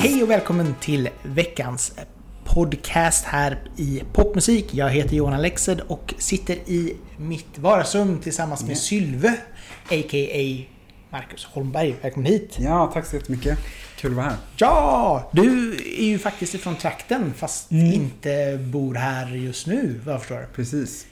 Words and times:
Hej 0.00 0.22
och 0.22 0.30
välkommen 0.30 0.74
till 0.80 1.08
veckans 1.22 1.92
podcast 2.44 3.24
här 3.24 3.58
i 3.76 4.02
Popmusik. 4.12 4.74
Jag 4.74 4.90
heter 4.90 5.16
Johan 5.16 5.32
Alexed 5.32 5.80
och 5.80 6.14
sitter 6.18 6.54
i 6.54 6.96
mitt 7.16 7.58
vardagsrum 7.58 8.20
tillsammans 8.20 8.64
med 8.64 8.78
Sylve, 8.78 9.28
a.k.a. 9.90 10.64
Marcus 11.10 11.44
Holmberg. 11.44 11.96
Välkommen 12.02 12.32
hit! 12.32 12.56
Ja, 12.58 12.90
tack 12.94 13.06
så 13.06 13.16
jättemycket. 13.16 13.58
Kul 13.96 14.10
att 14.10 14.16
vara 14.16 14.26
här. 14.26 14.36
Ja! 14.56 15.30
Du 15.32 15.76
är 15.98 16.04
ju 16.04 16.18
faktiskt 16.18 16.54
ifrån 16.54 16.76
trakten 16.76 17.34
fast 17.34 17.72
inte 17.72 18.58
bor 18.62 18.94
här 18.94 19.26
just 19.34 19.66
nu, 19.66 20.00
vad 20.04 20.14
jag 20.14 20.20
förstår. 20.20 20.48
Precis. 20.54 21.06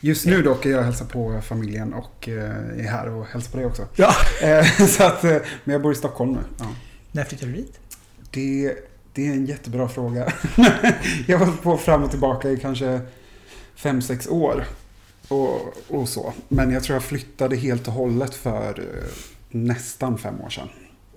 Just 0.00 0.26
nu 0.26 0.42
dock 0.42 0.66
är 0.66 0.70
jag 0.70 0.78
och 0.78 0.84
hälsar 0.84 1.06
på 1.06 1.40
familjen 1.40 1.94
och 1.94 2.28
eh, 2.28 2.78
är 2.78 2.88
här 2.88 3.08
och 3.08 3.26
hälsar 3.26 3.50
på 3.50 3.56
dig 3.56 3.66
också. 3.66 3.86
Ja! 3.96 4.14
Eh, 4.42 4.86
så 4.86 5.04
att, 5.04 5.24
eh, 5.24 5.36
men 5.64 5.72
jag 5.72 5.82
bor 5.82 5.92
i 5.92 5.94
Stockholm 5.94 6.32
nu. 6.32 6.40
Ja. 6.58 6.66
När 7.12 7.24
flyttade 7.24 7.52
du 7.52 7.56
dit? 7.56 7.80
Det, 8.30 8.74
det 9.14 9.26
är 9.26 9.32
en 9.32 9.46
jättebra 9.46 9.88
fråga. 9.88 10.32
jag 11.26 11.38
har 11.38 11.46
hållit 11.46 11.62
på 11.62 11.78
fram 11.78 12.02
och 12.02 12.10
tillbaka 12.10 12.50
i 12.50 12.56
kanske 12.56 13.00
5-6 13.76 14.28
år. 14.28 14.64
Och, 15.28 15.74
och 15.88 16.08
så. 16.08 16.32
Men 16.48 16.70
jag 16.70 16.82
tror 16.82 16.94
jag 16.94 17.02
flyttade 17.02 17.56
helt 17.56 17.88
och 17.88 17.94
hållet 17.94 18.34
för 18.34 18.84
nästan 19.48 20.18
fem 20.18 20.40
år 20.40 20.50
sedan. 20.50 20.68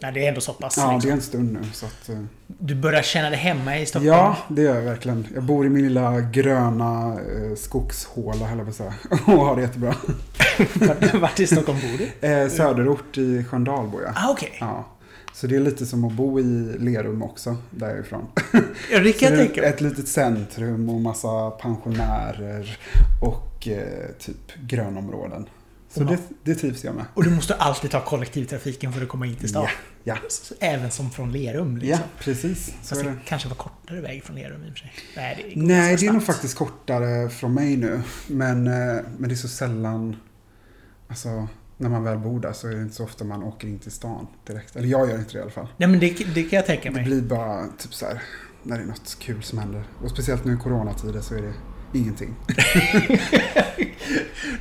Nej, 0.03 0.11
det 0.13 0.25
är 0.25 0.29
ändå 0.29 0.41
så 0.41 0.53
pass. 0.53 0.77
Ja, 0.77 0.87
det 0.87 0.93
liksom. 0.93 1.11
är 1.11 1.15
en 1.15 1.21
stund 1.21 1.53
nu. 1.53 1.59
Så 1.73 1.85
att, 1.85 2.09
eh, 2.09 2.19
Du 2.47 2.75
börjar 2.75 3.01
känna 3.01 3.29
dig 3.29 3.39
hemma 3.39 3.77
i 3.79 3.85
Stockholm? 3.85 4.07
Ja, 4.13 4.37
det 4.47 4.61
gör 4.61 4.75
jag 4.75 4.81
verkligen. 4.81 5.27
Jag 5.33 5.43
bor 5.43 5.65
i 5.65 5.69
min 5.69 5.83
lilla 5.83 6.19
gröna 6.21 7.13
eh, 7.13 7.55
skogshåla, 7.55 8.45
höll 8.45 8.57
jag 8.57 8.65
på 8.67 8.69
att 8.69 8.75
säga. 8.75 8.93
Och 9.25 9.45
har 9.45 9.55
det 9.55 9.61
jättebra. 9.61 9.95
Vart- 11.19 11.39
i 11.39 11.47
Stockholm 11.47 11.77
bor 11.79 11.97
du? 12.21 12.27
Eh, 12.27 12.49
söderort 12.49 13.17
i 13.17 13.43
Sköndal 13.43 13.87
bor 13.87 14.01
jag. 14.03 14.13
Ah, 14.15 14.31
okej. 14.31 14.57
Ja. 14.59 14.85
Så 15.33 15.47
det 15.47 15.55
är 15.55 15.59
lite 15.59 15.85
som 15.85 16.05
att 16.05 16.13
bo 16.13 16.39
i 16.39 16.43
Lerum 16.79 17.23
också, 17.23 17.57
därifrån. 17.69 18.27
Ja, 18.91 18.99
det 18.99 19.13
kan 19.13 19.29
jag 19.29 19.37
det 19.39 19.45
tänka 19.45 19.61
mig. 19.61 19.69
ett 19.69 19.81
litet 19.81 20.07
centrum 20.07 20.89
och 20.89 21.01
massa 21.01 21.49
pensionärer 21.51 22.77
och 23.21 23.67
eh, 23.67 24.09
typ 24.19 24.55
grönområden. 24.67 25.45
Så 25.93 26.03
det, 26.03 26.17
det 26.43 26.55
trivs 26.55 26.83
jag 26.83 26.95
med. 26.95 27.05
Och 27.13 27.23
du 27.23 27.29
måste 27.29 27.55
alltid 27.55 27.91
ta 27.91 28.05
kollektivtrafiken 28.05 28.93
för 28.93 29.01
att 29.01 29.07
komma 29.09 29.25
in 29.25 29.35
till 29.35 29.49
stan. 29.49 29.63
Ja, 29.63 29.69
ja. 30.03 30.29
Även 30.59 30.91
som 30.91 31.11
från 31.11 31.31
Lerum. 31.31 31.73
ja, 31.75 31.79
Liksom. 31.81 32.03
precis. 32.19 32.65
Så 32.65 32.71
Fast 32.89 33.01
är 33.01 33.05
det 33.05 33.09
det. 33.11 33.17
kanske 33.25 33.47
var 33.49 33.55
kortare 33.55 34.01
väg 34.01 34.23
från 34.23 34.35
Lerum 34.35 34.63
i 34.63 34.69
och 34.69 34.71
för 34.71 34.79
sig. 34.79 34.91
Nej, 35.15 35.45
det 35.49 35.59
går 35.59 35.67
Nej, 35.67 35.95
det 35.99 36.05
är 36.07 36.11
nog 36.13 36.23
faktiskt 36.23 36.57
kortare 36.57 37.29
från 37.29 37.53
mig 37.53 37.77
nu. 37.77 38.01
Men, 38.27 38.67
eh, 38.67 38.73
men 39.17 39.29
det 39.29 39.33
är 39.33 39.35
så 39.35 39.47
sällan... 39.47 40.15
Alltså, 41.07 41.47
när 41.77 41.89
man 41.89 42.03
väl 42.03 42.17
bor 42.17 42.39
där 42.39 42.53
så 42.53 42.67
är 42.67 42.71
det 42.75 42.81
inte 42.81 42.95
så 42.95 43.03
ofta 43.03 43.23
man 43.23 43.43
åker 43.43 43.67
in 43.67 43.79
till 43.79 43.91
stan 43.91 44.27
direkt. 44.47 44.75
Eller 44.75 44.87
jag 44.87 45.09
gör 45.09 45.17
inte 45.19 45.33
det 45.33 45.39
i 45.39 45.41
alla 45.41 45.51
fall. 45.51 45.67
Nej, 45.77 45.89
men 45.89 45.99
det, 45.99 46.09
det 46.35 46.43
kan 46.43 46.57
jag 46.57 46.65
tänka 46.65 46.89
Det 46.89 46.95
mig. 46.95 47.03
blir 47.03 47.21
bara 47.21 47.67
typ 47.77 47.93
så 47.93 48.05
här 48.05 48.21
när 48.63 48.77
det 48.77 48.83
är 48.83 48.87
något 48.87 49.17
kul 49.19 49.43
som 49.43 49.57
händer. 49.59 49.83
Och 50.03 50.09
speciellt 50.09 50.45
nu 50.45 50.53
i 50.53 50.57
coronatider 50.57 51.21
så 51.21 51.35
är 51.35 51.41
det 51.41 51.53
ingenting. 51.95 52.35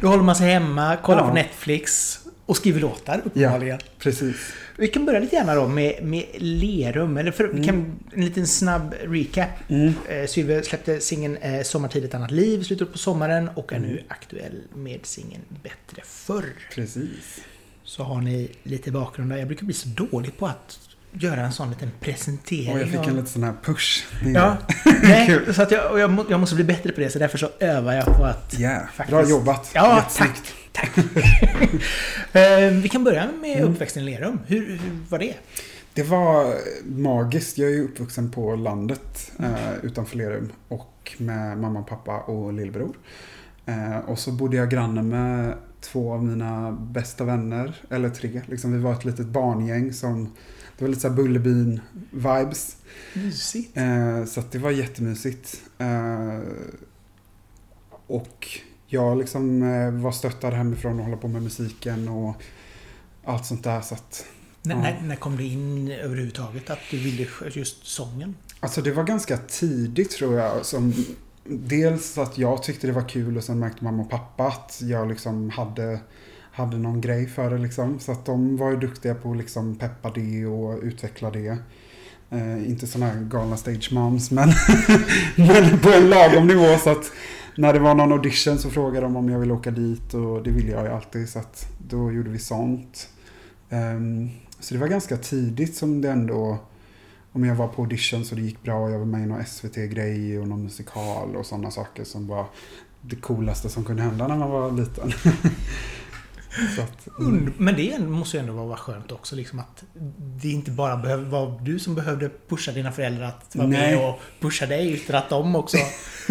Då 0.00 0.08
håller 0.08 0.22
man 0.22 0.36
sig 0.36 0.50
hemma, 0.50 0.96
kollar 0.96 1.20
Ja. 1.22 1.28
på 1.28 1.34
Netflix 1.34 2.18
och 2.46 2.56
skriver 2.56 2.80
låtar 2.80 3.22
uppenbarligen. 3.24 3.78
Precis. 3.98 4.36
Vi 4.76 4.88
kan 4.88 5.06
börja 5.06 5.20
lite 5.20 5.36
gärna 5.36 5.54
då 5.54 5.68
med, 5.68 6.04
med 6.04 6.24
Lerum. 6.38 7.16
Eller 7.16 7.30
för, 7.30 7.48
vi 7.48 7.64
kan, 7.64 7.98
en 8.12 8.24
liten 8.24 8.46
snabb 8.46 8.94
recap. 9.02 9.48
Mm. 9.68 9.92
Eh, 10.08 10.26
Sylve 10.26 10.62
släppte 10.62 11.00
singeln 11.00 11.36
eh, 11.36 11.62
Sommartid 11.62 12.04
ett 12.04 12.14
annat 12.14 12.30
liv 12.30 12.62
slutet 12.62 12.92
på 12.92 12.98
sommaren 12.98 13.48
och 13.54 13.72
är 13.72 13.76
Mm. 13.76 13.88
nu 13.90 14.02
aktuell 14.08 14.62
med 14.74 15.06
singeln 15.06 15.42
Bättre 15.62 16.02
förr. 16.04 16.44
Precis. 16.74 17.40
Så 17.84 18.02
har 18.02 18.20
ni 18.20 18.50
lite 18.62 18.90
bakgrund 18.90 19.30
där. 19.30 19.36
Jag 19.36 19.46
brukar 19.46 19.64
bli 19.66 19.74
så 19.74 19.88
dålig 19.88 20.38
på 20.38 20.46
att 20.46 20.78
göra 21.12 21.40
en 21.40 21.52
sån 21.52 21.70
liten 21.70 21.90
presentering. 22.00 22.72
Och 22.72 22.80
jag 22.80 22.88
fick 22.88 23.06
en 23.06 23.16
lite 23.16 23.30
sån 23.30 23.42
här 23.42 23.54
push. 23.62 24.06
Ja, 24.34 24.56
nej, 25.02 25.40
så 25.54 25.62
att 25.62 25.70
jag, 25.70 25.98
jag, 25.98 26.10
må, 26.10 26.24
jag 26.30 26.40
måste 26.40 26.54
bli 26.54 26.64
bättre 26.64 26.92
på 26.92 27.00
det 27.00 27.10
så 27.10 27.18
därför 27.18 27.38
så 27.38 27.48
övar 27.60 27.92
jag 27.92 28.04
på 28.04 28.24
att... 28.24 28.60
Yeah. 28.60 28.86
Faktiskt. 28.86 29.10
Bra 29.10 29.28
jobbat. 29.28 29.70
Ja, 29.74 30.04
tack! 30.16 30.40
tack. 30.72 30.90
Eh, 32.32 32.70
vi 32.70 32.88
kan 32.88 33.04
börja 33.04 33.28
med 33.40 33.56
Mm. 33.58 33.72
uppväxten 33.74 34.02
i 34.02 34.06
Lerum. 34.06 34.38
Hur, 34.46 34.66
hur 34.66 34.80
var 35.08 35.18
det? 35.18 35.34
Det 35.94 36.02
var 36.02 36.54
magiskt. 36.84 37.58
Jag 37.58 37.70
är 37.70 37.74
ju 37.74 37.84
uppvuxen 37.84 38.30
på 38.30 38.56
landet 38.56 39.32
eh, 39.38 39.74
utanför 39.82 40.16
Lerum. 40.16 40.48
Och 40.68 41.12
med 41.18 41.58
mamma, 41.58 41.82
pappa 41.82 42.18
och 42.20 42.52
lillebror. 42.52 42.96
Eh, 43.66 43.98
och 43.98 44.18
så 44.18 44.32
bodde 44.32 44.56
jag 44.56 44.70
granne 44.70 45.02
med 45.02 45.54
två 45.80 46.12
av 46.12 46.24
mina 46.24 46.72
bästa 46.72 47.24
vänner. 47.24 47.74
Eller 47.90 48.08
tre. 48.08 48.40
Liksom, 48.46 48.72
vi 48.72 48.78
var 48.78 48.92
ett 48.92 49.04
litet 49.04 49.26
barngäng 49.26 49.92
som... 49.92 50.32
Det 50.82 50.86
var 50.86 50.90
lite 50.90 51.00
såhär 51.00 51.14
Bullerbyn-vibes. 51.16 52.76
Mysigt. 53.14 53.76
Eh, 53.76 54.24
så 54.24 54.42
det 54.50 54.58
var 54.58 54.70
jättemysigt. 54.70 55.62
Eh, 55.78 56.38
och 58.06 58.48
jag 58.86 59.18
liksom 59.18 59.62
eh, 59.62 59.90
var 59.90 60.12
stöttad 60.12 60.52
hemifrån 60.54 60.98
och 60.98 61.04
hålla 61.04 61.16
på 61.16 61.28
med 61.28 61.42
musiken 61.42 62.08
och 62.08 62.34
allt 63.24 63.46
sånt 63.46 63.64
där. 63.64 63.80
Så 63.80 63.94
att, 63.94 64.24
När, 64.62 64.74
Ja. 64.74 64.80
när, 64.82 65.00
när 65.02 65.16
kom 65.16 65.36
det 65.36 65.44
in 65.44 65.90
överhuvudtaget 65.90 66.70
att 66.70 66.78
du 66.90 66.96
ville 66.98 67.26
just 67.52 67.86
sången? 67.86 68.34
alltså 68.60 68.82
det 68.82 68.92
var 68.92 69.04
ganska 69.04 69.36
tidigt 69.36 70.10
tror 70.10 70.38
jag. 70.38 70.66
Som, 70.66 70.94
dels 71.44 72.18
att 72.18 72.38
jag 72.38 72.62
tyckte 72.62 72.86
det 72.86 72.92
var 72.92 73.08
kul 73.08 73.36
och 73.36 73.44
sen 73.44 73.58
märkte 73.58 73.84
mamma 73.84 74.02
och 74.02 74.10
pappa 74.10 74.46
att 74.46 74.80
jag 74.84 75.08
liksom 75.08 75.50
hade, 75.50 76.00
hade 76.52 76.78
någon 76.78 77.00
grej 77.00 77.26
för 77.26 77.50
det. 77.50 77.58
Liksom. 77.58 78.00
Så 78.00 78.12
att 78.12 78.24
de 78.24 78.56
var 78.56 78.70
ju 78.70 78.76
duktiga 78.76 79.14
på 79.14 79.30
att 79.30 79.36
liksom 79.36 79.76
peppa 79.76 80.10
det 80.10 80.46
och 80.46 80.82
utveckla 80.82 81.30
det. 81.30 81.58
Eh, 82.30 82.70
inte 82.70 82.86
sådana 82.86 83.12
här 83.12 83.20
galna 83.20 83.56
stage 83.56 83.92
moms 83.92 84.30
men, 84.30 84.48
men 85.36 85.78
på 85.78 85.90
en 85.90 86.10
lagom 86.10 86.46
nivå 86.46 86.78
så 86.78 86.90
att 86.90 87.12
när 87.56 87.72
det 87.72 87.78
var 87.78 87.94
någon 87.94 88.12
audition 88.12 88.58
så 88.58 88.70
frågade 88.70 89.06
de 89.06 89.16
om 89.16 89.28
jag 89.28 89.38
ville 89.38 89.52
åka 89.52 89.70
dit 89.70 90.14
och 90.14 90.42
det 90.42 90.50
ville 90.50 90.70
jag 90.72 90.84
ju 90.84 90.92
alltid 90.92 91.28
så 91.28 91.38
att 91.38 91.66
då 91.78 92.12
gjorde 92.12 92.30
vi 92.30 92.38
sånt. 92.38 93.08
Um, 93.70 94.30
så 94.60 94.74
det 94.74 94.80
var 94.80 94.88
ganska 94.88 95.16
tidigt 95.16 95.76
som 95.76 96.00
det 96.00 96.10
ändå, 96.10 96.58
om 97.32 97.44
jag 97.44 97.54
var 97.54 97.68
på 97.68 97.82
audition 97.82 98.24
så 98.24 98.34
det 98.34 98.40
gick 98.40 98.62
bra, 98.62 98.90
jag 98.90 98.98
var 98.98 99.06
med 99.06 99.22
i 99.22 99.26
någon 99.26 99.44
SVT-grej 99.44 100.38
och 100.38 100.48
någon 100.48 100.62
musikal 100.62 101.36
och 101.36 101.46
sådana 101.46 101.70
saker 101.70 102.04
som 102.04 102.26
var 102.26 102.46
det 103.00 103.16
coolaste 103.16 103.68
som 103.68 103.84
kunde 103.84 104.02
hända 104.02 104.28
när 104.28 104.36
man 104.36 104.50
var 104.50 104.72
liten. 104.72 105.12
att, 106.82 107.18
mm. 107.18 107.52
Men 107.56 107.76
det 107.76 107.98
måste 107.98 108.36
ju 108.36 108.40
ändå 108.40 108.52
vara 108.52 108.76
skönt 108.76 109.12
också 109.12 109.36
liksom 109.36 109.58
att 109.58 109.84
det 110.42 110.48
inte 110.48 110.70
bara 110.70 110.96
behöver 110.96 111.24
vara 111.24 111.58
du 111.60 111.78
som 111.78 111.94
behövde 111.94 112.30
pusha 112.48 112.72
dina 112.72 112.92
föräldrar 112.92 113.26
att 113.26 113.56
vara 113.56 113.66
Nej. 113.66 113.96
med 113.96 114.08
och 114.08 114.20
pusha 114.40 114.66
dig 114.66 114.92
utan 114.92 115.16
att 115.16 115.30
de 115.30 115.56
också... 115.56 115.76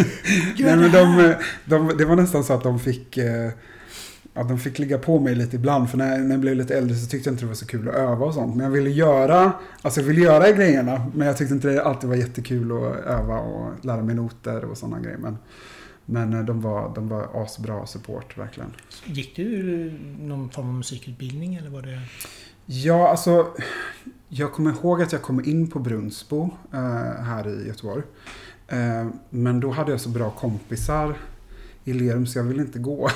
Nej, 0.58 0.78
men 0.78 0.92
de, 0.92 1.36
de, 1.66 1.98
det 1.98 2.06
var 2.06 2.16
nästan 2.16 2.44
så 2.44 2.54
att 2.54 2.64
de 2.64 2.80
fick, 2.80 3.18
eh, 3.18 3.52
ja, 4.34 4.44
de 4.44 4.60
fick 4.60 4.80
ligga 4.80 4.98
på 4.98 5.20
mig 5.20 5.36
lite 5.36 5.56
ibland. 5.56 5.90
För 5.90 5.98
när, 5.98 6.18
när 6.18 6.32
jag 6.32 6.40
blev 6.40 6.56
lite 6.56 6.78
äldre 6.78 6.96
så 6.96 7.08
tyckte 7.08 7.30
jag 7.30 7.34
inte 7.34 7.44
det 7.44 7.48
var 7.48 7.56
så 7.56 7.66
kul 7.66 7.90
att 7.90 7.96
öva 7.96 8.26
och 8.26 8.34
sånt. 8.34 8.56
Men 8.56 8.64
jag 8.66 8.72
ville 8.72 8.90
göra, 8.90 9.52
alltså 9.82 10.00
jag 10.00 10.08
ville 10.08 10.22
göra 10.22 10.52
grejerna. 10.52 11.12
Men 11.16 11.28
jag 11.28 11.38
tyckte 11.38 11.54
inte 11.54 11.68
det 11.68 11.84
alltid 11.84 12.10
var 12.10 12.16
jättekul 12.16 12.72
att 12.72 13.06
öva 13.06 13.40
och 13.40 13.86
lära 13.86 14.04
mig 14.04 14.16
noter 14.16 14.66
och 14.66 14.78
sådana 14.78 15.00
grejer. 15.00 15.18
Men, 15.18 15.38
men 16.12 16.34
eh, 16.34 16.46
de 16.46 16.62
var, 16.62 16.96
de 16.96 17.08
var 17.08 17.44
asbra 17.44 17.86
support 17.86 18.38
verkligen. 18.38 18.74
Gick 19.06 19.36
du 19.36 19.92
någon 20.20 20.50
form 20.50 20.68
av 20.68 20.74
musikutbildning 20.74 21.56
eller 21.56 21.70
var 21.70 21.82
det... 21.82 22.00
Ja, 22.66 23.10
alltså. 23.10 23.48
Jag 24.30 24.54
kommer 24.54 24.72
ihåg 24.72 25.02
att 25.02 25.12
jag 25.12 25.22
kom 25.22 25.46
in 25.46 25.68
på 25.68 25.80
Brunsbo 25.80 26.50
eh, 26.74 27.24
här 27.24 27.48
i 27.48 27.68
Göteborg. 27.68 28.04
Eh, 28.68 29.08
men 29.30 29.60
då 29.60 29.72
hade 29.72 29.92
jag 29.92 30.02
så 30.02 30.10
bra 30.10 30.32
kompisar 30.32 31.16
i 31.84 31.94
Lerum 31.94 32.26
så 32.26 32.40
jag 32.40 32.44
ville 32.44 32.62
inte 32.62 32.80
gå. 32.80 33.10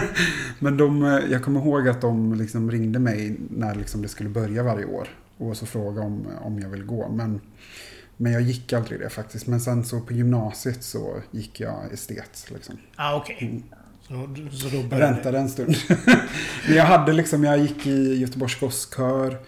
men 0.58 0.76
de, 0.76 1.04
eh, 1.04 1.18
jag 1.30 1.44
kommer 1.44 1.60
ihåg 1.60 1.88
att 1.88 2.00
de 2.00 2.34
liksom 2.34 2.70
ringde 2.70 2.98
mig 2.98 3.36
när 3.50 3.74
liksom 3.74 4.02
det 4.02 4.08
skulle 4.08 4.28
börja 4.28 4.62
varje 4.62 4.84
år. 4.84 5.08
Och 5.36 5.56
så 5.56 5.66
frågade 5.66 6.06
om, 6.06 6.26
om 6.40 6.58
jag 6.58 6.68
ville 6.68 6.84
gå. 6.84 7.08
Men, 7.08 7.40
men 8.20 8.32
jag 8.32 8.42
gick 8.42 8.72
aldrig 8.72 9.00
det 9.00 9.10
faktiskt. 9.10 9.46
Men 9.46 9.60
sen 9.60 9.84
så 9.84 10.00
på 10.00 10.12
gymnasiet 10.12 10.84
så 10.84 11.22
gick 11.30 11.60
jag 11.60 11.92
estet. 11.92 12.50
Liksom. 12.54 12.78
Ah, 12.96 13.16
okej. 13.16 13.36
Mm. 13.40 13.62
Så, 14.02 14.14
så 14.56 14.68
då 14.68 14.76
Jag 14.76 14.88
började... 14.88 15.12
väntade 15.12 15.38
en 15.38 15.48
stund. 15.48 15.76
Men 16.68 16.76
jag 16.76 16.84
hade 16.84 17.12
liksom, 17.12 17.44
jag 17.44 17.58
gick 17.58 17.86
i 17.86 18.14
Göteborgs 18.14 18.60
gosskör 18.60 19.38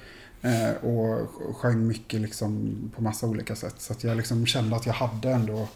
eh, 0.42 0.70
och 0.84 1.28
sjöng 1.56 1.86
mycket 1.86 2.20
liksom 2.20 2.74
på 2.96 3.02
massa 3.02 3.26
olika 3.26 3.56
sätt. 3.56 3.74
Så 3.78 3.92
att 3.92 4.04
jag 4.04 4.16
liksom 4.16 4.46
kände 4.46 4.76
att 4.76 4.86
jag 4.86 4.94
hade 4.94 5.30
ändå 5.30 5.68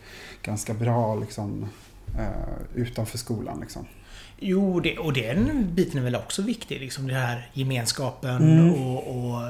ganska 0.42 0.74
bra 0.74 1.14
liksom 1.14 1.68
eh, 2.18 2.56
utanför 2.74 3.18
skolan 3.18 3.60
liksom. 3.60 3.86
Jo, 4.38 4.80
det, 4.80 4.98
och 4.98 5.12
den 5.12 5.74
biten 5.74 6.00
är 6.00 6.04
väl 6.04 6.16
också 6.16 6.42
viktig. 6.42 6.80
Liksom 6.80 7.06
det 7.06 7.14
här 7.14 7.50
gemenskapen 7.52 8.36
Mm. 8.58 8.72
och, 8.72 9.08
och 9.08 9.40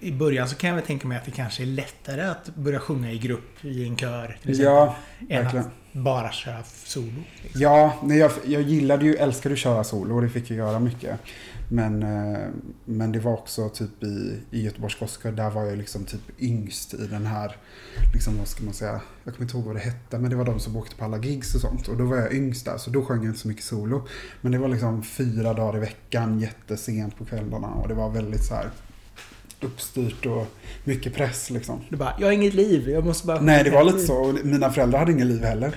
i 0.00 0.12
början 0.12 0.48
så 0.48 0.56
kan 0.56 0.68
jag 0.68 0.76
väl 0.76 0.86
tänka 0.86 1.08
mig 1.08 1.18
att 1.18 1.24
det 1.24 1.30
kanske 1.30 1.62
är 1.62 1.66
lättare 1.66 2.22
att 2.22 2.54
börja 2.56 2.78
sjunga 2.80 3.12
i 3.12 3.18
grupp 3.18 3.64
i 3.64 3.88
en 3.88 3.96
kör. 3.96 4.38
Till 4.42 4.50
exempel, 4.50 4.64
Ja, 4.72 4.96
än 5.28 5.42
verkligen. 5.42 5.66
att 5.66 5.72
bara 5.92 6.32
köra 6.32 6.62
solo. 6.64 7.22
Liksom. 7.42 7.60
Ja, 7.60 7.94
nej, 8.02 8.18
jag, 8.18 8.30
jag 8.46 8.62
gillade 8.62 9.04
ju, 9.04 9.14
älskade 9.16 9.52
att 9.52 9.58
köra 9.58 9.84
solo 9.84 10.14
och 10.14 10.22
det 10.22 10.28
fick 10.28 10.50
jag 10.50 10.56
göra 10.56 10.78
mycket. 10.78 11.20
Men, 11.68 12.02
eh, 12.02 12.38
men 12.84 13.12
det 13.12 13.18
var 13.20 13.32
också 13.32 13.68
typ 13.68 14.02
i, 14.02 14.40
i 14.50 14.62
Göteborgs 14.64 14.98
Gospel, 14.98 15.36
där 15.36 15.50
var 15.50 15.64
jag 15.64 15.78
liksom 15.78 16.04
typ 16.04 16.20
yngst 16.40 16.94
i 16.94 17.06
den 17.06 17.26
här, 17.26 17.56
liksom 18.14 18.38
vad 18.38 18.48
ska 18.48 18.64
man 18.64 18.74
säga, 18.74 19.00
jag 19.24 19.34
kommer 19.34 19.44
inte 19.44 19.56
ihåg 19.56 19.66
vad 19.66 19.76
det 19.76 19.80
hette, 19.80 20.18
men 20.18 20.30
det 20.30 20.36
var 20.36 20.44
de 20.44 20.60
som 20.60 20.76
åkte 20.76 20.96
på 20.96 21.04
alla 21.04 21.18
gigs 21.18 21.54
och 21.54 21.60
sånt. 21.60 21.88
Och 21.88 21.96
då 21.96 22.04
var 22.04 22.16
jag 22.16 22.34
yngst 22.34 22.64
där, 22.64 22.76
så 22.78 22.90
då 22.90 23.04
sjöng 23.04 23.18
jag 23.18 23.26
inte 23.30 23.38
så 23.40 23.48
mycket 23.48 23.64
solo. 23.64 24.06
Men 24.40 24.52
det 24.52 24.58
var 24.58 24.68
liksom 24.68 25.02
fyra 25.02 25.54
dagar 25.54 25.76
i 25.76 25.80
veckan, 25.80 26.40
jättesent 26.40 27.18
på 27.18 27.24
kvällarna 27.24 27.68
och 27.68 27.88
det 27.88 27.94
var 27.94 28.10
väldigt 28.10 28.44
så 28.44 28.54
här 28.54 28.70
uppstyrt 29.64 30.26
och 30.26 30.46
mycket 30.84 31.14
press 31.14 31.50
liksom. 31.50 31.80
Du 31.88 31.96
bara, 31.96 32.14
jag 32.18 32.26
har 32.26 32.32
inget 32.32 32.54
liv, 32.54 32.88
jag 32.88 33.04
måste 33.06 33.26
bara... 33.26 33.40
Nej, 33.40 33.64
det 33.64 33.70
var 33.70 33.84
lite 33.84 33.98
så. 33.98 34.14
Och 34.16 34.34
mina 34.44 34.70
föräldrar 34.70 34.98
hade 34.98 35.12
ingen 35.12 35.28
liv 35.28 35.44
heller. 35.44 35.74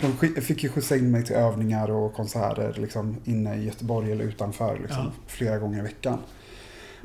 De 0.00 0.40
fick 0.40 0.62
ju 0.62 0.68
skjutsa 0.68 0.96
in 0.96 1.10
mig 1.10 1.24
till 1.24 1.36
övningar 1.36 1.90
och 1.90 2.14
konserter 2.14 2.74
liksom, 2.76 3.16
inne 3.24 3.56
i 3.56 3.64
Göteborg 3.64 4.12
eller 4.12 4.24
utanför 4.24 4.78
liksom, 4.82 5.04
Ja. 5.04 5.12
flera 5.26 5.58
gånger 5.58 5.78
i 5.78 5.82
veckan. 5.82 6.18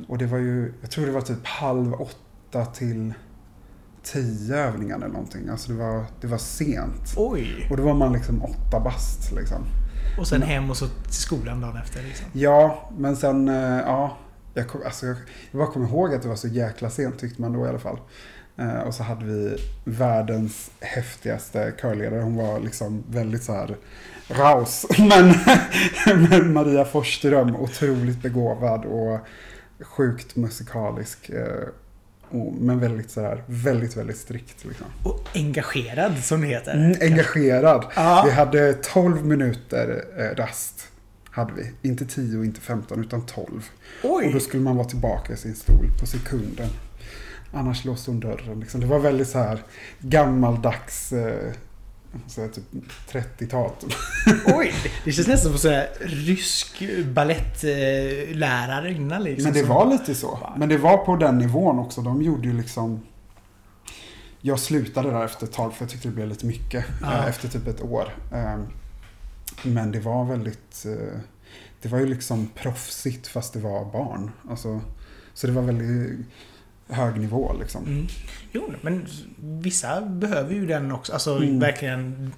Och 0.07 0.17
det 0.17 0.25
var 0.25 0.37
ju, 0.37 0.73
jag 0.81 0.91
tror 0.91 1.05
det 1.05 1.11
var 1.11 1.21
typ 1.21 1.45
halv 1.47 1.93
åtta 1.93 2.65
till 2.65 3.13
tio 4.03 4.55
övningar 4.55 4.95
eller 4.95 5.07
någonting. 5.07 5.49
Alltså 5.49 5.71
det 5.71 5.77
var, 5.77 6.05
det 6.21 6.27
var 6.27 6.37
sent. 6.37 7.13
Oj! 7.17 7.67
Och 7.71 7.77
då 7.77 7.83
var 7.83 7.93
man 7.93 8.13
liksom 8.13 8.43
åtta 8.43 8.79
bast 8.79 9.31
liksom. 9.31 9.63
Och 10.19 10.27
sen 10.27 10.41
hem 10.41 10.69
och 10.69 10.77
så 10.77 10.87
till 10.87 11.13
skolan 11.13 11.61
dagen 11.61 11.77
efter 11.77 12.03
liksom. 12.03 12.25
Ja, 12.33 12.89
men 12.97 13.15
sen, 13.15 13.47
eh, 13.47 13.55
ja. 13.79 14.17
Jag, 14.53 14.67
kom, 14.67 14.81
alltså, 14.85 15.05
jag, 15.05 15.15
jag 15.51 15.59
bara 15.59 15.71
kommer 15.71 15.87
ihåg 15.87 16.13
att 16.13 16.21
det 16.21 16.27
var 16.27 16.35
så 16.35 16.47
jäkla 16.47 16.89
sent 16.89 17.19
tyckte 17.19 17.41
man 17.41 17.53
då 17.53 17.65
i 17.65 17.69
alla 17.69 17.79
fall. 17.79 17.99
Eh, 18.57 18.79
och 18.79 18.93
så 18.93 19.03
hade 19.03 19.25
vi 19.25 19.57
världens 19.83 20.71
häftigaste 20.79 21.73
körledare. 21.81 22.21
Hon 22.21 22.35
var 22.35 22.59
liksom 22.59 23.03
väldigt 23.09 23.43
så 23.43 23.53
här 23.53 23.75
raus. 24.27 24.85
Men, 24.97 25.35
men 26.29 26.53
Maria 26.53 26.85
Forsström, 26.85 27.55
otroligt 27.55 28.21
begåvad 28.21 28.85
och 28.85 29.19
sjukt 29.85 30.35
musikalisk. 30.35 31.29
Eh, 31.29 31.67
och, 32.29 32.53
men 32.53 32.79
väldigt 32.79 33.11
så 33.11 33.21
här, 33.21 33.43
väldigt, 33.45 33.97
väldigt 33.97 34.17
strikt 34.17 34.65
liksom. 34.65 34.87
Och 35.03 35.29
engagerad 35.33 36.17
som 36.23 36.41
det 36.41 36.47
heter. 36.47 36.73
Mm, 36.73 36.97
engagerad. 37.01 37.85
Ja. 37.95 38.23
Vi 38.25 38.31
hade 38.31 38.73
12 38.73 39.25
minuter 39.25 40.05
eh, 40.17 40.35
rast. 40.35 40.87
Hade 41.33 41.53
vi. 41.53 41.89
Inte 41.89 42.05
10 42.05 42.37
och 42.37 42.45
inte 42.45 42.61
15 42.61 42.99
utan 43.03 43.25
12. 43.25 43.69
Och 44.27 44.33
då 44.33 44.39
skulle 44.39 44.63
man 44.63 44.75
vara 44.75 44.87
tillbaka 44.87 45.33
i 45.33 45.37
sin 45.37 45.55
stol 45.55 45.85
på 45.99 46.05
sekunden. 46.05 46.69
Annars 47.53 47.85
låste 47.85 48.11
hon 48.11 48.19
dörren. 48.19 48.59
Liksom. 48.59 48.81
Det 48.81 48.87
var 48.87 48.99
väldigt 48.99 49.27
så 49.27 49.37
här 49.39 49.59
gammaldags, 49.99 51.13
eh, 51.13 51.51
så 52.27 52.41
här, 52.41 52.47
typ 52.47 52.63
30-tal. 53.11 53.71
Oj! 54.45 54.73
Det 55.05 55.11
känns 55.11 55.27
nästan 55.27 55.51
som 55.51 55.59
såhär 55.59 55.87
rysk 55.99 56.83
balettlärare 57.13 58.89
liksom. 59.19 59.43
Men 59.43 59.53
det 59.53 59.63
var 59.63 59.85
lite 59.85 60.15
så. 60.15 60.39
Men 60.57 60.69
det 60.69 60.77
var 60.77 60.97
på 60.97 61.15
den 61.15 61.37
nivån 61.37 61.79
också. 61.79 62.01
De 62.01 62.21
gjorde 62.21 62.47
ju 62.47 62.53
liksom... 62.57 63.01
Jag 64.41 64.59
slutade 64.59 65.11
där 65.11 65.25
efter 65.25 65.45
ett 65.45 65.51
tag 65.53 65.73
för 65.73 65.83
jag 65.83 65.89
tyckte 65.91 66.07
det 66.07 66.13
blev 66.15 66.27
lite 66.27 66.45
mycket. 66.45 66.85
Ja. 67.01 67.13
eh, 67.13 67.27
Efter 67.27 67.47
typ 67.47 67.67
ett 67.67 67.81
år. 67.81 68.13
Men 69.63 69.91
det 69.91 69.99
var 69.99 70.25
väldigt... 70.25 70.85
eh, 70.85 71.19
Det 71.81 71.89
var 71.89 71.99
ju 71.99 72.05
liksom 72.05 72.47
proffsigt 72.55 73.27
fast 73.27 73.53
det 73.53 73.59
var 73.59 73.85
barn. 73.91 74.31
Alltså, 74.49 74.81
så 75.33 75.47
det 75.47 75.53
var 75.53 75.61
väldigt 75.61 76.25
hög 76.87 77.19
nivå 77.19 77.55
liksom. 77.59 77.85
Mm. 77.85 78.07
Jo, 78.51 78.73
men 78.81 79.07
vissa 79.37 80.01
behöver 80.01 80.53
ju 80.53 80.65
den 80.67 80.91
också. 80.91 81.13
Alltså 81.13 81.37
Mm. 81.37 81.59
verkligen... 81.59 82.33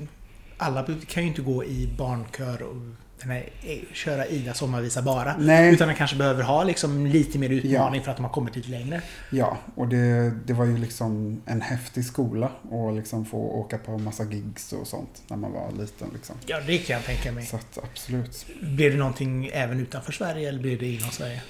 Alla 0.58 0.86
kan 1.08 1.24
ju 1.24 1.30
inte 1.30 1.42
gå 1.42 1.64
i 1.66 1.96
barnkör 1.98 2.62
och 2.62 2.76
den 3.22 3.30
här, 3.32 3.50
eh, 3.64 3.78
köra 3.94 4.26
Ida 4.28 4.54
sommarvisa 4.54 5.02
bara. 5.02 5.38
Nej. 5.38 5.74
Utan 5.74 5.88
de 5.88 5.94
kanske 5.94 6.16
behöver 6.18 6.44
ha 6.44 6.64
liksom 6.64 7.06
lite 7.06 7.40
mer 7.40 7.50
utmaning 7.50 8.04
för 8.04 8.12
att 8.12 8.18
de 8.18 8.24
har 8.26 8.32
kommit 8.34 8.56
lite 8.56 8.70
längre. 8.70 9.02
Ja, 9.32 9.58
och 9.76 9.88
det, 9.88 10.32
det 10.46 10.54
var 10.54 10.66
ju 10.66 10.78
liksom 10.78 11.42
en 11.46 11.62
häftig 11.62 12.06
skola 12.06 12.52
och 12.70 12.94
liksom 12.94 13.26
få 13.26 13.38
åka 13.38 13.78
på 13.78 13.98
massa 13.98 14.24
gigs 14.24 14.74
och 14.74 14.88
sånt 14.88 15.24
när 15.28 15.38
man 15.38 15.52
var 15.52 15.72
liten. 15.72 16.08
Liksom. 16.14 16.36
Ja, 16.46 16.60
det 16.68 16.78
kan 16.78 16.94
jag 16.96 17.06
tänka 17.06 17.32
mig. 17.32 17.46
Så 17.46 17.56
att 17.56 17.78
absolut. 17.84 18.46
Blir 18.62 18.92
det 18.92 18.98
någonting 18.98 19.50
även 19.54 19.80
utanför 19.80 20.12
Sverige 20.12 20.50
eller 20.50 20.60
blir 20.60 20.80
det 20.80 20.88
inom 20.88 21.10
Sverige? 21.10 21.42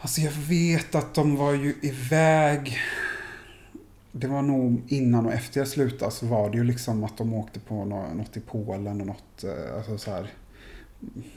Alltså 0.00 0.20
jag 0.20 0.32
vet 0.32 0.94
att 0.94 1.14
de 1.14 1.36
var 1.36 1.52
ju 1.52 1.74
iväg. 1.82 2.78
Det 4.12 4.26
var 4.26 4.42
nog 4.42 4.82
innan 4.88 5.26
och 5.26 5.32
efter 5.32 5.60
jag 5.60 5.68
slutade 5.68 6.10
så 6.10 6.26
var 6.26 6.50
det 6.50 6.56
ju 6.56 6.64
liksom 6.64 7.04
att 7.04 7.18
de 7.18 7.34
åkte 7.34 7.60
på 7.60 7.84
nå- 7.84 8.14
något 8.14 8.36
i 8.36 8.40
Polen 8.40 9.00
och 9.00 9.06
något, 9.06 9.44
eh, 9.44 9.76
alltså 9.76 9.98
så 9.98 10.10
här. 10.10 10.26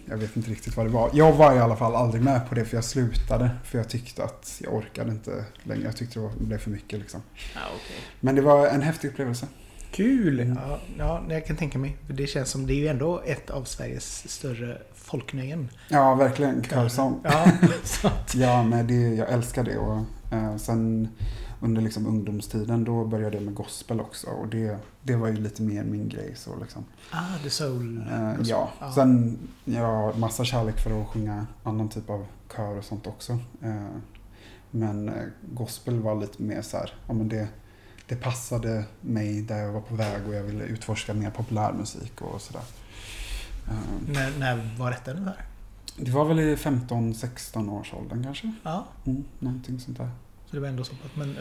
Jag 0.06 0.18
vet 0.18 0.36
inte 0.38 0.52
riktigt 0.52 0.78
vad 0.78 0.86
det 0.86 0.90
var. 0.90 1.10
Jag 1.14 1.34
var 1.34 1.56
i 1.56 1.60
alla 1.60 1.76
fall 1.76 1.96
aldrig 1.96 2.24
med 2.24 2.50
på 2.50 2.56
det 2.56 2.66
för 2.66 2.78
jag 2.78 2.84
slutade. 2.84 3.50
För 3.64 3.78
jag 3.78 3.90
tyckte 3.90 4.24
att 4.24 4.62
jag 4.64 4.74
orkade 4.74 5.12
inte 5.12 5.46
längre. 5.64 5.84
Jag 5.84 5.96
tyckte 5.98 6.20
det 6.20 6.24
var- 6.24 6.32
det 6.40 6.44
blev 6.46 6.58
för 6.58 6.70
mycket 6.70 7.00
liksom. 7.00 7.22
Ja, 7.56 7.62
okej. 7.76 7.96
Men 8.20 8.36
det 8.36 8.42
var 8.42 8.68
en 8.68 8.82
häftig 8.82 9.08
upplevelse. 9.08 9.48
Kul! 9.92 10.40
Mm. 10.40 10.58
Ja, 10.68 10.80
ja, 10.98 11.24
jag 11.30 11.46
kan 11.46 11.56
tänka 11.58 11.78
mig. 11.80 11.98
För 12.08 12.14
Det 12.14 12.28
känns 12.28 12.50
som 12.50 12.68
det 12.68 12.74
är 12.74 12.76
ju 12.78 12.88
ändå 12.88 13.22
ett 13.26 13.50
av 13.50 13.64
Sveriges 13.64 14.30
större 14.32 14.78
folknöjen. 14.96 15.70
Ja, 15.90 16.16
verkligen. 16.16 16.64
Körsång. 16.64 17.20
Ja, 17.24 17.46
Ja, 18.36 18.64
men 18.64 18.88
det, 18.88 18.94
jag 19.16 19.32
älskar 19.32 19.64
det. 19.64 19.78
Och, 19.78 19.98
eh, 20.32 20.58
sen 20.58 21.08
under 21.64 21.82
liksom 21.82 22.08
ungdomstiden 22.08 22.84
då 22.84 23.06
började 23.06 23.36
jag 23.38 23.44
med 23.44 23.54
gospel 23.56 24.00
också. 24.00 24.28
Och 24.28 24.48
det, 24.48 24.78
det 25.04 25.16
var 25.16 25.28
ju 25.28 25.34
lite 25.38 25.62
mer 25.62 25.84
min 25.84 26.10
grej. 26.10 26.34
Så 26.36 26.60
liksom. 26.62 26.86
ah, 27.12 27.38
The 27.44 27.50
Soul. 27.50 27.98
Eh, 28.12 28.34
ja, 28.44 28.70
Ja. 28.80 28.92
sen 28.94 29.38
jag 29.66 29.82
har 29.88 30.14
massa 30.14 30.46
kärlek 30.46 30.80
för 30.80 31.02
att 31.02 31.08
sjunga 31.08 31.48
annan 31.64 31.90
typ 31.90 32.10
av 32.10 32.26
kör 32.56 32.78
och 32.78 32.84
sånt 32.84 33.08
också. 33.08 33.34
Eh, 33.62 33.88
men 34.72 35.10
eh, 35.10 35.16
gospel 35.54 36.00
var 36.00 36.16
lite 36.22 36.42
mer 36.44 36.62
så 36.62 36.78
här, 36.78 36.94
ja 37.08 37.14
men 37.14 37.30
det, 37.30 37.48
det 38.08 38.16
passade 38.16 38.84
mig 39.02 39.42
där 39.42 39.58
jag 39.60 39.72
var 39.72 39.82
på 39.82 39.96
väg 39.96 40.28
och 40.28 40.34
jag 40.34 40.44
ville 40.44 40.64
utforska 40.64 41.14
mer 41.14 41.30
populärmusik 41.30 42.22
och 42.22 42.42
sådär. 42.42 42.64
Eh, 43.68 44.14
När, 44.14 44.40
när 44.40 44.78
var 44.80 44.92
detta 44.92 45.12
ungefär? 45.12 45.46
det 45.98 46.12
var 46.12 46.26
väl 46.26 46.40
i 46.40 46.56
15-16 46.56 47.70
års 47.72 47.94
åldern 47.94 48.24
kanske? 48.24 48.52
Ja, 48.64 48.86
Mm, 49.06 49.24
någonting 49.40 49.80
sånt 49.80 49.98
där. 49.98 50.10
Så 50.54 50.58
det 50.58 50.62
var 50.62 50.68
ändå 50.70 50.84
så 50.84 50.94
pass. 50.96 51.12
Men 51.16 51.38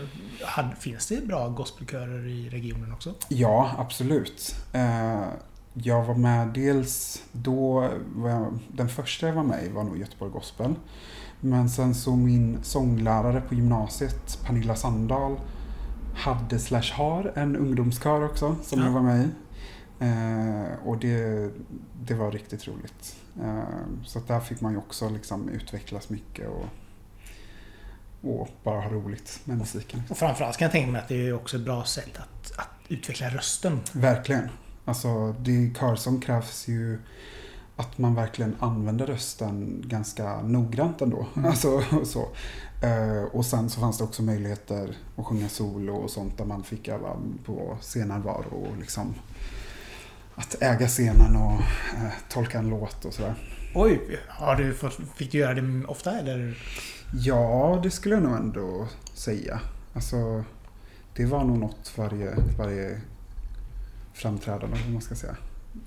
finns 0.79 1.07
det 1.07 1.27
bra 1.27 1.49
gospelkörer 1.49 2.27
i 2.27 2.49
regionen 2.49 2.93
också? 2.93 3.15
Ja, 3.29 3.71
absolut. 3.79 4.57
Eh, 4.73 5.25
jag 5.75 6.05
var 6.05 6.15
med 6.15 6.49
dels 6.49 7.23
då, 7.33 7.89
den 8.69 8.89
första 8.89 9.27
jag 9.27 9.35
var 9.35 9.43
med 9.43 9.65
i 9.65 9.69
var 9.69 9.85
nog 9.85 9.99
Göteborg 9.99 10.33
Gospel. 10.33 10.75
Men 11.41 11.71
sen 11.71 11.95
så 11.95 12.17
min 12.17 12.59
sånglärare 12.63 13.41
på 13.41 13.55
gymnasiet, 13.55 14.39
Pernilla 14.47 14.75
Sandahl, 14.75 15.37
hade 16.17 16.59
slash 16.59 16.93
har 16.95 17.33
en 17.35 17.57
ungdomskör 17.57 18.25
också 18.25 18.57
som 18.63 18.79
Ja. 18.81 18.85
jag 18.87 18.93
var 18.93 19.03
med 19.03 19.25
i. 19.25 19.29
Eh, 20.01 20.89
och 20.89 20.99
det, 20.99 21.51
det 22.03 22.15
var 22.15 22.31
riktigt 22.31 22.69
roligt. 22.69 23.17
Eh, 23.43 23.63
så 24.05 24.21
där 24.27 24.41
fick 24.41 24.61
man 24.61 24.73
ju 24.73 24.79
också 24.79 25.09
liksom 25.09 25.49
utvecklas 25.49 26.09
mycket 26.11 26.49
och, 26.49 26.65
och 28.23 28.49
bara 28.65 28.81
ha 28.81 28.91
roligt 28.91 29.41
med 29.45 29.59
musiken. 29.59 30.03
Och 30.11 30.19
framförallt 30.19 30.57
kan 30.57 30.65
jag 30.65 30.73
tänka 30.73 30.91
mig 30.91 31.01
att 31.01 31.09
det 31.09 31.29
är 31.29 31.33
också 31.33 31.57
ett 31.57 31.63
bra 31.63 31.85
sätt 31.85 32.17
att, 32.17 32.59
att 32.59 32.69
utveckla 32.89 33.29
rösten. 33.29 33.81
Verkligen. 33.93 34.49
Alltså, 34.85 35.33
det, 35.33 35.75
körsång 35.79 36.21
krävs 36.21 36.69
ju 36.69 36.99
att 37.77 37.99
man 37.99 38.15
verkligen 38.15 38.57
använder 38.61 39.07
rösten 39.07 39.83
ganska 39.87 40.43
noggrant 40.43 41.01
ändå. 41.01 41.27
Mm. 41.37 41.51
Alltså, 41.51 41.83
så. 42.05 42.29
Eh, 42.83 43.23
och 43.33 43.47
sen 43.47 43.71
så 43.71 43.81
fanns 43.81 43.99
det 43.99 44.05
också 44.05 44.23
möjligheter 44.23 44.97
att 45.17 45.27
sjunga 45.27 45.49
solo 45.49 45.95
och 45.95 46.11
sånt 46.11 46.39
där 46.39 46.45
man 46.45 46.65
fick 46.65 46.89
öva 46.89 47.17
på 47.45 47.79
scenärvaro 47.81 48.67
och 48.71 48.77
liksom 48.79 49.15
att 50.35 50.63
äga 50.63 50.89
scenen 50.89 51.37
och 51.37 51.53
eh, 51.97 52.13
tolka 52.29 52.59
en 52.59 52.69
låt 52.69 53.05
och 53.05 53.15
sådär. 53.15 53.35
Oj! 53.75 54.19
Har 54.29 54.57
du 54.57 54.75
fått, 54.75 54.99
fick 55.17 55.33
du 55.33 55.39
göra 55.39 55.55
det 55.55 55.87
ofta 55.87 56.19
eller? 56.19 56.59
Ja, 57.15 57.81
det 57.83 57.91
skulle 57.91 58.15
jag 58.15 58.25
nog 58.25 58.37
ändå 58.37 58.89
säga. 59.15 59.61
Alltså, 59.95 60.45
det 61.15 61.25
var 61.25 61.45
nog 61.45 61.59
något 61.59 61.93
varje, 61.97 62.35
varje 62.59 63.01
framträdande, 64.15 64.77
om 64.87 64.93
man 64.93 65.03
ska 65.03 65.15
säga. 65.15 65.37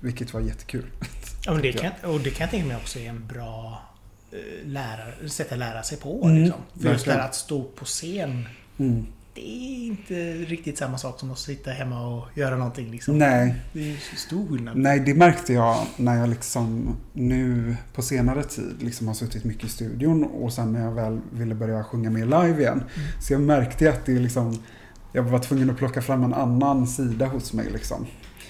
Vilket 0.00 0.34
var 0.34 0.40
jättekul. 0.40 0.86
Ja, 1.46 1.52
men 1.52 1.62
det 1.62 1.72
kan, 1.72 1.90
och 2.04 2.20
det 2.20 2.30
kan 2.30 2.44
jag 2.44 2.50
tänka 2.50 2.66
mig 2.66 2.76
också 2.76 2.98
är 2.98 3.08
en 3.08 3.26
bra 3.26 3.82
eh, 4.32 4.68
lärare, 4.68 5.28
sätt 5.28 5.52
att 5.52 5.58
lära 5.58 5.82
sig 5.82 5.98
på. 5.98 6.24
Mm, 6.24 6.42
liksom. 6.42 6.60
För 6.82 6.92
just 6.92 7.04
det 7.04 7.12
här 7.12 7.20
att 7.20 7.34
stå 7.34 7.64
på 7.64 7.84
scen 7.84 8.48
Mm. 8.78 9.06
Det 9.36 9.48
är 9.48 9.86
inte 9.86 10.32
riktigt 10.32 10.78
samma 10.78 10.98
sak 10.98 11.20
som 11.20 11.30
att 11.30 11.38
sitta 11.38 11.70
hemma 11.70 12.06
och 12.08 12.24
göra 12.34 12.56
någonting 12.56 12.90
liksom. 12.90 13.18
Nej, 13.18 13.54
Det 13.72 13.90
är 13.92 14.16
stor 14.16 14.48
skillnad. 14.48 14.76
nej, 14.76 15.00
det 15.00 15.14
märkte 15.14 15.52
jag 15.52 15.86
när 15.96 16.14
jag 16.16 16.28
liksom 16.28 16.96
nu 17.12 17.76
på 17.94 18.02
senare 18.02 18.42
tid 18.42 18.76
liksom 18.80 19.08
har 19.08 19.14
suttit 19.14 19.44
mycket 19.44 19.64
i 19.64 19.68
studion 19.68 20.24
och 20.24 20.52
sen 20.52 20.72
när 20.72 20.84
jag 20.84 20.92
väl 20.92 21.20
ville 21.32 21.54
börja 21.54 21.84
sjunga 21.84 22.10
mer 22.10 22.24
live 22.24 22.60
igen. 22.60 22.72
Mm. 22.72 23.08
Så 23.20 23.32
jag 23.32 23.40
märkte 23.40 23.90
att 23.90 24.06
det 24.06 24.12
liksom, 24.18 24.58
jag 25.12 25.22
var 25.22 25.38
tvungen 25.38 25.70
att 25.70 25.76
plocka 25.76 26.02
fram 26.02 26.24
en 26.24 26.34
annan 26.34 26.86
sida 26.86 27.26
hos 27.26 27.52
mig 27.52 27.70
liksom. 27.72 28.06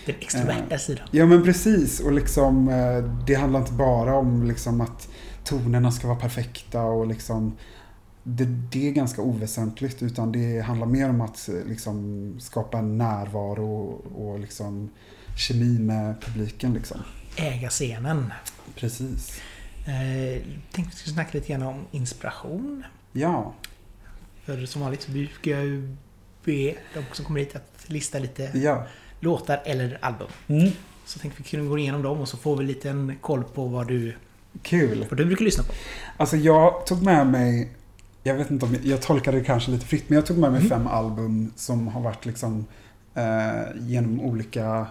Den 0.06 0.14
extroverta 0.20 0.78
sidan. 0.78 1.08
Ja 1.10 1.26
men 1.26 1.42
precis 1.42 2.00
och 2.00 2.12
liksom 2.12 2.68
eh, 2.68 3.24
det 3.26 3.34
handlar 3.34 3.60
inte 3.60 3.72
bara 3.72 4.14
om 4.14 4.42
liksom 4.42 4.80
att 4.80 5.08
tonerna 5.44 5.92
ska 5.92 6.06
vara 6.08 6.18
perfekta 6.18 6.82
och 6.82 7.06
liksom 7.06 7.56
det, 8.28 8.44
det 8.44 8.88
är 8.88 8.92
ganska 8.92 9.22
oväsentligt 9.22 10.02
utan 10.02 10.32
det 10.32 10.60
handlar 10.60 10.86
mer 10.86 11.08
om 11.08 11.20
att 11.20 11.48
eh, 11.48 11.54
liksom 11.54 12.36
skapa 12.40 12.78
en 12.78 12.98
närvaro 12.98 13.74
och, 13.74 14.28
och 14.28 14.40
liksom 14.40 14.90
kemi 15.38 15.78
med 15.78 16.20
publiken 16.20 16.74
liksom. 16.74 17.00
Äga 17.36 17.68
scenen. 17.68 18.32
Precis. 18.74 19.40
Eh, 19.86 20.42
tänkte 20.72 20.90
vi 20.90 20.96
skulle 20.96 21.14
snacka 21.14 21.30
lite 21.32 21.48
grann 21.48 21.62
om 21.62 21.86
inspiration. 21.90 22.84
Ja, 23.12 23.54
För 24.44 24.66
som 24.66 24.82
vanligt 24.82 25.02
så 25.02 25.10
brukar 25.10 25.50
jag 25.50 25.64
ju 25.64 25.96
be 26.44 26.74
de 26.94 27.04
som 27.12 27.24
kommer 27.24 27.40
hit 27.40 27.56
att 27.56 27.84
lista 27.86 28.18
lite 28.18 28.50
ja. 28.54 28.86
låtar 29.20 29.62
eller 29.64 29.98
album. 30.02 30.28
Mm. 30.46 30.70
Så 31.04 31.18
tänkte 31.18 31.42
vi 31.42 31.48
kunna 31.48 31.64
gå 31.64 31.78
igenom 31.78 32.02
dem 32.02 32.20
och 32.20 32.28
så 32.28 32.36
får 32.36 32.56
vi 32.56 32.64
lite 32.64 32.90
en 32.90 33.18
koll 33.20 33.44
på 33.44 33.64
vad 33.64 33.88
du, 33.88 34.14
Kul. 34.62 35.06
vad 35.10 35.18
du 35.18 35.24
brukar 35.24 35.44
lyssna 35.44 35.64
på. 35.64 35.72
Alltså 36.16 36.36
jag 36.36 36.86
tog 36.86 37.02
med 37.02 37.26
mig, 37.26 37.75
jag 38.26 38.34
vet 38.34 38.50
inte 38.50 38.66
om 38.66 38.74
jag, 38.74 38.84
jag 38.86 39.02
tolkar 39.02 39.32
det 39.32 39.40
kanske 39.44 39.70
lite 39.70 39.86
fritt, 39.86 40.08
men 40.08 40.16
jag 40.16 40.26
tog 40.26 40.38
med 40.38 40.52
mig 40.52 40.60
Mm. 40.60 40.70
fem 40.70 40.86
album 40.86 41.52
som 41.56 41.88
har 41.88 42.00
varit 42.00 42.26
liksom 42.26 42.66
eh, 43.14 43.62
genom 43.80 44.20
olika 44.20 44.86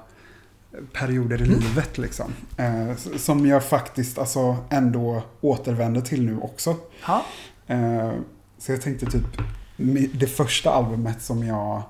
perioder 0.94 1.42
i 1.42 1.46
Mm. 1.46 1.60
livet 1.60 1.98
liksom. 1.98 2.34
Eh, 2.58 2.96
som 3.18 3.46
jag 3.46 3.64
faktiskt 3.64 4.18
alltså 4.18 4.58
ändå 4.70 5.24
återvänder 5.42 6.02
till 6.02 6.26
nu 6.26 6.38
också. 6.40 6.76
Eh, 7.68 8.12
så 8.58 8.72
jag 8.72 8.82
tänkte 8.82 9.06
typ, 9.06 9.26
det 10.14 10.28
första 10.28 10.70
albumet 10.72 11.22
som 11.22 11.44
jag 11.44 11.84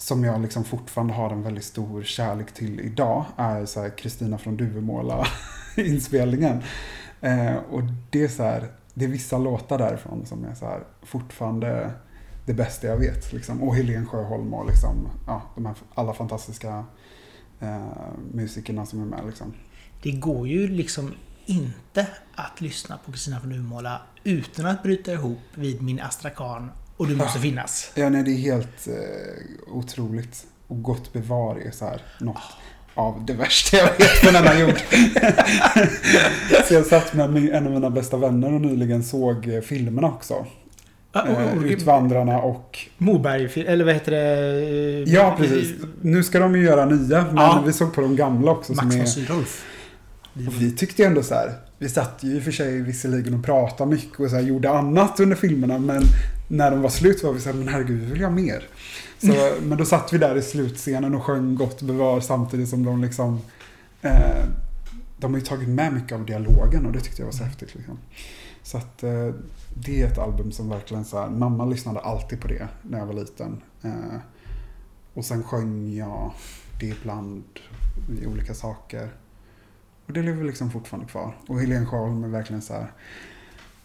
som 0.00 0.24
jag 0.24 0.40
liksom 0.42 0.64
fortfarande 0.64 1.14
har 1.14 1.30
en 1.30 1.42
väldigt 1.42 1.64
stor 1.64 2.02
kärlek 2.02 2.54
till 2.54 2.80
idag 2.80 3.24
är 3.36 3.96
Kristina 3.96 4.38
från 4.38 4.56
Duvemåla 4.56 5.26
inspelningen. 5.76 6.62
Eh, 7.20 7.54
och 7.70 7.82
det 8.10 8.22
är 8.24 8.28
så 8.28 8.42
här, 8.42 8.66
det 8.98 9.04
är 9.04 9.08
vissa 9.08 9.38
låtar 9.38 9.78
därifrån 9.78 10.26
som 10.26 10.44
är 10.44 10.54
så 10.54 10.66
här 10.66 10.84
fortfarande 11.02 11.90
det 12.46 12.54
bästa 12.54 12.86
jag 12.86 12.96
vet. 12.96 13.32
Liksom. 13.32 13.62
Och 13.62 13.76
Helen 13.76 14.06
Sjöholm 14.06 14.54
och 14.54 14.66
liksom, 14.66 15.08
ja, 15.26 15.42
de 15.54 15.66
här 15.66 15.74
alla 15.94 16.14
fantastiska 16.14 16.84
eh, 17.60 17.86
musikerna 18.32 18.86
som 18.86 19.00
är 19.02 19.04
med. 19.04 19.26
Liksom. 19.26 19.54
Det 20.02 20.10
går 20.10 20.48
ju 20.48 20.68
liksom 20.68 21.14
inte 21.46 22.06
att 22.34 22.60
lyssna 22.60 22.98
på 23.04 23.12
Kristina 23.12 23.40
från 23.40 23.50
Duvemåla 23.50 24.02
utan 24.24 24.66
att 24.66 24.82
bryta 24.82 25.12
ihop 25.12 25.38
vid 25.54 25.82
min 25.82 26.00
Astrakan 26.00 26.70
och 26.96 27.06
du 27.06 27.16
måste 27.16 27.38
finnas. 27.38 27.92
Ja, 27.94 28.08
nej, 28.08 28.22
det 28.22 28.30
är 28.30 28.36
helt 28.36 28.88
eh, 28.88 29.74
otroligt. 29.74 30.46
Och 30.66 30.82
Gott 30.82 31.12
bevar 31.12 31.56
är 31.56 31.70
så 31.70 31.84
här 31.84 32.02
något 32.20 32.42
av 32.98 33.24
det 33.26 33.32
värsta 33.32 33.76
jag 33.76 33.84
vet 33.98 34.20
på 34.24 34.30
denna 34.30 34.58
jord. 34.60 34.74
så 36.68 36.74
jag 36.74 36.86
satt 36.86 37.14
med 37.14 37.32
min, 37.32 37.52
en 37.52 37.66
av 37.66 37.72
mina 37.72 37.90
bästa 37.90 38.16
vänner 38.16 38.52
och 38.54 38.60
nyligen 38.60 39.02
såg 39.04 39.48
eh, 39.48 39.60
filmerna 39.60 40.06
också. 40.08 40.46
Eh, 41.14 41.20
och- 41.56 41.62
Utvandrarna 41.64 42.38
och... 42.38 42.78
Moberg, 42.98 43.62
eller 43.66 43.84
vad 43.84 43.94
heter 43.94 44.12
det? 44.12 45.10
Ja, 45.10 45.34
precis. 45.38 45.70
Nu 46.02 46.24
ska 46.24 46.38
de 46.38 46.56
ju 46.56 46.64
göra 46.64 46.84
nya, 46.84 47.24
men 47.24 47.36
Ja. 47.36 47.62
vi 47.66 47.72
såg 47.72 47.94
på 47.94 48.00
de 48.00 48.16
gamla 48.16 48.50
också. 48.50 48.72
Max 48.72 48.80
som 48.88 48.90
von 48.90 49.00
är, 49.00 49.06
Sydow. 49.06 49.44
vi 50.32 50.72
tyckte 50.76 51.02
ju 51.02 51.06
ändå 51.08 51.22
så 51.22 51.34
här, 51.34 51.52
vi 51.78 51.88
satt 51.88 52.18
ju 52.22 52.36
i 52.36 52.38
och 52.38 52.42
för 52.42 52.52
sig 52.52 52.80
visserligen 52.82 53.34
och 53.34 53.44
pratade 53.44 53.90
mycket 53.90 54.20
och 54.20 54.30
så 54.30 54.36
här, 54.36 54.42
gjorde 54.42 54.70
annat 54.70 55.20
under 55.20 55.36
filmerna, 55.36 55.78
men 55.78 56.02
när 56.48 56.70
de 56.70 56.82
var 56.82 56.90
slut 56.90 57.22
var 57.24 57.32
vi 57.32 57.40
så 57.40 57.48
här, 57.48 57.56
men 57.56 57.68
herregud, 57.68 58.00
vi 58.00 58.12
vill 58.12 58.24
ha 58.24 58.30
mer. 58.30 58.62
Så, 59.18 59.56
men 59.62 59.78
då 59.78 59.84
satt 59.84 60.12
vi 60.12 60.18
där 60.18 60.36
i 60.36 60.42
slutscenen 60.42 61.14
och 61.14 61.22
sjöng 61.22 61.54
Gott 61.54 61.82
bevar 61.82 62.20
samtidigt 62.20 62.68
som 62.68 62.84
de 62.84 63.02
liksom 63.02 63.40
eh, 64.02 64.44
De 65.18 65.32
har 65.32 65.40
ju 65.40 65.46
tagit 65.46 65.68
med 65.68 65.92
mycket 65.92 66.12
av 66.12 66.26
dialogen 66.26 66.86
och 66.86 66.92
det 66.92 67.00
tyckte 67.00 67.22
jag 67.22 67.26
var 67.26 67.32
så 67.32 67.44
häftigt. 67.44 67.74
Liksom. 67.74 67.98
Så 68.62 68.78
att 68.78 69.02
eh, 69.02 69.30
det 69.74 70.02
är 70.02 70.06
ett 70.06 70.18
album 70.18 70.52
som 70.52 70.68
verkligen 70.68 71.04
så 71.04 71.20
här, 71.20 71.28
mamma 71.30 71.64
lyssnade 71.64 72.00
alltid 72.00 72.40
på 72.40 72.48
det 72.48 72.68
när 72.82 72.98
jag 72.98 73.06
var 73.06 73.14
liten. 73.14 73.62
Eh, 73.82 74.18
och 75.14 75.24
sen 75.24 75.42
sjöng 75.42 75.94
jag 75.94 76.32
det 76.80 76.86
ibland 76.86 77.44
i 78.22 78.26
olika 78.26 78.54
saker. 78.54 79.08
Och 80.06 80.12
det 80.12 80.22
lever 80.22 80.44
liksom 80.44 80.70
fortfarande 80.70 81.08
kvar. 81.08 81.36
Och 81.48 81.60
Helene 81.60 81.86
Sjöholm 81.86 82.24
är 82.24 82.28
verkligen 82.28 82.62
så 82.62 82.72
här 82.72 82.92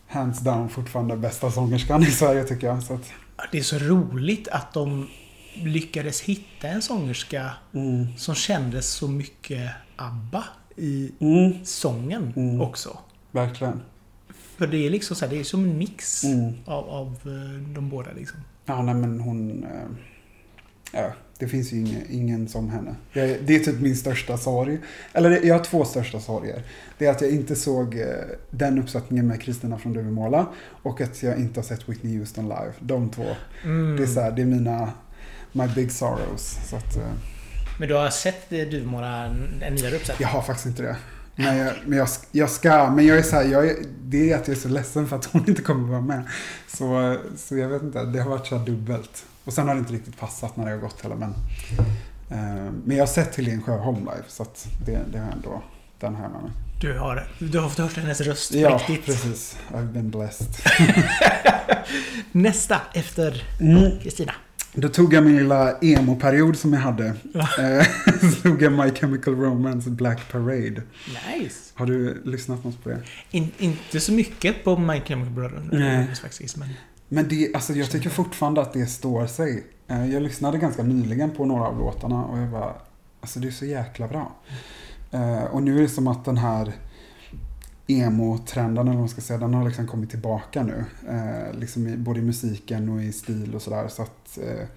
hands 0.07 0.39
down 0.39 0.69
fortfarande 0.69 1.17
bästa 1.17 1.51
sångerskan 1.51 2.03
i 2.03 2.11
Sverige 2.11 2.43
tycker 2.43 2.67
jag. 2.67 2.83
Så 2.83 2.93
att, 2.93 3.11
Det 3.51 3.57
är 3.57 3.63
så 3.63 3.77
roligt 3.77 4.47
att 4.47 4.73
de 4.73 5.07
lyckades 5.55 6.21
hitta 6.21 6.67
en 6.67 6.81
sångerska 6.81 7.51
mm. 7.73 8.07
som 8.17 8.35
kändes 8.35 8.87
så 8.89 9.07
mycket 9.07 9.71
ABBA 9.95 10.43
i 10.75 11.11
Mm, 11.19 11.65
sången 11.65 12.33
Mm. 12.35 12.61
också. 12.61 12.97
verkligen. 13.31 13.81
För 14.57 14.67
det 14.67 14.85
är 14.85 14.89
liksom 14.89 15.15
så 15.15 15.25
här, 15.25 15.33
det 15.33 15.39
är 15.39 15.43
som 15.43 15.63
en 15.63 15.77
mix 15.77 16.23
Mm. 16.23 16.53
av, 16.65 16.89
av 16.89 17.07
eh, 17.25 17.73
de 17.73 17.89
båda 17.89 18.09
liksom. 18.15 18.39
Ja, 18.65 18.81
nej 18.81 18.95
men 18.95 19.19
hon... 19.19 19.63
Eh, 19.63 19.69
ja, 20.93 21.13
det 21.39 21.47
finns 21.47 21.73
ju 21.73 21.77
ingen, 21.77 22.01
ingen 22.09 22.47
som 22.47 22.69
henne. 22.69 22.95
Jag, 23.13 23.37
det 23.45 23.55
är 23.55 23.59
typ 23.59 23.79
min 23.81 23.95
största 23.95 24.37
sorg. 24.37 24.77
Eller 25.13 25.45
jag 25.45 25.55
har 25.57 25.63
två 25.63 25.85
största 25.85 26.19
sorger. 26.19 26.63
Det 26.97 27.05
är 27.05 27.11
att 27.11 27.21
jag 27.21 27.31
inte 27.31 27.55
såg 27.55 27.95
eh, 27.99 28.07
den 28.49 28.79
uppsättningen 28.79 29.27
med 29.27 29.41
Kristina 29.41 29.77
från 29.77 29.93
Duvemåla 29.93 30.47
och 30.83 31.01
att 31.01 31.23
jag 31.23 31.37
inte 31.39 31.59
har 31.59 31.65
sett 31.65 31.89
Whitney 31.89 32.17
Houston 32.17 32.45
live. 32.45 32.73
De 32.79 33.09
två. 33.09 33.25
Mm. 33.63 33.97
Det 33.97 34.03
är 34.03 34.07
så 34.07 34.19
här, 34.21 34.31
det 34.31 34.41
är 34.41 34.45
mina... 34.45 34.91
My 35.53 35.67
big 35.67 35.91
sorrows. 35.91 36.57
Så 36.69 36.75
att, 36.75 36.95
eh, 36.95 37.11
Men 37.79 37.87
du 37.87 37.95
har 37.95 38.09
sett 38.09 38.49
Duvemåla, 38.49 39.25
en 39.25 39.75
nyare 39.75 39.95
uppsättning? 39.95 40.27
jag 40.27 40.27
har 40.29 40.41
faktiskt 40.41 40.65
inte 40.65 40.81
det. 40.83 40.95
Men, 41.35 41.57
jag, 41.57 41.73
men 41.85 41.97
jag, 41.97 42.07
jag 42.31 42.49
ska, 42.49 42.89
men 42.91 43.05
jag 43.05 43.17
är 43.17 43.23
så 43.23 43.35
här, 43.35 43.43
jag 43.43 43.67
är, 43.67 43.75
det 44.03 44.31
är 44.31 44.35
att 44.37 44.47
jag 44.47 44.57
är 44.57 44.61
så 44.61 44.67
ledsen 44.69 45.07
för 45.07 45.15
att 45.15 45.25
hon 45.25 45.49
inte 45.49 45.61
kommer 45.61 45.87
vara 45.89 46.01
med. 46.01 46.23
Så, 46.67 47.17
så 47.37 47.57
jag 47.57 47.67
vet 47.69 47.81
inte, 47.83 48.03
det 48.05 48.19
har 48.21 48.29
varit 48.29 48.47
så 48.47 48.57
här 48.57 48.65
dubbelt. 48.65 49.25
Och 49.45 49.53
sen 49.53 49.67
har 49.67 49.75
det 49.75 49.79
inte 49.79 49.93
riktigt 49.93 50.19
passat 50.19 50.57
när 50.57 50.65
det 50.65 50.71
har 50.71 50.77
gått 50.77 51.01
heller. 51.01 51.15
Men, 51.15 51.29
eh, 52.29 52.71
men 52.85 52.97
jag 52.97 53.01
har 53.01 53.07
sett 53.13 53.35
Helene 53.35 53.61
Sjöholm 53.61 53.99
live, 53.99 54.23
så 54.27 54.43
att 54.43 54.67
det, 54.85 54.99
det 55.11 55.19
har 55.19 55.31
ändå, 55.31 55.63
den 55.99 56.13
jag 56.13 56.31
med 56.31 56.41
mig. 56.41 56.51
Du 56.81 56.97
har, 56.99 57.27
du 57.39 57.59
har 57.59 57.69
fått 57.69 57.77
höra 57.77 58.01
hennes 58.01 58.21
röst 58.21 58.53
Ja, 58.53 58.69
riktigt. 58.87 59.05
precis. 59.05 59.57
I've 59.73 59.91
been 59.93 60.09
blessed. 60.11 60.47
Nästa 62.31 62.81
efter 62.93 63.43
Mm. 63.61 63.91
Då 64.75 64.89
tog 64.89 65.13
jag 65.13 65.23
min 65.23 65.37
lilla 65.37 65.77
emo-period 65.81 66.57
som 66.57 66.73
jag 66.73 66.79
hade. 66.79 67.05
Eh, 67.33 67.85
Så 68.33 68.41
tog 68.41 68.61
jag 68.61 68.71
My 68.73 68.91
Chemical 68.91 69.35
Romance 69.35 69.89
Black 69.89 70.31
Parade. 70.31 70.81
Nice. 71.37 71.71
Har 71.73 71.85
du 71.85 72.21
lyssnat 72.25 72.63
något 72.63 72.83
på 72.83 72.89
det? 72.89 73.01
In, 73.31 73.51
inte 73.57 73.99
så 73.99 74.11
mycket 74.13 74.63
på 74.63 74.77
My 74.77 75.01
Chemical 75.01 75.61
Nej. 75.71 76.15
faktiskt, 76.21 76.57
men... 76.57 76.69
Men 77.09 77.27
det, 77.27 77.55
alltså 77.55 77.73
jag 77.73 77.89
tycker 77.91 78.09
fortfarande 78.09 78.61
att 78.61 78.73
det 78.73 78.85
står 78.85 79.27
sig. 79.27 79.63
Eh, 79.87 80.11
Jag 80.13 80.23
lyssnade 80.23 80.57
ganska 80.57 80.83
nyligen 80.83 81.31
på 81.31 81.45
några 81.45 81.63
av 81.67 81.77
låtarna 81.79 82.23
och 82.25 82.37
jag 82.37 82.49
bara, 82.49 82.73
alltså 83.21 83.39
det 83.39 83.47
är 83.47 83.51
så 83.51 83.65
jäkla 83.65 84.07
bra. 84.07 84.35
Eh, 85.11 85.43
Och 85.43 85.63
nu 85.63 85.77
är 85.77 85.81
det 85.81 85.89
som 85.89 86.07
att 86.07 86.25
den 86.25 86.37
här 86.37 86.71
emo-trenden, 87.87 88.77
eller 88.87 88.91
vad 88.91 88.99
man 88.99 89.09
ska 89.09 89.21
säga, 89.21 89.39
den 89.39 89.53
har 89.53 89.65
liksom 89.65 89.87
kommit 89.87 90.09
tillbaka 90.09 90.63
nu. 90.63 90.85
Eh, 91.09 91.59
Liksom 91.59 91.87
i, 91.87 91.97
både 91.97 92.19
i 92.19 92.23
musiken 92.23 92.89
och 92.89 93.03
i 93.03 93.11
stil 93.11 93.55
och 93.55 93.61
sådär. 93.61 93.87
Så 93.87 94.01
att 94.01 94.37
eh, 94.37 94.67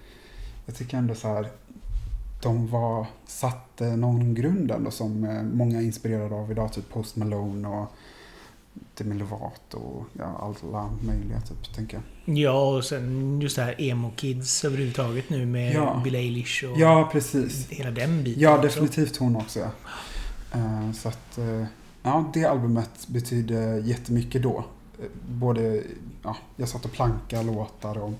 jag 0.67 0.77
tycker 0.77 0.99
ändå 0.99 1.15
så 1.15 1.29
här, 1.29 1.49
de 2.43 2.67
var, 2.69 3.07
satte 3.27 3.97
någon 3.97 4.35
grund 4.35 4.71
ändå 4.71 4.91
som 4.91 5.25
eh, 5.25 5.43
många 5.43 5.79
är 5.79 5.83
inspirerade 5.83 6.35
av 6.35 6.51
idag. 6.51 6.73
Typ 6.73 6.91
Post 6.93 7.17
Malone 7.17 7.69
och 7.69 7.87
Demi 8.99 9.15
Lovato 9.15 9.79
och 9.79 10.05
ja, 10.13 10.55
alla 10.63 10.91
möjliga 11.01 11.41
typ, 11.41 11.75
tänker 11.75 12.01
jag. 12.25 12.39
Ja, 12.39 12.77
och 12.77 12.85
sen 12.85 13.41
just 13.41 13.57
det 13.57 13.63
här 13.63 13.75
emo-kids 13.81 14.65
överhuvudtaget 14.65 15.31
nu 15.31 15.47
med 15.47 15.75
Ja. 15.75 16.01
Bill 16.05 16.15
Eilish 16.15 16.65
och 16.65 16.79
Ja, 16.81 17.09
precis. 17.13 17.69
hela 17.71 17.91
den 17.91 18.25
biten. 18.25 18.43
Ja, 18.43 18.51
också. 18.55 18.63
definitivt 18.67 19.17
hon 19.17 19.37
också. 19.37 19.59
Ja. 19.61 19.69
Eh, 20.59 20.93
Så 20.93 21.09
att, 21.09 21.39
eh, 21.39 21.65
ja, 22.07 22.31
det 22.35 22.45
albumet 22.45 23.09
betyder 23.09 23.79
jättemycket 23.79 24.43
då. 24.43 24.65
Både, 25.29 25.83
ja, 26.23 26.37
jag 26.57 26.69
satt 26.69 26.85
och 26.85 26.93
plankade 26.93 27.43
låtar 27.43 27.99
och 27.99 28.13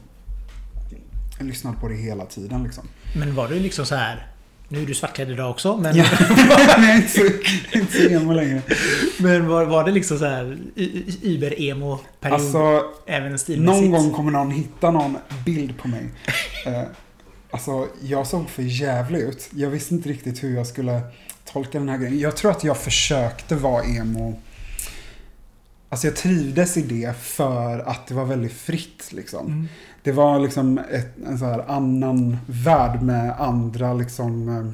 jag 1.39 1.47
lyssnade 1.47 1.77
på 1.77 1.89
det 1.89 1.95
hela 1.95 2.27
tiden 2.27 2.65
liksom. 2.65 2.85
Men 3.17 3.35
var 3.35 3.49
det 3.49 3.55
liksom 3.55 3.87
så 3.87 3.95
här 3.95 4.27
Nu 4.69 4.83
är 4.83 4.87
du 4.87 4.95
svartklädd 4.95 5.31
idag 5.31 5.51
också, 5.51 5.77
men... 5.77 5.97
Ja, 5.97 6.05
är 6.77 6.97
inte 6.97 7.09
så, 7.09 7.25
inte 7.73 7.93
så 7.93 8.09
emo 8.09 8.33
längre. 8.33 8.63
men 9.19 9.49
var, 9.49 9.65
var 9.65 9.85
det 9.85 9.91
liksom 9.91 10.19
så 10.19 10.25
här 10.25 10.59
Uber-emo-period? 11.23 12.41
Alltså, 12.41 12.83
även 13.07 13.39
någon 13.49 13.91
gång 13.91 14.11
kommer 14.11 14.31
någon 14.31 14.51
hitta 14.51 14.91
någon 14.91 15.19
bild 15.45 15.79
på 15.79 15.89
mig. 15.89 16.11
Eh, 16.67 16.83
alltså, 17.51 17.89
jag 18.03 18.27
såg 18.27 18.49
för 18.49 18.63
jävlig 18.63 19.21
ut. 19.21 19.49
Jag 19.53 19.71
visste 19.71 19.95
inte 19.95 20.09
riktigt 20.09 20.45
hur 20.45 20.57
jag 20.57 20.67
skulle 20.67 21.01
tolka 21.47 21.79
den 21.79 21.89
här 21.89 21.99
grejen. 21.99 22.19
Jag 22.19 22.37
tror 22.37 22.51
att 22.51 22.65
jag 22.65 22.77
försökte 22.77 23.55
vara 23.55 23.85
emo. 23.85 24.41
Alltså 25.89 26.07
jag 26.07 26.17
trivdes 26.17 26.77
i 26.77 26.83
det 26.83 27.17
för 27.17 27.79
att 27.79 28.07
det 28.07 28.15
var 28.15 28.25
väldigt 28.25 28.53
fritt 28.53 29.13
liksom. 29.13 29.47
Mm. 29.47 29.69
Det 30.03 30.13
var 30.13 30.39
liksom 30.39 30.79
ett, 30.79 31.19
en 31.27 31.39
så 31.39 31.45
här 31.45 31.71
annan 31.71 32.37
värld 32.47 33.03
med 33.03 33.41
andra 33.41 33.95
liksom, 33.95 34.49
eh, 34.49 34.71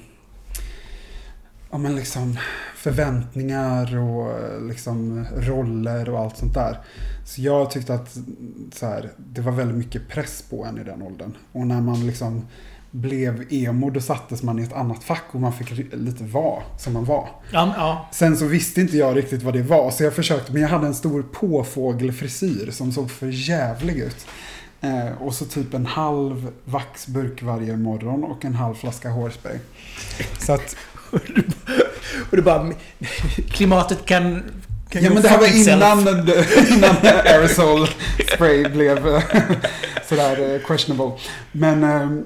ja 1.71 1.79
men 1.79 1.97
liksom 1.97 2.38
förväntningar 2.76 3.99
och 3.99 4.31
eh, 4.31 4.61
liksom 4.69 5.26
roller 5.37 6.09
och 6.09 6.19
allt 6.19 6.37
sånt 6.37 6.55
där. 6.55 6.79
Så 7.25 7.43
jag 7.43 7.71
tyckte 7.71 7.95
att 7.95 8.19
så 8.73 8.87
här, 8.87 9.11
det 9.17 9.41
var 9.41 9.52
väldigt 9.52 9.76
mycket 9.76 10.09
press 10.09 10.45
på 10.50 10.64
en 10.64 10.79
i 10.79 10.85
den 10.85 11.02
åldern. 11.02 11.37
Och 11.52 11.67
när 11.67 11.81
man 11.81 12.07
liksom 12.07 12.47
blev 12.93 13.53
emo 13.53 13.91
då 13.91 14.01
sattes 14.01 14.43
man 14.43 14.59
i 14.59 14.63
ett 14.63 14.73
annat 14.73 15.05
fack 15.05 15.25
och 15.31 15.41
man 15.41 15.53
fick 15.53 15.71
lite 15.93 16.25
vara 16.25 16.63
som 16.79 16.93
man 16.93 17.05
var. 17.05 17.29
Ja, 17.53 17.75
ja. 17.77 18.09
Sen 18.13 18.37
så 18.37 18.47
visste 18.47 18.81
inte 18.81 18.97
jag 18.97 19.17
riktigt 19.17 19.43
vad 19.43 19.55
det 19.55 19.63
var 19.63 19.91
så 19.91 20.05
jag 20.05 20.15
försökte 20.15 20.53
men 20.53 20.63
jag 20.63 20.69
hade 20.69 20.87
en 20.87 20.95
stor 20.95 21.23
påfågelfrisyr 21.23 22.71
som 22.71 22.93
såg 22.93 23.11
för 23.11 23.49
jävlig 23.49 23.97
ut. 23.97 24.27
Eh, 24.81 25.23
och 25.23 25.35
så 25.35 25.45
typ 25.45 25.75
en 25.75 25.87
halv 25.87 26.53
vaxburk 26.65 27.43
varje 27.43 27.77
morgon 27.77 28.25
och 28.25 28.45
en 28.45 28.55
halv 28.55 28.75
flaska 28.75 29.11
hårspray. 29.11 29.59
Så 30.39 30.53
att, 30.53 30.77
Och 32.31 32.37
du 32.37 32.43
bara... 32.43 32.73
Klimatet 33.51 34.05
kan... 34.05 34.43
kan 34.89 35.03
ja 35.03 35.11
men 35.11 35.23
det 35.23 35.29
här 35.29 35.39
var 35.39 35.57
innan, 35.57 35.99
innan 36.69 36.97
aerosol 37.03 37.89
spray 38.35 38.69
blev 38.69 39.09
eh, 39.09 39.23
sådär 40.09 40.55
eh, 40.55 40.61
questionable. 40.67 41.19
Men 41.53 41.85
eh, 41.85 42.25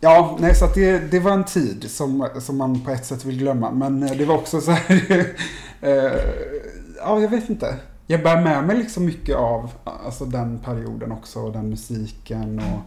ja, 0.00 0.36
nej 0.40 0.54
så 0.54 0.66
det, 0.74 0.98
det 0.98 1.20
var 1.20 1.32
en 1.32 1.44
tid 1.44 1.90
som, 1.90 2.28
som 2.40 2.56
man 2.56 2.84
på 2.84 2.90
ett 2.90 3.06
sätt 3.06 3.24
vill 3.24 3.38
glömma. 3.38 3.70
Men 3.70 4.02
eh, 4.02 4.12
det 4.12 4.24
var 4.24 4.34
också 4.34 4.60
så 4.60 4.70
här, 4.70 5.00
eh, 5.80 6.20
ja 6.96 7.20
jag 7.20 7.28
vet 7.28 7.50
inte. 7.50 7.76
Jag 8.06 8.22
bär 8.22 8.42
med 8.42 8.64
mig 8.64 8.76
liksom 8.76 9.04
mycket 9.04 9.36
av 9.36 9.70
alltså 9.84 10.24
den 10.24 10.58
perioden 10.58 11.12
också, 11.12 11.40
och 11.40 11.52
den 11.52 11.70
musiken 11.70 12.58
och 12.58 12.80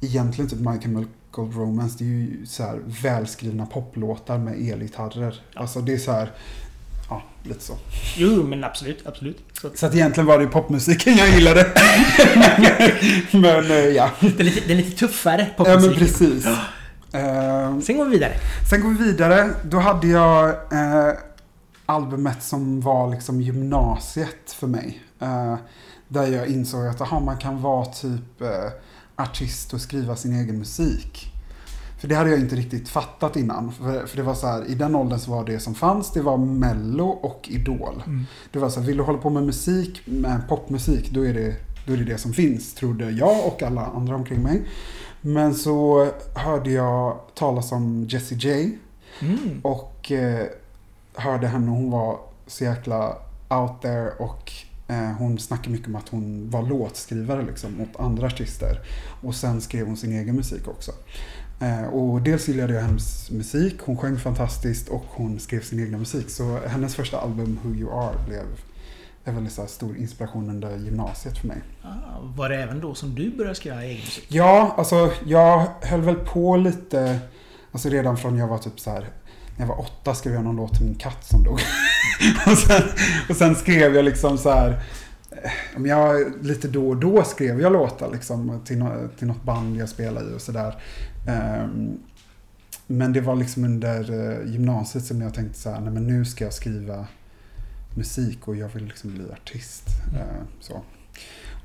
egentligen 0.00 0.50
typ 0.50 0.60
My 0.60 0.80
Chemical 0.80 1.52
Romance, 1.52 1.96
det 1.98 2.04
är 2.04 2.08
ju 2.08 2.46
så 2.46 2.62
här 2.62 2.80
välskrivna 3.02 3.66
poplåtar 3.66 4.38
med 4.38 4.54
elgitarrer. 4.54 5.42
Alltså 5.54 5.80
det 5.80 5.94
är 5.94 5.98
så 5.98 6.12
här, 6.12 6.32
ja, 7.08 7.22
lite 7.42 7.60
så. 7.64 7.78
Jo, 8.16 8.42
men 8.42 8.64
absolut, 8.64 9.06
absolut. 9.06 9.38
Så, 9.52 9.70
Så 9.74 9.86
att 9.86 9.94
egentligen 9.94 10.26
var 10.26 10.38
det 10.38 10.44
ju 10.44 10.50
popmusiken 10.50 11.16
jag 11.16 11.28
gillade. 11.28 11.72
men 13.30 13.70
eh, 13.70 13.76
ja. 13.76 14.10
det, 14.20 14.40
är 14.40 14.44
lite, 14.44 14.60
det 14.66 14.72
är 14.72 14.76
lite 14.76 14.96
tuffare 14.98 15.46
ja, 15.56 15.78
men 15.80 15.94
precis. 15.94 16.46
Eh, 17.12 17.78
Sen 17.80 17.96
går 17.96 18.04
vi 18.04 18.10
vidare. 18.10 18.32
sen 18.70 18.80
går 18.80 18.88
vi 18.88 19.04
vidare. 19.04 19.50
Då 19.64 19.78
hade 19.78 20.06
jag 20.06 20.48
eh, 20.48 21.14
albumet 21.86 22.42
som 22.42 22.80
var 22.80 23.10
liksom 23.10 23.40
gymnasiet 23.40 24.52
för 24.58 24.66
mig. 24.66 25.02
Eh, 25.20 25.56
där 26.08 26.26
jag 26.26 26.46
insåg 26.46 26.86
att 26.86 27.00
aha, 27.00 27.20
man 27.20 27.36
kan 27.36 27.62
vara 27.62 27.86
typ 27.86 28.40
eh, 28.40 28.70
artist 29.16 29.72
och 29.72 29.80
skriva 29.80 30.16
sin 30.16 30.40
egen 30.40 30.58
musik. 30.58 31.32
För 32.06 32.10
det 32.10 32.16
hade 32.16 32.30
jag 32.30 32.40
inte 32.40 32.56
riktigt 32.56 32.88
fattat 32.88 33.36
innan. 33.36 33.72
För, 33.72 34.06
för 34.06 34.16
det 34.16 34.22
var 34.22 34.34
så 34.34 34.46
här, 34.46 34.70
i 34.70 34.74
den 34.74 34.94
åldern 34.94 35.18
så 35.18 35.30
var 35.30 35.44
det 35.44 35.60
som 35.60 35.74
fanns, 35.74 36.12
det 36.12 36.22
var 36.22 36.36
Mello 36.36 37.06
och 37.06 37.48
Idol. 37.48 38.02
Mm. 38.06 38.24
Det 38.52 38.58
var 38.58 38.68
så 38.68 38.80
här, 38.80 38.86
vill 38.86 38.96
du 38.96 39.02
hålla 39.02 39.18
på 39.18 39.30
med 39.30 39.42
musik, 39.42 40.02
med 40.04 40.48
popmusik, 40.48 41.10
då 41.10 41.26
är 41.26 41.34
det 41.34 41.56
då 41.86 41.92
är 41.92 41.96
det, 41.96 42.04
det 42.04 42.18
som 42.18 42.32
finns, 42.32 42.74
trodde 42.74 43.10
jag 43.10 43.46
och 43.46 43.62
alla 43.62 43.86
andra 43.86 44.14
omkring 44.14 44.42
mig. 44.42 44.62
Men 45.20 45.54
så 45.54 46.08
hörde 46.34 46.70
jag 46.70 47.18
talas 47.34 47.72
om 47.72 48.06
Jessie 48.08 48.38
J 48.38 48.78
Mm. 49.20 49.60
och 49.62 50.12
eh, 50.12 50.46
hörde 51.14 51.46
henne, 51.46 51.70
hon 51.70 51.90
var 51.90 52.18
så 52.46 52.64
jäkla 52.64 53.16
out 53.48 53.82
there 53.82 54.10
och 54.10 54.52
eh, 54.88 55.12
hon 55.18 55.38
snackade 55.38 55.70
mycket 55.70 55.88
om 55.88 55.96
att 55.96 56.08
hon 56.08 56.50
var 56.50 56.62
låtskrivare 56.62 57.42
liksom 57.42 57.80
åt 57.80 58.00
andra 58.00 58.26
artister. 58.26 58.80
Och 59.22 59.34
sen 59.34 59.60
skrev 59.60 59.86
hon 59.86 59.96
sin 59.96 60.12
egen 60.12 60.36
musik 60.36 60.68
också. 60.68 60.92
Eh, 61.60 61.84
och 61.84 62.22
dels 62.22 62.48
gillade 62.48 62.74
jag 62.74 62.82
hennes 62.82 63.30
musik, 63.30 63.74
hon 63.84 63.96
sjöng 63.96 64.18
fantastiskt 64.18 64.88
och 64.88 65.04
hon 65.08 65.40
skrev 65.40 65.60
sin 65.60 65.80
egna 65.80 65.98
musik. 65.98 66.30
Så 66.30 66.58
hennes 66.66 66.94
första 66.94 67.18
album 67.20 67.58
Who 67.62 67.74
You 67.74 67.92
Are 67.92 68.16
blev 68.28 68.44
en 69.24 69.34
väldigt 69.34 69.52
så 69.52 69.66
stor 69.66 69.96
inspiration 69.96 70.50
under 70.50 70.76
gymnasiet 70.76 71.38
för 71.38 71.48
mig. 71.48 71.58
Ah, 71.82 72.20
var 72.36 72.48
det 72.48 72.62
även 72.62 72.80
då 72.80 72.94
som 72.94 73.14
du 73.14 73.36
började 73.36 73.54
skriva 73.54 73.84
egen 73.84 73.96
musik? 74.04 74.26
Ja, 74.28 74.74
alltså 74.78 75.10
jag 75.24 75.66
höll 75.82 76.02
väl 76.02 76.14
på 76.14 76.56
lite, 76.56 77.18
alltså 77.72 77.88
redan 77.88 78.16
från 78.16 78.36
jag 78.36 78.48
var 78.48 78.58
typ 78.58 78.80
så 78.80 78.90
här, 78.90 79.08
när 79.56 79.66
jag 79.66 79.66
var 79.66 79.80
åtta 79.80 80.14
skrev 80.14 80.34
jag 80.34 80.44
någon 80.44 80.56
låt 80.56 80.74
till 80.74 80.84
min 80.84 80.94
katt 80.94 81.24
som 81.24 81.44
dog. 81.44 81.54
och, 82.46 82.58
sen, 82.58 82.82
och 83.28 83.36
sen 83.36 83.54
skrev 83.54 83.96
jag 83.96 84.04
liksom 84.04 84.38
så 84.38 84.50
här, 84.50 84.82
jag, 85.84 86.44
lite 86.44 86.68
då 86.68 86.88
och 86.88 86.96
då 86.96 87.24
skrev 87.24 87.60
jag 87.60 87.72
låtar 87.72 88.10
liksom 88.12 88.60
till, 88.64 88.78
nå- 88.78 89.08
till 89.18 89.26
något 89.26 89.42
band 89.42 89.76
jag 89.76 89.88
spelade 89.88 90.30
i 90.32 90.36
och 90.36 90.40
sådär. 90.40 90.74
Ehm, 91.26 91.98
men 92.86 93.12
det 93.12 93.20
var 93.20 93.36
liksom 93.36 93.64
under 93.64 94.10
eh, 94.40 94.52
gymnasiet 94.52 95.04
som 95.04 95.20
jag 95.20 95.34
tänkte 95.34 95.58
så 95.58 95.70
här, 95.70 95.80
nej 95.80 95.92
men 95.92 96.06
nu 96.06 96.24
ska 96.24 96.44
jag 96.44 96.52
skriva 96.52 97.06
musik 97.96 98.48
och 98.48 98.56
jag 98.56 98.68
vill 98.68 98.84
liksom 98.84 99.10
bli 99.14 99.24
artist. 99.32 99.84
Eh, 100.14 100.42
så. 100.60 100.82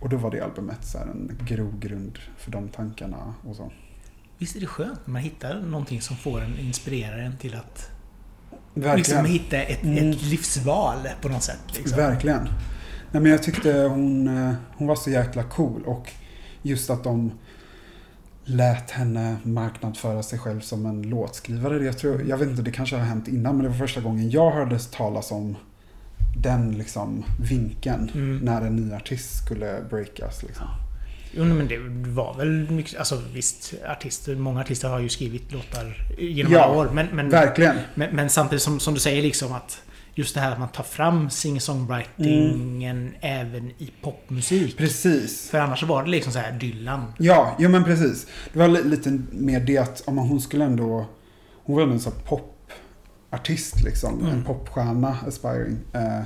Och 0.01 0.09
då 0.09 0.17
var 0.17 0.31
det 0.31 0.41
albumet 0.41 0.85
så 0.85 0.97
här, 0.97 1.05
en 1.05 1.39
grogrund 1.45 2.19
för 2.37 2.51
de 2.51 2.67
tankarna 2.69 3.33
och 3.47 3.55
så. 3.55 3.71
Visst 4.37 4.55
är 4.55 4.59
det 4.59 4.65
skönt 4.67 4.99
när 5.05 5.13
man 5.13 5.21
hittar 5.21 5.61
någonting 5.61 6.01
som 6.01 6.15
får 6.17 6.41
en, 6.41 6.57
inspirerar 6.59 7.17
en 7.17 7.37
till 7.37 7.55
att 7.55 7.89
Verkligen. 8.73 8.97
liksom 8.97 9.25
hitta 9.25 9.57
ett, 9.61 9.83
Mm. 9.83 10.09
ett 10.11 10.21
livsval 10.23 10.97
på 11.21 11.29
något 11.29 11.43
sätt. 11.43 11.59
Liksom. 11.77 11.97
Verkligen. 11.97 12.43
Nej, 13.11 13.21
men 13.21 13.31
jag 13.31 13.43
tyckte 13.43 13.73
hon, 13.81 14.27
eh, 14.27 14.53
hon 14.77 14.87
var 14.87 14.95
så 14.95 15.09
jäkla 15.09 15.43
cool 15.43 15.83
och 15.85 16.11
just 16.61 16.89
att 16.89 17.03
de 17.03 17.31
lät 18.51 18.91
henne 18.91 19.35
marknadsföra 19.43 20.23
sig 20.23 20.39
själv 20.39 20.59
som 20.61 20.85
en 20.85 21.01
låtskrivare. 21.01 21.85
Jag, 21.85 21.97
tror, 21.97 22.21
jag 22.27 22.37
vet 22.37 22.49
inte, 22.49 22.61
det 22.61 22.71
kanske 22.71 22.95
har 22.95 23.03
hänt 23.05 23.27
innan 23.27 23.55
men 23.55 23.63
det 23.63 23.69
var 23.69 23.77
första 23.77 24.01
gången 24.01 24.29
jag 24.29 24.51
hörde 24.51 24.79
talas 24.79 25.31
om 25.31 25.55
den 26.37 26.71
liksom 26.71 27.23
vinkeln 27.49 28.11
Mm. 28.13 28.37
när 28.37 28.61
en 28.61 28.75
ny 28.75 28.93
artist 28.93 29.45
skulle 29.45 29.81
breakas. 29.89 30.43
Liksom. 30.43 30.67
Jo, 31.33 31.43
men 31.45 31.67
det 31.67 31.77
var 32.11 32.33
väl 32.37 32.71
mycket... 32.71 32.99
Alltså 32.99 33.21
visst, 33.33 33.73
artister, 33.89 34.35
många 34.35 34.59
artister 34.61 34.89
har 34.89 34.99
ju 34.99 35.09
skrivit 35.09 35.51
låtar 35.51 36.07
genom 36.17 36.53
Ja, 36.53 36.63
alla 36.63 36.77
år. 36.77 36.89
Men, 36.93 37.07
men, 37.07 37.29
Verkligen. 37.29 37.75
men, 37.95 38.15
men 38.15 38.29
samtidigt 38.29 38.61
som, 38.61 38.79
som 38.79 38.93
du 38.93 38.99
säger 38.99 39.21
liksom 39.21 39.53
att 39.53 39.81
just 40.15 40.35
det 40.35 40.41
här 40.41 40.51
att 40.51 40.59
man 40.59 40.69
tar 40.69 40.83
fram 40.83 41.29
singer-songwritingen 41.29 43.13
även 43.21 43.71
i 43.77 43.93
popmusik. 44.01 44.77
Precis. 44.77 45.49
För 45.49 45.59
annars 45.59 45.83
var 45.83 46.03
det 46.03 46.09
liksom 46.09 46.33
så 46.33 46.39
här 46.39 46.51
Dylan. 46.51 47.13
Ja, 47.17 47.55
jo 47.59 47.69
men 47.69 47.83
precis. 47.83 48.27
Det 48.53 48.59
var 48.59 48.67
li- 48.67 48.83
lite 48.83 49.19
mer 49.31 49.59
det 49.59 49.77
att 49.77 50.01
om 50.07 50.17
hon 50.17 50.41
skulle 50.41 50.65
ändå... 50.65 51.05
Hon 51.63 51.75
var 51.75 51.83
ändå 51.83 51.93
en 51.93 51.99
sån 51.99 52.13
popartist 52.25 53.83
liksom. 53.83 54.19
Mm. 54.19 54.31
En 54.31 54.43
popstjärna, 54.43 55.17
aspiring. 55.27 55.77
Eh, 55.93 56.21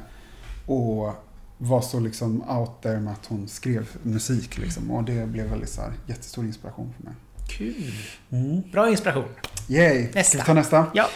och 0.66 1.14
var 1.58 1.82
så 1.82 2.00
liksom 2.00 2.50
out 2.50 2.82
there 2.82 3.00
med 3.00 3.14
att 3.14 3.26
hon 3.26 3.48
skrev 3.48 3.88
musik 4.04 4.58
liksom. 4.58 4.92
Och 4.92 5.04
det 5.04 5.28
blev 5.28 5.46
väldigt 5.46 5.70
så 5.70 5.82
här 5.82 5.94
jättestor 6.08 6.46
inspiration 6.46 6.94
för 6.98 7.04
mig. 7.04 7.14
Kul. 7.50 7.94
Mm. 8.32 8.62
Bra 8.72 8.90
inspiration. 8.90 9.26
Yay! 9.68 10.08
Nästa. 10.14 10.44
Ta 10.44 10.54
nästa? 10.54 10.86
Ja. 10.94 11.10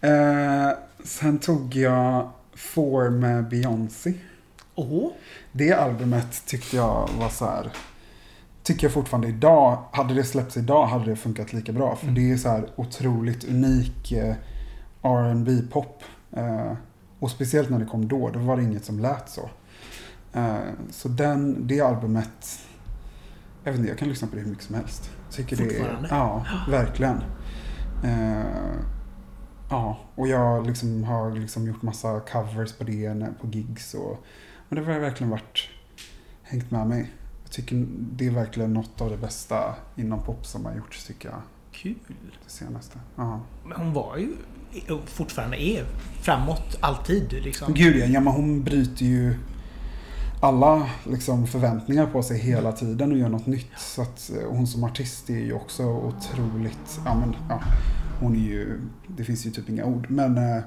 Eh, 0.00 0.70
sen 1.06 1.38
tog 1.38 1.74
jag 1.76 2.30
Four 2.54 3.10
med 3.10 3.48
Beyoncé. 3.48 4.14
Åh. 4.74 5.10
Det 5.52 5.72
albumet 5.72 6.46
tyckte 6.46 6.76
jag 6.76 7.08
var 7.18 7.28
så 7.28 7.44
här. 7.44 7.72
Tycker 8.62 8.86
jag 8.86 8.92
fortfarande 8.92 9.28
idag. 9.28 9.82
Hade 9.92 10.14
det 10.14 10.24
släppts 10.24 10.56
idag 10.56 10.86
hade 10.86 11.04
det 11.04 11.16
funkat 11.16 11.52
lika 11.52 11.72
bra. 11.72 11.96
För 11.96 12.04
Mm. 12.04 12.14
det 12.14 12.32
är 12.32 12.36
så 12.36 12.48
här 12.48 12.68
otroligt 12.76 13.44
unik 13.44 14.12
eh, 14.12 14.34
R&B 15.02 15.62
pop. 15.72 16.02
Eh, 16.32 16.72
och 17.18 17.30
speciellt 17.30 17.70
när 17.70 17.78
det 17.78 17.84
kom 17.86 18.08
då. 18.08 18.30
Då 18.30 18.38
var 18.38 18.56
det 18.56 18.62
inget 18.62 18.84
som 18.84 18.98
lät 19.00 19.28
så. 19.28 19.50
Eh, 20.32 20.56
så 20.90 21.08
den, 21.08 21.66
det 21.66 21.80
albumet. 21.80 22.58
Jag 23.64 23.72
vet 23.72 23.78
inte, 23.78 23.90
jag 23.90 23.98
kan 23.98 24.08
lyssna 24.08 24.28
på 24.28 24.36
det 24.36 24.42
hur 24.42 24.48
mycket 24.50 24.64
som 24.64 24.74
helst. 24.74 25.10
Tycker 25.30 25.56
det 25.56 25.76
är, 25.76 26.06
ja, 26.10 26.46
verkligen. 26.70 27.22
Eh, 28.04 28.76
ja, 29.70 29.98
och 30.14 30.28
jag 30.28 30.66
liksom 30.66 31.04
har 31.04 31.30
liksom 31.32 31.66
gjort 31.66 31.82
massa 31.82 32.20
covers 32.20 32.72
på 32.72 32.84
det 32.84 33.26
på 33.40 33.46
gigs. 33.46 33.94
Och, 33.94 34.10
och 34.68 34.76
det 34.76 34.80
har 34.80 35.00
verkligen 35.00 35.30
varit 35.30 35.68
hängt 36.42 36.70
med 36.70 36.86
mig. 36.86 37.12
Jag 37.42 37.52
tycker 37.52 37.86
det 37.88 38.26
är 38.26 38.30
verkligen 38.30 38.74
något 38.74 39.00
av 39.00 39.10
det 39.10 39.16
bästa 39.16 39.74
inom 39.96 40.22
pop 40.22 40.46
som 40.46 40.64
har 40.64 40.74
gjorts 40.74 41.04
tycker 41.04 41.28
jag. 41.28 41.40
Kul. 41.72 41.94
Det 42.44 42.50
senaste. 42.50 42.98
Ja. 43.16 43.40
Men 43.64 43.80
hon 43.80 43.92
var 43.92 44.16
ju, 44.16 44.36
och 44.94 45.08
fortfarande 45.08 45.62
är, 45.62 45.84
framåt 46.22 46.76
alltid 46.80 47.32
liksom. 47.32 47.74
Gud 47.74 47.96
ja, 47.96 48.04
ja, 48.04 48.20
men 48.20 48.32
hon 48.32 48.62
bryter 48.64 49.04
ju 49.04 49.34
alla 50.40 50.90
liksom, 51.06 51.46
förväntningar 51.46 52.06
på 52.06 52.22
sig 52.22 52.38
hela 52.38 52.72
tiden 52.72 53.12
och 53.12 53.18
gör 53.18 53.28
något 53.28 53.46
nytt. 53.46 53.78
Så 53.78 54.02
att 54.02 54.30
eh, 54.30 54.48
hon 54.50 54.66
som 54.66 54.84
artist 54.84 55.30
är 55.30 55.38
ju 55.38 55.52
också 55.52 55.84
otroligt, 55.84 57.00
ja 57.04 57.14
men 57.14 57.36
ja, 57.48 57.60
hon 58.20 58.36
är 58.36 58.40
ju, 58.40 58.80
det 59.08 59.24
finns 59.24 59.46
ju 59.46 59.50
typ 59.50 59.68
inga 59.68 59.84
ord. 59.84 60.06
Men, 60.10 60.38
eh, 60.38 60.62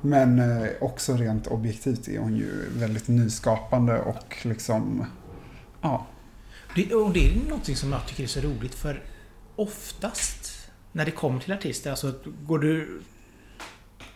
men 0.00 0.38
eh, 0.38 0.68
också 0.80 1.16
rent 1.16 1.46
objektivt 1.46 2.08
är 2.08 2.18
hon 2.18 2.36
ju 2.36 2.50
väldigt 2.76 3.08
nyskapande 3.08 3.98
och 4.00 4.36
liksom, 4.42 5.06
ja. 5.80 6.06
Det, 6.76 6.94
och 6.94 7.12
det 7.12 7.28
är 7.30 7.36
någonting 7.48 7.76
som 7.76 7.92
jag 7.92 8.06
tycker 8.06 8.22
är 8.22 8.26
så 8.28 8.40
roligt 8.40 8.74
för 8.74 9.02
oftast 9.56 10.68
när 10.92 11.04
det 11.04 11.10
kommer 11.10 11.40
till 11.40 11.52
artister, 11.52 11.90
alltså 11.90 12.14
går 12.46 12.58
du 12.58 13.02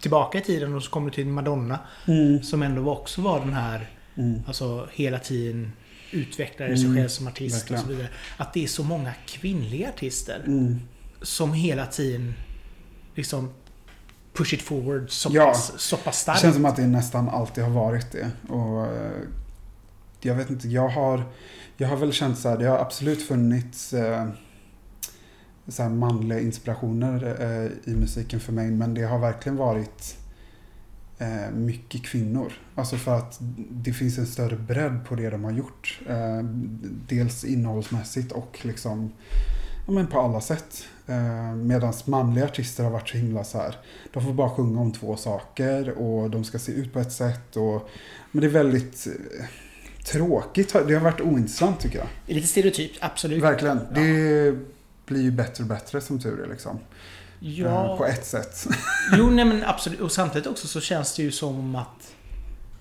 tillbaka 0.00 0.38
i 0.38 0.40
tiden 0.40 0.74
och 0.74 0.82
så 0.82 0.90
kommer 0.90 1.10
du 1.10 1.14
till 1.14 1.26
Madonna 1.26 1.78
som 2.42 2.62
ändå 2.62 2.90
också 2.92 3.20
var 3.22 3.40
den 3.40 3.52
här 3.52 3.90
Mm. 4.16 4.40
Alltså 4.46 4.88
hela 4.92 5.18
tiden 5.18 5.72
utvecklade 6.12 6.72
Mm, 6.72 6.78
sig 6.82 6.94
själv 6.96 7.08
som 7.08 7.26
artist 7.26 7.56
verkligen. 7.56 7.80
och 7.82 7.86
så 7.88 7.92
vidare. 7.92 8.08
Att 8.36 8.52
det 8.54 8.64
är 8.64 8.68
så 8.68 8.84
många 8.84 9.12
kvinnliga 9.26 9.88
artister 9.88 10.42
Mm. 10.46 10.80
som 11.22 11.52
hela 11.52 11.86
tiden 11.86 12.34
liksom 13.18 13.50
push 14.32 14.54
it 14.54 14.62
forward 14.62 15.10
så 15.10 15.28
Ja. 15.32 15.44
pass, 15.46 15.72
så 15.76 15.96
pass 15.96 16.04
Det 16.16 16.22
starkt. 16.22 16.40
känns 16.40 16.54
som 16.54 16.64
att 16.64 16.76
det 16.76 16.86
nästan 16.86 17.28
alltid 17.28 17.64
har 17.64 17.70
varit 17.70 18.12
det. 18.12 18.30
Och 18.52 18.86
eh, 18.86 19.22
jag 20.20 20.34
vet 20.34 20.50
inte, 20.50 20.68
jag 20.68 20.88
har, 20.88 21.22
jag 21.76 21.88
har 21.88 21.96
väl 21.96 22.12
känt 22.12 22.38
så 22.38 22.48
här, 22.48 22.58
det 22.58 22.66
har 22.66 22.78
absolut 22.78 23.22
funnits 23.22 23.92
eh, 23.92 24.28
så 25.68 25.82
här 25.82 25.90
manliga 25.90 26.40
inspirationer 26.40 27.36
eh, 27.40 27.92
i 27.92 27.96
musiken 27.96 28.40
för 28.40 28.52
mig. 28.52 28.70
Men 28.70 28.94
det 28.94 29.02
har 29.02 29.18
verkligen 29.18 29.56
varit 29.56 30.16
eh, 31.18 31.50
mycket 31.54 32.02
kvinnor. 32.04 32.52
Alltså 32.74 32.96
för 32.96 33.14
att 33.18 33.38
det 33.70 33.92
finns 33.92 34.18
en 34.18 34.26
större 34.26 34.56
bredd 34.56 35.04
på 35.08 35.14
det 35.14 35.30
de 35.30 35.44
har 35.44 35.52
gjort. 35.52 36.00
Eh, 36.08 36.42
dels 37.08 37.44
innehållsmässigt 37.44 38.32
och 38.32 38.58
liksom 38.62 39.12
ja, 39.86 39.92
men 39.92 40.06
på 40.06 40.20
alla 40.20 40.40
sätt. 40.40 40.84
Eh, 41.08 41.54
Medan 41.54 41.92
manliga 42.04 42.44
artister 42.44 42.84
har 42.84 42.90
varit 42.90 43.08
så 43.08 43.16
himla 43.16 43.44
så 43.44 43.58
här. 43.58 43.76
De 44.12 44.24
får 44.24 44.32
bara 44.32 44.50
sjunga 44.50 44.80
om 44.80 44.92
två 44.92 45.16
saker 45.16 45.90
och 45.90 46.30
de 46.30 46.44
ska 46.44 46.58
se 46.58 46.72
ut 46.72 46.92
på 46.92 46.98
ett 47.00 47.12
sätt. 47.12 47.56
Och, 47.56 47.88
men 48.30 48.40
det 48.40 48.46
är 48.46 48.50
väldigt 48.50 49.06
eh, 49.06 49.44
tråkigt. 50.04 50.72
Det 50.86 50.94
har 50.94 51.00
varit 51.00 51.20
ointressant 51.20 51.80
tycker 51.80 51.98
jag. 51.98 52.06
Det 52.26 52.32
är 52.32 52.34
lite 52.36 52.46
stereotypt, 52.48 52.98
absolut. 53.00 53.42
Verkligen. 53.42 53.76
Ja. 53.94 54.00
Det 54.00 54.54
blir 55.06 55.22
ju 55.22 55.30
bättre 55.30 55.64
och 55.64 55.68
bättre 55.68 56.00
som 56.00 56.20
tur 56.20 56.40
är 56.44 56.48
liksom. 56.48 56.76
Eh, 56.76 56.82
Ja, 57.40 57.96
På 57.96 58.06
ett 58.06 58.26
sätt. 58.26 58.66
jo 59.18 59.30
nej 59.30 59.44
men 59.44 59.64
absolut. 59.64 60.00
Och 60.00 60.12
samtidigt 60.12 60.46
också 60.46 60.66
så 60.66 60.80
känns 60.80 61.16
det 61.16 61.22
ju 61.22 61.30
som 61.30 61.76
att 61.76 62.14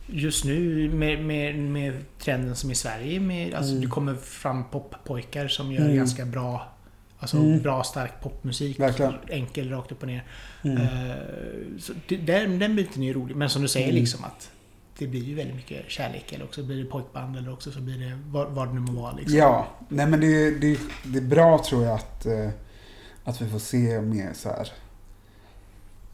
just 0.08 0.46
nu 0.46 0.90
med, 0.94 1.26
med, 1.26 1.56
med 1.60 1.94
trenden 2.20 2.56
som 2.56 2.72
i 2.72 2.76
Sverige 2.76 3.20
med, 3.20 3.54
alltså 3.54 3.72
Mm. 3.72 3.82
det 3.84 3.88
kommer 3.90 4.16
fram 4.16 4.64
poppojkar 4.70 5.48
som 5.48 5.72
gör 5.72 5.82
Mm. 5.82 5.96
ganska 5.96 6.26
bra 6.26 6.74
Alltså 7.20 7.38
Mm. 7.38 7.62
bra 7.62 7.84
stark 7.84 8.12
popmusik. 8.22 8.80
Verkligen. 8.80 9.14
Enkel 9.30 9.70
rakt 9.70 9.92
upp 9.92 10.02
och 10.02 10.08
ner. 10.08 10.24
Mm. 10.64 10.78
Eh, 10.78 11.16
så 11.80 11.94
den, 12.26 12.60
den 12.60 12.76
biten 12.76 13.04
är 13.04 13.08
ju 13.08 13.14
rolig. 13.14 13.36
Men 13.36 13.50
som 13.50 13.62
du 13.62 13.68
säger 13.68 13.88
Mm. 13.90 14.00
liksom 14.00 14.24
att 14.24 14.52
det 14.98 15.08
blir 15.08 15.24
ju 15.24 15.36
väldigt 15.36 15.56
mycket 15.56 15.90
kärlek. 15.92 16.34
Eller 16.34 16.46
också 16.46 16.64
blir 16.64 16.84
det 16.84 16.90
pojkband 16.90 17.38
eller 17.38 17.54
också 17.54 17.72
så 17.72 17.80
blir 17.80 17.98
det 17.98 18.20
vad, 18.26 18.52
vad 18.52 18.68
det 18.68 18.74
nu 18.74 18.80
må 18.80 19.02
vara. 19.02 19.14
Liksom. 19.14 19.38
Ja, 19.38 19.68
nej 19.90 20.08
men 20.08 20.20
det, 20.20 20.52
det, 20.60 20.80
det 21.06 21.18
är 21.18 21.22
bra 21.22 21.64
tror 21.64 21.84
jag 21.84 21.94
att, 21.96 22.26
eh, 22.26 22.50
att 23.24 23.42
vi 23.42 23.50
får 23.50 23.60
se 23.60 24.02
mer 24.02 24.30
så 24.34 24.50
här 24.50 24.68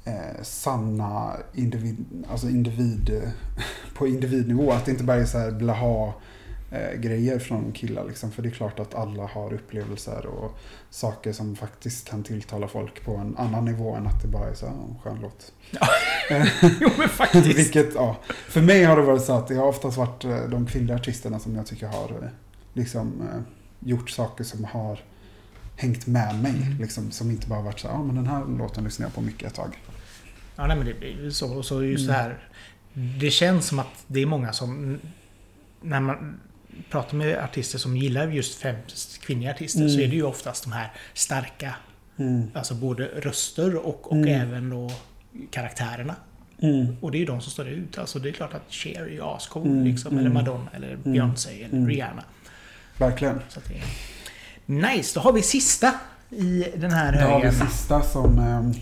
eh, 0.06 0.44
sanna 0.44 1.34
individ, 1.54 2.06
alltså 2.32 2.50
individ 2.50 3.22
på 3.96 4.08
individnivå. 4.08 4.72
Att 4.72 4.86
det 4.86 4.92
inte 4.92 5.04
bara 5.04 5.18
är 5.18 5.26
så 5.26 5.38
här 5.38 5.52
blaha 5.52 6.14
eh, 6.74 7.00
grejer 7.00 7.40
från 7.40 7.72
killar 7.72 8.06
liksom. 8.08 8.32
För 8.32 8.42
det 8.42 8.50
är 8.50 8.52
klart 8.52 8.80
att 8.80 8.96
alla 8.96 9.26
har 9.28 9.54
upplevelser 9.54 10.26
och 10.26 10.58
saker 10.90 11.34
som 11.34 11.56
faktiskt 11.56 12.10
kan 12.10 12.24
tilltala 12.24 12.68
folk 12.68 13.06
på 13.06 13.16
en 13.16 13.38
annan 13.38 13.66
nivå 13.66 13.96
än 13.96 14.08
att 14.08 14.22
det 14.22 14.28
bara 14.28 14.50
är 14.50 14.54
så 14.54 14.66
här, 14.66 14.76
"Åh, 14.76 14.90
en 14.90 15.00
skön 15.00 15.20
låt. 15.22 15.54
jo 16.82 16.90
men 16.98 17.10
faktiskt. 17.10 17.58
Vilket, 17.60 17.96
ja. 17.96 18.18
För 18.28 18.62
mig 18.62 18.84
har 18.84 18.98
det 18.98 19.04
varit 19.04 19.24
så 19.24 19.34
att 19.34 19.48
det 19.48 19.56
har 19.56 19.66
oftast 19.68 19.98
varit 19.98 20.24
eh, 20.24 20.44
de 20.50 20.66
kvinnliga 20.66 20.96
artisterna 20.96 21.40
som 21.40 21.56
jag 21.56 21.66
tycker 21.68 21.88
har 21.88 22.10
eh, 22.24 22.30
liksom 22.74 23.22
eh, 23.22 23.42
gjort 23.80 24.10
saker 24.10 24.44
som 24.44 24.64
har 24.64 25.00
hängt 25.76 26.08
med 26.08 26.42
mig. 26.42 26.56
Mm. 26.66 26.78
Liksom, 26.82 27.12
som 27.12 27.32
inte 27.32 27.48
bara 27.48 27.62
varit 27.62 27.80
så 27.80 27.88
ja 27.88 28.04
men 28.04 28.16
den 28.16 28.28
här 28.28 28.46
låten 28.58 28.84
lyssnar 28.84 29.06
jag 29.06 29.14
på 29.14 29.22
mycket 29.22 29.48
ett 29.48 29.54
tag. 29.56 29.80
Ja, 30.56 30.68
nej, 30.68 30.78
men 30.78 30.86
det 30.86 30.94
blir 31.00 31.30
så. 31.30 31.54
Och 31.58 31.66
så 31.66 31.84
just 31.84 32.10
Mm. 32.10 32.16
det 32.16 32.22
här. 32.24 32.48
Det 33.20 33.30
känns 33.32 33.68
som 33.68 33.80
att 33.80 34.04
det 34.08 34.22
är 34.22 34.26
många 34.26 34.54
som... 34.54 35.00
När 35.82 36.00
man 36.00 36.40
pratar 36.90 37.18
med 37.18 37.38
artister 37.44 37.78
som 37.80 37.98
gillar 37.98 38.28
just 38.28 38.56
främst 38.60 39.22
kvinnliga 39.22 39.52
artister 39.52 39.80
Mm. 39.82 39.92
så 39.94 40.00
är 40.00 40.08
det 40.08 40.16
ju 40.16 40.24
oftast 40.24 40.64
de 40.64 40.74
här 40.74 40.92
starka, 41.14 41.76
alltså 42.54 42.76
både 42.76 43.06
röster 43.06 43.76
och, 43.76 44.12
och 44.12 44.18
Mm. 44.18 44.42
även 44.42 44.70
då 44.70 44.92
karaktärerna. 45.52 46.16
Och 47.02 47.12
det 47.12 47.18
är 47.18 47.20
ju 47.20 47.26
de 47.26 47.42
som 47.42 47.52
står 47.52 47.68
ut. 47.68 47.98
Alltså 47.98 48.20
det 48.20 48.30
är 48.30 48.34
klart 48.34 48.54
att 48.54 48.62
Cher 48.74 49.02
är 49.02 49.08
ju 49.10 49.22
ascool 49.24 49.68
Mm, 49.68 49.84
liksom. 49.84 50.12
Eller 50.18 50.30
mm. 50.30 50.34
Madonna 50.34 50.68
eller 50.74 50.96
Beyoncé 50.96 51.64
eller 51.64 51.78
Mm. 51.78 51.90
Rihanna. 51.90 52.24
Verkligen. 52.98 53.40
Så 53.50 53.60
att 53.60 53.66
det 53.68 53.74
är... 53.74 53.84
Nice! 54.66 55.20
Då 55.20 55.22
har 55.24 55.34
vi 55.34 55.42
sista 55.42 55.94
i 56.30 56.66
den 56.76 56.92
här 56.92 57.12
Då 57.14 57.20
har 57.20 57.40
vi 57.42 57.48
högen. 57.48 57.68
sista 57.70 58.02
som... 58.02 58.40
ehm, 58.40 58.74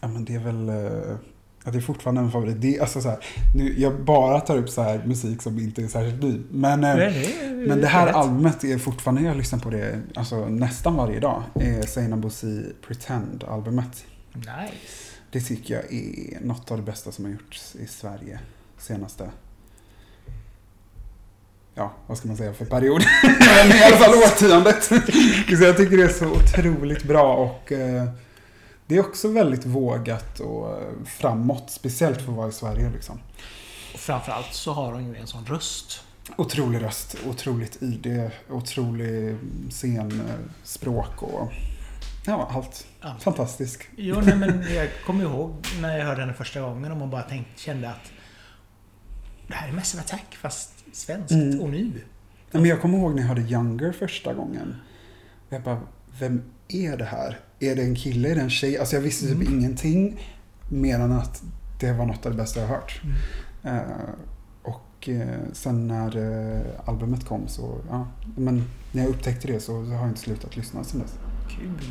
ja 0.00 0.08
men 0.08 0.24
det 0.24 0.34
är 0.34 0.38
väl... 0.38 0.68
eh, 0.68 1.16
Ja, 1.64 1.70
det 1.70 1.78
är 1.78 1.82
fortfarande 1.82 2.20
en 2.20 2.30
favorit. 2.30 2.60
Det, 2.60 2.80
alltså 2.80 3.00
så 3.00 3.08
här, 3.08 3.18
nu, 3.54 3.74
jag 3.80 4.00
bara 4.04 4.40
tar 4.40 4.56
upp 4.58 4.68
så 4.70 4.82
här 4.82 5.02
musik 5.06 5.42
som 5.42 5.58
inte 5.58 5.82
är 5.82 5.86
särskilt 5.88 6.22
ny. 6.22 6.40
Men, 6.50 6.84
eh, 6.84 6.96
Nej, 6.96 7.36
är- 7.42 7.66
Men 7.68 7.80
det 7.80 7.86
här 7.86 8.06
albumet 8.06 8.64
är 8.64 8.78
fortfarande, 8.78 9.22
jag 9.22 9.36
lyssnar 9.36 9.58
på 9.58 9.70
det 9.70 10.00
alltså, 10.14 10.46
nästan 10.48 10.96
varje 10.96 11.20
dag, 11.20 11.42
Seinabo 11.88 12.22
Bosi 12.22 12.72
Pretend-albumet. 12.86 14.04
Nice. 14.32 14.46
Det 15.32 15.40
tycker 15.40 15.74
jag 15.74 15.84
är 15.92 16.40
något 16.46 16.70
av 16.70 16.76
det 16.76 16.82
bästa 16.82 17.12
som 17.12 17.24
har 17.24 17.32
gjorts 17.32 17.74
i 17.76 17.86
Sverige 17.86 18.40
senaste, 18.78 19.30
ja 21.74 21.92
vad 22.06 22.18
ska 22.18 22.28
man 22.28 22.36
säga 22.36 22.52
för 22.52 22.64
period? 22.64 23.02
I 23.72 23.82
alla 23.84 23.96
fall 23.96 24.14
årtiondet. 24.14 24.82
Så 25.58 25.64
jag 25.64 25.76
tycker 25.76 25.96
det 25.96 26.02
är 26.02 26.08
så 26.08 26.26
otroligt 26.30 27.04
bra 27.04 27.34
och 27.36 27.72
eh, 27.72 28.04
det 28.90 28.96
är 28.96 29.00
också 29.00 29.28
väldigt 29.28 29.66
vågat 29.66 30.40
och 30.40 30.82
eh, 30.82 30.88
framåt, 31.06 31.70
speciellt 31.70 32.22
för 32.22 32.32
att 32.32 32.36
vara 32.36 32.48
i 32.48 32.52
Sverige 32.52 32.90
liksom. 32.90 33.20
Och 33.94 34.00
framförallt 34.00 34.54
så 34.54 34.72
har 34.72 34.92
hon 34.92 35.04
ju 35.06 35.16
en 35.16 35.26
sån 35.26 35.46
röst. 35.46 36.04
Otrolig 36.36 36.82
röst, 36.82 37.16
otroligt 37.28 37.82
ID, 37.82 38.30
otrolig 38.50 39.36
scenspråk 39.70 41.22
och 41.22 41.52
ja, 42.26 42.50
allt. 42.54 42.86
Ja. 43.00 43.16
Fantastisk. 43.20 43.88
Jo, 43.96 44.20
nej, 44.24 44.36
men 44.36 44.74
jag 44.74 44.88
kommer 45.06 45.24
ihåg 45.24 45.66
när 45.80 45.98
jag 45.98 46.06
hörde 46.06 46.20
henne 46.20 46.34
första 46.34 46.60
gången 46.60 46.92
och 46.92 46.98
man 46.98 47.10
bara 47.10 47.22
tänkte, 47.22 47.60
kände 47.62 47.90
att 47.90 48.12
det 49.48 49.54
här 49.54 49.68
är 49.68 49.72
Massive 49.72 50.02
Attack 50.02 50.36
fast 50.40 50.84
svenskt 50.92 51.32
Mm. 51.32 51.60
och 51.60 51.68
nu. 51.70 51.92
Men 52.50 52.64
jag 52.64 52.80
kommer 52.80 52.98
ihåg 52.98 53.14
när 53.14 53.20
jag 53.22 53.28
hörde 53.28 53.40
Younger 53.42 53.92
första 53.92 54.34
gången. 54.34 54.76
Jag 55.48 55.62
bara, 55.62 55.80
vem 56.18 56.42
är 56.68 56.96
det 56.96 57.04
här? 57.04 57.38
Är 57.60 57.76
det 57.76 57.82
en 57.82 57.94
kille? 57.96 58.28
Är 58.30 58.34
det 58.34 58.40
en 58.40 58.50
tjej? 58.50 58.78
Alltså 58.78 58.96
jag 58.96 59.02
visste 59.02 59.26
typ 59.26 59.34
Mm. 59.40 59.52
ingenting 59.58 60.20
mer 60.68 60.98
än 60.98 61.12
att 61.12 61.42
det 61.80 61.92
var 61.92 62.06
något 62.06 62.26
av 62.26 62.32
det 62.32 62.38
bästa 62.38 62.60
jag 62.60 62.66
har 62.68 62.74
hört. 62.74 63.00
Mm. 63.04 63.76
Eh, 63.76 63.82
och 64.62 65.08
eh, 65.08 65.38
sen 65.52 65.88
när 65.88 66.16
eh, 66.56 66.88
albumet 66.88 67.24
kom 67.26 67.48
så, 67.48 67.78
ja, 67.90 68.06
men 68.36 68.64
när 68.92 69.02
jag 69.02 69.10
upptäckte 69.10 69.48
det 69.48 69.60
så 69.60 69.82
har 69.82 69.94
jag 69.94 70.08
inte 70.08 70.20
slutat 70.20 70.56
lyssna 70.56 70.84
sen 70.84 71.00
dess. 71.00 71.14
Kul. 71.58 71.90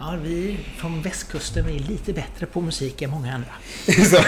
Ja, 0.00 0.16
vi 0.22 0.58
från 0.76 1.02
västkusten 1.02 1.66
vi 1.66 1.76
är 1.76 1.80
lite 1.80 2.12
bättre 2.12 2.46
på 2.46 2.60
musik 2.60 3.02
än 3.02 3.10
många 3.10 3.34
andra. 3.34 3.48
så. 4.10 4.16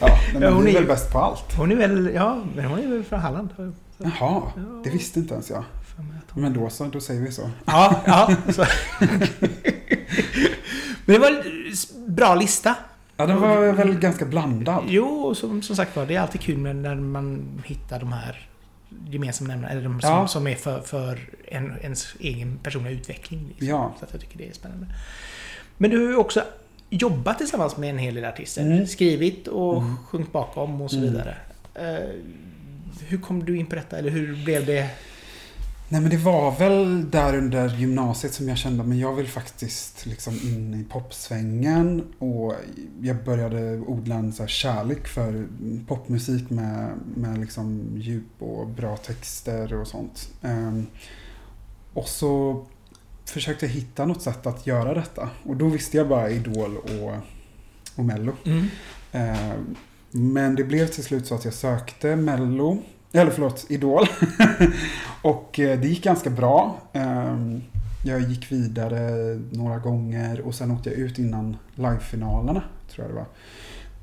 ja, 0.00 0.18
men 0.34 0.52
hon 0.52 0.64
vi 0.64 0.70
är 0.70 0.74
väl 0.74 0.86
bäst 0.86 1.12
på 1.12 1.18
allt. 1.18 1.54
Hon 1.56 1.72
är 1.72 1.76
väl, 1.76 2.10
ja, 2.14 2.44
men 2.56 2.64
hon 2.64 2.78
är 2.78 2.88
väl 2.88 3.04
från 3.04 3.20
Halland? 3.20 3.48
jag 3.56 3.72
Jaha, 3.98 4.42
Ja. 4.56 4.80
det 4.84 4.90
visste 4.90 5.18
inte 5.18 5.34
ens 5.34 5.50
jag. 5.50 5.64
Men 6.36 6.52
då 6.52 6.70
så, 6.70 6.84
då 6.84 7.00
säger 7.00 7.20
vi 7.20 7.32
så. 7.32 7.50
Ja, 7.64 8.02
ja. 8.06 8.36
Så. 8.52 8.64
Men 11.04 11.14
det 11.14 11.18
var 11.18 11.28
en 11.30 12.14
bra 12.14 12.34
lista. 12.34 12.74
Ja, 13.16 13.26
den 13.26 13.40
var 13.40 13.72
väl 13.72 13.94
ganska 13.98 14.24
blandad. 14.24 14.84
Jo, 14.88 15.34
som, 15.34 15.62
som 15.62 15.76
sagt 15.76 15.96
var, 15.96 16.06
det 16.06 16.14
är 16.16 16.20
alltid 16.20 16.40
kul 16.40 16.58
när 16.58 16.94
man 16.94 17.42
hittar 17.64 18.00
de 18.00 18.12
här 18.12 18.48
gemensamma 19.08 19.48
nämnarna, 19.48 19.72
eller 19.72 19.82
de 19.82 20.00
som, 20.00 20.10
Ja. 20.10 20.28
som 20.28 20.46
är 20.46 20.54
för, 20.54 20.80
för 20.80 21.20
en, 21.48 21.72
ens 21.80 22.14
egen 22.20 22.58
personliga 22.62 22.92
utveckling. 22.94 23.46
Liksom. 23.48 23.68
Ja. 23.68 23.94
Så 23.98 24.04
att 24.04 24.12
jag 24.12 24.20
tycker 24.20 24.38
det 24.38 24.48
är 24.48 24.52
spännande. 24.52 24.86
Men 25.78 25.90
du 25.90 26.04
har 26.04 26.10
ju 26.10 26.16
också 26.16 26.42
jobbat 26.90 27.38
tillsammans 27.38 27.76
med 27.76 27.90
en 27.90 27.98
hel 27.98 28.14
del 28.14 28.24
artister. 28.24 28.62
Mm. 28.62 28.86
Skrivit 28.86 29.48
och 29.48 29.82
Mm. 29.82 29.96
sjungit 30.06 30.32
bakom 30.32 30.80
och 30.80 30.90
så 30.90 30.96
Mm. 30.96 31.08
vidare. 31.10 31.36
Eh, 31.74 32.08
hur 33.06 33.18
kom 33.18 33.44
du 33.44 33.56
in 33.56 33.66
på 33.66 33.74
detta? 33.74 33.98
Eller 33.98 34.10
hur 34.10 34.44
blev 34.44 34.66
det? 34.66 34.88
Nej 35.88 36.00
men 36.00 36.10
det 36.10 36.16
var 36.16 36.58
väl 36.58 37.10
där 37.10 37.36
under 37.36 37.68
gymnasiet 37.68 38.34
som 38.34 38.48
jag 38.48 38.58
kände 38.58 38.84
men 38.84 38.98
jag 38.98 39.14
vill 39.14 39.28
faktiskt 39.28 40.06
liksom 40.06 40.34
in 40.34 40.74
i 40.74 40.84
popsvängen 40.84 42.14
och 42.18 42.54
jag 43.00 43.24
började 43.24 43.78
odla 43.78 44.14
en 44.14 44.32
så 44.32 44.46
kärlek 44.46 45.08
för 45.08 45.46
popmusik 45.86 46.50
med, 46.50 46.92
med 47.16 47.38
liksom 47.40 47.92
djup 47.96 48.42
och 48.42 48.68
bra 48.68 48.96
texter 48.96 49.74
och 49.74 49.86
sånt. 49.86 50.28
Um, 50.42 50.86
och 51.94 52.08
så 52.08 52.64
försökte 53.24 53.66
jag 53.66 53.72
hitta 53.72 54.04
något 54.04 54.22
sätt 54.22 54.46
att 54.46 54.66
göra 54.66 54.94
detta 54.94 55.30
och 55.42 55.56
då 55.56 55.68
visste 55.68 55.96
jag 55.96 56.08
bara 56.08 56.30
Idol 56.30 56.76
och, 56.76 57.12
och 57.96 58.04
Mello. 58.04 58.32
Mm. 58.44 58.66
Um, 59.12 59.76
men 60.10 60.54
det 60.54 60.64
blev 60.64 60.86
till 60.86 61.04
slut 61.04 61.26
så 61.26 61.34
att 61.34 61.44
jag 61.44 61.54
sökte 61.54 62.16
Mello 62.16 62.82
eller 63.20 63.30
förlåt, 63.30 63.66
Idol. 63.68 64.06
och 65.22 65.60
eh, 65.60 65.80
det 65.80 65.88
gick 65.88 66.04
ganska 66.04 66.30
bra. 66.30 66.78
Ehm, 66.92 67.62
jag 68.04 68.20
gick 68.20 68.52
vidare 68.52 69.00
några 69.52 69.78
gånger 69.78 70.40
och 70.40 70.54
sen 70.54 70.70
åkte 70.70 70.90
jag 70.90 70.98
ut 70.98 71.18
innan 71.18 71.56
livefinalerna, 71.74 72.62
tror 72.90 73.06
jag 73.06 73.14
det 73.16 73.18
var. 73.18 73.26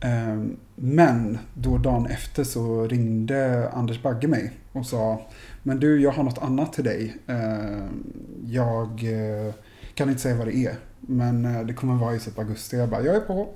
Ehm, 0.10 0.58
men 0.76 1.38
då 1.54 1.78
dagen 1.78 2.06
efter 2.06 2.43
så 2.43 2.88
ringde 2.88 3.69
Anders 3.73 4.02
Bagge 4.02 4.28
mig 4.28 4.52
och 4.71 4.86
sa 4.86 5.21
Men 5.63 5.80
du, 5.80 6.02
jag 6.02 6.12
har 6.12 6.23
något 6.23 6.43
annat 6.43 6.73
till 6.73 6.84
dig. 6.84 7.17
Ehm, 7.28 8.04
jag 8.45 8.89
eh, 9.04 9.54
kan 9.95 10.10
inte 10.10 10.21
säga 10.21 10.36
vad 10.36 10.47
det 10.47 10.56
är. 10.65 10.76
Men 10.99 11.45
eh, 11.45 11.62
det 11.62 11.73
kommer 11.73 11.95
vara 11.95 12.15
i 12.15 12.19
typ 12.19 12.39
augusti. 12.39 12.78
Jag 12.78 12.89
bara, 12.89 13.02
jag 13.02 13.15
är 13.15 13.19
på. 13.19 13.47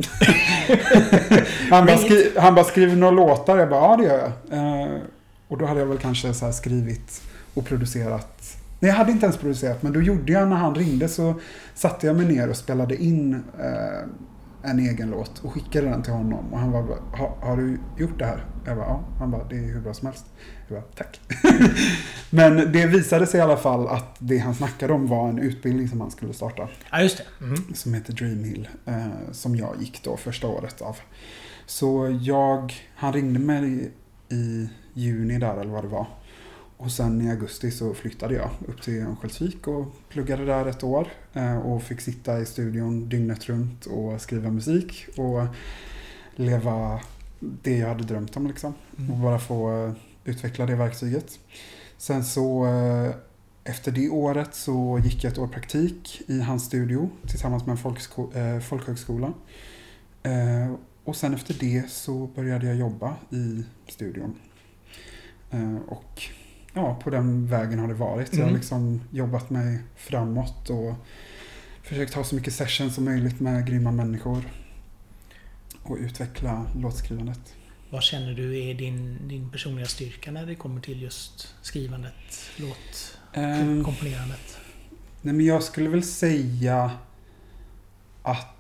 han, 1.70 1.86
bara 1.86 1.98
skri- 1.98 2.32
han 2.38 2.56
bara 2.56 2.66
skriver 2.66 2.96
några 2.96 3.12
låtar. 3.12 3.58
Jag 3.58 3.70
bara, 3.70 3.82
ja 3.82 3.98
det 3.98 4.04
gör 4.04 4.32
jag. 4.50 5.00
Och 5.48 5.58
då 5.58 5.66
hade 5.66 5.80
jag 5.80 5.88
väl 5.88 5.98
kanske 5.98 6.34
så 6.34 6.52
skrivit 6.52 7.22
och 7.54 7.66
producerat. 7.66 8.58
Nej, 8.80 8.92
jag 8.92 8.98
hade 8.98 9.12
inte 9.12 9.26
ens 9.26 9.38
producerat, 9.38 9.84
men 9.84 9.94
då 9.94 10.02
gjorde 10.02 10.32
jag 10.32 10.48
när 10.48 10.56
han 10.56 10.76
ringde 10.76 11.08
så 11.08 11.40
satte 11.76 12.08
jag 12.08 12.16
mig 12.16 12.26
ner 12.26 12.50
och 12.50 12.58
spelade 12.58 13.04
in 13.04 13.34
eh, 13.60 14.10
en 14.62 14.80
egen 14.80 15.10
låt 15.10 15.40
och 15.40 15.54
skickade 15.54 15.90
den 15.90 16.04
till 16.04 16.14
honom. 16.14 16.54
Och 16.54 16.60
han 16.60 16.72
bara, 16.72 16.84
har, 17.12 17.36
har 17.42 17.58
du 17.58 17.80
gjort 17.98 18.20
det 18.20 18.26
här? 18.26 18.46
Jag 18.66 18.78
bara, 18.78 18.86
ja. 18.86 19.04
Han 19.20 19.32
bara, 19.32 19.44
det 19.44 19.56
är 19.56 19.74
hur 19.74 19.82
bra 19.82 19.94
som 19.94 20.06
helst. 20.08 20.26
Jag 20.68 20.82
bara, 20.82 20.88
tack. 20.96 21.20
men 22.30 22.72
det 22.72 22.86
visade 22.86 23.28
sig 23.28 23.40
i 23.40 23.44
alla 23.44 23.58
fall 23.58 23.88
att 23.88 24.16
det 24.20 24.38
han 24.38 24.56
snackade 24.56 24.94
om 24.94 25.08
var 25.08 25.30
en 25.30 25.40
utbildning 25.40 25.88
som 25.88 26.02
han 26.02 26.12
skulle 26.12 26.34
starta. 26.34 26.68
Ja, 26.92 27.02
just 27.02 27.18
det. 27.18 27.46
Mm. 27.46 27.74
Som 27.74 27.94
heter 27.94 28.14
Dream 28.14 28.44
Hill. 28.44 28.68
Eh, 28.86 29.32
som 29.32 29.56
jag 29.56 29.76
gick 29.80 30.04
då 30.04 30.18
första 30.18 30.48
året 30.48 30.82
av. 30.82 30.98
Så 31.66 32.20
jag, 32.22 32.74
han 32.96 33.14
ringde 33.14 33.40
mig 33.40 33.92
i 34.30 34.70
juni 34.98 35.40
där 35.40 35.58
eller 35.58 35.72
vad 35.72 35.84
det 35.84 35.88
var. 35.88 36.08
Och 36.78 36.92
sen 36.92 37.22
i 37.22 37.30
augusti 37.30 37.72
så 37.72 37.94
flyttade 37.94 38.34
jag 38.34 38.50
upp 38.68 38.82
till 38.82 39.02
Örnsköldsvik 39.02 39.68
och 39.68 39.86
pluggade 40.10 40.46
där 40.46 40.66
ett 40.66 40.84
år. 40.84 41.08
Eh, 41.34 41.58
och 41.58 41.84
fick 41.84 42.02
sitta 42.02 42.40
i 42.40 42.46
studion 42.46 43.10
dygnet 43.10 43.46
runt 43.46 43.86
och 43.86 44.22
skriva 44.22 44.52
musik 44.52 45.08
och 45.18 45.46
leva 46.36 47.00
det 47.40 47.78
jag 47.78 47.88
hade 47.88 48.04
drömt 48.04 48.38
om 48.38 48.48
liksom. 48.48 48.74
Mm. 48.98 49.12
Och 49.12 49.18
bara 49.18 49.40
få 49.40 49.86
eh, 49.86 49.94
utveckla 50.26 50.66
det 50.66 50.76
verktyget. 50.76 51.40
Sen 51.98 52.24
så 52.26 52.66
eh, 52.66 53.16
efter 53.64 53.92
det 53.92 54.10
året 54.10 54.56
så 54.56 55.00
gick 55.04 55.24
jag 55.24 55.32
ett 55.32 55.40
år 55.40 55.48
praktik 55.48 56.22
i 56.28 56.42
hans 56.42 56.66
studio 56.66 57.10
tillsammans 57.28 57.66
med 57.66 57.78
en 58.34 58.62
folkhögskola. 58.62 59.34
Och 61.04 61.16
sen 61.16 61.34
efter 61.34 61.54
det 61.54 61.92
så 61.92 62.28
började 62.36 62.68
jag 62.68 62.76
jobba 62.76 63.16
i 63.30 63.64
studion. 63.88 64.36
Eh, 65.52 65.76
och 65.88 66.24
ja, 66.74 67.00
på 67.04 67.10
den 67.10 67.48
vägen 67.48 67.80
har 67.80 67.88
det 67.88 67.94
varit. 67.94 68.28
Mm. 68.28 68.40
Jag 68.40 68.46
har 68.46 68.50
mm. 68.50 68.60
liksom 68.60 69.02
jobbat 69.12 69.50
mig 69.50 69.80
framåt 69.96 70.70
och 70.70 70.94
försökt 71.84 72.14
ha 72.14 72.24
så 72.24 72.36
mycket 72.36 72.54
sessions 72.54 72.96
som 72.96 73.06
möjligt 73.06 73.40
med 73.40 73.68
grymma 73.68 73.92
människor. 73.92 74.44
Och 75.84 75.98
utveckla 75.98 76.66
låtskrivandet. 76.76 77.56
Vad 77.90 78.04
känner 78.04 78.34
du 78.34 78.60
är 78.60 78.74
din, 78.74 79.28
din 79.28 79.50
personliga 79.50 79.86
styrka 79.86 80.32
när 80.32 80.46
det 80.46 80.56
kommer 80.56 80.82
till 80.82 81.02
just 81.02 81.56
skrivandet, 81.62 82.14
låtkomponerandet? 82.56 84.58
Um, 84.58 84.98
nej 85.22 85.34
men 85.34 85.46
jag 85.46 85.64
skulle 85.64 85.90
väl 85.90 86.04
säga 86.04 86.92
att 88.24 88.57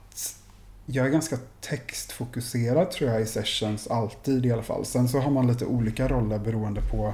jag 0.89 1.05
är 1.05 1.09
ganska 1.09 1.37
textfokuserad 1.61 2.91
tror 2.91 3.11
jag 3.11 3.21
i 3.21 3.25
sessions, 3.25 3.87
alltid 3.87 4.45
i 4.45 4.51
alla 4.51 4.63
fall. 4.63 4.85
Sen 4.85 5.09
så 5.09 5.19
har 5.19 5.31
man 5.31 5.47
lite 5.47 5.65
olika 5.65 6.07
roller 6.07 6.39
beroende 6.39 6.81
på 6.81 7.13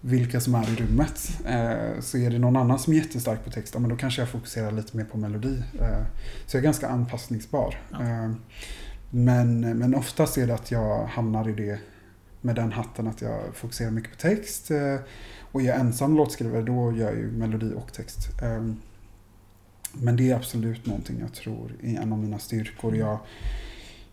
vilka 0.00 0.40
som 0.40 0.54
är 0.54 0.72
i 0.72 0.76
rummet. 0.76 1.30
Eh, 1.46 2.00
så 2.00 2.18
är 2.18 2.30
det 2.30 2.38
någon 2.38 2.56
annan 2.56 2.78
som 2.78 2.92
är 2.92 2.96
jättestark 2.96 3.44
på 3.44 3.50
text, 3.50 3.78
men 3.78 3.90
då 3.90 3.96
kanske 3.96 4.22
jag 4.22 4.28
fokuserar 4.28 4.72
lite 4.72 4.96
mer 4.96 5.04
på 5.04 5.18
melodi. 5.18 5.62
Eh, 5.80 6.02
så 6.46 6.56
jag 6.56 6.60
är 6.60 6.64
ganska 6.64 6.88
anpassningsbar. 6.88 7.80
Ja. 7.90 8.00
Eh, 8.00 8.30
men, 9.10 9.78
men 9.78 9.94
oftast 9.94 10.38
är 10.38 10.46
det 10.46 10.54
att 10.54 10.70
jag 10.70 11.04
hamnar 11.06 11.48
i 11.48 11.52
det 11.52 11.78
med 12.40 12.54
den 12.54 12.72
hatten 12.72 13.06
att 13.06 13.22
jag 13.22 13.40
fokuserar 13.54 13.90
mycket 13.90 14.10
på 14.10 14.16
text. 14.16 14.70
Och 15.52 15.62
är 15.62 15.66
jag 15.66 15.80
ensam 15.80 16.16
låtskrivare 16.16 16.62
då 16.62 16.92
gör 16.92 17.10
jag 17.10 17.18
ju 17.18 17.30
melodi 17.30 17.72
och 17.76 17.92
text. 17.92 18.18
Men 19.92 20.16
det 20.16 20.30
är 20.30 20.36
absolut 20.36 20.86
någonting 20.86 21.16
jag 21.20 21.32
tror 21.32 21.72
är 21.82 22.00
en 22.00 22.12
av 22.12 22.18
mina 22.18 22.38
styrkor. 22.38 22.96
Jag, 22.96 23.18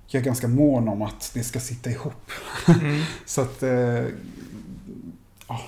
jag 0.07 0.21
är 0.21 0.25
ganska 0.25 0.47
mån 0.47 0.87
om 0.87 1.01
att 1.01 1.31
det 1.33 1.43
ska 1.43 1.59
sitta 1.59 1.89
ihop. 1.89 2.31
Mm. 2.67 3.01
så 3.25 3.41
att 3.41 3.63
eh, 3.63 4.05
ja, 5.47 5.61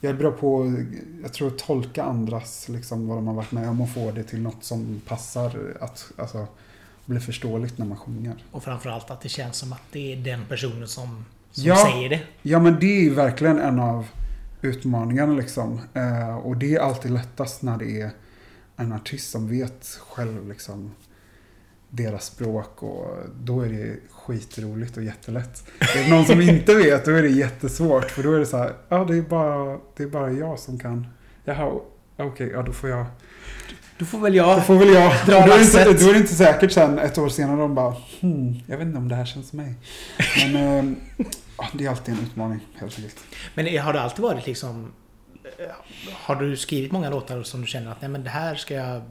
jag 0.00 0.10
är 0.10 0.14
bra 0.14 0.30
på 0.30 0.74
jag 1.22 1.32
tror, 1.32 1.48
att 1.48 1.58
tolka 1.58 2.02
andras, 2.02 2.68
liksom, 2.68 3.08
vad 3.08 3.18
de 3.18 3.26
har 3.26 3.34
varit 3.34 3.52
med 3.52 3.68
om 3.68 3.80
och 3.80 3.90
få 3.90 4.10
det 4.10 4.22
till 4.22 4.40
något 4.40 4.64
som 4.64 5.00
passar. 5.06 5.76
Att 5.80 6.12
alltså, 6.16 6.46
bli 7.06 7.20
förståeligt 7.20 7.78
när 7.78 7.86
man 7.86 7.98
sjunger. 7.98 8.34
Och 8.50 8.64
framförallt 8.64 9.10
att 9.10 9.20
det 9.20 9.28
känns 9.28 9.56
som 9.56 9.72
att 9.72 9.82
det 9.92 10.12
är 10.12 10.16
den 10.16 10.44
personen 10.48 10.88
som, 10.88 11.24
som 11.50 11.64
ja, 11.64 11.76
säger 11.76 12.08
det. 12.08 12.20
Ja, 12.42 12.58
men 12.58 12.80
det 12.80 12.86
är 12.86 13.02
ju 13.02 13.14
verkligen 13.14 13.58
en 13.58 13.78
av 13.78 14.06
utmaningarna. 14.62 15.32
Liksom. 15.32 15.80
Eh, 15.94 16.36
och 16.36 16.56
det 16.56 16.74
är 16.74 16.80
alltid 16.80 17.10
lättast 17.10 17.62
när 17.62 17.78
det 17.78 18.00
är 18.00 18.10
en 18.76 18.92
artist 18.92 19.30
som 19.30 19.48
vet 19.48 19.98
själv 20.00 20.48
liksom 20.48 20.94
deras 21.88 22.24
språk 22.24 22.82
och 22.82 23.16
då 23.40 23.60
är 23.60 23.68
det 23.68 23.96
skitroligt 24.10 24.96
och 24.96 25.02
jättelätt. 25.02 25.64
Är 25.78 26.04
det 26.04 26.10
någon 26.10 26.24
som 26.24 26.40
inte 26.40 26.74
vet 26.84 27.04
då 27.04 27.10
är 27.10 27.22
det 27.22 27.28
jättesvårt 27.28 28.10
för 28.10 28.22
då 28.22 28.32
är 28.32 28.38
det 28.38 28.46
så 28.46 28.56
här, 28.56 28.74
ja 28.88 29.04
det 29.04 29.16
är 29.16 29.22
bara, 29.22 29.78
det 29.96 30.02
är 30.02 30.06
bara 30.06 30.32
jag 30.32 30.58
som 30.58 30.78
kan. 30.78 31.06
Jaha, 31.44 31.66
okej, 31.66 32.26
okay, 32.26 32.48
ja 32.48 32.62
då 32.62 32.72
får 32.72 32.90
jag 32.90 33.06
då 33.98 34.04
får 34.04 34.18
väl 34.18 34.34
jag, 34.34 34.58
då 34.58 34.62
får 34.62 34.74
väl 34.74 34.88
jag. 34.88 35.12
dra 35.26 35.46
då 35.46 35.52
är, 35.52 35.60
inte, 35.60 35.84
då 35.84 36.08
är 36.08 36.12
det 36.12 36.18
inte 36.18 36.34
säkert 36.34 36.72
sen 36.72 36.98
ett 36.98 37.18
år 37.18 37.28
senare 37.28 37.56
de 37.56 37.74
bara 37.74 37.96
hmm, 38.20 38.54
jag 38.66 38.78
vet 38.78 38.86
inte 38.86 38.98
om 38.98 39.08
det 39.08 39.14
här 39.14 39.24
känns 39.24 39.48
som 39.48 39.56
mig. 39.56 39.74
Men 40.36 40.56
äh, 41.58 41.66
det 41.72 41.84
är 41.84 41.90
alltid 41.90 42.14
en 42.14 42.20
utmaning 42.20 42.60
helt 42.74 42.98
enkelt. 42.98 43.16
Men 43.54 43.78
har 43.78 43.92
det 43.92 44.00
alltid 44.00 44.22
varit 44.22 44.46
liksom 44.46 44.92
har 46.12 46.36
du 46.36 46.56
skrivit 46.56 46.92
många 46.92 47.10
låtar 47.10 47.42
som 47.42 47.60
du 47.60 47.66
känner 47.66 47.90
att 47.90 48.00
nej 48.00 48.10
men 48.10 48.24
det 48.24 48.30
här 48.30 48.54
ska 48.54 48.74
jag 48.74 49.02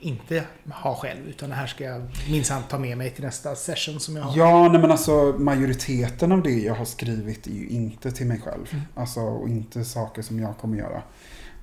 inte 0.00 0.44
ha 0.72 0.94
själv 0.94 1.28
utan 1.28 1.48
det 1.48 1.54
här 1.54 1.66
ska 1.66 1.84
jag 1.84 2.02
minsann 2.30 2.62
ta 2.68 2.78
med 2.78 2.98
mig 2.98 3.10
till 3.10 3.24
nästa 3.24 3.56
session 3.56 4.00
som 4.00 4.16
jag 4.16 4.22
har? 4.22 4.38
Ja, 4.38 4.68
nej 4.68 4.80
men 4.80 4.90
alltså 4.90 5.34
majoriteten 5.38 6.32
av 6.32 6.42
det 6.42 6.50
jag 6.50 6.74
har 6.74 6.84
skrivit 6.84 7.46
är 7.46 7.50
ju 7.50 7.68
inte 7.68 8.12
till 8.12 8.26
mig 8.26 8.40
själv. 8.40 8.66
Mm. 8.70 8.84
Alltså 8.94 9.20
och 9.20 9.48
inte 9.48 9.84
saker 9.84 10.22
som 10.22 10.40
jag 10.40 10.58
kommer 10.58 10.78
göra. 10.78 11.02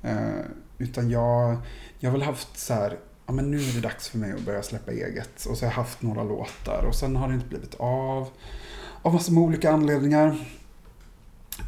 Eh, 0.03 0.45
utan 0.77 1.09
jag, 1.09 1.57
jag 1.99 2.09
har 2.09 2.17
väl 2.17 2.27
haft 2.27 2.57
så 2.57 2.73
här, 2.73 2.97
ja 3.25 3.33
men 3.33 3.51
nu 3.51 3.57
är 3.57 3.73
det 3.73 3.81
dags 3.81 4.09
för 4.09 4.17
mig 4.17 4.31
att 4.31 4.41
börja 4.41 4.63
släppa 4.63 4.91
eget. 4.91 5.45
Och 5.45 5.57
så 5.57 5.65
har 5.65 5.71
jag 5.71 5.75
haft 5.75 6.01
några 6.01 6.23
låtar 6.23 6.85
och 6.87 6.95
sen 6.95 7.15
har 7.15 7.27
det 7.27 7.33
inte 7.33 7.47
blivit 7.47 7.75
av. 7.75 8.27
Av 9.01 9.13
massor 9.13 9.33
med 9.33 9.43
olika 9.43 9.71
anledningar. 9.71 10.37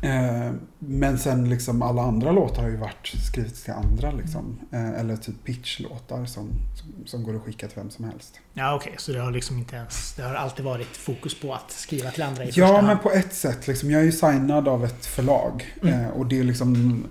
Eh, 0.02 0.52
men 0.80 1.18
sen 1.18 1.50
liksom 1.50 1.82
alla 1.82 2.02
andra 2.02 2.32
låtar 2.32 2.62
har 2.62 2.70
ju 2.70 2.78
varit 2.78 3.14
skrivits 3.28 3.64
till 3.64 3.74
andra 3.74 4.12
liksom. 4.12 4.60
Eh, 4.72 5.00
eller 5.00 5.16
typ 5.16 5.44
pitchlåtar 5.44 6.26
som, 6.26 6.50
som, 6.76 7.06
som, 7.06 7.24
går 7.24 7.36
att 7.36 7.42
skicka 7.42 7.68
till 7.68 7.78
vem 7.78 7.90
som 7.90 8.06
helst. 8.06 8.40
Ja 8.54 8.76
okej, 8.76 8.90
okay. 8.90 8.98
så 8.98 9.12
det 9.12 9.20
har 9.20 9.32
liksom 9.32 9.58
inte 9.58 9.76
ens... 9.76 10.14
Det 10.14 10.24
har 10.24 10.36
alltid 10.36 10.66
varit 10.66 10.98
fokus 10.98 11.40
på 11.40 11.54
att 11.54 11.72
skriva 11.72 12.12
till 12.12 12.24
andra 12.24 12.44
i 12.44 12.52
Ja, 12.54 12.74
men 12.74 12.86
hand. 12.86 13.02
på 13.02 13.12
ett 13.12 13.34
sätt. 13.34 13.68
Liksom, 13.68 13.92
jag 13.92 14.02
är 14.02 14.06
ju 14.06 14.12
signad 14.12 14.68
av 14.68 14.86
ett 14.86 15.06
förlag. 15.06 15.76
Mm. 15.82 16.02
Eh, 16.02 16.10
och 16.10 16.26
det 16.26 16.40
är 16.40 16.44
liksom... 16.44 17.04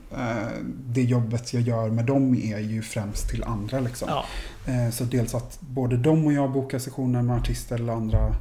det 0.66 1.03
jobbet 1.03 1.55
jag 1.55 1.62
gör 1.62 1.90
med 1.90 2.05
dem 2.05 2.35
är 2.35 2.59
ju 2.59 2.83
främst 2.83 3.29
till 3.29 3.44
andra 3.44 3.81
liksom. 3.81 4.09
Ja. 4.09 4.24
så 4.90 5.05
dels 5.05 5.35
att 5.35 5.61
både 5.61 5.96
de 5.96 6.27
och 6.27 6.33
jag 6.33 6.53
bokar 6.53 6.79
sessioner 6.79 7.22
med 7.22 7.37
artister 7.37 7.77
eller 7.77 7.92
andra 7.92 8.35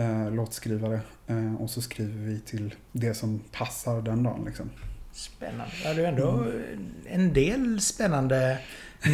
eh, 0.00 0.32
låtskrivare. 0.34 1.00
Eh, 1.26 1.54
och 1.54 1.70
så 1.70 1.82
skriver 1.82 2.26
vi 2.26 2.40
till 2.40 2.74
det 2.92 3.14
som 3.14 3.40
passar 3.52 4.02
den 4.02 4.22
dagen. 4.22 4.44
Liksom. 4.46 4.70
Spännande. 5.12 5.72
Ja, 5.84 5.94
du 5.94 6.02
har 6.02 6.08
ändå 6.08 6.30
mm. 6.30 6.94
en 7.08 7.32
del 7.32 7.80
spännande 7.80 8.58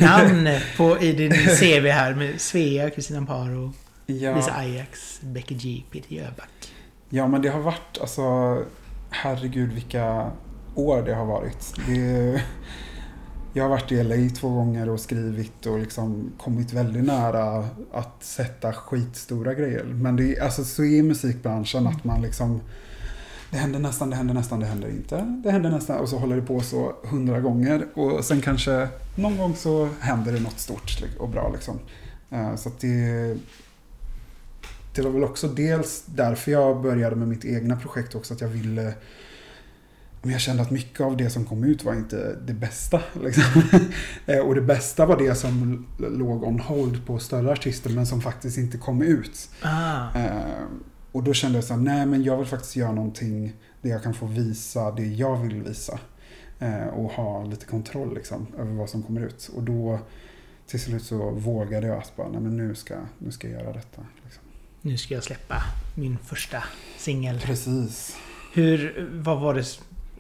namn 0.01 0.49
på, 0.77 0.99
i 0.99 1.12
din 1.12 1.33
CV 1.33 1.88
här 1.88 2.14
med 2.14 2.40
Svea, 2.40 2.90
Kristina 2.90 3.18
Amparo, 3.18 3.72
ja. 4.07 4.37
Lisa 4.37 4.53
Ajax, 4.53 5.20
Becky 5.20 5.55
G, 5.55 5.83
Peter 5.92 6.14
Jöback. 6.14 6.72
Ja, 7.09 7.27
men 7.27 7.42
det 7.42 7.49
har 7.49 7.61
varit 7.61 7.99
alltså... 8.01 8.22
Herregud 9.11 9.72
vilka 9.72 10.31
år 10.75 11.03
det 11.03 11.14
har 11.14 11.25
varit. 11.25 11.75
Det, 11.88 12.42
jag 13.57 13.64
har 13.64 13.71
varit 13.71 13.92
i 13.92 14.03
LA 14.03 14.31
två 14.35 14.49
gånger 14.49 14.88
och 14.88 15.01
skrivit 15.01 15.66
och 15.66 15.79
liksom 15.79 16.33
kommit 16.38 16.73
väldigt 16.73 17.05
nära 17.05 17.69
att 17.92 18.16
sätta 18.21 18.73
skitstora 18.73 19.55
grejer. 19.55 19.85
Men 19.85 20.16
det 20.16 20.37
är, 20.37 20.42
alltså, 20.42 20.64
så 20.64 20.85
är 20.85 21.03
musikbranschen 21.03 21.87
att 21.87 22.05
man 22.05 22.23
liksom 22.23 22.61
det 23.51 23.57
händer 23.57 23.79
nästan, 23.79 24.11
det 24.11 24.16
händer 24.16 24.35
nästan, 24.35 24.61
det 24.61 24.66
händer 24.66 24.88
inte. 24.88 25.40
Det 25.45 25.51
händer 25.51 25.71
nästan 25.71 25.99
och 25.99 26.09
så 26.09 26.19
håller 26.19 26.37
det 26.37 26.42
på 26.42 26.61
så 26.61 26.92
hundra 27.05 27.40
gånger. 27.40 27.87
Och 27.95 28.25
sen 28.25 28.40
kanske 28.40 28.88
någon 29.14 29.37
gång 29.37 29.55
så 29.57 29.88
händer 30.01 30.33
det 30.33 30.40
något 30.40 30.59
stort 30.59 31.03
och 31.19 31.29
bra 31.29 31.53
liksom. 31.53 31.79
Eh, 32.31 32.57
så 32.57 32.69
att 32.69 32.81
det, 32.81 33.37
det 34.95 35.03
var 35.03 35.11
väl 35.11 35.25
också 35.25 35.49
dels 35.49 36.05
därför 36.07 36.53
jag 36.53 36.83
började 36.83 37.16
med 37.16 37.29
mitt 37.29 37.45
egna 37.45 37.77
projekt 37.77 38.14
också. 38.14 38.35
Att 38.35 38.40
jag 38.40 38.49
ville 38.49 38.95
men 40.27 40.33
jag 40.33 40.41
kände 40.41 40.62
att 40.62 40.71
mycket 40.71 41.01
av 41.01 41.17
det 41.17 41.31
som 41.31 41.45
kom 41.45 41.65
ut 41.65 41.85
var 41.85 41.95
inte 41.95 42.37
det 42.47 42.55
bästa. 42.55 43.01
Liksom. 43.23 43.62
Eh, 44.27 44.39
och 44.39 44.55
det 44.55 44.61
bästa 44.61 45.07
var 45.07 45.17
det 45.17 45.35
som 45.35 45.87
låg 45.99 46.45
on 46.45 46.61
hold 46.61 47.07
på 47.07 47.19
större 47.19 47.53
artister 47.53 47.91
men 47.91 48.07
som 48.07 48.21
faktiskt 48.21 48.59
inte 48.59 48.79
kom 48.79 49.03
ut. 49.03 49.49
Ah. 49.62 50.19
Eh, 50.19 50.65
och 51.12 51.23
då 51.23 51.33
kände 51.33 51.59
jag 51.59 51.65
så 51.65 51.75
här, 51.75 51.81
nej 51.81 52.07
men 52.07 52.23
jag 52.23 52.37
vill 52.37 52.47
faktiskt 52.47 52.77
göra 52.77 52.93
någonting 52.93 53.53
där 53.83 53.91
jag 53.91 54.03
kan 54.03 54.15
få 54.15 54.27
visa 54.27 54.91
det 54.91 55.07
jag 55.07 55.37
vill 55.37 55.62
visa. 55.62 55.99
Eh, 56.59 56.87
och 56.87 57.11
ha 57.11 57.45
lite 57.45 57.67
kontroll 57.67 58.15
liksom, 58.15 58.47
över 58.59 58.73
vad 58.73 58.91
som 58.91 59.03
kommer 59.03 59.21
ut. 59.21 59.51
Och 59.55 59.62
då 59.62 59.99
till 60.67 60.81
slut 60.81 61.03
så 61.03 61.31
vågade 61.31 61.87
jag 61.87 61.99
att 61.99 62.17
bara, 62.17 62.29
nej 62.29 62.41
men 62.41 62.57
nu 62.57 62.75
ska, 62.75 62.95
nu 63.19 63.33
ska 63.33 63.49
jag 63.49 63.62
göra 63.62 63.73
detta. 63.73 64.07
Liksom. 64.25 64.43
Nu 64.81 64.99
ska 64.99 65.15
jag 65.15 65.25
släppa 65.25 65.62
min 65.95 66.19
första 66.19 66.65
singel. 66.99 67.41
Precis. 67.41 68.17
Hur, 68.53 69.09
vad 69.12 69.41
var 69.41 69.55
det? 69.55 69.65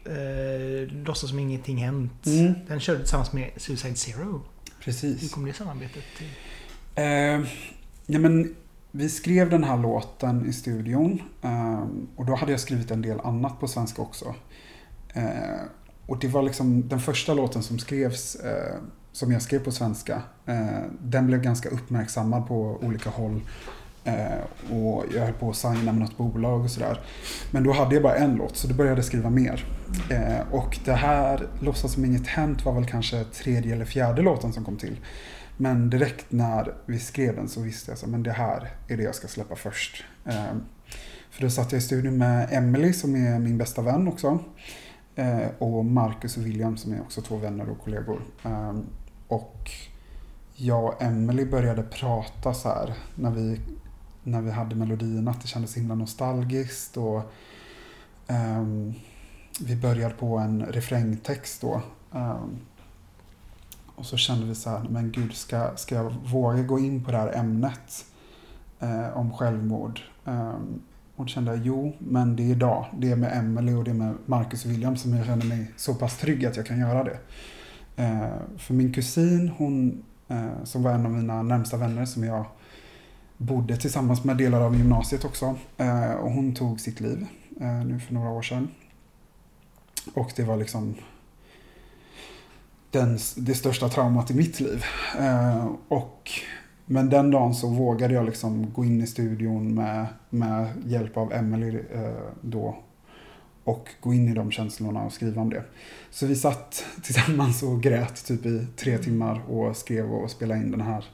Eh, 0.06 0.92
låtsas 0.92 1.30
som 1.30 1.38
ingenting 1.38 1.76
hänt. 1.76 2.26
Mm. 2.26 2.54
Den 2.68 2.80
körde 2.80 2.98
tillsammans 2.98 3.32
med 3.32 3.50
Suicide 3.56 3.94
Zero. 3.94 4.24
Hur 4.26 4.42
Precis. 4.84 5.32
kom 5.32 5.46
det 5.46 5.52
samarbetet 5.52 6.04
till? 6.18 6.28
Eh, 6.94 7.04
ja, 8.06 8.18
men 8.18 8.54
vi 8.90 9.08
skrev 9.08 9.50
den 9.50 9.64
här 9.64 9.76
låten 9.76 10.48
i 10.48 10.52
studion 10.52 11.22
eh, 11.42 11.84
och 12.16 12.26
då 12.26 12.34
hade 12.34 12.52
jag 12.52 12.60
skrivit 12.60 12.90
en 12.90 13.02
del 13.02 13.20
annat 13.20 13.60
på 13.60 13.68
svenska 13.68 14.02
också. 14.02 14.34
Eh, 15.14 15.60
och 16.06 16.18
det 16.18 16.28
var 16.28 16.42
liksom 16.42 16.88
den 16.88 17.00
första 17.00 17.34
låten 17.34 17.62
som 17.62 17.78
skrevs, 17.78 18.34
eh, 18.34 18.74
som 19.12 19.32
jag 19.32 19.42
skrev 19.42 19.64
på 19.64 19.72
svenska. 19.72 20.22
Eh, 20.46 20.82
den 21.00 21.26
blev 21.26 21.42
ganska 21.42 21.68
uppmärksammad 21.68 22.48
på 22.48 22.78
olika 22.82 23.10
håll. 23.10 23.40
Eh, 24.06 24.72
och 24.76 25.04
jag 25.14 25.22
höll 25.22 25.32
på 25.32 25.50
att 25.50 25.56
signa 25.56 25.92
med 25.92 25.94
något 25.94 26.16
bolag 26.16 26.64
och 26.64 26.70
sådär. 26.70 27.00
Men 27.50 27.64
då 27.64 27.72
hade 27.72 27.94
jag 27.94 28.02
bara 28.02 28.14
en 28.14 28.34
låt 28.34 28.56
så 28.56 28.68
då 28.68 28.74
började 28.74 28.96
jag 28.96 29.04
skriva 29.04 29.30
mer. 29.30 29.64
Eh, 30.10 30.54
och 30.54 30.78
det 30.84 30.92
här, 30.92 31.48
Låtsas 31.60 31.92
som 31.92 32.04
inget 32.04 32.26
hänt, 32.26 32.64
var 32.64 32.72
väl 32.72 32.86
kanske 32.86 33.24
tredje 33.24 33.74
eller 33.74 33.84
fjärde 33.84 34.22
låten 34.22 34.52
som 34.52 34.64
kom 34.64 34.76
till. 34.76 34.96
Men 35.56 35.90
direkt 35.90 36.26
när 36.28 36.74
vi 36.86 36.98
skrev 36.98 37.36
den 37.36 37.48
så 37.48 37.60
visste 37.60 37.90
jag 37.90 38.14
att 38.14 38.24
det 38.24 38.32
här 38.32 38.70
är 38.88 38.96
det 38.96 39.02
jag 39.02 39.14
ska 39.14 39.28
släppa 39.28 39.56
först. 39.56 40.04
Eh, 40.24 40.54
för 41.30 41.42
då 41.42 41.50
satt 41.50 41.72
jag 41.72 41.78
i 41.78 41.82
studion 41.82 42.18
med 42.18 42.48
Emily 42.50 42.92
som 42.92 43.16
är 43.16 43.38
min 43.38 43.58
bästa 43.58 43.82
vän 43.82 44.08
också. 44.08 44.38
Eh, 45.14 45.48
och 45.58 45.84
Marcus 45.84 46.36
och 46.36 46.46
William 46.46 46.76
som 46.76 46.92
är 46.92 47.00
också 47.00 47.22
två 47.22 47.36
vänner 47.36 47.70
och 47.70 47.80
kollegor. 47.80 48.20
Eh, 48.44 48.74
och 49.28 49.70
jag 50.54 50.84
och 50.84 51.02
Emily 51.02 51.44
började 51.44 51.82
prata 51.82 52.54
så 52.54 52.68
här 52.68 52.94
när 53.14 53.30
vi, 53.30 53.60
när 54.26 54.40
vi 54.40 54.50
hade 54.50 54.76
melodierna 54.76 55.30
att 55.30 55.42
det 55.42 55.48
kändes 55.48 55.76
himla 55.76 55.94
nostalgiskt. 55.94 56.96
Och, 56.96 57.32
um, 58.26 58.94
vi 59.60 59.76
började 59.76 60.14
på 60.14 60.38
en 60.38 60.66
refrängtext 60.66 61.60
då. 61.60 61.82
Um, 62.12 62.58
och 63.96 64.06
så 64.06 64.16
kände 64.16 64.46
vi 64.46 64.54
så 64.54 64.70
här, 64.70 64.86
men 64.90 65.12
gud, 65.12 65.34
ska, 65.34 65.76
ska 65.76 65.94
jag 65.94 66.14
våga 66.24 66.62
gå 66.62 66.78
in 66.78 67.04
på 67.04 67.10
det 67.10 67.18
här 67.18 67.32
ämnet 67.32 68.04
uh, 68.82 69.16
om 69.16 69.32
självmord? 69.32 70.00
Um, 70.24 70.82
och 71.16 71.24
då 71.24 71.28
kände 71.28 71.50
jag, 71.50 71.66
jo, 71.66 71.96
men 71.98 72.36
det 72.36 72.42
är 72.42 72.50
idag. 72.50 72.86
Det 72.98 73.10
är 73.10 73.16
med 73.16 73.38
Emily 73.38 73.74
och 73.74 73.84
det 73.84 73.90
är 73.90 73.94
med 73.94 74.14
Marcus 74.26 74.64
och 74.64 74.70
William 74.70 74.96
som 74.96 75.14
jag 75.14 75.26
känner 75.26 75.46
mig 75.46 75.72
så 75.76 75.94
pass 75.94 76.18
trygg 76.18 76.46
att 76.46 76.56
jag 76.56 76.66
kan 76.66 76.78
göra 76.78 77.04
det. 77.04 77.18
Uh, 78.02 78.58
för 78.58 78.74
min 78.74 78.92
kusin, 78.92 79.52
hon 79.56 80.04
uh, 80.30 80.64
som 80.64 80.82
var 80.82 80.92
en 80.92 81.06
av 81.06 81.12
mina 81.12 81.42
närmsta 81.42 81.76
vänner 81.76 82.04
som 82.04 82.24
jag 82.24 82.46
bodde 83.36 83.76
tillsammans 83.76 84.24
med 84.24 84.36
delar 84.36 84.60
av 84.60 84.76
gymnasiet 84.76 85.24
också. 85.24 85.56
Eh, 85.76 86.12
och 86.12 86.30
hon 86.30 86.54
tog 86.54 86.80
sitt 86.80 87.00
liv 87.00 87.26
eh, 87.60 87.84
nu 87.84 88.00
för 88.00 88.14
några 88.14 88.30
år 88.30 88.42
sedan. 88.42 88.68
Och 90.14 90.32
det 90.36 90.42
var 90.42 90.56
liksom 90.56 90.94
den, 92.90 93.18
det 93.36 93.54
största 93.54 93.88
traumat 93.88 94.30
i 94.30 94.34
mitt 94.34 94.60
liv. 94.60 94.84
Eh, 95.18 95.66
och, 95.88 96.30
men 96.86 97.10
den 97.10 97.30
dagen 97.30 97.54
så 97.54 97.68
vågade 97.68 98.14
jag 98.14 98.26
liksom 98.26 98.72
gå 98.72 98.84
in 98.84 99.02
i 99.02 99.06
studion 99.06 99.74
med, 99.74 100.06
med 100.30 100.68
hjälp 100.86 101.16
av 101.16 101.32
Emelie 101.32 101.80
eh, 101.92 102.32
då. 102.40 102.76
Och 103.64 103.88
gå 104.00 104.14
in 104.14 104.28
i 104.28 104.34
de 104.34 104.50
känslorna 104.50 105.02
och 105.02 105.12
skriva 105.12 105.42
om 105.42 105.50
det. 105.50 105.64
Så 106.10 106.26
vi 106.26 106.36
satt 106.36 106.84
tillsammans 107.02 107.62
och 107.62 107.82
grät 107.82 108.26
typ 108.26 108.46
i 108.46 108.66
tre 108.76 108.98
timmar 108.98 109.50
och 109.50 109.76
skrev 109.76 110.12
och 110.12 110.30
spelade 110.30 110.60
in 110.60 110.70
den 110.70 110.80
här 110.80 111.04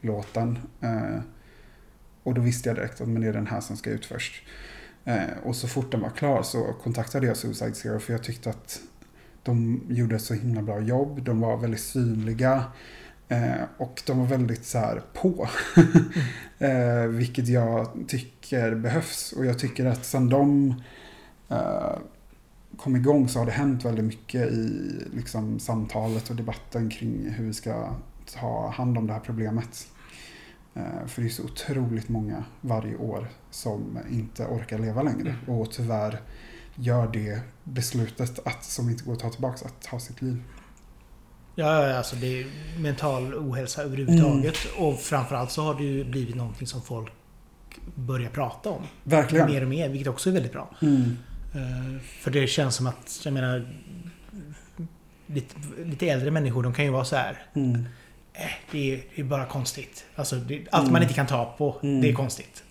låten. 0.00 0.58
Eh, 0.80 1.18
och 2.22 2.34
då 2.34 2.40
visste 2.40 2.68
jag 2.68 2.76
direkt 2.76 3.00
att 3.00 3.08
men 3.08 3.22
det 3.22 3.28
är 3.28 3.32
den 3.32 3.46
här 3.46 3.60
som 3.60 3.76
ska 3.76 3.90
ut 3.90 4.06
först. 4.06 4.42
Eh, 5.04 5.30
och 5.44 5.56
så 5.56 5.68
fort 5.68 5.90
den 5.90 6.00
var 6.00 6.10
klar 6.10 6.42
så 6.42 6.74
kontaktade 6.82 7.26
jag 7.26 7.36
Suicide 7.36 7.74
Zero 7.74 7.98
för 7.98 8.12
jag 8.12 8.22
tyckte 8.22 8.50
att 8.50 8.80
de 9.42 9.82
gjorde 9.88 10.16
ett 10.16 10.22
så 10.22 10.34
himla 10.34 10.62
bra 10.62 10.80
jobb. 10.80 11.22
De 11.22 11.40
var 11.40 11.56
väldigt 11.56 11.80
synliga. 11.80 12.64
Eh, 13.28 13.62
och 13.76 14.02
de 14.06 14.18
var 14.18 14.26
väldigt 14.26 14.64
så 14.64 14.78
här 14.78 15.02
på. 15.12 15.48
eh, 16.58 17.06
vilket 17.06 17.48
jag 17.48 17.88
tycker 18.08 18.74
behövs. 18.74 19.32
Och 19.32 19.46
jag 19.46 19.58
tycker 19.58 19.86
att 19.86 20.04
sen 20.04 20.28
de 20.28 20.74
eh, 21.48 21.96
kom 22.76 22.96
igång 22.96 23.28
så 23.28 23.38
har 23.38 23.46
det 23.46 23.52
hänt 23.52 23.84
väldigt 23.84 24.04
mycket 24.04 24.52
i 24.52 24.82
liksom, 25.14 25.58
samtalet 25.58 26.30
och 26.30 26.36
debatten 26.36 26.90
kring 26.90 27.30
hur 27.30 27.44
vi 27.44 27.54
ska 27.54 27.94
ta 28.34 28.68
hand 28.68 28.98
om 28.98 29.06
det 29.06 29.12
här 29.12 29.20
problemet. 29.20 29.86
Eh, 30.74 31.06
för 31.06 31.22
det 31.22 31.28
är 31.28 31.30
så 31.30 31.44
otroligt 31.44 32.08
många 32.08 32.44
varje 32.60 32.96
år 32.96 33.28
som 33.50 33.98
inte 34.10 34.46
orkar 34.46 34.78
leva 34.78 35.02
längre. 35.02 35.36
Mm. 35.46 35.60
Och 35.60 35.70
tyvärr 35.72 36.20
gör 36.74 37.12
det 37.12 37.40
beslutet 37.64 38.46
att, 38.46 38.64
som 38.64 38.90
inte 38.90 39.04
går 39.04 39.12
att 39.12 39.18
ta 39.20 39.30
tillbaka, 39.30 39.66
att 39.66 39.82
ta 39.82 39.98
sitt 40.00 40.22
liv. 40.22 40.42
Ja, 41.54 41.96
alltså 41.96 42.16
det 42.16 42.40
är 42.40 42.46
mental 42.80 43.34
ohälsa 43.34 43.82
överhuvudtaget. 43.82 44.56
Och 44.78 44.98
framförallt 44.98 45.50
så 45.50 45.62
har 45.62 45.74
det 45.74 45.84
ju 45.84 46.04
blivit 46.04 46.34
någonting 46.34 46.66
som 46.66 46.82
folk 46.82 47.12
börjar 47.94 48.30
prata 48.30 48.70
om. 48.70 48.82
Verkligen. 49.04 49.50
Mer 49.50 49.62
och 49.62 49.68
mer, 49.68 49.88
vilket 49.88 50.08
också 50.08 50.30
är 50.30 50.34
väldigt 50.34 50.52
bra. 50.52 50.70
Mm. 50.82 51.16
Eh, 51.54 52.00
För 52.20 52.30
det 52.30 52.46
känns 52.46 52.74
som 52.74 52.86
att, 52.86 53.20
jag 53.24 53.34
menar... 53.34 53.78
Lite, 55.26 55.54
lite 55.84 56.08
äldre 56.08 56.30
människor, 56.30 56.62
de 56.62 56.74
kan 56.74 56.84
ju 56.84 56.90
vara 56.90 57.04
så 57.04 57.16
här. 57.16 57.46
Mm. 57.54 57.84
Eh, 58.34 58.44
det, 58.70 58.94
är, 58.94 59.04
det 59.14 59.22
är 59.22 59.24
bara 59.26 59.46
konstigt. 59.46 60.04
Alltså, 60.14 60.36
det, 60.36 60.66
allt 60.70 60.82
Mm. 60.82 60.92
man 60.92 61.02
inte 61.02 61.14
kan 61.14 61.26
ta 61.26 61.54
på, 61.58 61.76
Mm. 61.82 62.00
det 62.00 62.08
är 62.08 62.12
konstigt. 62.14 62.62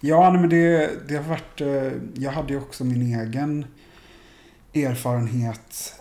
Ja, 0.00 0.30
nej, 0.30 0.40
men 0.40 0.50
det, 0.50 0.90
det 1.08 1.16
har 1.16 1.22
varit... 1.24 1.60
eh, 1.60 1.92
Jag 2.14 2.30
hade 2.32 2.52
ju 2.52 2.58
också 2.58 2.84
min 2.84 3.02
egen 3.20 3.66
erfarenhet 4.74 5.94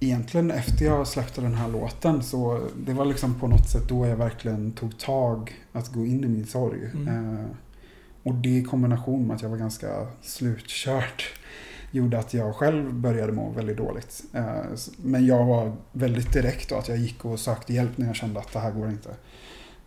egentligen 0.00 0.50
efter 0.50 0.84
jag 0.84 1.06
släppte 1.06 1.40
den 1.40 1.54
här 1.54 1.68
låten. 1.68 2.22
Så 2.22 2.68
det 2.76 2.92
var 2.92 3.04
liksom 3.04 3.40
på 3.40 3.46
något 3.48 3.68
sätt 3.70 3.88
då 3.88 4.06
jag 4.06 4.16
verkligen 4.16 4.72
tog 4.72 4.98
tag 4.98 5.54
att 5.72 5.88
gå 5.92 6.06
in 6.06 6.24
i 6.24 6.28
min 6.28 6.46
sorg. 6.46 6.80
Mm. 6.94 7.34
Eh, 7.38 7.44
och 8.22 8.34
det 8.34 8.48
i 8.48 8.62
kombination 8.64 9.26
med 9.26 9.36
att 9.36 9.42
jag 9.42 9.48
var 9.48 9.56
ganska 9.56 10.06
slutkört 10.22 11.24
gjorde 11.96 12.18
att 12.18 12.34
jag 12.34 12.54
själv 12.54 12.94
började 12.94 13.32
må 13.32 13.50
väldigt 13.50 13.76
dåligt. 13.76 14.24
Eh, 14.32 14.64
men 14.96 15.26
jag 15.26 15.44
var 15.46 15.72
väldigt 15.92 16.32
direkt 16.32 16.68
då 16.68 16.76
att 16.76 16.88
jag 16.88 16.98
gick 16.98 17.24
och 17.24 17.38
sökte 17.38 17.72
hjälp 17.72 17.98
när 17.98 18.06
jag 18.06 18.16
kände 18.16 18.40
att 18.40 18.52
det 18.52 18.58
här 18.58 18.70
går 18.70 18.88
inte. 18.88 19.10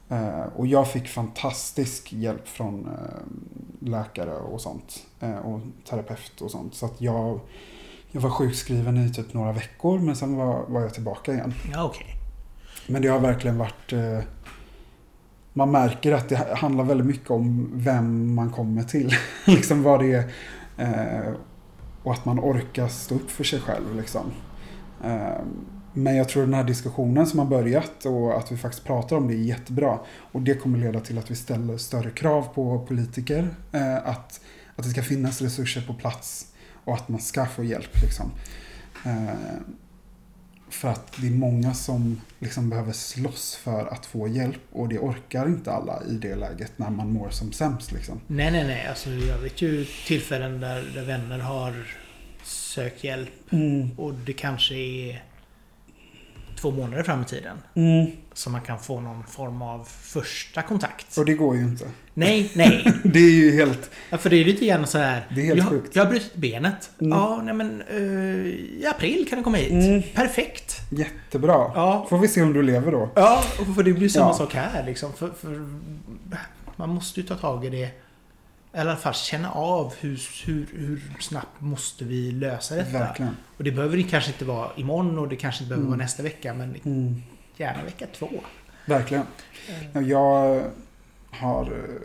Eh, 0.09 0.43
och 0.55 0.67
jag 0.67 0.91
fick 0.91 1.07
fantastisk 1.07 2.13
hjälp 2.13 2.47
från 2.47 2.85
eh, 2.85 3.87
läkare 3.87 4.35
och 4.35 4.61
sånt. 4.61 5.05
Och 5.43 5.59
terapeut 5.89 6.41
och 6.41 6.51
sånt. 6.51 6.75
Så 6.75 6.85
att 6.85 7.01
jag, 7.01 7.39
jag 8.11 8.21
var 8.21 8.29
sjukskriven 8.29 8.97
i 8.97 9.13
typ 9.13 9.33
några 9.33 9.51
veckor 9.51 9.99
men 9.99 10.15
sen 10.15 10.35
var, 10.35 10.65
var 10.67 10.81
jag 10.81 10.93
tillbaka 10.93 11.33
igen. 11.33 11.53
Ja, 11.71 11.83
okej. 11.83 12.07
Men 12.87 13.01
det 13.01 13.07
har 13.07 13.19
verkligen 13.19 13.57
varit... 13.57 13.93
Man 15.53 15.71
märker 15.71 16.11
att 16.11 16.29
det 16.29 16.55
handlar 16.55 16.83
väldigt 16.83 17.07
mycket 17.07 17.31
om 17.31 17.71
vem 17.73 18.35
man 18.35 18.51
kommer 18.51 18.83
till. 18.83 19.11
liksom 19.45 19.83
vad 19.83 19.99
det 19.99 20.13
är. 20.77 21.35
Och 22.03 22.13
att 22.13 22.25
man 22.25 22.39
orkar 22.39 22.87
stå 22.87 23.15
upp 23.15 23.31
för 23.31 23.43
sig 23.43 23.59
själv. 23.59 23.95
Liksom. 23.95 24.31
Ehm, 25.03 25.65
men 25.93 26.15
jag 26.15 26.29
tror 26.29 26.43
den 26.43 26.53
här 26.53 26.63
diskussionen 26.63 27.27
som 27.27 27.39
har 27.39 27.45
börjat 27.45 28.05
och 28.05 28.37
att 28.37 28.51
vi 28.51 28.57
faktiskt 28.57 28.85
pratar 28.85 29.15
om 29.15 29.27
det 29.27 29.33
är 29.33 29.37
jättebra. 29.37 29.99
Och 30.31 30.41
det 30.41 30.53
kommer 30.53 30.79
leda 30.79 30.99
till 30.99 31.17
att 31.17 31.31
vi 31.31 31.35
ställer 31.35 31.77
större 31.77 32.11
krav 32.11 32.47
på 32.53 32.85
politiker. 32.85 33.49
Eh, 33.71 33.95
att, 33.97 34.41
att 34.75 34.83
det 34.83 34.89
ska 34.89 35.03
finnas 35.03 35.41
resurser 35.41 35.81
på 35.81 35.93
plats 35.93 36.53
och 36.85 36.93
att 36.93 37.09
man 37.09 37.19
ska 37.19 37.45
få 37.45 37.63
hjälp. 37.63 38.01
Liksom. 38.01 38.31
Ehm, 39.05 39.75
för 40.69 40.87
att 40.87 41.13
det 41.21 41.27
är 41.27 41.31
många 41.31 41.73
som 41.73 42.21
liksom 42.39 42.69
behöver 42.69 42.91
slåss 42.91 43.55
för 43.55 43.85
att 43.85 44.05
få 44.05 44.27
hjälp 44.27 44.61
och 44.71 44.89
det 44.89 44.99
orkar 44.99 45.45
inte 45.45 45.71
alla 45.71 46.03
i 46.03 46.13
det 46.13 46.35
läget 46.35 46.71
när 46.77 46.89
man 46.89 47.13
mår 47.13 47.29
som 47.29 47.51
sämst. 47.51 47.91
Liksom. 47.91 48.21
Nej, 48.27 48.51
nej, 48.51 48.67
nej. 48.67 48.87
Alltså, 48.87 49.09
jag 49.09 49.37
vet 49.37 49.61
ju 49.61 49.85
tillfällen 49.85 50.59
där, 50.59 50.91
där 50.95 51.05
vänner 51.05 51.39
har 51.39 51.95
sökt 52.43 53.03
hjälp 53.03 53.29
och 53.97 54.13
det 54.13 54.33
kanske 54.33 54.75
är 54.75 55.23
två 56.61 56.71
månader 56.71 57.03
fram 57.03 57.21
i 57.21 57.25
tiden. 57.25 57.57
Mm. 57.75 58.11
Så 58.33 58.49
man 58.49 58.61
kan 58.61 58.79
få 58.79 58.99
någon 59.01 59.23
form 59.23 59.61
av 59.61 59.87
första 60.01 60.61
kontakt. 60.61 61.17
Och 61.17 61.25
det 61.25 61.33
går 61.33 61.55
ju 61.55 61.61
inte. 61.61 61.85
Nej, 62.13 62.51
nej. 62.55 62.93
Det 63.03 63.19
är 63.19 63.31
ju 63.31 63.51
helt... 63.55 63.91
Ja, 64.09 64.17
för 64.17 64.29
det 64.29 64.35
är 64.35 64.45
lite 64.45 64.65
grann 64.65 64.87
så 64.87 64.97
här. 64.97 65.27
Det 65.35 65.41
är 65.41 65.45
helt 65.45 65.59
jag, 65.59 65.67
sjukt. 65.69 65.95
jag 65.95 66.03
har 66.05 66.09
brutit 66.11 66.35
benet. 66.35 66.89
Mm. 67.01 67.17
Ja, 67.17 67.41
nej 67.43 67.53
men 67.53 67.81
eh, 67.89 67.97
i 68.79 68.85
april 68.95 69.25
kan 69.29 69.37
du 69.37 69.43
komma 69.43 69.57
hit. 69.57 69.71
Mm. 69.71 70.01
Perfekt. 70.13 70.75
Jättebra. 70.91 71.71
Ja. 71.75 72.05
Får 72.09 72.17
vi 72.17 72.27
se 72.27 72.41
om 72.41 72.53
du 72.53 72.61
lever 72.61 72.91
då. 72.91 73.09
Ja, 73.15 73.43
för 73.75 73.83
det 73.83 73.93
blir 73.93 74.09
samma 74.09 74.29
Ja. 74.29 74.33
sak 74.33 74.53
här 74.53 74.85
liksom. 74.85 75.13
För, 75.13 75.29
för 75.41 75.67
man 76.75 76.89
måste 76.89 77.19
ju 77.21 77.25
ta 77.27 77.35
tag 77.35 77.65
i 77.65 77.69
det. 77.69 77.89
Eller 78.73 78.85
i 78.85 78.89
alla 78.89 78.99
fall 78.99 79.13
känna 79.13 79.51
av 79.51 79.93
hur, 79.99 80.21
hur, 80.45 80.67
hur 80.73 81.01
snabbt 81.19 81.61
måste 81.61 82.03
vi 82.05 82.31
lösa 82.31 82.75
detta. 82.75 82.91
Verkligen. 82.99 83.35
Och 83.57 83.63
det 83.63 83.71
behöver 83.71 84.01
kanske 84.01 84.31
inte 84.31 84.45
vara 84.45 84.69
imorgon 84.75 85.19
och 85.19 85.27
det 85.29 85.35
kanske 85.35 85.63
inte 85.63 85.69
behöver 85.69 85.85
Mm. 85.87 85.97
vara 85.97 86.03
nästa 86.05 86.23
vecka. 86.23 86.53
Men 86.53 86.75
Mm. 86.85 87.15
gärna 87.57 87.83
vecka 87.83 88.05
två. 88.17 88.29
Verkligen. 88.85 89.23
Ja, 89.93 90.01
Jag 90.01 90.63
har 91.29 91.63
eh, 91.65 92.01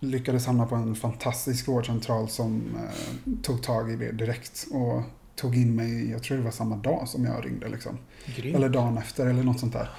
lyckades 0.00 0.46
hamna 0.46 0.66
på 0.66 0.74
en 0.74 0.94
fantastisk 0.94 1.68
vårdcentral 1.68 2.28
som 2.28 2.62
eh, 2.76 3.32
tog 3.42 3.62
tag 3.62 3.90
i 3.92 3.96
det 3.96 4.12
direkt 4.12 4.66
och 4.70 5.02
tog 5.36 5.56
in 5.56 5.76
mig, 5.76 6.10
jag 6.10 6.22
tror 6.22 6.38
det 6.38 6.44
var 6.44 6.50
samma 6.50 6.76
dag 6.76 7.08
som 7.08 7.24
jag 7.24 7.46
ringde 7.46 7.68
liksom. 7.68 7.98
Grymt. 8.36 8.56
Eller 8.56 8.68
dagen 8.68 8.98
efter 8.98 9.26
eller 9.26 9.42
något 9.42 9.60
sånt 9.60 9.72
där. 9.72 9.90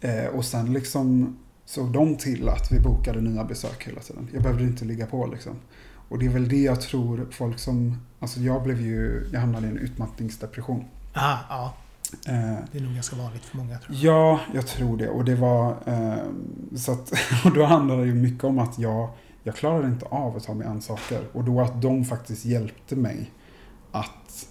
Eh, 0.00 0.26
och 0.26 0.44
sen 0.44 0.72
liksom 0.72 1.36
såg 1.68 1.92
de 1.92 2.16
till 2.16 2.48
att 2.48 2.72
vi 2.72 2.80
bokade 2.80 3.20
nya 3.20 3.44
besök 3.44 3.84
hela 3.88 4.00
tiden. 4.00 4.28
Jag 4.32 4.42
behövde 4.42 4.64
inte 4.64 4.84
ligga 4.84 5.06
på 5.06 5.26
liksom. 5.26 5.52
Och 6.08 6.18
det 6.18 6.26
är 6.26 6.30
väl 6.30 6.48
det 6.48 6.62
jag 6.62 6.80
tror 6.80 7.26
folk 7.30 7.58
som, 7.58 7.96
alltså 8.20 8.40
jag 8.40 8.62
blev 8.62 8.80
ju, 8.80 9.28
jag 9.32 9.40
hamnade 9.40 9.66
i 9.66 9.70
en 9.70 9.78
utmattningsdepression. 9.78 10.84
Aha, 11.14 11.38
ja, 11.48 11.74
Eh, 12.26 12.58
det 12.72 12.78
är 12.78 12.82
nog 12.82 12.94
ganska 12.94 13.16
vanligt 13.16 13.44
för 13.44 13.56
många 13.56 13.78
tror 13.78 13.96
jag. 13.96 14.14
Ja, 14.14 14.40
jag 14.54 14.66
tror 14.66 14.96
det. 14.96 15.08
Och 15.08 15.24
det 15.24 15.34
var... 15.34 15.76
Eh, 15.86 16.16
så 16.76 16.92
att, 16.92 17.12
och 17.44 17.52
då 17.54 17.64
handlade 17.64 18.00
det 18.00 18.06
ju 18.06 18.14
mycket 18.14 18.44
om 18.44 18.58
att 18.58 18.78
jag, 18.78 19.10
jag 19.42 19.54
klarade 19.56 19.86
inte 19.88 20.06
av 20.06 20.36
att 20.36 20.44
ta 20.44 20.54
mig 20.54 20.66
an 20.66 20.82
saker. 20.82 21.20
Och 21.32 21.44
då 21.44 21.60
att 21.60 21.82
de 21.82 22.04
faktiskt 22.04 22.44
hjälpte 22.44 22.96
mig 22.96 23.30
att 23.92 24.46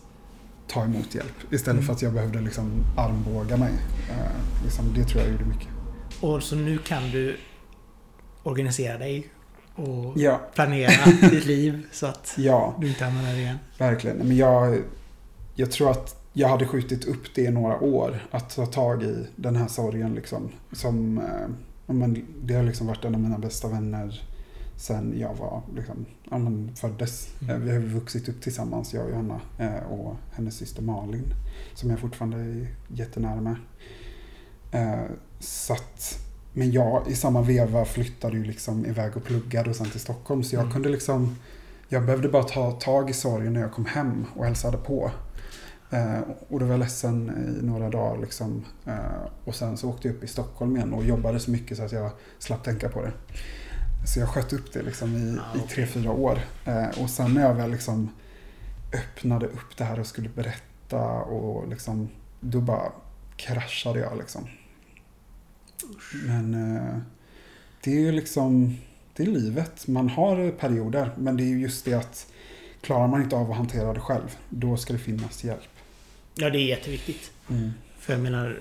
ta 0.68 0.84
emot 0.84 1.16
hjälp. 1.16 1.54
Istället 1.54 1.68
Mm. 1.76 1.86
för 1.86 1.94
att 1.94 2.02
jag 2.02 2.14
behövde 2.14 2.42
liksom 2.42 2.72
armbåga 2.98 3.58
mig. 3.58 3.74
Eh, 4.10 4.64
liksom, 4.64 4.86
det 4.96 5.04
tror 5.04 5.22
jag 5.24 5.32
gjorde 5.32 5.46
mycket. 5.46 5.77
Och 6.22 6.44
så 6.44 6.56
nu 6.56 6.78
kan 6.78 7.12
du 7.12 7.38
organisera 8.44 8.98
dig 8.98 9.28
och 9.76 10.14
Ja, 10.16 10.42
planera 10.56 11.06
ditt 11.30 11.46
liv 11.46 11.86
så 11.92 12.06
att 12.06 12.34
ja 12.38 12.76
du 12.80 12.88
inte 12.88 13.06
hamnar 13.06 13.24
där 13.24 13.36
igen. 13.38 13.58
verkligen. 13.78 14.18
Men 14.18 14.38
jag, 14.38 14.82
jag 15.56 15.72
tror 15.72 15.92
att 15.92 16.24
jag 16.34 16.48
hade 16.50 16.66
skjutit 16.66 17.06
upp 17.06 17.36
det 17.36 17.42
i 17.42 17.52
några 17.52 17.80
år. 17.80 18.20
Att 18.32 18.50
ta 18.56 18.66
tag 18.66 19.04
i 19.04 19.28
den 19.36 19.56
här 19.56 19.68
sorgen 19.68 20.16
liksom. 20.16 20.50
Som, 20.72 21.18
eh, 21.18 21.94
men 21.94 22.26
det 22.44 22.54
har 22.54 22.64
liksom 22.64 22.88
varit 22.88 23.06
en 23.06 23.16
av 23.16 23.22
mina 23.22 23.38
bästa 23.38 23.68
vänner 23.68 24.22
sen 24.76 25.14
jag 25.20 25.34
var, 25.36 25.62
liksom, 25.76 26.06
ja, 26.32 26.38
men 26.38 26.76
föddes. 26.76 27.30
Mm. 27.42 27.56
Eh, 27.56 27.62
Vi 27.62 27.72
har 27.72 27.80
vuxit 27.80 28.30
upp 28.30 28.42
tillsammans, 28.42 28.94
jag 28.94 29.06
och 29.06 29.12
Johanna. 29.12 29.40
eh, 29.60 29.92
Och 29.92 30.16
hennes 30.34 30.56
syster 30.56 30.82
Malin. 30.82 31.34
Som 31.74 31.90
jag 31.90 32.00
fortfarande 32.00 32.38
är 32.38 32.68
jättenära 32.88 33.42
med. 33.42 33.56
Så 35.40 35.74
att, 35.74 36.20
men 36.54 36.72
jag 36.72 37.08
i 37.08 37.16
samma 37.16 37.42
veva 37.42 37.86
flyttade 37.86 38.38
ju 38.38 38.44
liksom 38.44 38.86
iväg 38.86 39.18
och 39.18 39.24
pluggade 39.24 39.70
och 39.70 39.76
sen 39.76 39.90
till 39.90 40.00
Stockholm. 40.00 40.44
Så 40.44 40.56
jag 40.56 40.62
Mm. 40.62 40.74
kunde 40.74 40.90
liksom, 40.90 41.36
jag 41.90 42.06
behövde 42.06 42.30
bara 42.30 42.44
ta 42.44 42.72
tag 42.72 43.10
i 43.10 43.14
sorgen 43.14 43.54
när 43.54 43.62
jag 43.62 43.72
kom 43.72 43.86
hem 43.86 44.26
och 44.36 44.46
hälsade 44.46 44.78
på. 44.78 45.12
Eh, 45.90 46.20
och 46.50 46.60
då 46.60 46.66
var 46.66 46.72
jag 46.74 46.80
ledsen 46.80 47.32
i 47.62 47.66
några 47.66 47.90
dagar 47.90 48.22
liksom. 48.22 48.66
Eh, 48.86 48.96
och 49.46 49.56
sen 49.56 49.78
så 49.78 49.90
åkte 49.90 50.08
jag 50.08 50.16
upp 50.18 50.24
i 50.24 50.28
Stockholm 50.28 50.76
igen 50.78 50.94
och 50.94 51.04
jobbade 51.04 51.40
så 51.40 51.52
mycket 51.52 51.78
så 51.78 51.84
att 51.84 51.92
jag 51.92 52.12
slapp 52.40 52.64
tänka 52.64 52.90
på 52.90 53.02
det. 53.02 53.12
Så 54.08 54.20
jag 54.20 54.30
sköt 54.30 54.54
upp 54.54 54.74
det 54.74 54.82
liksom 54.82 55.16
i, 55.16 55.38
Ah, 55.40 55.58
i 55.58 55.68
tre, 55.70 55.86
fyra 55.86 56.12
år. 56.12 56.40
Eh, 56.66 57.02
och 57.04 57.10
sen 57.10 57.34
när 57.34 57.42
jag 57.42 57.54
väl 57.54 57.72
liksom 57.72 58.10
öppnade 58.94 59.46
upp 59.46 59.78
det 59.78 59.84
här 59.84 60.00
och 60.00 60.08
skulle 60.08 60.30
berätta 60.30 61.00
och 61.22 61.68
liksom, 61.68 62.10
då 62.40 62.62
bara 62.62 62.92
kraschade 63.38 64.00
jag 64.00 64.18
liksom. 64.18 64.48
Men 66.26 66.76
eh, 66.76 66.98
det 67.84 67.92
är 67.92 68.00
ju 68.00 68.12
liksom, 68.12 68.78
det 69.14 69.24
är 69.24 69.28
livet. 69.28 69.88
Man 69.88 70.10
har 70.10 70.52
perioder, 70.52 71.12
men 71.18 71.38
det 71.38 71.44
är 71.44 71.48
ju 71.48 71.60
just 71.60 71.86
det 71.86 71.94
att 71.94 72.28
klarar 72.82 73.08
man 73.08 73.22
inte 73.22 73.36
av 73.36 73.52
att 73.52 73.58
hantera 73.58 73.94
det 73.94 74.00
själv, 74.00 74.38
då 74.50 74.78
ska 74.78 74.94
det 74.94 75.00
finnas 75.00 75.44
hjälp. 75.44 75.70
Ja, 76.36 76.50
det 76.50 76.60
är 76.60 76.68
jätteviktigt. 76.68 77.32
För 78.00 78.14
jag 78.14 78.22
menar, 78.22 78.60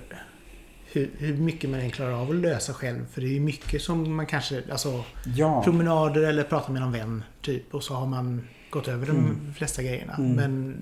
hur, 0.91 1.11
hur 1.17 1.37
mycket 1.37 1.69
man 1.69 1.79
än 1.79 1.91
klarar 1.91 2.11
av 2.11 2.29
att 2.29 2.35
lösa 2.35 2.73
själv. 2.73 3.05
För 3.11 3.21
det 3.21 3.27
är 3.27 3.31
ju 3.31 3.39
mycket 3.39 3.81
som 3.81 4.15
man 4.15 4.25
kanske, 4.25 4.63
alltså 4.71 5.03
Ja, 5.35 5.63
promenader 5.63 6.21
eller 6.21 6.43
prata 6.43 6.71
med 6.71 6.81
någon 6.81 6.91
vän 6.91 7.23
typ. 7.41 7.73
Och 7.73 7.83
så 7.83 7.93
har 7.93 8.07
man 8.07 8.47
gått 8.69 8.87
över 8.87 9.05
de 9.07 9.17
Mm. 9.17 9.53
flesta 9.53 9.83
grejerna. 9.83 10.13
Mm. 10.13 10.31
Men 10.31 10.75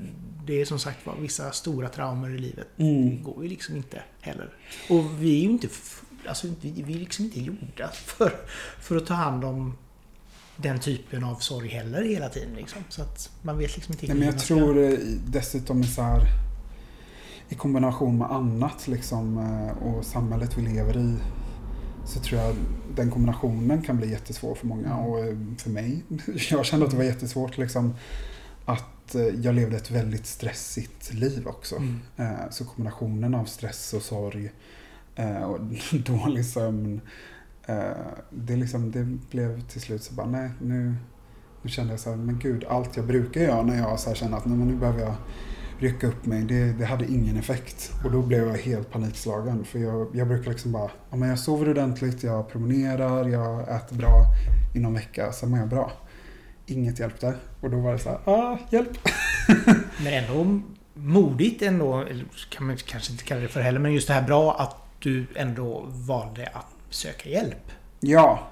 det 0.46 0.62
är 0.62 0.66
som 0.66 0.80
sagt 0.80 1.06
var 1.06 1.16
vissa 1.16 1.52
stora 1.52 1.90
traumer 1.90 2.30
i 2.36 2.38
livet. 2.38 2.68
Det 2.76 2.84
mm. 2.84 3.24
går 3.24 3.44
ju 3.44 3.50
liksom 3.50 3.76
inte 3.76 4.02
heller. 4.22 4.50
Och 4.90 5.22
vi 5.24 5.38
är 5.38 5.42
ju 5.42 5.50
inte, 5.50 5.68
alltså 6.28 6.48
vi, 6.62 6.82
vi 6.82 6.96
är 6.96 7.00
liksom 7.00 7.26
inte 7.26 7.42
gjorda 7.42 7.90
för, 7.94 8.34
för 8.80 8.96
att 8.96 9.06
ta 9.06 9.14
hand 9.14 9.44
om 9.46 9.78
den 10.58 10.80
typen 10.80 11.24
av 11.24 11.36
sorg 11.36 11.70
heller 11.70 12.04
hela 12.04 12.30
tiden 12.30 12.54
liksom. 12.56 12.84
Så 12.90 13.02
att 13.02 13.32
man 13.42 13.58
vet 13.58 13.76
liksom 13.76 13.94
inte 13.94 14.08
Nej, 14.08 14.16
men 14.16 14.26
jag 14.28 14.40
tror 14.40 14.84
eh, 14.84 15.00
dessutom 15.28 15.84
så 15.84 16.02
här 16.02 16.22
i 17.50 17.56
kombination 17.56 18.18
med 18.18 18.32
annat 18.32 18.88
liksom 18.88 19.38
eh, 19.38 19.84
och 19.84 20.06
samhället 20.06 20.58
vi 20.58 20.62
lever 20.62 20.98
i 20.98 21.16
så 22.06 22.20
tror 22.20 22.42
jag 22.42 22.56
den 22.96 23.12
kombinationen 23.12 23.82
kan 23.82 23.98
bli 23.98 24.12
jättesvår 24.12 24.56
för 24.56 24.68
många 24.68 24.88
Mm. 24.88 25.06
och 25.06 25.20
eh, 25.20 25.36
för 25.58 25.70
mig. 25.70 26.04
Jag 26.50 26.66
kände 26.66 26.86
att 26.86 26.92
det 26.92 26.98
var 26.98 27.04
jättesvårt 27.04 27.58
liksom 27.58 27.96
att 28.66 29.16
jag 29.42 29.56
levde 29.56 29.78
ett 29.78 29.92
väldigt 29.92 30.26
stressigt 30.26 31.14
liv 31.14 31.48
också. 31.48 31.76
Mm. 31.76 32.00
Så 32.52 32.66
kombinationen 32.66 33.36
av 33.36 33.46
stress 33.46 33.94
och 33.94 34.02
sorg 34.02 34.52
eh, 35.16 35.44
och 35.44 35.60
dålig 36.06 36.46
sömn. 36.46 37.02
eh, 37.66 37.76
Det, 38.30 38.56
liksom, 38.56 38.92
det 38.92 39.04
blev 39.32 39.62
till 39.62 39.82
slut 39.82 40.04
så 40.04 40.14
bara, 40.14 40.28
nej 40.28 40.50
nu, 40.62 40.96
nu 41.62 41.70
kände 41.70 41.94
jag 41.94 42.00
så 42.00 42.10
här, 42.10 42.18
men 42.18 42.40
gud, 42.40 42.66
allt 42.70 42.98
jag 42.98 43.06
brukar 43.08 43.42
göra 43.42 43.62
när 43.64 43.78
jag 43.78 44.00
så 44.00 44.10
här 44.10 44.16
känner 44.16 44.38
att 44.38 44.46
nej, 44.46 44.58
men 44.58 44.68
nu 44.68 44.76
behöver 44.76 45.00
jag 45.02 45.16
rycka 45.80 46.08
upp 46.08 46.26
mig, 46.26 46.44
det, 46.44 46.74
det 46.74 46.86
hade 46.86 47.06
ingen 47.06 47.38
effekt. 47.38 47.92
Och 48.04 48.12
då 48.12 48.22
blev 48.22 48.48
jag 48.48 48.58
helt 48.58 48.92
panikslagen. 48.92 49.66
För 49.66 49.80
jag, 49.80 50.08
jag 50.16 50.28
brukar 50.28 50.52
liksom 50.52 50.72
bara, 50.72 50.92
ja, 51.10 51.16
men 51.18 51.30
jag 51.30 51.40
sover 51.40 51.70
ordentligt, 51.70 52.24
jag 52.24 52.50
promenerar, 52.50 53.28
jag 53.28 53.76
äter 53.76 53.96
bra 53.98 54.26
i 54.76 54.80
någon 54.80 54.94
vecka, 54.94 55.32
sen 55.32 55.50
mår 55.50 55.60
jag 55.60 55.70
bra. 55.70 55.92
Inget 56.66 57.00
hjälpte. 57.00 57.34
Och 57.62 57.70
då 57.70 57.80
var 57.80 57.94
det 57.94 58.00
så 58.00 58.10
här, 58.10 58.20
ah, 58.26 58.58
hjälp! 58.70 58.98
Men 60.04 60.14
ändå 60.14 60.62
modigt 60.94 61.62
ändå, 61.62 62.00
eller 62.02 62.26
kan 62.50 62.68
man 62.68 62.78
kanske 62.78 63.12
inte 63.12 63.24
kalla 63.24 63.42
det 63.42 63.48
för 63.48 63.62
heller, 63.62 63.80
men 63.80 63.94
just 63.94 64.08
det 64.08 64.14
här 64.14 64.22
bra 64.28 64.56
att 64.56 64.85
du 65.06 65.26
ändå 65.36 65.86
valde 65.88 66.48
att 66.54 66.66
söka 66.90 67.30
hjälp. 67.30 67.72
Ja, 68.00 68.48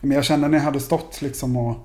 men 0.00 0.10
jag 0.10 0.24
kände 0.24 0.48
när 0.48 0.58
jag 0.58 0.64
hade 0.64 0.80
stått 0.80 1.22
liksom 1.22 1.56
och 1.56 1.76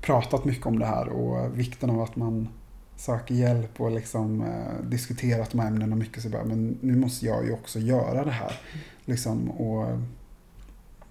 pratat 0.00 0.44
mycket 0.44 0.66
om 0.66 0.78
det 0.78 0.86
här 0.86 1.08
och 1.08 1.58
vikten 1.58 1.90
av 1.90 2.00
att 2.00 2.16
man 2.16 2.48
söker 2.96 3.34
hjälp 3.34 3.80
och 3.80 3.90
liksom 3.90 4.42
eh, 4.42 4.84
diskuterat 4.84 5.50
de 5.50 5.60
här 5.60 5.68
ämnena 5.68 5.96
mycket 5.96 6.22
så 6.22 6.28
bara, 6.28 6.44
men 6.44 6.78
nu 6.80 6.96
måste 6.96 7.26
jag 7.26 7.44
ju 7.44 7.52
också 7.52 7.78
göra 7.78 8.24
det 8.24 8.30
här. 8.30 8.60
Liksom 9.04 9.50
och 9.50 9.98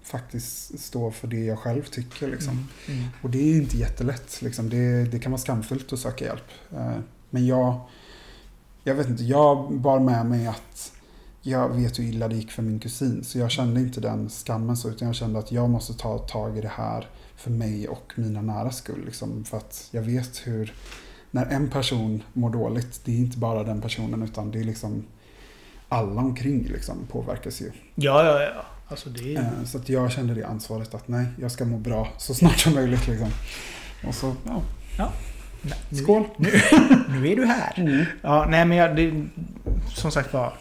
faktiskt 0.02 0.80
stå 0.80 1.12
för 1.12 1.28
det 1.28 1.46
jag 1.46 1.60
själv 1.60 1.84
tycker 1.84 2.28
liksom. 2.28 2.68
Mm. 2.88 3.00
Mm. 3.00 3.12
Och 3.22 3.30
det 3.30 3.40
är 3.40 3.56
inte 3.56 3.78
jättelätt. 3.78 4.42
Liksom. 4.42 4.70
Det, 4.70 5.04
det 5.04 5.20
kan 5.20 5.32
vara 5.32 5.42
skamfullt 5.42 5.94
att 5.94 6.00
söka 6.00 6.26
hjälp. 6.26 6.48
Eh, 6.72 6.98
Men 7.30 7.46
jag, 7.48 7.80
jag 8.84 8.96
vet 8.96 9.10
inte, 9.10 9.24
jag 9.24 9.74
bar 9.74 10.00
med 10.00 10.26
mig 10.26 10.48
att 10.48 10.91
jag 11.42 11.70
vet 11.70 12.00
hur 12.00 12.04
illa 12.04 12.28
det 12.28 12.36
gick 12.36 12.52
för 12.52 12.62
min 12.62 12.80
kusin. 12.80 13.24
Så 13.24 13.38
jag 13.40 13.52
kände 13.52 13.80
inte 13.80 14.02
den 14.02 14.30
skammen 14.30 14.78
så, 14.78 14.90
utan 14.90 15.08
jag 15.08 15.16
kände 15.16 15.40
att 15.40 15.52
jag 15.52 15.70
måste 15.70 15.94
ta 15.94 16.18
tag 16.18 16.58
i 16.58 16.62
det 16.62 16.72
här 16.76 17.08
för 17.36 17.52
mig 17.52 17.88
och 17.88 18.14
mina 18.16 18.42
nära 18.42 18.72
skull. 18.72 19.06
Liksom. 19.06 19.44
För 19.44 19.58
att 19.58 19.88
jag 19.92 20.02
vet 20.02 20.42
hur, 20.48 20.74
när 21.32 21.46
en 21.46 21.70
person 21.70 22.24
mår 22.34 22.50
dåligt, 22.50 23.02
det 23.06 23.12
är 23.12 23.18
inte 23.18 23.38
bara 23.38 23.64
den 23.64 23.82
personen 23.82 24.24
utan 24.24 24.52
det 24.52 24.60
är 24.60 24.64
liksom 24.64 25.04
alla 25.90 26.22
omkring 26.22 26.64
liksom 26.64 26.96
påverkas 27.12 27.62
ju. 27.62 27.72
Ja, 27.96 28.26
ja, 28.26 28.42
ja. 28.44 28.66
Alltså 28.88 29.10
det 29.10 29.36
är... 29.36 29.40
Eh, 29.42 29.64
Så 29.66 29.78
att 29.78 29.90
jag 29.90 30.12
kände 30.12 30.34
det 30.34 30.44
ansvaret 30.44 30.94
att 30.94 31.08
nej, 31.08 31.26
jag 31.40 31.52
ska 31.52 31.66
må 31.66 31.78
bra 31.78 32.08
så 32.18 32.34
snart 32.34 32.60
som 32.60 32.74
möjligt. 32.74 33.08
Liksom. 33.08 33.30
Och 34.08 34.16
så, 34.16 34.36
ja, 34.46 34.62
Nej, 35.62 35.74
nu, 35.90 35.98
skål! 35.98 36.24
nu 37.10 37.28
är 37.32 37.36
du 37.36 37.46
här. 37.46 37.74
Mm. 37.78 38.06
Ja, 38.22 38.48
nej 38.50 38.66
men 38.66 38.78
jag, 38.78 38.96
det, 38.96 39.26
som 39.96 40.12
sagt 40.12 40.34
var, 40.34 40.54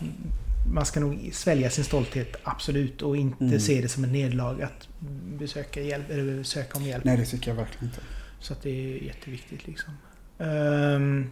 man 0.70 0.86
ska 0.86 1.00
nog 1.00 1.30
svälja 1.32 1.70
sin 1.70 1.84
stolthet 1.84 2.36
absolut 2.44 3.02
och 3.02 3.16
inte 3.16 3.44
Mm. 3.44 3.60
se 3.60 3.80
det 3.80 3.88
som 3.88 4.04
en 4.04 4.12
nederlag 4.12 4.62
att 4.62 4.88
besöka, 5.38 5.80
hjälp, 5.80 6.10
eller 6.10 6.42
söka 6.42 6.78
om 6.78 6.84
hjälp. 6.84 7.04
Nej, 7.04 7.16
det 7.16 7.24
tycker 7.26 7.50
jag 7.50 7.56
verkligen 7.56 7.84
inte. 7.84 8.00
Så 8.40 8.52
att 8.52 8.62
det 8.62 8.70
är 8.70 9.02
jätteviktigt 9.04 9.66
liksom. 9.66 9.92
Ehm, 10.38 11.30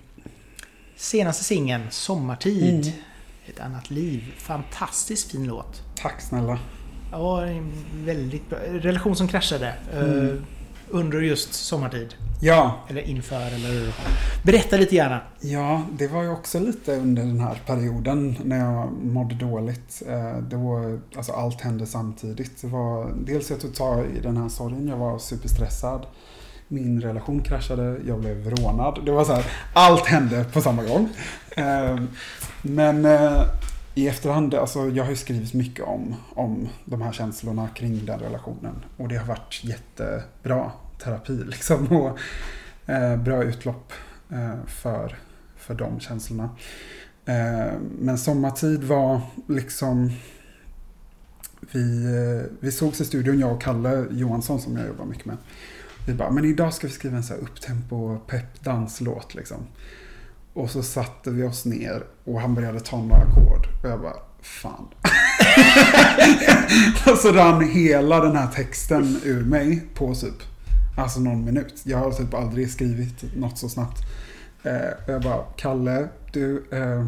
senaste 0.96 1.44
singeln, 1.44 1.82
Sommartid. 1.90 2.74
Mm. 2.86 2.92
Ett 3.46 3.60
annat 3.60 3.90
liv. 3.90 4.24
Fantastiskt 4.38 5.30
fin 5.30 5.46
låt. 5.46 5.82
Tack 5.96 6.20
snälla. 6.20 6.58
Ja, 7.12 7.42
väldigt 7.94 8.50
bra. 8.50 8.58
Relation 8.58 9.16
som 9.16 9.28
kraschade. 9.28 9.74
eh, 9.92 9.98
Mm. 10.02 10.44
Under 10.90 11.20
just 11.20 11.54
sommartid. 11.54 12.14
Ja, 12.40 12.78
Eller 12.88 13.02
inför 13.02 13.36
eller... 13.54 13.94
Berätta 14.44 14.76
lite 14.76 14.94
gärna. 14.96 15.20
Ja, 15.40 15.82
det 15.98 16.06
var 16.08 16.22
ju 16.22 16.28
också 16.30 16.58
lite 16.60 16.96
under 16.96 17.22
den 17.22 17.40
här 17.40 17.62
perioden 17.66 18.36
när 18.44 18.58
jag 18.58 18.92
mådde 18.92 19.34
dåligt. 19.34 20.02
Eh, 20.08 20.38
Då, 20.42 20.98
alltså 21.16 21.32
allt 21.32 21.60
hände 21.60 21.86
samtidigt. 21.86 22.60
Det 22.62 22.66
var 22.68 23.12
dels 23.26 23.50
jag 23.50 23.60
tog 23.60 23.74
tag 23.74 24.06
i 24.18 24.20
den 24.20 24.36
här 24.36 24.48
sorgen, 24.48 24.88
jag 24.88 24.96
var 24.96 25.18
superstressad. 25.18 26.06
Min 26.68 27.00
relation 27.00 27.42
kraschade, 27.42 27.96
jag 28.06 28.20
blev 28.20 28.50
rånad. 28.50 28.98
Det 29.04 29.10
var 29.12 29.24
så 29.24 29.32
här, 29.32 29.44
allt 29.74 30.06
hände 30.06 30.44
på 30.52 30.60
samma 30.60 30.82
gång. 30.82 31.08
Eh, 31.56 31.96
Men 32.62 33.04
eh, 33.04 33.42
i 33.98 34.08
efterhand, 34.08 34.54
alltså 34.54 34.88
jag 34.88 35.04
har 35.04 35.10
ju 35.10 35.16
skrivit 35.16 35.54
mycket 35.54 35.84
om, 35.84 36.14
om 36.34 36.68
de 36.84 37.02
här 37.02 37.12
känslorna 37.12 37.68
kring 37.68 38.06
den 38.06 38.18
relationen. 38.18 38.74
Och 38.96 39.08
det 39.08 39.16
har 39.16 39.26
varit 39.26 39.60
jättebra 39.64 40.72
terapi 40.98 41.32
liksom. 41.46 41.86
Och 41.92 42.18
eh, 42.90 43.16
bra 43.16 43.44
utlopp 43.44 43.92
eh, 44.30 44.64
för, 44.66 45.18
för 45.56 45.74
de 45.74 46.00
känslorna. 46.00 46.50
Eh, 47.24 47.72
men 47.98 48.18
sommartid 48.18 48.84
var 48.84 49.20
liksom... 49.48 50.12
Vi, 51.72 52.04
eh, 52.04 52.50
vi 52.60 52.72
sågs 52.72 53.00
i 53.00 53.04
studion, 53.04 53.38
jag 53.38 53.52
och 53.52 53.62
Kalle 53.62 54.06
Johansson 54.10 54.60
som 54.60 54.76
jag 54.76 54.86
jobbar 54.86 55.04
mycket 55.04 55.26
med. 55.26 55.36
Vi 56.06 56.14
bara, 56.14 56.30
men 56.30 56.44
idag 56.44 56.74
ska 56.74 56.86
vi 56.86 56.92
skriva 56.92 57.16
en 57.16 57.22
så 57.22 57.34
här 57.34 57.40
upptempo 57.40 58.18
pepp 58.18 58.64
danslåt 58.64 59.34
liksom. 59.34 59.66
Och 60.54 60.70
så 60.70 60.82
satte 60.82 61.30
vi 61.30 61.42
oss 61.42 61.64
ner 61.64 62.04
och 62.24 62.40
han 62.40 62.54
började 62.54 62.80
ta 62.80 62.96
några 62.96 63.22
ackord. 63.22 63.66
Och 63.82 63.88
jag 63.90 64.00
bara, 64.00 64.16
fan. 64.40 64.86
och 67.12 67.18
så 67.18 67.32
rann 67.32 67.70
hela 67.70 68.20
den 68.20 68.36
här 68.36 68.46
texten 68.46 69.20
ur 69.24 69.44
mig 69.44 69.82
på 69.94 70.14
typ, 70.14 70.42
alltså 70.96 71.20
någon 71.20 71.44
minut. 71.44 71.82
Jag 71.84 71.98
har 71.98 72.12
typ 72.12 72.34
aldrig 72.34 72.70
skrivit 72.70 73.36
något 73.36 73.58
så 73.58 73.68
snabbt. 73.68 73.98
Eh, 74.62 75.04
och 75.06 75.12
jag 75.12 75.22
bara, 75.22 75.42
Kalle, 75.56 76.08
du, 76.32 76.64
eh, 76.72 77.06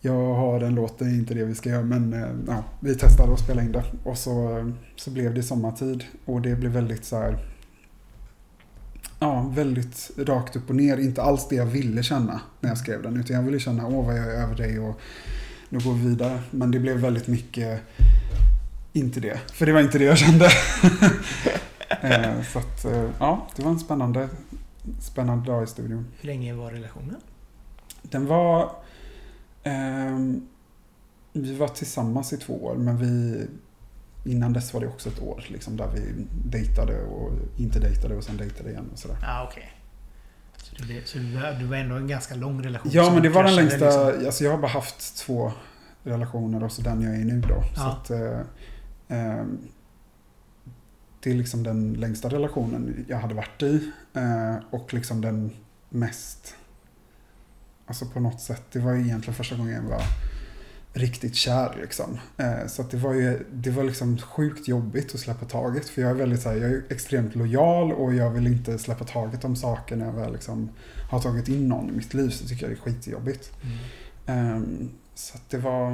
jag 0.00 0.34
har 0.34 0.60
en 0.60 0.74
låt, 0.74 0.98
det 0.98 1.04
är 1.04 1.14
inte 1.14 1.34
det 1.34 1.44
vi 1.44 1.54
ska 1.54 1.68
göra, 1.68 1.82
men 1.82 2.12
eh, 2.12 2.28
ja, 2.46 2.64
vi 2.80 2.94
testade 2.94 3.32
att 3.32 3.40
spela 3.40 3.62
in 3.62 3.72
det. 3.72 3.84
Och 4.04 4.18
så, 4.18 4.58
eh, 4.58 4.68
så 4.96 5.10
blev 5.10 5.34
det 5.34 5.42
sommartid 5.42 6.04
och 6.24 6.40
det 6.40 6.56
blev 6.56 6.72
väldigt 6.72 7.04
så 7.04 7.16
här, 7.18 7.38
ja, 9.18 9.52
väldigt 9.54 10.10
rakt 10.16 10.56
upp 10.56 10.70
och 10.70 10.76
ner. 10.76 10.96
Inte 10.96 11.22
alls 11.22 11.48
det 11.48 11.56
jag 11.56 11.66
ville 11.66 12.02
känna 12.02 12.40
när 12.60 12.68
jag 12.68 12.78
skrev 12.78 13.02
den, 13.02 13.20
utan 13.20 13.36
jag 13.36 13.42
ville 13.42 13.60
känna, 13.60 13.86
åh 13.86 14.06
vad 14.06 14.18
jag 14.18 14.24
är 14.24 14.42
över 14.42 14.54
dig 14.56 14.78
och 14.78 15.00
nu 15.68 15.78
går 15.78 15.94
vi 15.94 16.08
vidare. 16.08 16.40
Men 16.50 16.70
det 16.70 16.78
blev 16.78 16.96
väldigt 16.96 17.26
mycket, 17.26 17.80
inte 18.92 19.20
det, 19.20 19.40
för 19.52 19.66
det 19.66 19.72
var 19.72 19.80
inte 19.80 19.98
det 19.98 20.04
jag 20.04 20.18
kände. 20.18 20.44
eh, 22.02 22.42
så 22.52 22.58
att, 22.58 22.84
eh, 22.84 23.10
ja, 23.18 23.48
det 23.56 23.62
var 23.62 23.70
en 23.70 23.78
spännande, 23.78 24.28
spännande 25.00 25.46
dag 25.46 25.64
i 25.64 25.66
studion. 25.66 26.06
Hur 26.20 26.26
länge 26.26 26.54
var 26.54 26.70
relationen? 26.70 27.20
Den 28.02 28.26
var... 28.26 28.70
ehm, 29.62 30.48
vi 31.32 31.56
var 31.56 31.68
tillsammans 31.68 32.32
i 32.32 32.36
två 32.36 32.64
år, 32.64 32.74
men 32.74 32.98
vi... 32.98 33.46
Innan 34.24 34.52
dess 34.52 34.74
var 34.74 34.80
det 34.80 34.86
också 34.86 35.08
ett 35.08 35.22
år 35.22 35.44
liksom, 35.48 35.76
där 35.76 35.88
vi 35.94 36.00
dejtade 36.44 37.02
och 37.02 37.32
inte 37.56 37.78
dejtade 37.78 38.14
och 38.16 38.24
sen 38.24 38.36
dejtade 38.36 38.70
igen 38.70 38.88
och 38.92 38.98
sådär. 38.98 39.16
Ah, 39.22 39.44
okej. 39.48 39.72
Så, 40.56 40.74
det, 40.76 40.82
blev- 40.84 41.04
så 41.04 41.18
det 41.18 41.64
var- 41.66 41.76
ändå 41.76 41.94
en 41.96 42.06
ganska 42.08 42.34
lång 42.34 42.62
relation 42.62 42.92
Ja, 42.94 43.10
men 43.14 43.22
det 43.22 43.28
var 43.28 43.44
den 43.44 43.56
längsta... 43.56 43.84
liksom. 44.08 44.26
Alltså 44.26 44.44
jag 44.44 44.50
har 44.50 44.58
bara 44.58 44.70
haft 44.72 45.16
två 45.16 45.52
relationer 46.02 46.64
och 46.64 46.72
så 46.72 46.82
den 46.82 47.00
jag 47.02 47.14
är 47.14 47.18
i 47.20 47.24
nu 47.24 47.40
då. 47.40 47.62
Så 47.74 47.80
Ja. 47.80 47.92
att, 47.92 48.10
eh, 48.10 48.40
ehm, 49.08 49.58
det 51.22 51.30
är 51.30 51.34
liksom 51.34 51.62
den 51.62 51.92
längsta 51.92 52.28
relationen 52.28 53.04
jag 53.08 53.18
hade 53.18 53.34
varit 53.34 53.62
i. 53.62 53.90
eh, 54.14 54.56
och 54.70 54.94
liksom 54.94 55.20
den 55.20 55.50
mest... 55.88 56.54
Alltså 57.86 58.06
på 58.06 58.20
något 58.20 58.40
sätt. 58.40 58.62
Det 58.72 58.78
var 58.78 58.94
egentligen 58.94 59.34
första 59.34 59.56
gången 59.56 59.74
jag 59.74 59.82
var 59.82 60.02
riktigt 60.94 61.34
kär 61.34 61.76
liksom. 61.80 62.18
Eh, 62.36 62.66
så 62.66 62.82
att 62.82 62.90
det 62.90 62.96
var 62.96 63.12
ju 63.12 63.46
det 63.52 63.70
var 63.70 63.84
liksom 63.84 64.18
sjukt 64.18 64.68
jobbigt 64.68 65.14
att 65.14 65.20
släppa 65.20 65.46
taget. 65.46 65.88
För 65.88 66.02
jag 66.02 66.10
är 66.10 66.14
väldigt 66.14 66.42
så 66.42 66.48
här, 66.48 66.56
jag 66.56 66.70
är 66.70 66.82
extremt 66.90 67.34
lojal 67.34 67.92
och 67.92 68.14
jag 68.14 68.30
vill 68.30 68.46
inte 68.46 68.78
släppa 68.78 69.04
taget 69.04 69.44
om 69.44 69.56
saker 69.56 69.96
när 69.96 70.06
jag 70.06 70.12
väl 70.12 70.32
liksom 70.32 70.70
har 71.10 71.20
tagit 71.20 71.48
in 71.48 71.68
någon 71.68 71.88
i 71.88 71.92
mitt 71.92 72.14
liv 72.14 72.30
så 72.30 72.48
tycker 72.48 72.62
jag 72.62 72.70
det 72.70 72.80
är 72.80 72.92
skitjobbigt. 72.92 73.50
Mm. 73.62 73.76
Ehm, 74.26 74.90
så 75.14 75.38
det 75.50 75.58
var, 75.58 75.90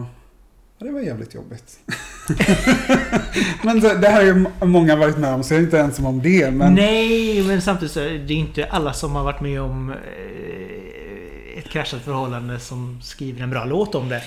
ja, 0.78 0.86
det 0.86 0.92
var 0.92 1.00
jävligt 1.00 1.34
jobbigt. 1.34 1.78
men 3.64 3.80
det, 3.80 3.98
det 3.98 4.08
här 4.08 4.14
har 4.14 4.22
ju 4.22 4.34
må- 4.34 4.66
många 4.66 4.96
varit 4.96 5.18
med 5.18 5.34
om 5.34 5.44
så 5.44 5.54
jag 5.54 5.60
är 5.60 5.64
inte 5.64 5.80
ensam 5.80 6.06
om 6.06 6.22
det. 6.22 6.50
Men 6.50 6.74
Nej, 6.74 7.42
men 7.42 7.62
samtidigt 7.62 7.92
så 7.92 8.00
är 8.00 8.18
det 8.18 8.34
inte 8.34 8.64
alla 8.64 8.92
som 8.92 9.12
har 9.12 9.24
varit 9.24 9.40
med 9.40 9.60
om 9.60 9.90
eh, 9.90 11.58
ett 11.58 11.68
kraschat 11.70 12.02
förhållande 12.02 12.58
som 12.58 13.00
skriver 13.02 13.42
en 13.42 13.50
bra 13.50 13.64
låt 13.64 13.94
om 13.94 14.08
det. 14.08 14.22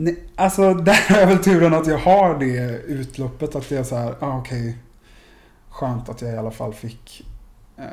Nej, 0.00 0.24
alltså 0.36 0.74
där 0.84 1.08
har 1.08 1.20
jag 1.20 1.26
väl 1.26 1.38
turen 1.38 1.74
att 1.74 1.86
jag 1.86 1.98
har 1.98 2.38
det 2.38 2.82
utloppet. 2.82 3.54
Att 3.54 3.68
det 3.68 3.76
är 3.76 3.82
så 3.82 3.96
här, 3.96 4.14
ah, 4.20 4.38
okej. 4.38 4.78
skönt 5.68 6.08
att 6.08 6.22
jag 6.22 6.34
i 6.34 6.36
alla 6.36 6.50
fall 6.50 6.74
fick 6.74 7.26
eh, 7.76 7.84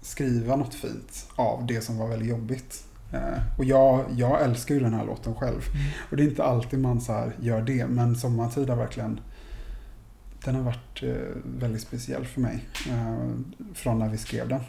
skriva 0.00 0.56
något 0.56 0.74
fint 0.74 1.26
av 1.36 1.66
det 1.66 1.80
som 1.80 1.98
var 1.98 2.08
väldigt 2.08 2.28
jobbigt. 2.28 2.84
Eh, 3.12 3.58
och 3.58 3.64
jag, 3.64 4.04
jag 4.16 4.42
älskar 4.42 4.74
ju 4.74 4.80
den 4.80 4.94
här 4.94 5.04
låten 5.04 5.34
själv. 5.34 5.62
Och 6.10 6.16
det 6.16 6.22
är 6.22 6.28
inte 6.28 6.44
alltid 6.44 6.80
man 6.80 7.00
så 7.00 7.12
här 7.12 7.32
gör 7.40 7.62
det. 7.62 7.86
Men 7.86 8.16
Sommartid 8.16 8.68
har 8.68 8.76
verkligen 8.76 9.20
den 10.44 10.54
har 10.54 10.62
varit 10.62 11.02
eh, 11.02 11.14
väldigt 11.44 11.82
speciell 11.82 12.26
för 12.26 12.40
mig. 12.40 12.64
Eh, 12.88 13.28
från 13.74 13.98
när 13.98 14.08
vi 14.08 14.18
skrev 14.18 14.48
den. 14.48 14.60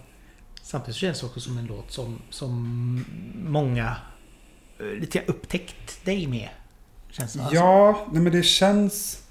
Samtidigt 0.62 0.96
så 0.96 1.00
känns 1.00 1.20
det 1.20 1.26
också 1.26 1.40
som 1.40 1.58
en 1.58 1.66
låt 1.66 1.92
som, 1.92 2.22
som 2.30 3.06
många 3.36 3.98
eh, 4.80 4.86
lite 4.86 5.24
upptäckt 5.28 6.06
dig 6.06 6.28
med. 6.28 6.50
Känns 7.18 7.34
det 7.34 7.40
alltså. 7.40 7.56
Ja, 7.56 8.06
nej 8.12 8.22
men 8.22 8.32
det 8.34 8.44
känns... 8.44 9.22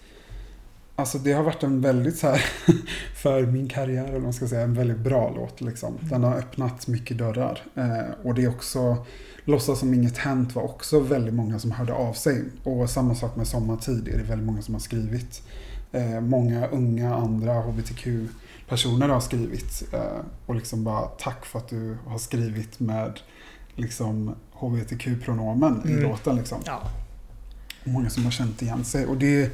Alltså 0.96 1.18
det 1.18 1.32
har 1.32 1.42
varit 1.42 1.62
en 1.62 1.80
väldigt 1.80 2.18
så 2.18 2.26
här, 2.26 2.44
för 3.22 3.42
min 3.46 3.68
karriär, 3.68 4.04
eller 4.04 4.18
man 4.18 4.32
ska 4.32 4.48
säga, 4.48 4.62
en 4.62 4.74
väldigt 4.74 4.98
bra 4.98 5.32
låt 5.36 5.60
liksom. 5.60 5.94
Den 6.00 6.24
har 6.24 6.34
öppnat 6.38 6.86
mycket 6.86 7.18
dörrar. 7.18 7.60
Eh, 7.74 8.14
och 8.26 8.34
det 8.34 8.44
är 8.44 8.48
också, 8.48 8.96
Låtsas 9.44 9.78
som 9.78 9.94
inget 9.94 10.18
hänt 10.18 10.54
var 10.54 10.62
också 10.62 11.00
väldigt 11.00 11.34
många 11.34 11.58
som 11.58 11.70
hörde 11.70 11.92
av 11.94 12.12
sig. 12.12 12.44
Och 12.64 12.90
samma 12.90 13.14
sak 13.14 13.36
med 13.36 13.46
Sommartid 13.46 14.08
är 14.08 14.16
det 14.18 14.22
väldigt 14.24 14.46
många 14.46 14.62
som 14.62 14.74
har 14.74 14.80
skrivit. 14.80 15.42
Eh, 15.92 16.20
många 16.20 16.66
unga 16.66 17.14
andra 17.14 17.52
HBTQ-personer 17.52 19.08
har 19.08 19.20
skrivit. 19.20 19.82
Eh, 19.92 20.00
och 20.46 20.54
liksom 20.54 20.84
bara 20.84 21.02
tack 21.06 21.46
för 21.46 21.58
att 21.58 21.68
du 21.68 21.96
har 22.06 22.18
skrivit 22.18 22.80
med 22.80 23.20
liksom 23.74 24.34
HBTQ-pronomen 24.52 25.82
i 25.86 25.92
Mm. 25.92 26.02
låten 26.02 26.36
liksom. 26.36 26.58
Ja. 26.66 26.82
Många 27.84 28.10
som 28.10 28.24
har 28.24 28.30
känt 28.30 28.62
igen 28.62 28.84
sig. 28.84 29.06
Och 29.06 29.16
det, 29.16 29.50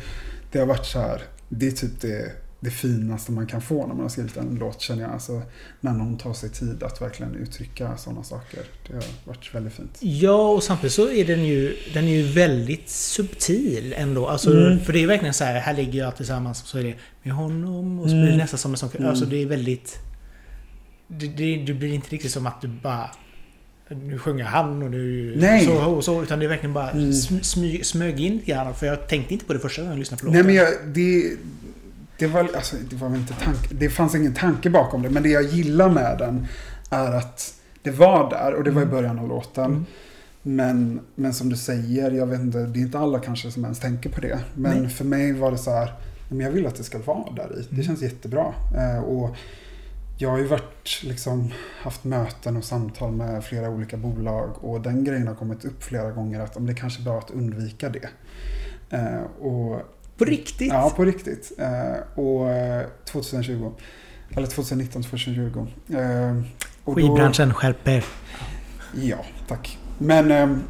det 0.53 0.59
har 0.59 0.67
varit 0.67 0.87
så 0.87 0.99
här, 1.01 1.23
det 1.49 1.67
är 1.67 1.71
typ 1.71 2.01
det, 2.01 2.33
det 2.61 2.71
finaste 2.71 3.33
man 3.33 3.47
kan 3.47 3.61
få 3.63 3.81
när 3.87 3.95
man 3.95 4.01
har 4.03 4.09
skrivit 4.09 4.37
en 4.37 4.55
låt 4.61 4.81
känner 4.81 5.03
jag. 5.03 5.11
Alltså, 5.13 5.43
när 5.81 5.93
någon 5.93 6.19
tar 6.19 6.33
sig 6.33 6.51
tid 6.51 6.83
att 6.83 7.03
verkligen 7.03 7.35
uttrycka 7.35 7.97
sådana 7.97 8.23
saker. 8.23 8.61
Det 8.87 8.95
har 8.95 9.05
varit 9.25 9.55
väldigt 9.55 9.73
fint. 9.73 9.99
Ja, 10.01 10.49
och 10.51 10.63
samtidigt 10.63 10.93
så 10.93 11.11
är 11.11 11.25
den 11.25 11.45
ju, 11.45 11.77
den 11.95 12.05
är 12.05 12.13
ju 12.17 12.23
väldigt 12.33 12.89
subtil 12.89 13.95
ändå. 13.97 14.29
Alltså, 14.29 14.51
Mm. 14.51 14.81
För 14.81 14.93
det 14.93 15.03
är 15.03 15.07
verkligen 15.07 15.35
så 15.35 15.45
här, 15.45 15.61
här 15.61 15.75
ligger 15.75 15.99
jag 15.99 16.17
tillsammans 16.17 16.59
så 16.67 16.79
är 16.79 16.85
det 16.85 16.95
med 17.23 17.35
honom 17.35 17.99
och 18.01 18.05
så 18.09 18.15
blir 18.15 18.23
det 18.23 18.29
Mm. 18.29 18.39
nästan 18.39 18.59
som 18.59 18.71
en 18.71 18.77
sån... 18.79 18.91
Mm. 18.99 19.09
Alltså 19.11 19.25
det 19.25 19.43
är 19.43 19.47
väldigt... 19.47 19.99
Det, 21.09 21.27
det, 21.27 21.57
det 21.57 21.75
blir 21.75 21.93
inte 21.95 22.09
riktigt 22.11 22.33
som 22.33 22.47
att 22.47 22.61
du 22.61 22.69
bara... 22.69 23.11
Nu 23.95 24.19
sjunger 24.19 24.45
han 24.45 24.83
och 24.83 24.91
nu... 24.91 25.35
Nej. 25.37 25.65
Så 25.67 25.85
och 25.85 26.05
så. 26.05 26.23
Utan 26.23 26.39
det 26.39 26.45
är 26.45 26.49
verkligen 26.49 26.73
bara 26.73 26.91
Mm. 26.91 27.13
sm, 27.13 27.35
smy, 27.43 27.85
smög 27.85 28.21
in 28.21 28.33
lite 28.33 28.47
grann. 28.51 28.75
För 28.75 28.87
jag 28.87 29.09
tänkte 29.09 29.33
inte 29.35 29.47
på 29.47 29.53
det 29.53 29.59
första 29.59 29.83
gången 29.83 29.93
jag 29.93 29.99
lyssnade 29.99 30.21
på 30.21 30.27
låten. 30.27 30.47
Nej 30.47 30.47
men 30.47 30.55
jag, 30.65 30.69
det, 30.95 31.33
det 32.19 32.27
var, 32.27 32.41
alltså, 32.57 32.77
det 32.91 32.97
var 32.97 33.17
inte 33.17 33.35
tanke, 33.35 33.75
det 33.75 33.91
fanns 33.91 34.15
ingen 34.15 34.35
tanke 34.35 34.71
bakom 34.71 35.03
det. 35.03 35.11
Men 35.11 35.23
det 35.23 35.29
jag 35.29 35.43
gillar 35.43 35.89
med 35.91 36.19
den 36.19 36.47
är 36.91 37.13
att 37.13 37.55
det 37.83 37.91
var 37.91 38.31
där 38.31 38.55
och 38.55 38.65
det 38.65 38.71
var 38.71 38.81
i 38.81 38.85
Mm. 38.85 38.95
början 38.97 39.19
av 39.19 39.29
låten. 39.29 39.65
Mm. 39.65 39.85
Men, 40.43 41.01
men 41.15 41.35
som 41.35 41.49
du 41.49 41.57
säger, 41.57 42.11
jag 42.11 42.27
vet 42.27 42.41
inte, 42.41 42.59
det 42.59 42.79
är 42.79 42.83
inte 42.83 42.99
alla 42.99 43.19
kanske 43.19 43.51
som 43.51 43.65
ens 43.65 43.79
tänker 43.79 44.11
på 44.11 44.21
det. 44.21 44.39
Men 44.55 44.79
Nej. 44.83 44.91
för 44.91 45.05
mig 45.05 45.33
var 45.33 45.51
det 45.51 45.59
så 45.59 45.71
här, 45.71 45.93
men 46.29 46.41
jag 46.41 46.51
vill 46.51 46.67
att 46.67 46.75
det 46.77 46.85
ska 46.85 46.99
vara 46.99 47.33
där 47.37 47.59
i. 47.59 47.63
Det 47.63 47.73
Mm. 47.73 47.83
känns 47.85 48.03
jättebra. 48.03 48.55
Eh, 48.77 49.03
och 49.05 49.37
jag 50.21 50.31
har 50.31 50.39
ju 50.39 50.47
varit, 50.47 51.03
liksom, 51.05 51.53
haft 51.83 52.05
möten 52.05 52.57
och 52.57 52.65
samtal 52.65 53.13
med 53.13 53.45
flera 53.45 53.69
olika 53.71 53.97
bolag 53.97 54.65
och 54.65 54.81
den 54.81 55.05
grejen 55.05 55.29
har 55.29 55.35
kommit 55.35 55.65
upp 55.65 55.83
flera 55.83 56.11
gånger 56.11 56.41
att 56.41 56.57
om 56.57 56.67
det 56.67 56.75
kanske 56.75 57.01
är 57.03 57.05
bra 57.05 57.19
att 57.19 57.31
undvika 57.31 57.89
det. 57.89 58.09
Eh, 58.91 59.23
och, 59.47 59.81
På 60.19 60.25
riktigt? 60.25 60.73
ja, 60.73 60.93
på 60.97 61.05
riktigt. 61.05 61.53
Eh, 61.59 62.19
och 62.25 62.51
eh, 62.51 62.87
2020, 63.05 63.73
eller 64.37 64.47
2019, 64.47 65.03
2020. 65.03 65.67
Eh, 65.89 66.37
och 66.85 66.95
då- 66.95 66.95
Skivbranschen 66.95 67.55
skärper. 67.55 68.05
Ja, 68.95 69.19
tack. 69.49 69.79
Men, 69.99 70.31
ehm, 70.31 70.63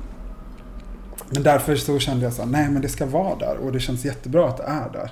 men 1.30 1.42
därför 1.42 1.76
så 1.76 1.98
kände 1.98 2.24
jag 2.24 2.32
så 2.32 2.42
här, 2.42 2.48
nej 2.50 2.70
men 2.70 2.82
det 2.82 2.88
ska 2.88 3.06
vara 3.06 3.36
där 3.38 3.56
och 3.56 3.72
det 3.72 3.80
känns 3.80 4.04
jättebra 4.04 4.48
att 4.48 4.56
det 4.56 4.62
är 4.62 4.90
där. 4.92 5.10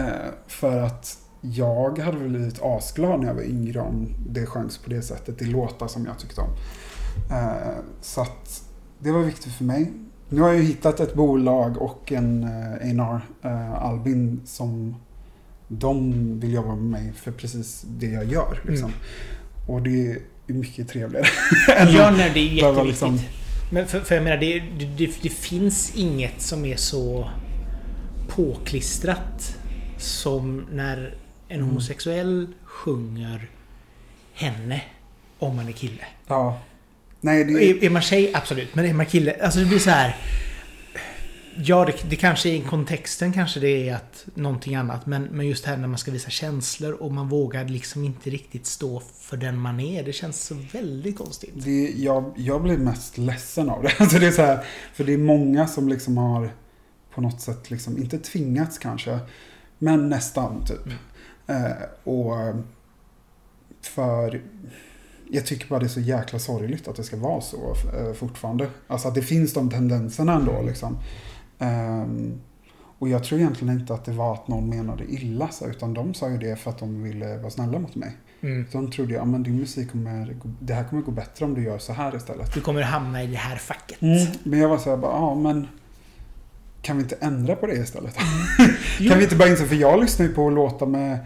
Eh, 0.00 0.30
för 0.46 0.82
att 0.82 1.18
jag 1.44 1.98
hade 1.98 2.18
väl 2.18 2.28
blivit 2.28 2.62
asglad 2.62 3.20
när 3.20 3.26
jag 3.26 3.34
var 3.34 3.42
yngre 3.42 3.80
om 3.80 4.08
det 4.28 4.46
sjöngs 4.46 4.78
på 4.78 4.90
det 4.90 5.02
sättet 5.02 5.42
i 5.42 5.44
låtar 5.44 5.88
som 5.88 6.06
jag 6.06 6.18
tyckte 6.18 6.40
om. 6.40 6.50
Eh, 7.30 7.74
så 8.00 8.20
att 8.20 8.62
det 8.98 9.10
var 9.10 9.20
viktigt 9.22 9.52
för 9.52 9.64
mig. 9.64 9.92
Nu 10.28 10.40
har 10.40 10.48
jag 10.48 10.58
ju 10.58 10.64
hittat 10.64 11.00
ett 11.00 11.14
bolag 11.14 11.82
och 11.82 12.12
en 12.12 12.44
eh, 12.44 13.00
A&R, 13.02 13.20
eh, 13.42 13.82
Albin, 13.82 14.40
som 14.44 14.94
de 15.68 16.12
vill 16.40 16.52
jobba 16.52 16.74
med 16.74 16.84
mig 16.84 17.12
för 17.16 17.32
precis 17.32 17.84
det 17.88 18.06
jag 18.06 18.24
gör. 18.24 18.60
Liksom. 18.68 18.88
Mm. 18.88 18.98
Och 19.68 19.82
det 19.82 20.10
är 20.10 20.18
mycket 20.46 20.88
trevligare. 20.88 21.26
Ja, 21.68 22.10
nej, 22.16 22.30
det 22.34 22.40
är 22.40 22.44
jätteviktigt. 22.44 22.86
liksom- 22.86 23.18
Men 23.72 23.86
för, 23.86 24.00
för 24.00 24.14
jag 24.14 24.24
menar, 24.24 24.36
det, 24.36 24.60
det, 24.78 24.84
det, 24.84 25.10
det 25.22 25.28
finns 25.28 25.92
inget 25.96 26.42
som 26.42 26.64
är 26.64 26.76
så 26.76 27.28
påklistrat 28.28 29.56
som 29.98 30.66
när 30.72 31.14
en 31.52 31.58
Mm. 31.58 31.68
homosexuell 31.68 32.48
sjunger 32.64 33.50
henne 34.34 34.82
om 35.38 35.56
man 35.56 35.68
är 35.68 35.72
kille. 35.72 36.04
Ja. 36.26 36.58
Nej, 37.20 37.44
det 37.44 37.52
Är, 37.52 37.84
är 37.84 37.90
man 37.90 38.02
tjej? 38.02 38.30
Absolut. 38.34 38.74
Men 38.74 38.84
är 38.84 38.94
man 38.94 39.06
kille? 39.06 39.36
Alltså 39.44 39.60
det 39.60 39.66
blir 39.66 39.78
så 39.78 39.90
här. 39.90 40.16
Ja, 41.56 41.84
det, 41.84 42.10
det 42.10 42.16
kanske 42.16 42.48
i 42.48 42.60
kontexten 42.60 43.32
kanske 43.32 43.60
det 43.60 43.88
är 43.88 43.94
att 43.94 44.26
någonting 44.34 44.74
annat. 44.74 45.06
Men, 45.06 45.22
men 45.22 45.46
just 45.46 45.64
här 45.64 45.76
när 45.76 45.88
man 45.88 45.98
ska 45.98 46.10
visa 46.10 46.30
känslor 46.30 46.92
och 46.92 47.12
man 47.12 47.28
vågar 47.28 47.64
liksom 47.64 48.04
inte 48.04 48.30
riktigt 48.30 48.66
stå 48.66 49.02
för 49.20 49.36
den 49.36 49.58
man 49.58 49.80
är. 49.80 50.02
Det 50.02 50.12
känns 50.12 50.42
så 50.46 50.54
väldigt 50.72 51.18
konstigt. 51.18 51.50
det, 51.54 51.90
jag, 51.96 52.32
jag 52.36 52.62
blir 52.62 52.76
mest 52.78 53.18
ledsen 53.18 53.70
av 53.70 53.82
det. 53.82 53.92
Alltså 53.98 54.18
det 54.18 54.26
är 54.26 54.30
så 54.32 54.42
här, 54.42 54.64
för 54.94 55.04
det 55.04 55.12
är 55.12 55.18
många 55.18 55.66
som 55.66 55.88
liksom 55.88 56.16
har 56.16 56.50
på 57.14 57.20
något 57.20 57.40
sätt, 57.40 57.70
liksom, 57.70 57.98
inte 57.98 58.18
tvingats 58.18 58.78
kanske, 58.78 59.18
men 59.78 60.08
nästan 60.08 60.64
typ. 60.66 60.86
Eh, 60.86 60.92
och 62.04 62.36
för 63.80 64.42
jag 65.30 65.46
tycker 65.46 65.68
bara 65.68 65.80
det 65.80 65.86
är 65.86 65.88
så 65.88 66.00
jäkla 66.00 66.38
sorgligt 66.38 66.88
att 66.88 66.96
det 66.96 67.02
ska 67.02 67.16
vara 67.16 67.40
så 67.40 67.74
eh, 67.96 68.12
fortfarande. 68.12 68.66
Alltså 68.86 69.08
att 69.08 69.14
det 69.14 69.22
finns 69.22 69.52
de 69.52 69.70
tendenserna 69.70 70.34
ändå 70.34 70.62
liksom. 70.62 70.98
Ehm, 71.58 72.40
och 72.98 73.08
jag 73.08 73.24
tror 73.24 73.40
egentligen 73.40 73.80
inte 73.80 73.94
att 73.94 74.04
det 74.04 74.12
var 74.12 74.34
att 74.34 74.48
någon 74.48 74.68
menade 74.68 75.04
illa, 75.04 75.48
så, 75.48 75.66
utan 75.66 75.94
de 75.94 76.14
sa 76.14 76.30
ju 76.30 76.38
det 76.38 76.56
för 76.56 76.70
att 76.70 76.78
de 76.78 77.02
ville 77.02 77.38
vara 77.38 77.50
snälla 77.50 77.78
mot 77.78 77.94
mig. 77.94 78.16
Mm. 78.40 78.66
De 78.72 78.90
trodde 78.90 79.14
jag, 79.14 79.26
men 79.28 79.42
din 79.42 79.56
musik 79.56 79.90
kommer, 79.90 80.36
det 80.60 80.74
här 80.74 80.84
kommer 80.84 81.02
gå 81.02 81.10
bättre 81.10 81.44
om 81.44 81.54
du 81.54 81.62
gör 81.62 81.78
så 81.78 81.92
här 81.92 82.16
istället. 82.16 82.54
Du 82.54 82.60
kommer 82.60 82.82
hamna 82.82 83.22
i 83.22 83.26
det 83.26 83.36
här 83.36 83.56
facket. 83.56 84.00
Men 84.42 84.58
jag 84.58 84.68
var 84.68 84.78
så 84.78 84.90
här, 84.90 84.96
bara, 84.96 85.12
ja 85.12 85.34
men 85.34 85.68
kan 86.82 86.96
vi 86.96 87.02
inte 87.02 87.16
ändra 87.20 87.56
på 87.56 87.66
det 87.66 87.74
istället? 87.74 88.16
Jo. 88.98 89.08
kan 89.10 89.18
vi 89.18 89.24
inte 89.24 89.36
bara 89.36 89.48
inse, 89.48 89.66
för 89.66 89.74
jag 89.74 90.00
lyssnar 90.00 90.26
ju 90.26 90.34
på 90.34 90.50
låtar 90.50 90.86
med, 90.86 91.18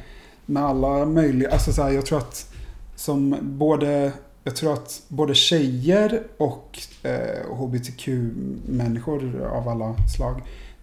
med 0.46 0.64
alla 0.64 1.04
möjliga, 1.07 1.50
alltså 1.50 1.72
så 1.72 1.82
här, 1.82 1.90
jag 1.90 2.07
tror 2.07 2.18
att 2.18 2.54
som 2.96 3.36
både, 3.42 4.12
jag 4.44 4.57
tror 4.57 4.72
att 4.72 5.02
både 5.09 5.34
tjejer 5.34 6.22
och 6.38 6.78
eh, 7.02 7.57
HBTQ-människor 7.57 9.44
av 9.44 9.68
alla 9.68 9.94
slag 10.16 10.42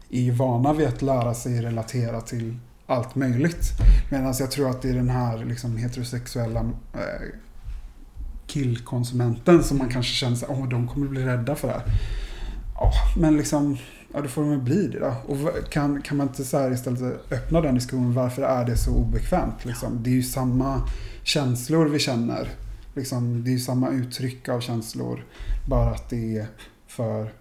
är 0.09 0.21
ju 0.21 0.31
vana 0.31 0.73
vid 0.73 0.87
att 0.87 1.01
lära 1.01 1.33
sig 1.33 1.61
relatera 1.61 2.21
till 2.21 2.57
allt 2.85 3.15
möjligt. 3.15 3.69
Medan 4.11 4.33
jag 4.39 4.51
tror 4.51 4.69
att 4.69 4.81
det 4.81 4.89
är 4.89 4.93
den 4.93 5.09
här 5.09 5.45
liksom, 5.45 5.77
heterosexuella 5.77 6.59
eh, 6.93 7.39
killkonsumenten 8.47 9.63
som 9.63 9.77
man 9.77 9.89
kanske 9.89 10.13
känner 10.13 10.35
sig, 10.35 10.47
åh 10.51 10.69
de 10.69 10.87
kommer 10.87 11.07
bli 11.07 11.25
rädda 11.25 11.55
för 11.55 11.67
det 11.67 11.73
här. 11.73 11.83
Ja, 12.75 12.91
men 13.17 13.37
liksom, 13.37 13.77
ja 14.13 14.21
då 14.21 14.27
får 14.27 14.41
de 14.41 14.49
väl 14.49 14.59
bli 14.59 14.87
det 14.87 14.99
då. 14.99 15.13
Och 15.27 15.69
kan, 15.69 16.01
kan 16.01 16.17
man 16.17 16.27
inte 16.27 16.43
så 16.45 16.57
här 16.57 16.71
istället 16.73 17.01
öppna 17.31 17.61
den 17.61 17.75
diskussionen, 17.75 18.13
varför 18.13 18.41
är 18.41 18.65
det 18.65 18.77
så 18.77 18.91
obekvämt? 18.91 19.65
Liksom? 19.65 20.03
Det 20.03 20.09
är 20.09 20.13
ju 20.13 20.23
samma 20.23 20.81
känslor 21.23 21.85
vi 21.85 21.99
känner. 21.99 22.49
Liksom, 22.95 23.43
det 23.43 23.49
är 23.49 23.53
ju 23.53 23.59
samma 23.59 23.89
uttryck 23.89 24.49
av 24.49 24.59
känslor, 24.59 25.25
bara 25.67 25.89
att 25.91 26.09
det 26.09 26.37
är 26.37 26.47
för 26.87 27.33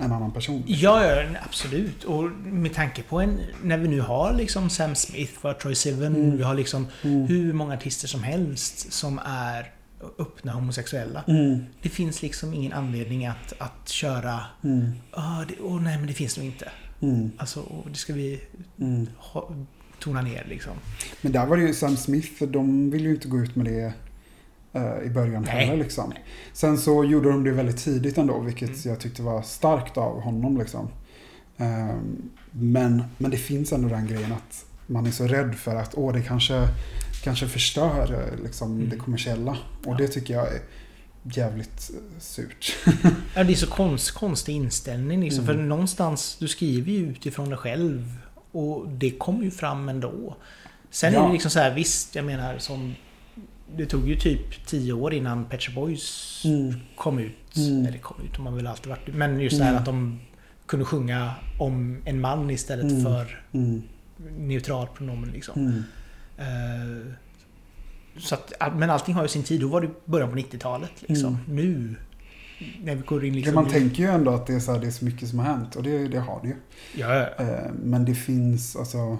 en 0.00 0.12
annan 0.12 0.32
person. 0.32 0.62
Ja, 0.66 1.04
ja, 1.06 1.24
absolut. 1.46 2.04
Och 2.04 2.22
med 2.44 2.74
tanke 2.74 3.02
på 3.02 3.20
en... 3.20 3.40
När 3.62 3.78
vi 3.78 3.88
nu 3.88 4.00
har 4.00 4.32
liksom 4.32 4.70
Sam 4.70 4.94
Smith, 4.94 5.32
vi 5.42 5.48
har 5.48 5.54
Troy 5.54 5.74
Sivan, 5.74 6.14
Mm. 6.16 6.36
vi 6.36 6.42
har 6.42 6.54
liksom 6.54 6.86
Mm. 7.02 7.26
hur 7.26 7.52
många 7.52 7.74
artister 7.74 8.08
som 8.08 8.22
helst 8.22 8.92
som 8.92 9.20
är 9.24 9.72
öppna 10.18 10.52
homosexuella. 10.52 11.24
Mm. 11.28 11.64
Det 11.82 11.88
finns 11.88 12.22
liksom 12.22 12.54
ingen 12.54 12.72
anledning 12.72 13.26
att, 13.26 13.52
att 13.58 13.88
köra... 13.88 14.40
Mm. 14.64 14.90
Ah, 15.10 15.44
det, 15.48 15.54
åh 15.62 15.82
nej, 15.82 15.98
men 15.98 16.06
det 16.06 16.12
finns 16.12 16.36
nog 16.36 16.46
inte. 16.46 16.68
Mm. 17.00 17.30
Alltså, 17.36 17.60
åh, 17.70 17.86
det 17.92 17.98
ska 17.98 18.12
vi 18.12 18.40
Mm. 18.80 19.06
ha, 19.16 19.50
tona 19.98 20.22
ner 20.22 20.46
liksom. 20.48 20.72
Men 21.22 21.32
där 21.32 21.46
var 21.46 21.56
det 21.56 21.62
ju 21.62 21.74
Sam 21.74 21.96
Smith, 21.96 22.42
de 22.44 22.90
ville 22.90 23.08
ju 23.08 23.14
inte 23.14 23.28
gå 23.28 23.38
ut 23.38 23.56
med 23.56 23.66
det 23.66 23.92
eh, 24.72 25.06
i 25.06 25.10
början 25.10 25.42
Nej. 25.42 25.66
heller. 25.66 25.82
Liksom. 25.84 26.12
Sen 26.52 26.78
så 26.78 27.04
gjorde 27.04 27.30
de 27.30 27.44
det 27.44 27.50
väldigt 27.50 27.76
tidigt 27.78 28.18
ändå, 28.18 28.40
vilket 28.40 28.68
Mm. 28.68 28.80
jag 28.84 29.00
tyckte 29.00 29.22
var 29.22 29.42
starkt 29.42 29.96
av 29.96 30.20
honom. 30.20 30.58
Liksom. 30.58 30.88
Ehm, 31.56 32.30
men, 32.50 33.02
men 33.18 33.30
det 33.30 33.36
finns 33.36 33.72
ändå 33.72 33.88
den 33.88 34.06
grejen 34.06 34.32
att 34.32 34.64
man 34.86 35.06
är 35.06 35.10
så 35.10 35.26
rädd 35.26 35.54
för 35.54 35.76
att 35.76 35.94
åh, 35.94 36.12
det 36.12 36.22
kanske, 36.22 36.68
kanske 37.24 37.48
förstör 37.48 38.28
liksom, 38.44 38.72
Mm. 38.76 38.88
det 38.88 38.96
kommersiella. 38.96 39.50
Och 39.84 39.92
Ja. 39.92 39.96
det 39.98 40.08
tycker 40.08 40.34
jag 40.34 40.46
är 40.54 40.60
jävligt 41.22 41.90
eh, 41.94 42.20
surt. 42.20 42.76
Ja, 43.34 43.44
det 43.44 43.52
är 43.52 43.56
så 43.56 43.66
konst, 43.66 44.10
konstig 44.10 44.52
inställning 44.56 45.20
liksom. 45.20 45.44
Mm. 45.44 45.56
För 45.56 45.62
någonstans, 45.64 46.36
du 46.40 46.48
skriver 46.48 46.92
ju 46.92 46.98
utifrån 47.10 47.48
dig 47.48 47.58
själv. 47.58 48.12
Och 48.52 48.88
det 48.88 49.10
kommer 49.10 49.44
ju 49.44 49.50
fram 49.50 49.88
ändå. 49.88 50.36
Sen 50.90 51.12
är 51.12 51.16
Ja. 51.18 51.26
det 51.26 51.32
liksom 51.32 51.50
så 51.50 51.58
här, 51.58 51.74
visst, 51.74 52.14
jag 52.14 52.24
menar 52.24 52.58
som... 52.58 52.94
Det 53.76 53.86
tog 53.86 54.08
ju 54.08 54.16
typ 54.16 54.66
10 54.66 54.92
år 54.92 55.14
innan 55.14 55.44
Pet 55.44 55.62
Shop 55.62 55.72
Boys 55.74 56.42
kom 56.96 57.18
ut. 57.18 57.56
Mm. 57.56 57.86
Eller 57.86 57.98
kom 57.98 58.16
ut, 58.24 58.34
de 58.36 58.46
har 58.46 58.52
väl 58.52 58.66
alltid 58.66 58.88
varit 58.88 59.14
Men 59.14 59.40
just 59.40 59.58
det 59.58 59.64
här 59.64 59.70
Mm. 59.70 59.80
att 59.80 59.86
de 59.86 60.20
kunde 60.66 60.84
sjunga 60.84 61.32
om 61.58 62.02
en 62.04 62.20
man 62.20 62.50
istället 62.50 62.84
Mm. 62.90 63.02
för 63.04 63.42
Mm. 63.52 63.82
neutralt 64.38 64.94
pronomen 64.94 65.30
liksom. 65.30 65.84
Eh, 66.40 67.12
så 68.18 68.34
att, 68.34 68.52
men 68.78 68.90
allting 68.90 69.14
har 69.14 69.22
ju 69.22 69.28
sin 69.28 69.42
tid. 69.42 69.60
Då 69.60 69.68
var 69.68 69.80
det 69.80 69.90
början 70.04 70.30
på 70.30 70.36
90-talet 70.36 70.90
liksom. 71.00 71.38
Mm. 71.48 71.56
Nu... 71.56 71.94
När 72.82 72.94
vi 72.94 73.02
går 73.02 73.24
in 73.24 73.34
liksom... 73.34 73.54
Man 73.54 73.66
i- 73.66 73.70
tänker 73.70 74.02
ju 74.02 74.08
ändå 74.08 74.30
att 74.30 74.46
det 74.46 74.54
är, 74.54 74.60
så 74.60 74.72
här, 74.72 74.80
det 74.80 74.86
är 74.86 74.90
så 74.90 75.04
mycket 75.04 75.28
som 75.28 75.38
har 75.38 75.46
hänt 75.46 75.76
och 75.76 75.82
det, 75.82 76.08
det 76.08 76.18
har 76.18 76.40
det 76.42 76.48
ju. 76.48 76.54
Ja, 76.96 77.14
ja. 77.14 77.44
Eh, 77.44 77.70
Men 77.82 78.04
det 78.04 78.14
finns 78.14 78.76
alltså 78.76 79.18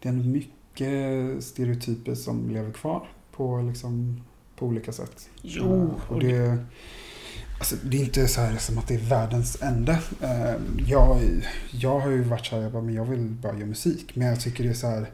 Det 0.00 0.08
är 0.08 0.12
ändå 0.12 0.24
mycket 0.24 1.44
stereotyper 1.44 2.14
som 2.14 2.50
lever 2.50 2.72
kvar 2.72 3.08
på, 3.32 3.60
liksom, 3.68 4.22
på 4.56 4.66
olika 4.66 4.92
sätt. 4.92 5.28
Jo, 5.42 5.82
Eh, 6.06 6.12
och 6.12 6.20
det, 6.20 6.58
alltså, 7.58 7.76
det 7.84 7.96
är 7.96 8.00
inte 8.04 8.28
så 8.28 8.40
här 8.40 8.56
som 8.56 8.78
att 8.78 8.88
det 8.88 8.94
är 8.94 8.98
världens 9.08 9.62
ände. 9.62 9.98
Jag, 10.86 11.18
jag 11.70 12.00
har 12.00 12.10
ju 12.10 12.22
varit 12.22 12.46
så 12.46 12.56
här, 12.56 12.62
jag, 12.62 12.72
bara, 12.72 12.82
men 12.82 12.94
jag 12.94 13.04
vill 13.04 13.20
bara 13.28 13.54
göra 13.54 13.66
musik. 13.66 14.10
Men 14.16 14.28
jag 14.28 14.40
tycker 14.40 14.64
det 14.64 14.70
är 14.70 14.74
så 14.74 14.86
här 14.86 15.06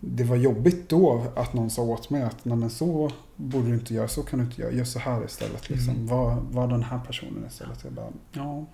Det 0.00 0.24
var 0.24 0.36
jobbigt 0.36 0.88
då 0.88 1.26
att 1.36 1.54
någon 1.54 1.70
sa 1.70 1.82
åt 1.82 2.10
mig 2.10 2.22
att 2.22 2.44
Nej, 2.44 2.56
men 2.56 2.70
så 2.70 3.10
borde 3.36 3.68
du 3.68 3.74
inte 3.74 3.94
göra, 3.94 4.08
så 4.08 4.22
kan 4.22 4.38
du 4.38 4.44
inte 4.44 4.60
göra, 4.62 4.72
gör 4.72 4.84
så 4.84 4.98
här 4.98 5.24
istället. 5.24 5.70
Liksom. 5.70 5.90
Mm. 5.94 6.06
Var, 6.06 6.42
var 6.50 6.68
den 6.68 6.82
här 6.82 6.98
personen 7.06 7.44
istället. 7.48 7.78
Jag 7.84 7.92
bara, 7.92 8.06
ja, 8.32 8.66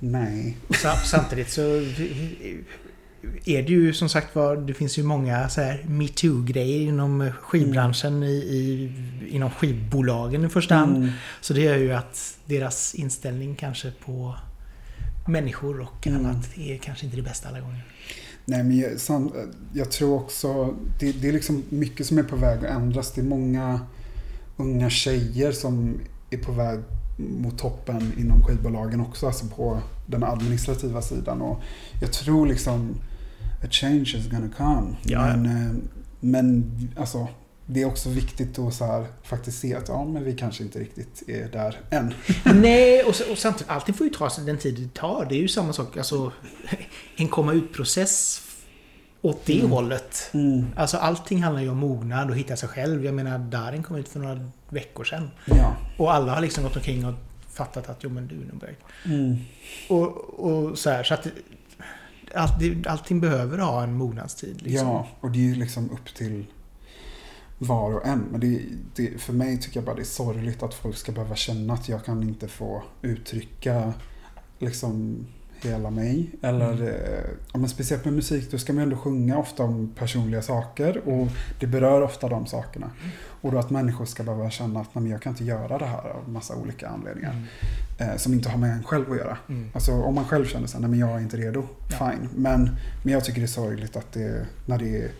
nej. 0.00 0.56
Sa- 0.82 0.96
Samtidigt 0.96 1.50
så 1.50 1.62
är 3.44 3.62
det 3.62 3.72
ju 3.72 3.92
som 3.94 4.08
sagt 4.08 4.34
var, 4.34 4.56
det 4.56 4.74
finns 4.74 4.98
ju 4.98 5.02
många 5.02 5.48
så 5.48 5.60
här 5.60 5.84
metoo-grejer 5.88 6.80
inom 6.88 7.30
skivbranschen 7.40 8.22
i, 8.22 8.26
i, 8.32 8.92
inom 9.30 9.50
skivbolagen 9.50 10.44
i 10.44 10.48
första 10.48 10.74
hand. 10.74 10.96
Mm. 10.96 11.10
Så 11.40 11.54
det 11.54 11.60
gör 11.60 11.76
ju 11.76 11.92
att 11.92 12.38
deras 12.44 12.94
inställning 12.94 13.54
kanske 13.54 13.92
på 14.04 14.34
människor 15.28 15.80
och 15.80 16.06
Mm. 16.06 16.26
annat 16.26 16.58
är 16.58 16.76
kanske 16.78 17.04
inte 17.04 17.16
det 17.16 17.22
bästa 17.22 17.48
alla 17.48 17.60
gånger. 17.60 17.84
Nej, 18.50 18.64
men 18.64 18.78
jag, 18.78 19.00
sam, 19.00 19.32
jag 19.72 19.90
tror 19.90 20.14
också, 20.14 20.74
det, 21.00 21.12
det 21.12 21.28
är 21.28 21.32
liksom 21.32 21.62
mycket 21.68 22.06
som 22.06 22.18
är 22.18 22.22
på 22.22 22.36
väg 22.36 22.58
att 22.58 22.70
ändras. 22.70 23.12
Det 23.12 23.20
är 23.20 23.24
många 23.24 23.80
unga 24.56 24.90
tjejer 24.90 25.52
som 25.52 26.00
är 26.30 26.38
på 26.38 26.52
väg 26.52 26.80
mot 27.18 27.58
toppen 27.58 28.12
inom 28.18 28.42
skivbolagen 28.42 29.00
också, 29.00 29.26
alltså 29.26 29.46
på 29.46 29.80
den 30.06 30.24
administrativa 30.24 31.02
sidan. 31.02 31.42
Och 31.42 31.62
jag 32.00 32.12
tror 32.12 32.46
liksom, 32.46 32.94
a 33.64 33.66
change 33.70 34.14
is 34.16 34.30
gonna 34.30 34.50
come. 34.56 34.96
Ja. 35.02 35.36
Men, 35.36 35.46
eh, 35.46 35.74
men 36.20 36.72
alltså, 36.96 37.28
det 37.70 37.82
är 37.82 37.86
också 37.86 38.08
viktigt 38.08 38.58
att 38.58 38.74
så 38.74 38.84
här, 38.86 39.06
faktiskt 39.22 39.58
se 39.60 39.74
att 39.74 39.88
ja, 39.88 40.04
men 40.04 40.24
vi 40.24 40.32
kanske 40.36 40.62
inte 40.62 40.78
riktigt 40.78 41.22
är 41.28 41.48
där 41.48 41.80
än. 41.90 42.14
Nej, 42.60 43.02
och, 43.02 43.14
och 43.30 43.38
samtidigt, 43.38 43.70
allting 43.70 43.94
får 43.94 44.06
ju 44.06 44.12
ta 44.12 44.28
den 44.46 44.58
tid 44.58 44.74
det 44.80 44.94
tar. 45.00 45.26
Det 45.28 45.34
är 45.34 45.40
ju 45.40 45.48
samma 45.48 45.72
sak, 45.72 45.96
alltså 45.96 46.32
en 47.16 47.28
komma 47.28 47.52
ut-process 47.52 48.42
åt 49.22 49.44
det 49.46 49.58
Mm. 49.58 49.70
hållet. 49.70 50.30
Mm. 50.34 50.66
Alltså 50.76 50.96
allting 50.96 51.42
handlar 51.42 51.62
ju 51.62 51.68
om 51.70 51.76
mognad 51.78 52.30
och 52.30 52.36
hitta 52.36 52.56
sig 52.56 52.68
själv. 52.68 53.04
Jag 53.04 53.14
menar, 53.14 53.38
Darin 53.38 53.82
kom 53.82 53.96
ut 53.96 54.08
för 54.08 54.20
några 54.20 54.50
veckor 54.68 55.04
sedan. 55.04 55.30
Ja. 55.46 55.76
Och 55.98 56.14
alla 56.14 56.34
har 56.34 56.40
liksom 56.40 56.64
gått 56.64 56.76
omkring 56.76 57.06
och 57.06 57.14
fattat 57.52 57.88
att 57.88 57.98
jo 58.04 58.10
men 58.10 58.28
du, 58.28 58.34
nu 58.34 58.52
börjar 58.60 58.74
Mm. 59.04 59.36
och, 59.88 60.08
och 60.44 60.78
så 60.78 60.90
här, 60.90 61.02
så 61.02 61.14
att 61.14 61.28
det- 62.60 62.86
allting 62.86 63.20
behöver 63.20 63.58
ha 63.58 63.82
en 63.82 63.94
mognadstid. 63.94 64.62
Liksom. 64.62 64.88
Ja, 64.88 65.08
och 65.20 65.30
det 65.30 65.38
är 65.38 65.42
ju 65.42 65.54
liksom 65.54 65.90
upp 65.90 66.14
till 66.14 66.44
var 67.58 67.94
och 67.94 68.06
en. 68.06 68.18
Men 68.30 68.40
det, 68.40 68.60
det, 68.96 69.20
för 69.20 69.32
mig 69.32 69.58
tycker 69.60 69.76
jag 69.76 69.84
bara 69.84 69.96
det 69.96 70.02
är 70.02 70.04
sorgligt 70.04 70.62
att 70.62 70.74
folk 70.74 70.96
ska 70.96 71.12
behöva 71.12 71.34
känna 71.36 71.74
att 71.74 71.88
jag 71.88 72.04
kan 72.04 72.22
inte 72.22 72.48
få 72.48 72.82
uttrycka 73.02 73.92
liksom 74.58 75.26
hela 75.62 75.90
mig. 75.90 76.30
Eller, 76.42 76.72
Mm. 76.72 76.86
eh, 76.88 76.94
ja, 77.52 77.58
men 77.58 77.68
speciellt 77.68 78.04
med 78.04 78.14
musik, 78.14 78.50
då 78.50 78.58
ska 78.58 78.72
man 78.72 78.78
ju 78.80 78.82
ändå 78.82 78.96
sjunga 78.96 79.38
ofta 79.38 79.62
om 79.62 79.92
personliga 79.98 80.42
saker 80.42 81.08
och 81.08 81.28
det 81.60 81.66
berör 81.66 82.00
ofta 82.02 82.28
de 82.28 82.46
sakerna. 82.46 82.90
Och 83.40 83.52
då 83.52 83.58
att 83.58 83.70
människor 83.70 84.04
ska 84.04 84.22
behöva 84.22 84.50
känna 84.50 84.80
att 84.80 84.94
"Nej, 84.94 85.02
men 85.02 85.12
jag 85.12 85.22
kan 85.22 85.32
inte 85.32 85.44
göra 85.44 85.78
det 85.78 85.86
här 85.86 86.08
av 86.08 86.28
massa 86.28 86.54
olika 86.56 86.88
anledningar. 86.88 87.30
Mm. 87.32 87.44
Eh, 88.12 88.16
som 88.16 88.32
inte 88.32 88.48
har 88.48 88.58
med 88.58 88.70
en 88.72 88.82
själv 88.84 89.12
att 89.12 89.18
göra. 89.18 89.38
Mm. 89.48 89.70
Alltså 89.74 89.92
om 89.92 90.14
man 90.14 90.24
själv 90.24 90.46
känner 90.46 90.66
sig, 90.66 90.80
nej 90.80 90.90
men 90.90 90.98
jag 90.98 91.10
är 91.10 91.18
inte 91.20 91.36
redo, 91.36 91.62
Ja. 91.90 91.96
fine. 92.10 92.28
Men, 92.36 92.70
men 93.04 93.12
jag 93.12 93.24
tycker 93.24 93.40
det 93.40 93.44
är 93.44 93.46
sorgligt 93.48 93.96
att 93.96 94.12
det, 94.12 94.46
när 94.66 94.78
det 94.78 94.96
är 95.02 95.10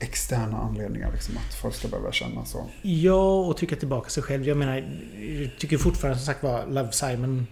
externa 0.00 0.58
anledningar, 0.58 1.12
liksom, 1.12 1.36
att 1.36 1.54
folk 1.54 1.74
ska 1.74 1.88
behöva 1.88 2.12
känna 2.12 2.44
så. 2.44 2.66
Ja, 2.82 3.40
och 3.46 3.56
trycka 3.56 3.76
tillbaka 3.76 4.10
sig 4.10 4.22
själv. 4.22 4.44
Jag 4.48 4.56
menar, 4.56 4.76
jag 5.42 5.58
tycker 5.58 5.78
fortfarande 5.78 6.18
som 6.18 6.26
sagt 6.26 6.42
var 6.42 6.66
Love 6.66 6.92
Simon, 6.92 7.46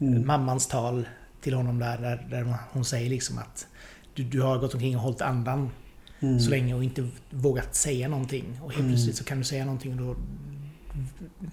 Mm. 0.00 0.26
mammans 0.26 0.66
tal 0.68 1.08
till 1.40 1.54
honom 1.54 1.78
där, 1.78 1.98
där, 1.98 2.26
där 2.30 2.54
hon 2.72 2.84
säger 2.84 3.10
liksom 3.10 3.38
att 3.38 3.66
du, 4.14 4.22
du 4.24 4.40
har 4.40 4.58
gått 4.58 4.74
omkring 4.74 4.96
och 4.96 5.02
hållit 5.02 5.20
andan 5.22 5.70
Mm. 6.20 6.40
så 6.40 6.50
länge 6.50 6.74
och 6.74 6.84
inte 6.84 7.08
vågat 7.30 7.74
säga 7.74 8.08
någonting. 8.08 8.44
Och 8.62 8.70
helt 8.70 8.80
Mm. 8.80 8.92
plötsligt 8.92 9.16
så 9.16 9.24
kan 9.24 9.38
du 9.38 9.44
säga 9.44 9.64
någonting 9.64 9.92
och 9.92 9.98
då... 10.06 10.16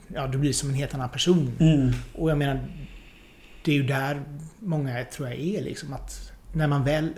Ja, 0.07 0.27
du 0.27 0.37
blir 0.37 0.53
som 0.53 0.69
en 0.69 0.75
helt 0.75 0.93
annan 0.93 1.09
person. 1.09 1.51
Mm. 1.59 1.91
Och 2.15 2.29
jag 2.29 2.37
menar, 2.37 2.67
det 3.65 3.71
är 3.71 3.75
ju 3.75 3.83
där 3.83 4.21
många 4.59 5.03
tror 5.03 5.27
jag 5.29 5.39
är 5.39 5.61
liksom 5.63 5.93
att 5.93 6.31
när 6.53 6.67
man 6.67 6.83
väl 6.83 7.13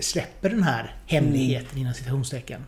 släpper 0.00 0.50
den 0.50 0.62
här 0.62 0.94
hemligheten 1.06 1.78
inom 1.78 1.94
citationstecken 1.94 2.66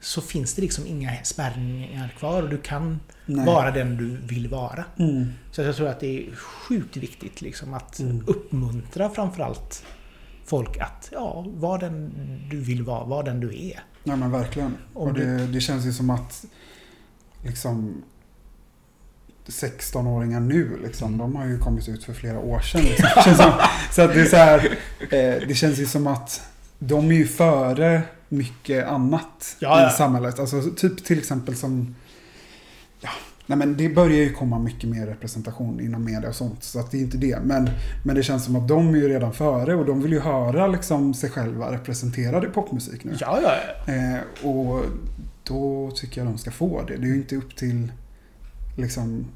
så 0.00 0.20
finns 0.20 0.54
det 0.54 0.62
liksom 0.62 0.86
inga 0.86 1.12
spärrningar 1.24 2.14
kvar 2.18 2.42
och 2.42 2.48
du 2.48 2.58
kan 2.58 3.00
Nej. 3.26 3.46
vara 3.46 3.70
den 3.70 3.96
du 3.96 4.16
vill 4.16 4.48
vara. 4.48 4.84
Mm. 4.98 5.32
Så 5.52 5.62
jag 5.62 5.76
tror 5.76 5.88
att 5.88 6.00
det 6.00 6.28
är 6.28 6.34
sjukt 6.36 6.96
viktigt 6.96 7.40
liksom 7.40 7.74
att 7.74 7.98
Mm. 8.00 8.24
uppmuntra 8.26 9.10
framförallt 9.10 9.84
folk 10.44 10.78
att 10.78 11.08
ja, 11.12 11.44
var 11.48 11.78
den 11.78 12.12
du 12.50 12.60
vill 12.60 12.82
vara, 12.82 13.04
var 13.04 13.22
den 13.22 13.40
du 13.40 13.48
är. 13.48 13.82
Ja 14.04 14.16
men 14.16 14.30
verkligen. 14.30 14.76
Om 14.94 15.08
och 15.08 15.14
det, 15.14 15.46
det 15.46 15.60
känns 15.60 15.86
ju 15.86 15.92
som 15.92 16.10
att 16.10 16.44
liksom 17.42 18.02
16-åringar 19.46 20.40
nu, 20.40 20.78
liksom, 20.84 21.18
de 21.18 21.36
har 21.36 21.46
ju 21.46 21.58
kommit 21.58 21.88
ut 21.88 22.04
för 22.04 22.12
flera 22.12 22.38
år 22.38 22.60
sedan. 22.60 22.80
Liksom. 22.82 23.52
Så 23.92 24.02
att 24.02 24.14
det 24.14 24.20
är 24.20 24.24
så 24.24 24.36
här, 24.36 24.78
det 25.48 25.56
känns 25.56 25.78
ju 25.78 25.86
som 25.86 26.06
att 26.06 26.40
de 26.78 27.10
är 27.10 27.14
ju 27.14 27.26
före 27.26 28.02
mycket 28.28 28.86
annat 28.86 29.56
Ja, 29.58 29.80
ja. 29.80 29.88
i 29.88 29.92
samhället. 29.92 30.38
Alltså 30.38 30.62
typ 30.76 31.04
till 31.04 31.18
exempel 31.18 31.56
som 31.56 31.94
Ja, 33.00 33.10
nej 33.46 33.58
men 33.58 33.76
det 33.76 33.88
börjar 33.88 34.16
ju 34.18 34.32
komma 34.32 34.58
mycket 34.58 34.90
mer 34.90 35.06
representation 35.06 35.80
inom 35.80 36.04
media 36.04 36.28
och 36.28 36.34
sånt. 36.34 36.62
Så 36.64 36.80
att 36.80 36.90
det 36.90 36.98
är 36.98 37.00
inte 37.00 37.16
det. 37.16 37.38
Men, 37.44 37.70
men 38.04 38.14
det 38.16 38.22
känns 38.22 38.44
som 38.44 38.56
att 38.56 38.68
de 38.68 38.94
är 38.94 38.98
ju 38.98 39.08
redan 39.08 39.32
före 39.32 39.74
och 39.74 39.84
de 39.84 40.02
vill 40.02 40.12
ju 40.12 40.20
höra 40.20 40.66
liksom 40.66 41.14
sig 41.14 41.30
själva 41.30 41.72
representerade 41.72 42.46
i 42.46 42.50
popmusik 42.50 43.04
nu. 43.04 43.16
Ja, 43.20 43.40
ja, 43.42 43.52
ja. 43.86 43.92
Eh, 43.94 44.46
och 44.50 44.82
då 45.44 45.90
tycker 45.94 46.20
jag 46.20 46.28
de 46.30 46.38
ska 46.38 46.50
få 46.50 46.82
det. 46.82 46.96
Det 46.96 47.02
är 47.02 47.08
ju 47.08 47.16
inte 47.16 47.36
upp 47.36 47.56
till 47.56 47.92
liksom 48.76 49.26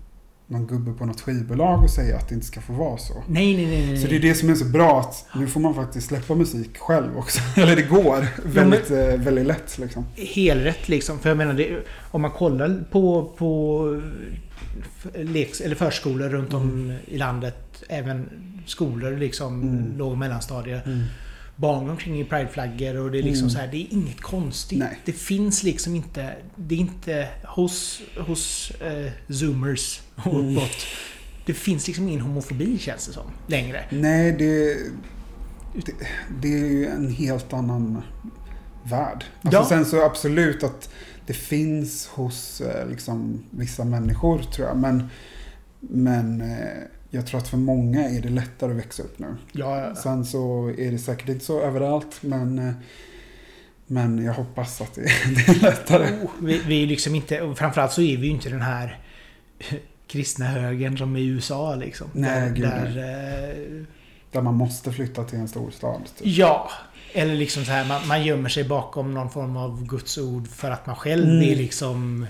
någon 0.51 0.67
gubbe 0.67 0.93
på 0.93 1.07
något 1.07 1.21
skivbolag 1.21 1.83
och 1.85 1.91
säga 1.91 2.17
att 2.17 2.29
det 2.29 2.35
inte 2.35 2.47
ska 2.47 2.61
få 2.61 2.73
vara 2.73 2.99
så. 2.99 3.15
Nej, 3.29 3.57
nej, 3.57 3.67
nej. 3.67 3.87
nej. 3.87 3.99
Så 3.99 4.09
det 4.09 4.17
är 4.17 4.21
det 4.21 4.35
som 4.35 4.51
är 4.51 4.55
så 4.55 4.65
bra 4.65 5.01
att 5.01 5.27
nu 5.41 5.47
får 5.47 5.61
man 5.61 5.75
faktiskt 5.75 6.07
släppa 6.09 6.35
musik 6.35 6.79
själv 6.79 7.19
också. 7.19 7.41
Eller 7.61 7.77
det 7.77 7.83
går 7.83 8.27
väldigt, 8.45 8.91
eh, 8.91 9.25
väldigt 9.25 9.47
lätt 9.47 9.79
liksom. 9.79 10.05
helrätt 10.17 10.89
liksom. 10.89 11.19
För 11.19 11.29
jag 11.31 11.39
menar, 11.39 11.55
det, 11.55 11.79
om 12.11 12.23
man 12.23 12.31
kollar 12.31 12.85
på, 12.91 13.33
på 13.39 14.03
leks, 15.15 15.61
eller 15.61 15.75
förskolor 15.77 16.29
runt 16.29 16.55
om 16.55 16.93
i 17.07 17.19
landet, 17.19 17.83
även 17.89 18.29
skolor 18.67 19.17
liksom, 19.17 19.63
Mm. 19.63 19.99
låg 19.99 20.13
och 20.13 20.19
mellanstadier. 20.19 21.07
Barn 21.61 21.85
går 21.85 21.91
omkring 21.91 22.21
i 22.21 22.25
prideflaggor 22.25 22.97
och 22.97 23.11
det 23.11 23.19
är 23.19 23.23
liksom 23.23 23.43
Mm. 23.45 23.51
så 23.51 23.59
här, 23.59 23.67
det 23.69 23.77
är 23.77 23.87
inget 23.91 24.21
konstigt. 24.21 24.79
Nej. 24.79 24.99
Det 25.05 25.13
finns 25.13 25.63
liksom 25.63 25.95
inte, 25.97 26.35
det 26.57 26.75
är 26.75 26.79
inte 26.79 27.29
hos, 27.47 28.01
hos 28.27 28.71
eh, 28.71 29.13
zoomers 29.29 30.01
och 30.17 30.27
Mm. 30.35 30.57
uppåt. 30.57 30.87
Det 31.47 31.55
finns 31.55 31.87
liksom 31.87 32.09
ingen 32.09 32.21
homofobi 32.21 32.79
känns 32.79 33.07
det 33.07 33.13
som, 33.13 33.23
längre. 33.47 33.85
Nej, 33.91 34.33
det, 34.33 34.75
det, 35.87 35.93
det 36.43 36.49
är 36.49 36.67
ju 36.67 36.87
en 36.87 37.11
helt 37.13 37.53
annan 37.53 38.03
värld. 38.85 39.25
Alltså 39.43 39.59
Ja. 39.61 39.65
Sen 39.69 39.85
så 39.87 40.05
absolut 40.05 40.63
att 40.63 40.91
det 41.27 41.33
finns 41.35 42.07
hos 42.07 42.61
eh, 42.61 42.89
liksom, 42.89 43.43
vissa 43.51 43.85
människor 43.85 44.39
tror 44.43 44.69
jag. 44.69 44.77
Men, 44.77 45.09
men 45.81 46.41
eh, 46.41 46.57
jag 47.11 47.27
tror 47.27 47.41
att 47.41 47.49
för 47.49 47.57
många 47.57 48.09
är 48.09 48.21
det 48.21 48.29
lättare 48.29 48.71
att 48.71 48.77
växa 48.79 49.03
upp 49.03 49.19
nu. 49.19 49.37
Ja, 49.53 49.95
Sen 49.95 50.25
så 50.25 50.69
är 50.79 50.91
det 50.91 50.99
säkert 50.99 51.29
inte 51.29 51.45
så 51.45 51.61
överallt. 51.63 52.19
Men, 52.21 52.59
eh, 52.59 52.75
men 53.87 54.25
jag 54.25 54.33
hoppas 54.35 54.81
att 54.81 54.95
det, 54.95 55.01
är 55.03 55.63
lättare. 55.63 56.05
Oh, 56.05 56.31
vi, 56.41 56.59
vi 56.67 56.83
är 56.83 56.87
liksom 56.87 57.15
inte, 57.15 57.41
och 57.41 57.59
framförallt 57.59 57.93
så 57.93 58.03
är 58.03 58.17
vi 58.17 58.27
ju 58.27 58.33
inte 58.33 58.49
den 58.49 58.61
här 58.63 58.99
kristna 60.07 60.45
högern 60.45 60.99
som 60.99 61.17
i 61.17 61.27
USA 61.27 61.75
liksom. 61.75 62.07
Nej, 62.13 62.41
där, 62.41 62.49
gud, 62.55 62.65
där, 62.65 62.97
eh, 63.79 63.85
Där 64.33 64.43
man 64.43 64.55
måste 64.55 64.93
flytta 64.93 65.25
till 65.25 65.39
en 65.39 65.49
stor 65.49 65.71
stad. 65.71 66.01
Typ. 66.19 66.27
Ja, 66.27 66.71
eller 67.13 67.35
liksom 67.35 67.65
så 67.65 67.73
här, 67.73 67.85
man, 67.89 68.09
man 68.09 68.25
gömmer 68.25 68.49
sig 68.49 68.65
bakom 68.65 69.15
någon 69.15 69.31
form 69.31 69.57
av 69.57 69.87
Guds 69.87 70.19
ord 70.19 70.49
för 70.49 70.71
att 70.71 70.87
man 70.87 70.97
själv 70.97 71.25
Mm. 71.25 71.51
är 71.51 71.57
liksom 71.57 72.27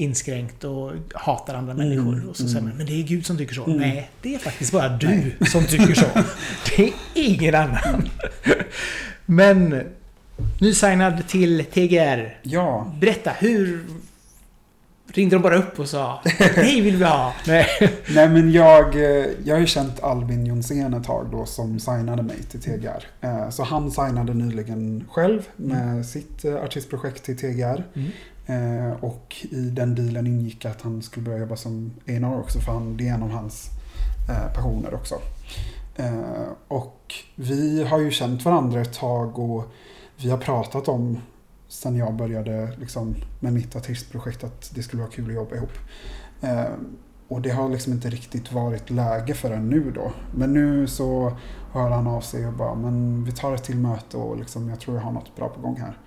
inskränkt 0.00 0.64
och 0.64 0.92
hatar 1.14 1.54
andra 1.54 1.72
Mm, 1.72 1.88
människor. 1.88 2.30
Och 2.30 2.36
så 2.36 2.42
säger 2.42 2.58
mm. 2.58 2.68
man, 2.68 2.76
men 2.76 2.86
det 2.86 2.92
är 2.92 3.02
Gud 3.02 3.26
som 3.26 3.38
tycker 3.38 3.54
så. 3.54 3.64
Mm. 3.64 3.78
Nej, 3.78 4.10
det 4.22 4.34
är 4.34 4.38
faktiskt 4.38 4.72
bara 4.72 4.88
du 4.88 5.32
som 5.46 5.64
tycker 5.66 5.94
så. 5.94 6.06
Det 6.76 6.82
är 6.82 6.92
ingen 7.14 7.54
annan. 7.54 8.08
Men, 9.26 9.82
nysignad 10.60 11.28
till 11.28 11.64
TGR. 11.64 12.38
Ja, 12.42 12.92
Berätta, 13.00 13.30
hur 13.38 13.84
ringde 15.12 15.36
de 15.36 15.42
bara 15.42 15.56
upp 15.56 15.78
och 15.80 15.88
sa 15.88 16.20
Nej 16.56 16.80
vill 16.80 16.96
vi 16.96 17.04
ha? 17.04 17.34
Nej. 17.46 17.66
Nej 18.14 18.28
men 18.28 18.52
jag, 18.52 18.94
eh, 18.94 19.26
jag 19.44 19.54
har 19.54 19.60
ju 19.60 19.66
känt 19.66 20.02
Albin 20.02 20.46
Jonsén 20.46 20.94
ett 20.94 21.04
tag 21.04 21.26
då 21.32 21.46
som 21.46 21.80
signade 21.80 22.22
mig 22.22 22.36
till 22.50 22.60
TGR. 22.60 23.06
Eh, 23.20 23.50
Så 23.50 23.62
han 23.62 23.90
signade 23.90 24.34
nyligen 24.34 25.04
själv 25.10 25.42
med 25.56 26.06
sitt 26.06 26.44
eh, 26.44 26.54
artistprojekt 26.54 27.24
till 27.24 27.36
TGR. 27.36 27.84
Mm. 27.94 28.10
Eh, 28.50 29.04
Och 29.04 29.36
i 29.50 29.70
den 29.70 29.94
dealen 29.94 30.26
ingick 30.26 30.64
att 30.64 30.82
han 30.82 31.02
skulle 31.02 31.24
börja 31.26 31.38
jobba 31.38 31.56
som 31.56 31.90
A&R 32.06 32.40
också 32.40 32.60
för 32.60 32.72
han, 32.72 32.96
det 32.96 33.08
är 33.08 33.14
en 33.14 33.22
av 33.22 33.30
hans 33.30 33.68
eh, 34.28 34.54
passioner 34.54 34.94
också. 34.94 35.14
Eh, 35.96 36.48
Och 36.68 37.14
vi 37.34 37.84
har 37.84 37.98
ju 37.98 38.10
känt 38.10 38.44
varandra 38.44 38.80
ett 38.80 38.92
tag 38.92 39.38
och 39.38 39.64
vi 40.16 40.30
har 40.30 40.38
pratat 40.38 40.88
om 40.88 41.18
sen 41.68 41.96
jag 41.96 42.14
började 42.14 42.76
liksom, 42.80 43.14
med 43.40 43.52
mitt 43.52 43.76
artistprojekt 43.76 44.44
att 44.44 44.70
det 44.74 44.82
skulle 44.82 45.02
vara 45.02 45.12
kul 45.12 45.28
att 45.28 45.34
jobba 45.34 45.56
ihop. 45.56 45.72
Eh, 46.40 46.64
och 47.28 47.40
det 47.42 47.50
har 47.50 47.68
liksom 47.68 47.92
inte 47.92 48.10
riktigt 48.10 48.52
varit 48.52 48.90
läge 48.90 49.34
förrän 49.34 49.68
nu 49.68 49.90
då. 49.90 50.12
Men 50.34 50.52
nu 50.52 50.86
så 50.86 51.36
hör 51.72 51.90
han 51.90 52.06
av 52.06 52.20
sig 52.20 52.46
och 52.46 52.52
bara, 52.52 52.74
men 52.74 53.24
vi 53.24 53.32
tar 53.32 53.54
ett 53.54 53.64
till 53.64 53.76
möte 53.76 54.16
och 54.16 54.36
liksom, 54.38 54.68
jag 54.68 54.80
tror 54.80 54.96
jag 54.96 55.02
har 55.04 55.12
något 55.12 55.36
bra 55.36 55.48
på 55.48 55.60
gång 55.60 55.76
här. 55.80 55.98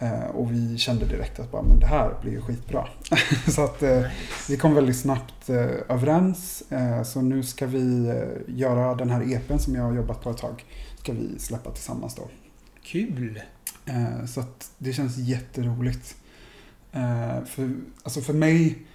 Eh, 0.00 0.24
och 0.24 0.52
vi 0.52 0.78
kände 0.78 1.06
direkt 1.06 1.40
att 1.40 1.52
bara, 1.52 1.62
men 1.62 1.80
det 1.80 1.86
här 1.86 2.14
blir 2.22 2.32
ju 2.32 2.40
skitbra. 2.40 2.88
så 3.48 3.64
att 3.64 3.82
eh, 3.82 4.02
vi 4.48 4.56
kom 4.56 4.74
väldigt 4.74 4.96
snabbt 4.96 5.48
eh, 5.48 5.56
överens. 5.88 6.62
Så 7.04 7.20
nu 7.20 7.42
ska 7.42 7.66
vi 7.66 8.12
göra 8.46 8.94
den 8.94 9.10
här 9.10 9.32
EPn 9.32 9.58
som 9.58 9.74
jag 9.74 9.82
har 9.82 9.94
jobbat 9.94 10.22
på 10.22 10.30
ett 10.30 10.36
tag. 10.36 10.64
Ska 10.98 11.12
vi 11.12 11.38
släppa 11.38 11.70
tillsammans 11.70 12.14
då. 12.14 12.28
Kul. 12.82 13.40
Så 14.26 14.40
att 14.40 14.70
det 14.78 14.92
känns 14.92 15.16
jätteroligt. 15.16 16.16
För, 17.46 17.76
alltså 18.02 18.20
för 18.20 18.32
mig, 18.32 18.86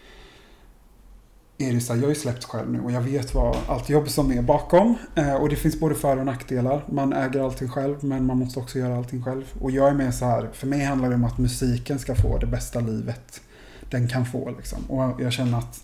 är 1.57 1.73
det 1.73 1.79
så 1.79 1.93
här, 1.93 1.99
jag 1.99 2.07
har 2.07 2.13
ju 2.13 2.19
släppt 2.19 2.43
själv 2.43 2.71
nu 2.71 2.81
och 2.81 2.91
jag 2.91 3.01
vet 3.01 3.33
vad 3.33 3.57
allt 3.67 3.89
jobb 3.89 4.09
som 4.09 4.31
är 4.31 4.41
bakom. 4.41 4.95
Eh, 5.15 5.33
och 5.33 5.49
det 5.49 5.55
finns 5.55 5.79
både 5.79 5.95
för 5.95 6.17
och 6.17 6.25
nackdelar. 6.25 6.85
Man 6.89 7.13
äger 7.13 7.43
allting 7.43 7.69
själv 7.69 8.03
men 8.03 8.25
man 8.25 8.37
måste 8.37 8.59
också 8.59 8.79
göra 8.79 8.97
allting 8.97 9.23
själv. 9.23 9.53
Och 9.61 9.71
jag 9.71 9.89
är 9.89 9.93
mer 9.93 10.11
så 10.11 10.25
här, 10.25 10.49
för 10.53 10.67
mig 10.67 10.83
handlar 10.83 11.09
det 11.09 11.15
om 11.15 11.23
att 11.23 11.37
musiken 11.37 11.99
ska 11.99 12.15
få 12.15 12.37
det 12.37 12.47
bästa 12.47 12.79
livet 12.79 13.41
den 13.89 14.07
kan 14.07 14.25
få. 14.25 14.49
Liksom. 14.57 14.85
Och 14.85 15.21
jag 15.21 15.33
känner 15.33 15.57
att 15.57 15.83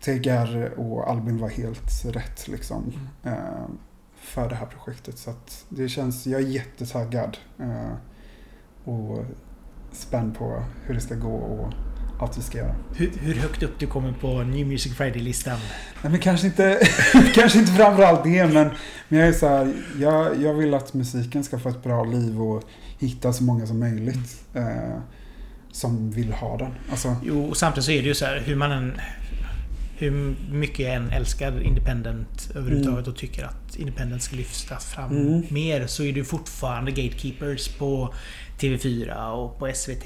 TGR 0.00 0.78
och 0.78 1.10
Albin 1.10 1.38
var 1.38 1.48
helt 1.48 2.04
rätt 2.04 2.48
liksom, 2.48 2.92
mm. 3.22 3.38
eh, 3.38 3.68
för 4.14 4.48
det 4.48 4.54
här 4.54 4.66
projektet. 4.66 5.18
Så 5.18 5.30
att 5.30 5.64
det 5.68 5.88
känns, 5.88 6.26
jag 6.26 6.40
är 6.40 6.46
jättetaggad. 6.46 7.36
Eh, 7.58 7.92
och 8.84 9.24
spänd 9.92 10.38
på 10.38 10.62
hur 10.84 10.94
det 10.94 11.00
ska 11.00 11.14
gå 11.14 11.34
och 11.34 11.72
allt 12.20 12.38
vi 12.38 12.42
ska 12.42 12.58
göra. 12.58 12.74
Hur, 12.96 13.12
hur 13.20 13.34
högt 13.34 13.62
upp 13.62 13.78
du 13.78 13.86
kommer 13.86 14.12
på 14.12 14.42
New 14.42 14.66
Music 14.66 14.94
Friday-listan? 14.94 15.58
Nej 16.02 16.10
men 16.10 16.20
kanske 16.20 16.46
inte, 16.46 16.88
kanske 17.34 17.58
inte 17.58 17.72
framförallt 17.72 18.24
det 18.24 18.46
men, 18.46 18.70
men 19.08 19.18
jag 19.18 19.28
är 19.28 19.32
så 19.32 19.48
här, 19.48 19.72
jag, 20.00 20.42
jag 20.42 20.54
vill 20.54 20.74
att 20.74 20.94
musiken 20.94 21.44
ska 21.44 21.58
få 21.58 21.68
ett 21.68 21.82
bra 21.82 22.04
liv 22.04 22.42
och 22.42 22.62
hitta 22.98 23.32
så 23.32 23.44
många 23.44 23.66
som 23.66 23.80
möjligt. 23.80 24.44
Eh, 24.54 24.98
som 25.74 26.10
vill 26.10 26.32
ha 26.32 26.56
den. 26.56 26.70
Alltså... 26.90 27.16
Jo, 27.22 27.44
och 27.44 27.56
samtidigt 27.56 27.84
så 27.84 27.90
är 27.90 28.02
det 28.02 28.08
ju 28.08 28.14
så 28.14 28.24
här 28.24 28.42
hur 28.46 28.56
man 28.56 28.72
än... 28.72 29.00
Hur 29.96 30.36
mycket 30.50 30.78
jag 30.78 30.94
än 30.94 31.10
älskar 31.10 31.62
Independent 31.62 32.50
överhuvudtaget 32.54 32.98
mm. 32.98 33.10
och 33.10 33.16
tycker 33.16 33.44
att 33.44 33.76
Independent 33.76 34.22
ska 34.22 34.36
lyftas 34.36 34.84
fram 34.84 35.10
mm. 35.10 35.42
mer 35.48 35.86
så 35.86 36.02
är 36.02 36.12
det 36.12 36.24
fortfarande 36.24 36.90
gatekeepers 36.90 37.68
på 37.68 38.14
TV4 38.60 39.30
och 39.30 39.58
på 39.58 39.70
SVT 39.74 40.02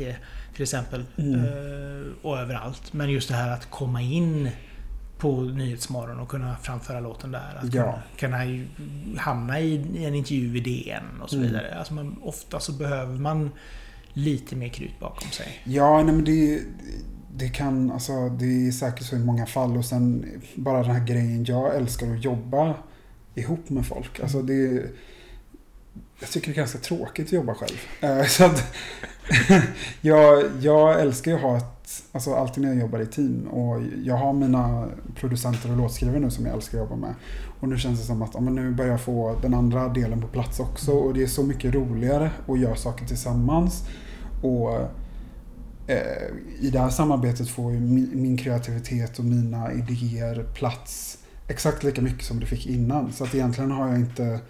till 0.54 0.62
exempel. 0.62 1.04
Mm. 1.16 1.34
Eh, 1.34 2.06
och 2.22 2.38
överallt. 2.38 2.92
Men 2.92 3.10
just 3.10 3.28
det 3.28 3.34
här 3.34 3.50
att 3.50 3.70
komma 3.70 4.02
in 4.02 4.50
på 5.18 5.40
Nyhetsmorgon 5.42 6.18
och 6.18 6.28
kunna 6.28 6.56
framföra 6.56 7.00
låten 7.00 7.32
där. 7.32 7.58
Att 7.62 7.74
ja. 7.74 7.98
kunna, 8.16 8.38
kunna 8.38 9.20
hamna 9.20 9.60
i 9.60 10.04
en 10.04 10.14
intervju 10.14 10.56
i 10.56 10.60
DN 10.60 11.20
och 11.22 11.30
så 11.30 11.36
mm. 11.36 11.48
vidare. 11.48 11.78
Alltså 11.78 11.94
man, 11.94 12.16
ofta 12.22 12.60
så 12.60 12.72
behöver 12.72 13.18
man 13.18 13.50
lite 14.12 14.56
mer 14.56 14.68
krut 14.68 15.00
bakom 15.00 15.30
sig. 15.30 15.60
Ja, 15.64 16.02
nej 16.02 16.14
men 16.14 16.24
det, 16.24 16.62
det 17.38 17.48
kan, 17.48 17.90
alltså 17.90 18.28
det 18.28 18.68
är 18.68 18.72
säkert 18.72 19.06
så 19.06 19.16
i 19.16 19.18
många 19.18 19.46
fall 19.46 19.76
och 19.76 19.84
sen 19.84 20.26
bara 20.54 20.82
den 20.82 20.90
här 20.90 21.06
grejen, 21.06 21.44
jag 21.44 21.76
älskar 21.76 22.14
att 22.14 22.24
jobba 22.24 22.74
ihop 23.34 23.70
med 23.70 23.86
folk. 23.86 24.20
Alltså 24.20 24.42
det 24.42 24.82
jag 26.20 26.30
tycker 26.30 26.48
det 26.48 26.52
är 26.52 26.56
ganska 26.56 26.78
tråkigt 26.78 27.26
att 27.26 27.32
jobba 27.32 27.54
själv. 27.54 27.78
Eh, 28.00 28.26
så 28.26 28.44
att, 28.44 28.74
jag, 30.00 30.44
jag 30.60 31.00
älskar 31.00 31.30
ju 31.30 31.36
att 31.36 31.42
ha 31.42 31.56
ett, 31.56 32.02
alltså 32.12 32.34
alltid 32.34 32.62
när 32.62 32.70
jag 32.70 32.78
jobbar 32.78 33.00
i 33.00 33.06
team 33.06 33.46
och 33.46 33.82
jag 34.04 34.16
har 34.16 34.32
mina 34.32 34.88
producenter 35.14 35.70
och 35.70 35.76
låtskrivare 35.76 36.20
nu 36.20 36.30
som 36.30 36.46
jag 36.46 36.54
älskar 36.54 36.78
att 36.78 36.84
jobba 36.84 36.96
med. 36.96 37.14
Och 37.60 37.68
nu 37.68 37.78
känns 37.78 38.00
det 38.00 38.06
som 38.06 38.22
att 38.22 38.30
ja, 38.34 38.40
men 38.40 38.54
nu 38.54 38.70
börjar 38.70 38.90
jag 38.90 39.00
få 39.00 39.38
den 39.42 39.54
andra 39.54 39.88
delen 39.88 40.20
på 40.20 40.26
plats 40.26 40.60
också 40.60 40.92
och 40.92 41.14
det 41.14 41.22
är 41.22 41.26
så 41.26 41.42
mycket 41.42 41.74
roligare 41.74 42.30
att 42.48 42.60
göra 42.60 42.76
saker 42.76 43.06
tillsammans. 43.06 43.84
Och 44.42 44.90
i 46.60 46.70
det 46.70 46.78
här 46.78 46.90
samarbetet 46.90 47.48
får 47.48 47.72
ju 47.72 47.80
min, 47.80 48.10
min 48.14 48.36
kreativitet 48.36 49.18
och 49.18 49.24
mina 49.24 49.72
idéer 49.72 50.46
plats 50.54 51.18
exakt 51.48 51.84
lika 51.84 52.02
mycket 52.02 52.24
som 52.24 52.40
det 52.40 52.46
fick 52.46 52.66
innan. 52.66 53.12
Så 53.12 53.24
att 53.24 53.34
egentligen 53.34 53.70
har 53.70 53.88
jag 53.88 53.98
inte 53.98 54.40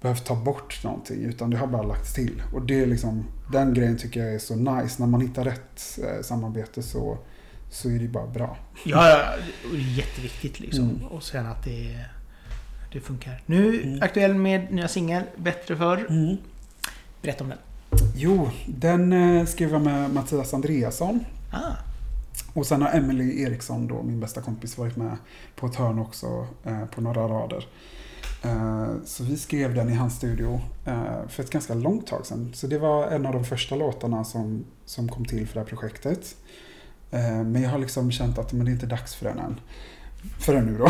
behövt 0.00 0.24
ta 0.24 0.34
bort 0.34 0.84
någonting 0.84 1.24
utan 1.24 1.50
det 1.50 1.56
har 1.56 1.66
bara 1.66 1.82
lagts 1.82 2.14
till. 2.14 2.42
Och 2.54 2.62
det 2.62 2.80
är 2.80 2.86
liksom, 2.86 3.24
den 3.52 3.74
grejen 3.74 3.98
tycker 3.98 4.20
jag 4.20 4.34
är 4.34 4.38
så 4.38 4.56
nice. 4.56 5.02
När 5.02 5.06
man 5.06 5.20
hittar 5.20 5.44
rätt 5.44 5.98
eh, 6.04 6.22
samarbete 6.22 6.82
så, 6.82 7.18
så 7.70 7.90
är 7.90 7.98
det 7.98 8.08
bara 8.08 8.26
bra. 8.26 8.56
Ja, 8.84 9.34
jätteviktigt 9.96 10.60
liksom. 10.60 10.84
Mm. 10.84 11.04
Och 11.04 11.22
sen 11.22 11.46
att 11.46 11.64
det, 11.64 12.04
det 12.92 13.00
funkar. 13.00 13.42
Nu 13.46 13.82
mm. 13.82 14.02
aktuell 14.02 14.34
med 14.34 14.72
nya 14.72 14.88
singel, 14.88 15.22
Bättre 15.36 15.76
förr. 15.76 16.06
Mm. 16.08 16.36
Berätta 17.22 17.44
om 17.44 17.50
den. 17.50 17.58
Jo, 18.14 18.50
den 18.66 19.12
eh, 19.12 19.46
skrev 19.46 19.72
jag 19.72 19.82
med 19.82 20.14
Mattias 20.14 20.54
Andreasson. 20.54 21.24
Ah. 21.52 21.72
Och 22.52 22.66
sen 22.66 22.82
har 22.82 22.90
Emily 22.90 23.42
Eriksson, 23.42 23.86
då, 23.86 24.02
min 24.02 24.20
bästa 24.20 24.40
kompis, 24.40 24.78
varit 24.78 24.96
med 24.96 25.16
på 25.56 25.66
ett 25.66 25.74
hörn 25.74 25.98
också 25.98 26.46
eh, 26.64 26.84
på 26.84 27.00
några 27.00 27.28
rader. 27.28 27.66
Eh, 28.42 28.88
så 29.04 29.24
vi 29.24 29.36
skrev 29.36 29.74
den 29.74 29.90
i 29.90 29.94
hans 29.94 30.16
studio 30.16 30.60
för 31.28 31.42
ett 31.42 31.50
ganska 31.50 31.74
långt 31.74 32.06
tag 32.06 32.26
sedan. 32.26 32.52
Så 32.54 32.66
det 32.66 32.78
var 32.78 33.06
en 33.06 33.26
av 33.26 33.32
de 33.32 33.44
första 33.44 33.74
låtarna 33.74 34.24
som, 34.24 34.64
som 34.84 35.08
kom 35.08 35.24
till 35.24 35.46
för 35.46 35.54
det 35.54 35.60
här 35.60 35.66
projektet. 35.66 36.36
Men 37.10 37.62
jag 37.62 37.70
har 37.70 37.78
liksom 37.78 38.10
känt 38.10 38.38
att 38.38 38.52
men 38.52 38.64
det 38.64 38.70
är 38.70 38.72
inte 38.72 38.86
dags 38.86 39.14
för 39.14 39.24
den 39.24 39.38
än. 39.38 39.60
Förrän 40.38 40.66
nu 40.66 40.78
då. 40.78 40.88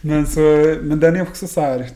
men, 0.00 0.26
så, 0.26 0.40
men 0.82 1.00
den 1.00 1.16
är 1.16 1.22
också 1.22 1.46
så 1.46 1.60
här, 1.60 1.90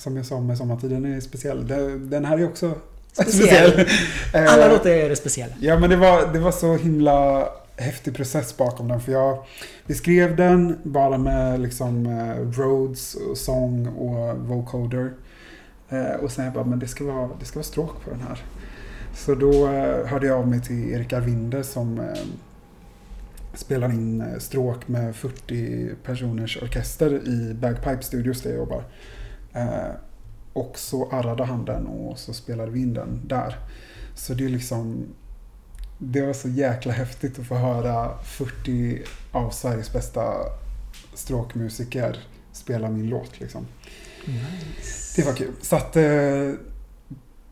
som 0.00 0.16
jag 0.16 0.26
sa 0.26 0.40
med 0.40 0.58
Sommartiden 0.58 1.04
är 1.04 1.20
speciell. 1.20 1.66
Den 2.10 2.24
här 2.24 2.38
är 2.38 2.44
också 2.44 2.74
speciell. 3.12 3.72
speciell. 3.72 3.86
Alla 4.48 4.68
låtar 4.68 4.90
är 4.90 5.14
speciella. 5.14 5.54
Ja 5.60 5.78
men 5.78 5.90
det 5.90 5.96
var, 5.96 6.32
det 6.32 6.38
var 6.38 6.52
så 6.52 6.76
himla 6.76 7.48
häftig 7.76 8.16
process 8.16 8.56
bakom 8.56 8.88
den. 8.88 9.00
För 9.00 9.12
jag, 9.12 9.44
vi 9.86 9.94
skrev 9.94 10.36
den 10.36 10.78
bara 10.82 11.18
med 11.18 11.60
liksom 11.60 12.06
eh, 12.06 12.60
Rhodes 12.60 13.14
och 13.14 13.38
sång 13.38 13.86
och 13.86 14.36
vocoder. 14.36 15.12
Eh, 15.88 16.14
och 16.22 16.32
sen 16.32 16.44
jag 16.44 16.54
bara, 16.54 16.64
men 16.64 16.78
det 16.78 16.88
ska 16.88 17.04
vara, 17.04 17.30
det 17.40 17.44
ska 17.44 17.58
vara 17.58 17.64
stråk 17.64 18.04
på 18.04 18.10
den 18.10 18.20
här. 18.20 18.42
Så 19.14 19.34
då 19.34 19.66
eh, 19.68 20.06
hörde 20.06 20.26
jag 20.26 20.38
av 20.38 20.48
mig 20.48 20.60
till 20.60 20.90
Erik 20.92 21.12
Arvinde 21.12 21.64
som 21.64 21.98
eh, 21.98 22.18
spelar 23.54 23.92
in 23.92 24.20
eh, 24.20 24.38
stråk 24.38 24.88
med 24.88 25.16
40 25.16 25.90
personers 26.04 26.62
orkester 26.62 27.28
i 27.28 27.54
Bagpipe 27.54 28.02
Studios 28.02 28.42
där 28.42 28.50
jag 28.50 28.58
jobbar. 28.58 28.84
Eh, 29.52 29.90
och 30.52 30.78
så 30.78 31.10
arrade 31.10 31.44
han 31.44 31.64
den 31.64 31.86
och 31.86 32.18
så 32.18 32.32
spelade 32.32 32.70
vi 32.70 32.80
in 32.80 32.94
den 32.94 33.20
där. 33.24 33.58
Så 34.14 34.34
det 34.34 34.44
är 34.44 34.48
liksom 34.48 35.06
det 36.02 36.26
var 36.26 36.32
så 36.32 36.48
jäkla 36.48 36.92
häftigt 36.92 37.38
att 37.38 37.46
få 37.46 37.54
höra 37.54 38.18
40 38.22 39.02
av 39.32 39.50
Sveriges 39.50 39.92
bästa 39.92 40.34
stråkmusiker 41.14 42.18
spela 42.52 42.90
min 42.90 43.08
låt. 43.08 43.40
Liksom. 43.40 43.66
Nice. 44.26 45.12
Det 45.16 45.26
var 45.26 45.34
kul. 45.34 45.52
Så 45.62 45.76
att 45.76 45.96
eh, 45.96 46.52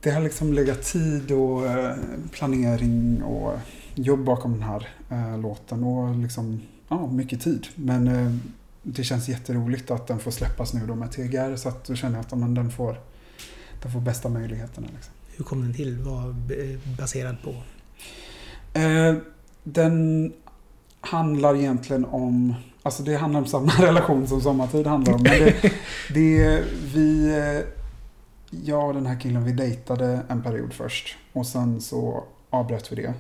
det 0.01 0.11
har 0.11 0.21
liksom 0.21 0.53
legat 0.53 0.83
tid 0.83 1.33
och 1.33 1.67
eh, 1.67 1.97
planering 2.33 3.23
och 3.23 3.59
jobb 3.95 4.25
bakom 4.25 4.53
den 4.53 4.63
här 4.63 4.89
eh, 5.11 5.39
låten 5.39 5.85
och 5.85 6.15
liksom, 6.17 6.61
ja, 6.89 7.07
mycket 7.07 7.41
tid. 7.41 7.67
Men 7.75 8.41
det 8.83 9.05
känns 9.05 9.29
jätteroligt 9.29 9.91
att 9.91 10.07
den 10.07 10.19
får 10.19 10.31
släppas 10.31 10.75
nu 10.75 10.87
då 10.87 10.95
med 10.95 11.13
TGR 11.13 11.57
så 11.57 11.69
att 11.69 11.85
då 11.85 11.95
känner 11.95 12.15
jag 12.17 12.25
att 12.25 12.39
men, 12.39 12.55
den, 12.55 12.71
får, 12.71 13.01
den 13.83 13.93
får 13.93 14.01
bästa 14.01 14.29
möjligheterna. 14.29 14.87
Liksom. 14.95 15.13
Hur 15.37 15.45
kom 15.45 15.63
den 15.63 15.75
till? 15.75 15.99
Vad 15.99 16.35
baserad 16.99 17.37
på? 17.43 17.51
Eh, 18.79 19.17
den 19.65 20.33
handlar 21.01 21.57
egentligen 21.57 22.05
om, 22.05 22.55
alltså 22.83 23.03
det 23.03 23.17
handlar 23.17 23.41
om 23.41 23.47
samma 23.47 23.73
relation 23.79 24.27
som 24.27 24.41
Sommartid 24.41 24.87
handlar 24.87 25.15
om. 25.15 25.23
Men 25.23 25.39
det, 25.39 25.73
det, 26.15 26.65
vi, 26.95 27.37
eh, 27.39 27.67
jag 28.51 28.89
och 28.89 28.95
den 28.95 29.07
här 29.07 29.21
killen 29.21 29.45
vi 29.45 29.53
dejtade 29.53 30.21
en 30.29 30.43
period 30.43 30.73
först 30.73 31.17
och 31.33 31.47
sen 31.47 31.81
så 31.81 32.25
avbröt 32.51 32.93
vi 32.93 32.97
det. 32.97 33.15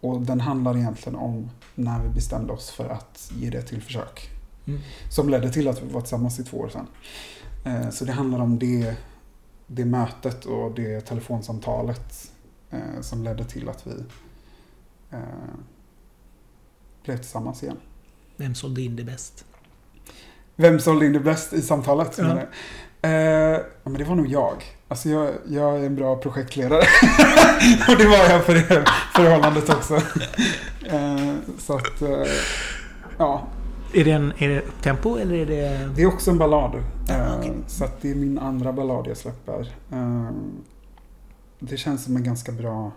Och 0.00 0.20
den 0.20 0.40
handlar 0.40 0.76
egentligen 0.76 1.18
om 1.18 1.50
när 1.74 2.02
vi 2.02 2.08
bestämde 2.08 2.52
oss 2.52 2.70
för 2.70 2.88
att 2.88 3.32
ge 3.36 3.50
det 3.50 3.62
till 3.62 3.82
försök. 3.82 4.37
Mm. 4.68 4.80
Som 5.10 5.28
ledde 5.28 5.50
till 5.50 5.68
att 5.68 5.82
vi 5.82 5.92
var 5.92 6.00
tillsammans 6.00 6.38
i 6.40 6.44
två 6.44 6.58
år 6.58 6.68
sedan. 6.68 6.86
Eh, 7.64 7.90
så 7.90 8.04
det 8.04 8.12
handlar 8.12 8.40
om 8.40 8.58
det, 8.58 8.94
det 9.66 9.84
mötet 9.84 10.44
och 10.44 10.74
det 10.74 11.00
telefonsamtalet 11.00 12.32
eh, 12.70 13.00
som 13.00 13.24
ledde 13.24 13.44
till 13.44 13.68
att 13.68 13.86
vi 13.86 14.04
eh, 15.10 15.18
blev 17.04 17.16
tillsammans 17.16 17.62
igen. 17.62 17.76
Vem 18.36 18.54
sålde 18.54 18.82
in 18.82 18.96
det 18.96 19.04
bäst? 19.04 19.44
Vem 20.56 20.80
sålde 20.80 21.06
in 21.06 21.12
det 21.12 21.20
bäst 21.20 21.52
i 21.52 21.62
samtalet? 21.62 22.18
Ja. 22.18 22.38
Eh, 23.02 23.60
men 23.84 23.94
det 23.94 24.04
var 24.04 24.16
nog 24.16 24.26
jag. 24.26 24.64
Alltså 24.88 25.08
jag, 25.08 25.30
jag 25.48 25.80
är 25.80 25.86
en 25.86 25.96
bra 25.96 26.16
projektledare. 26.16 26.82
och 27.88 27.96
det 27.98 28.06
var 28.06 28.16
jag 28.16 28.44
för 28.44 28.54
det 28.54 28.84
förhållandet 29.14 29.70
också. 29.70 29.94
eh, 30.86 31.34
så 31.58 31.76
att, 31.76 32.02
eh, 32.02 32.32
ja. 33.18 33.48
Är 33.94 34.04
det, 34.04 34.10
en, 34.10 34.32
är 34.38 34.48
det 34.48 34.60
upptempo 34.60 35.16
eller 35.16 35.34
är 35.34 35.46
det... 35.46 35.90
Det 35.96 36.02
är 36.02 36.06
också 36.06 36.30
en 36.30 36.38
ballad. 36.38 36.82
Okay. 37.02 37.48
Eh, 37.48 37.54
så 37.66 37.84
att 37.84 38.02
det 38.02 38.10
är 38.10 38.14
min 38.14 38.38
andra 38.38 38.72
ballad 38.72 39.06
jag 39.06 39.16
släpper. 39.16 39.72
Eh, 39.92 40.30
det 41.58 41.76
känns 41.76 42.04
som 42.04 42.16
en 42.16 42.24
ganska 42.24 42.52
bra 42.52 42.92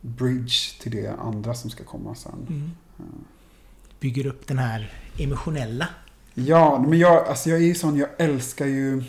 bridge 0.00 0.80
till 0.80 0.92
det 0.92 1.12
andra 1.18 1.54
som 1.54 1.70
ska 1.70 1.84
komma 1.84 2.14
sen. 2.14 2.46
Mm. 2.48 2.70
Bygger 4.00 4.26
upp 4.26 4.46
den 4.46 4.58
här 4.58 4.92
emotionella. 5.18 5.88
Ja, 6.34 6.84
men 6.88 6.98
jag, 6.98 7.26
alltså 7.26 7.50
jag 7.50 7.58
är 7.58 7.64
ju 7.64 7.74
sån, 7.74 7.96
jag 7.96 8.08
älskar 8.18 8.66
ju 8.66 9.02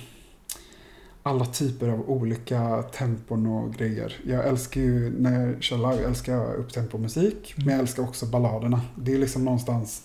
alla 1.23 1.45
typer 1.45 1.89
av 1.89 2.09
olika 2.09 2.81
tempon 2.81 3.47
och 3.47 3.73
grejer. 3.73 4.13
Jag 4.25 4.47
älskar 4.47 4.81
ju, 4.81 5.19
när 5.19 5.45
jag 5.45 5.63
kör 5.63 5.77
live, 5.77 5.95
jag 5.95 6.09
älskar 6.09 6.55
upptempomusik. 6.55 7.53
Mm. 7.55 7.65
Men 7.65 7.73
jag 7.73 7.81
älskar 7.81 8.03
också 8.03 8.25
balladerna. 8.25 8.81
Det 8.95 9.13
är 9.13 9.17
liksom 9.17 9.45
någonstans, 9.45 10.03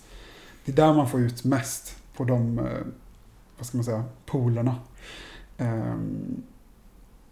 det 0.73 0.83
är 0.83 0.87
där 0.87 0.95
man 0.95 1.09
får 1.11 1.21
ut 1.21 1.45
mest 1.45 1.97
på 2.17 2.25
de, 2.25 2.59
eh, 2.59 2.65
vad 3.59 3.67
ska 3.67 3.77
man 3.77 3.85
säga, 3.85 4.05
polerna. 4.27 4.75
Ehm, 5.59 6.43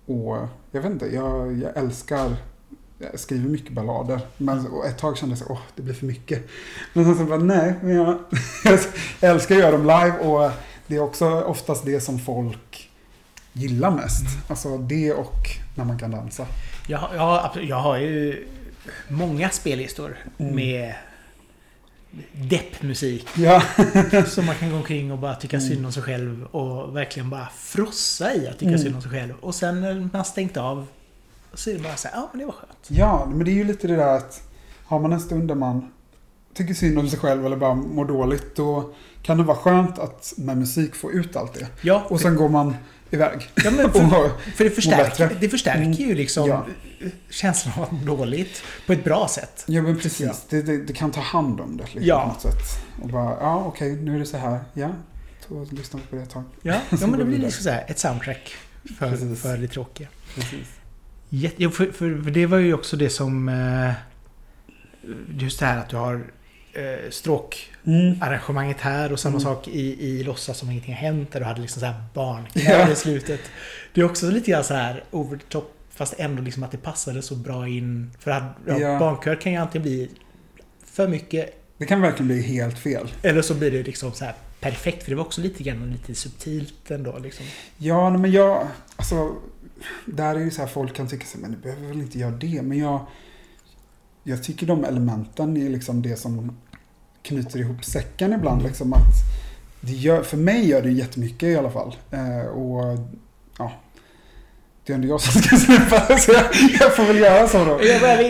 och 0.07 0.37
jag 0.71 0.83
vet 0.83 0.91
inte, 0.93 1.07
jag, 1.07 1.59
jag 1.59 1.77
älskar 1.77 2.37
jag 2.99 3.21
skriver 3.21 3.49
mycket 3.49 3.73
ballader. 3.73 4.21
Men 4.37 4.67
och 4.67 4.87
ett 4.87 4.99
tag 4.99 5.17
kände 5.17 5.37
jag 5.41 5.53
att 5.53 5.77
det 5.77 5.83
blir 5.83 5.95
för 5.95 6.07
mycket. 6.07 6.47
Men 6.93 7.05
sen 7.05 7.17
så 7.17 7.25
bara, 7.25 7.39
nej, 7.39 7.75
men 7.83 7.97
jag, 7.97 8.19
jag 9.21 9.31
älskar 9.31 9.55
att 9.55 9.61
göra 9.61 9.71
dem 9.73 9.81
live 9.83 10.19
och 10.19 10.51
det 10.87 10.97
är 10.97 11.01
också 11.01 11.41
oftast 11.43 11.85
det 11.85 12.01
som 12.01 12.19
folk 12.19 12.91
gillar 13.53 13.91
mest. 13.91 14.21
Mm. 14.21 14.43
Alltså 14.49 14.79
det 14.79 15.13
och 15.13 15.47
när 15.77 15.85
man 15.85 15.99
kan 15.99 16.11
dansa. 16.11 16.47
Jag, 16.89 16.99
har- 16.99 17.15
jag, 17.15 17.65
jag 17.65 17.77
har 17.81 17.99
ju 17.99 18.47
många 19.09 19.51
spellistor 19.51 20.17
Mm. 20.39 20.55
med 20.55 20.95
deppmusik. 22.33 23.27
Ja, 23.37 23.63
Som 24.27 24.47
man 24.47 24.55
kan 24.55 24.71
gå 24.71 24.77
omkring 24.77 25.13
och 25.13 25.19
bara 25.19 25.35
tycka 25.35 25.57
Mm. 25.57 25.69
synd 25.69 25.87
om 25.87 25.93
sig 25.93 26.03
själv 26.03 26.45
och 26.51 26.97
verkligen 26.97 27.31
bara 27.31 27.49
frossa 27.57 28.35
i 28.35 28.49
att 28.49 28.59
tycka 28.59 28.69
Mm. 28.69 28.79
synd 28.79 28.95
om 28.97 29.03
sig 29.03 29.11
själv. 29.11 29.35
Och 29.41 29.55
sen 29.55 29.81
när 29.81 30.09
man 30.13 30.25
stängt 30.25 30.57
av 30.57 30.87
så 31.55 31.71
är 31.71 31.75
det 31.75 31.81
bara 31.81 31.97
så 31.97 32.09
här, 32.09 32.15
ja 32.17 32.29
men 32.33 32.39
det 32.41 32.45
var 32.47 32.53
skönt. 32.53 32.87
ja, 32.89 33.27
men 33.31 33.45
det 33.45 33.51
är 33.51 33.55
ju 33.55 33.65
lite 33.65 33.87
det 33.89 33.97
där 33.97 34.17
att 34.17 34.43
har 34.85 35.01
man 35.01 35.13
en 35.13 35.21
stund 35.21 35.49
där 35.49 35.55
man 35.55 35.93
tycker 36.55 36.75
synd 36.75 36.99
om 36.99 37.09
sig 37.09 37.19
själv 37.19 37.47
eller 37.47 37.57
bara 37.57 37.75
mår 37.75 38.05
dåligt 38.05 38.57
då 38.57 38.91
kan 39.23 39.37
det 39.39 39.43
vara 39.45 39.57
skönt 39.57 39.99
att 39.99 40.33
med 40.37 40.57
musik 40.59 40.95
få 40.95 41.13
ut 41.13 41.37
allt 41.37 41.55
det. 41.55 41.67
Ja, 41.83 42.07
Och 42.09 42.21
sen 42.21 42.37
går 42.37 42.49
man 42.49 42.77
iväg. 43.11 43.51
ja 43.65 43.71
men 43.71 43.93
för, 43.93 44.31
för 44.57 44.65
det 44.65 44.71
förstärker, 44.71 45.37
det 45.41 45.49
förstärker 45.49 45.81
Mm. 45.81 45.93
ju 45.93 46.15
liksom 46.15 46.49
Ja. 46.49 46.67
känslan 47.31 47.75
av 47.77 47.83
att 47.83 47.93
må 47.93 48.17
dåligt 48.17 48.63
på 48.87 48.93
ett 48.93 49.05
bra 49.05 49.29
sätt. 49.29 49.65
Ja 49.67 49.83
men 49.83 49.95
Ja. 49.95 49.99
precis, 50.03 50.47
det, 50.51 50.63
det, 50.63 50.77
det 50.79 50.93
kan 50.93 51.11
ta 51.13 51.21
hand 51.21 51.61
om 51.61 51.77
det 51.77 51.83
liksom, 51.83 52.03
Ja. 52.05 52.21
på 52.23 52.29
något 52.29 52.43
sätt. 52.43 52.83
Och 53.03 53.09
bara, 53.09 53.37
ja 53.41 53.65
okej 53.65 53.97
nu 53.97 54.15
är 54.15 54.19
det 54.19 54.27
så 54.27 54.37
här, 54.37 54.61
ja. 54.75 54.91
Så 55.49 55.67
lyssna 55.71 56.01
på 56.11 56.17
det 56.17 56.23
ett 56.23 56.31
tag. 56.31 56.45
Ja, 56.63 56.75
ja 56.91 56.97
men 57.01 57.11
det 57.11 57.17
vi 57.19 57.25
blir 57.25 57.39
liksom 57.39 57.65
så 57.65 57.71
här, 57.71 57.85
ett 57.89 57.99
soundtrack 57.99 58.55
för, 58.99 59.11
Precis. 59.11 59.43
för 59.43 59.57
det 59.59 59.69
tråkiga. 59.69 60.09
Precis. 60.35 60.69
Ja, 61.29 61.71
för, 61.71 61.93
för, 61.93 62.31
det 62.31 62.47
var 62.47 62.59
ju 62.59 62.75
också 62.75 62.97
det 62.97 63.11
som... 63.11 63.49
eh, 63.49 63.93
Just 65.39 65.61
det 65.61 65.67
här 65.67 65.79
att 65.79 65.89
du 65.89 65.97
har 65.97 66.15
eh, 66.73 67.11
stråkarrangemanget 67.89 68.81
här 68.81 69.13
och 69.13 69.21
samma 69.21 69.33
Mm. 69.39 69.41
sak 69.41 69.69
i, 69.69 70.07
i 70.09 70.23
Låtsas 70.23 70.59
som 70.59 70.71
ingenting 70.71 70.95
har 70.95 71.01
hänt 71.01 71.33
där 71.33 71.41
du 71.41 71.47
hade 71.47 71.61
liksom 71.61 71.81
så 71.81 71.87
här 71.87 72.03
barnkör 72.15 72.61
Ja. 72.71 72.91
i 72.93 72.97
slutet. 72.97 73.41
Det 73.95 74.01
är 74.01 74.05
också 74.05 74.31
lite 74.31 74.51
grann 74.51 74.65
så 74.65 74.75
här 74.75 75.05
over 75.11 75.37
the 75.37 75.45
top 75.49 75.75
fast 75.91 76.15
ändå 76.19 76.43
liksom 76.43 76.63
att 76.63 76.71
det 76.71 76.79
passade 76.79 77.23
så 77.23 77.35
bra 77.35 77.69
in. 77.69 78.11
För 78.19 78.31
att 78.31 78.43
ja, 78.67 78.79
Ja. 78.79 78.99
barnkör 78.99 79.35
kan 79.41 79.53
ju 79.53 79.59
antingen 79.59 79.83
bli 79.83 80.11
för 80.85 81.09
mycket 81.09 81.55
Det 81.79 81.87
kan 81.87 82.01
verkligen 82.01 82.27
bli 82.27 82.43
helt 82.43 82.79
fel. 82.79 83.09
eller 83.23 83.43
så 83.43 83.55
blir 83.55 83.71
det 83.71 83.83
liksom 83.83 84.13
så 84.13 84.25
här 84.25 84.35
perfekt. 84.61 85.03
För 85.03 85.11
det 85.11 85.17
var 85.17 85.25
också 85.25 85.41
lite 85.41 85.63
grann 85.63 85.91
lite 85.93 86.15
subtilt 86.15 86.91
ändå 86.91 87.19
liksom. 87.19 87.47
Ja, 87.79 88.11
men 88.11 88.33
jag, 88.33 88.67
alltså, 88.97 89.35
där 90.07 90.35
är 90.35 90.41
ju 90.41 90.51
så 90.51 90.61
här 90.61 90.69
folk 90.69 90.95
kan 90.95 91.09
tycka 91.09 91.27
så 91.27 91.39
men 91.39 91.51
du 91.53 91.57
behöver 91.59 91.87
väl 91.87 91.99
inte 92.01 92.19
göra 92.19 92.31
det. 92.31 92.63
Men 92.63 92.79
jag, 92.79 93.07
jag 94.23 94.43
tycker 94.45 94.67
de 94.67 94.85
elementen 94.85 95.57
är 95.57 95.69
liksom 95.69 96.03
det 96.03 96.17
som 96.17 96.57
knyter 97.23 97.59
ihop 97.59 97.85
säcken 97.85 98.33
ibland. 98.33 98.63
Liksom 98.63 98.93
att 98.93 99.39
det 99.81 99.93
gör, 99.93 100.23
för 100.23 100.37
mig 100.37 100.69
gör 100.69 100.83
det 100.83 100.91
jättemycket 100.91 101.43
i 101.43 101.57
alla 101.57 101.71
fall. 101.71 101.97
Eh, 102.11 102.47
och 102.47 102.99
ja, 103.59 103.73
det 104.89 104.93
är 104.93 104.95
ändå 104.95 105.09
jag 105.09 105.21
som 105.21 105.43
ska 105.43 105.57
släppa 105.67 106.19
så 106.19 106.33
jag, 106.33 106.45
jag 106.81 106.97
får 106.97 107.05
väl 107.05 107.19
göra 107.19 107.49
så 107.49 107.65
då. 107.65 107.81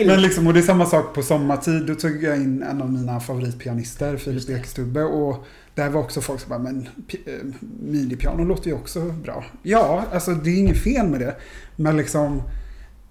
Men 0.05 0.21
liksom, 0.21 0.47
och 0.47 0.53
det 0.53 0.59
är 0.59 0.63
samma 0.63 0.85
sak 0.85 1.13
på 1.13 1.21
sommartid. 1.21 1.85
Då 1.85 1.95
tog 1.95 2.23
jag 2.23 2.35
in 2.35 2.63
en 2.63 2.81
av 2.81 2.91
mina 2.91 3.19
favoritpianister, 3.19 4.17
Filip. 4.17 4.49
Ekstubbe. 4.49 5.03
Och 5.03 5.45
där 5.75 5.89
var 5.89 6.01
också 6.01 6.21
folk 6.21 6.39
som 6.39 6.49
bara, 6.49 6.59
men 6.59 6.89
eh, 7.25 7.33
midi-piano 7.81 8.45
låter 8.45 8.67
ju 8.67 8.73
också 8.73 9.01
bra. 9.01 9.45
Ja, 9.63 10.05
alltså 10.13 10.31
det 10.31 10.49
är 10.49 10.57
inget 10.57 10.83
fel 10.83 11.07
med 11.07 11.19
det. 11.19 11.35
Men 11.75 11.97
liksom, 11.97 12.41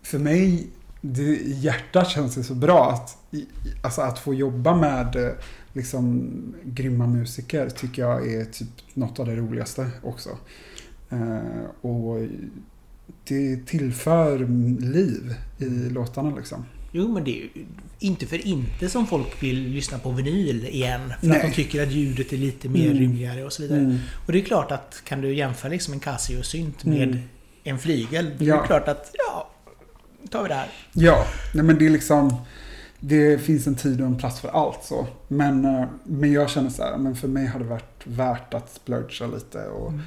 för 0.03 0.19
mig, 0.19 0.67
det, 1.01 1.39
hjärtat 1.45 2.09
känns 2.09 2.35
det 2.35 2.43
så 2.43 2.55
bra 2.55 2.91
att, 2.91 3.17
alltså 3.83 4.01
att 4.01 4.19
få 4.19 4.35
jobba 4.35 4.77
med 4.77 5.17
eh, 5.17 5.33
liksom, 5.79 6.31
grymma 6.65 7.07
musiker 7.07 7.69
tycker 7.69 8.03
jag 8.03 8.33
är 8.35 8.45
typ 8.45 8.69
något 8.95 9.19
av 9.19 9.27
det 9.27 9.37
roligaste 9.37 9.91
också. 10.03 10.31
Eh, 11.11 11.65
och 11.91 12.21
det 13.29 13.67
tillför 13.67 14.39
liv 14.81 15.35
i 15.59 15.65
låtarna 15.91 16.37
liksom. 16.37 16.65
Jo, 16.93 17.13
men 17.13 17.25
det 17.25 17.31
är 17.31 17.43
ju 17.43 17.49
inte 17.99 18.27
för 18.27 18.47
inte 18.47 18.89
som 18.89 19.07
folk 19.07 19.43
vill 19.43 19.63
lyssna 19.69 19.99
på 19.99 20.11
vinyl 20.11 20.65
igen. 20.65 21.01
För 21.21 21.27
Nej. 21.27 21.37
att 21.37 21.43
de 21.43 21.53
tycker 21.53 21.83
att 21.83 21.93
ljudet 21.93 22.33
är 22.33 22.37
lite 22.37 22.69
mer 22.69 22.87
Mm. 22.87 22.99
rymligare 22.99 23.45
och 23.45 23.53
så 23.53 23.63
vidare. 23.63 23.79
Mm. 23.81 23.99
Och 24.27 24.33
det 24.33 24.39
är 24.39 24.45
klart 24.45 24.71
att 24.71 25.03
kan 25.05 25.21
du 25.21 25.35
jämföra 25.35 25.71
liksom 25.73 25.95
en 25.95 26.01
Casio-synt 26.01 26.85
med 26.85 27.03
Mm. 27.09 27.19
en 27.65 27.79
flygel. 27.79 28.31
Det 28.39 28.45
är 28.45 28.49
Ja. 28.49 28.67
klart 28.67 28.89
att, 28.89 29.11
ja, 29.19 29.51
tar 30.31 30.43
vi 30.43 30.49
det 30.49 30.55
här. 30.55 30.69
Ja, 30.93 31.27
nej 31.55 31.65
men 31.65 31.79
det 31.79 31.87
är 31.87 31.91
liksom 31.91 32.35
Det 33.01 33.39
finns 33.39 33.67
en 33.67 33.75
tid 33.75 34.01
och 34.01 34.07
en 34.07 34.17
plats 34.17 34.41
för 34.41 34.49
allt 34.49 34.85
så. 34.85 35.07
Men, 35.29 35.65
eh, 35.65 35.85
men 36.05 36.33
jag 36.33 36.51
känner 36.51 36.71
så 36.71 36.83
här, 36.83 36.97
men 36.97 37.17
för 37.17 37.29
mig 37.29 37.47
har 37.47 37.59
det 37.59 37.65
varit 37.67 38.01
värt 38.05 38.55
att 38.55 38.71
splurcha 38.75 39.27
lite 39.27 39.67
och, 39.67 39.89
Mm. 39.89 40.03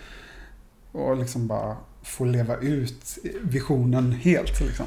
och 0.92 1.18
liksom 1.18 1.48
bara 1.48 1.78
få 2.04 2.26
leva 2.26 2.58
ut 2.58 3.18
visionen 3.42 4.12
helt. 4.12 4.62
Liksom. 4.62 4.86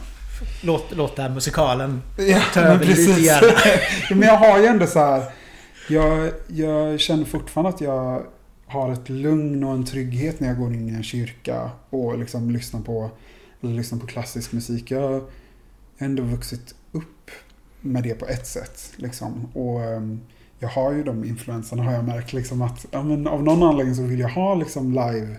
Låt, 0.63 0.85
låt 0.97 1.17
den 1.17 1.35
musikalen 1.35 2.03
Ja, 2.19 2.41
ta 2.55 2.61
över 2.61 2.85
lite 2.87 3.21
grann. 3.21 3.43
Men 4.19 4.29
jag 4.29 4.37
har 4.37 4.59
ju 4.59 4.67
ändå 4.67 4.87
så 4.87 4.99
här. 4.99 5.25
Jag, 5.89 6.31
jag 6.49 7.01
känner 7.01 7.25
fortfarande 7.25 7.69
att 7.71 7.81
jag 7.81 8.23
har 8.67 8.93
ett 8.93 9.09
lugn 9.09 9.65
och 9.65 9.73
en 9.75 9.85
trygghet 9.85 10.41
när 10.41 10.49
jag 10.49 10.59
går 10.59 10.73
in 10.73 10.89
i 10.89 10.93
en 10.93 11.03
kyrka 11.03 11.71
och 11.91 12.19
liksom 12.19 12.51
lyssnar 12.51 12.81
på, 12.81 13.11
lyssnar 13.61 13.99
på 13.99 14.07
klassisk 14.07 14.53
musik. 14.53 14.91
Jag 14.91 15.01
har 15.01 15.23
ändå 15.99 16.23
vuxit 16.23 16.75
med 17.85 18.03
det 18.03 18.15
på 18.15 18.27
ett 18.27 18.47
sätt. 18.47 18.93
Liksom. 18.97 19.47
Och 19.55 19.83
ehm, 19.83 20.21
jag 20.59 20.69
har 20.69 20.93
ju 20.93 21.03
de 21.03 21.25
influenserna 21.25 21.83
har 21.83 21.93
jag 21.93 22.05
märkt. 22.05 22.33
Liksom 22.33 22.63
att, 22.63 22.87
ja, 22.91 23.03
men 23.03 23.27
av 23.27 23.43
någon 23.43 23.63
anledning 23.63 23.95
så 23.95 24.03
vill 24.03 24.21
jag 24.21 24.29
ha 24.29 24.55
liksom 24.55 24.91
live 24.93 25.37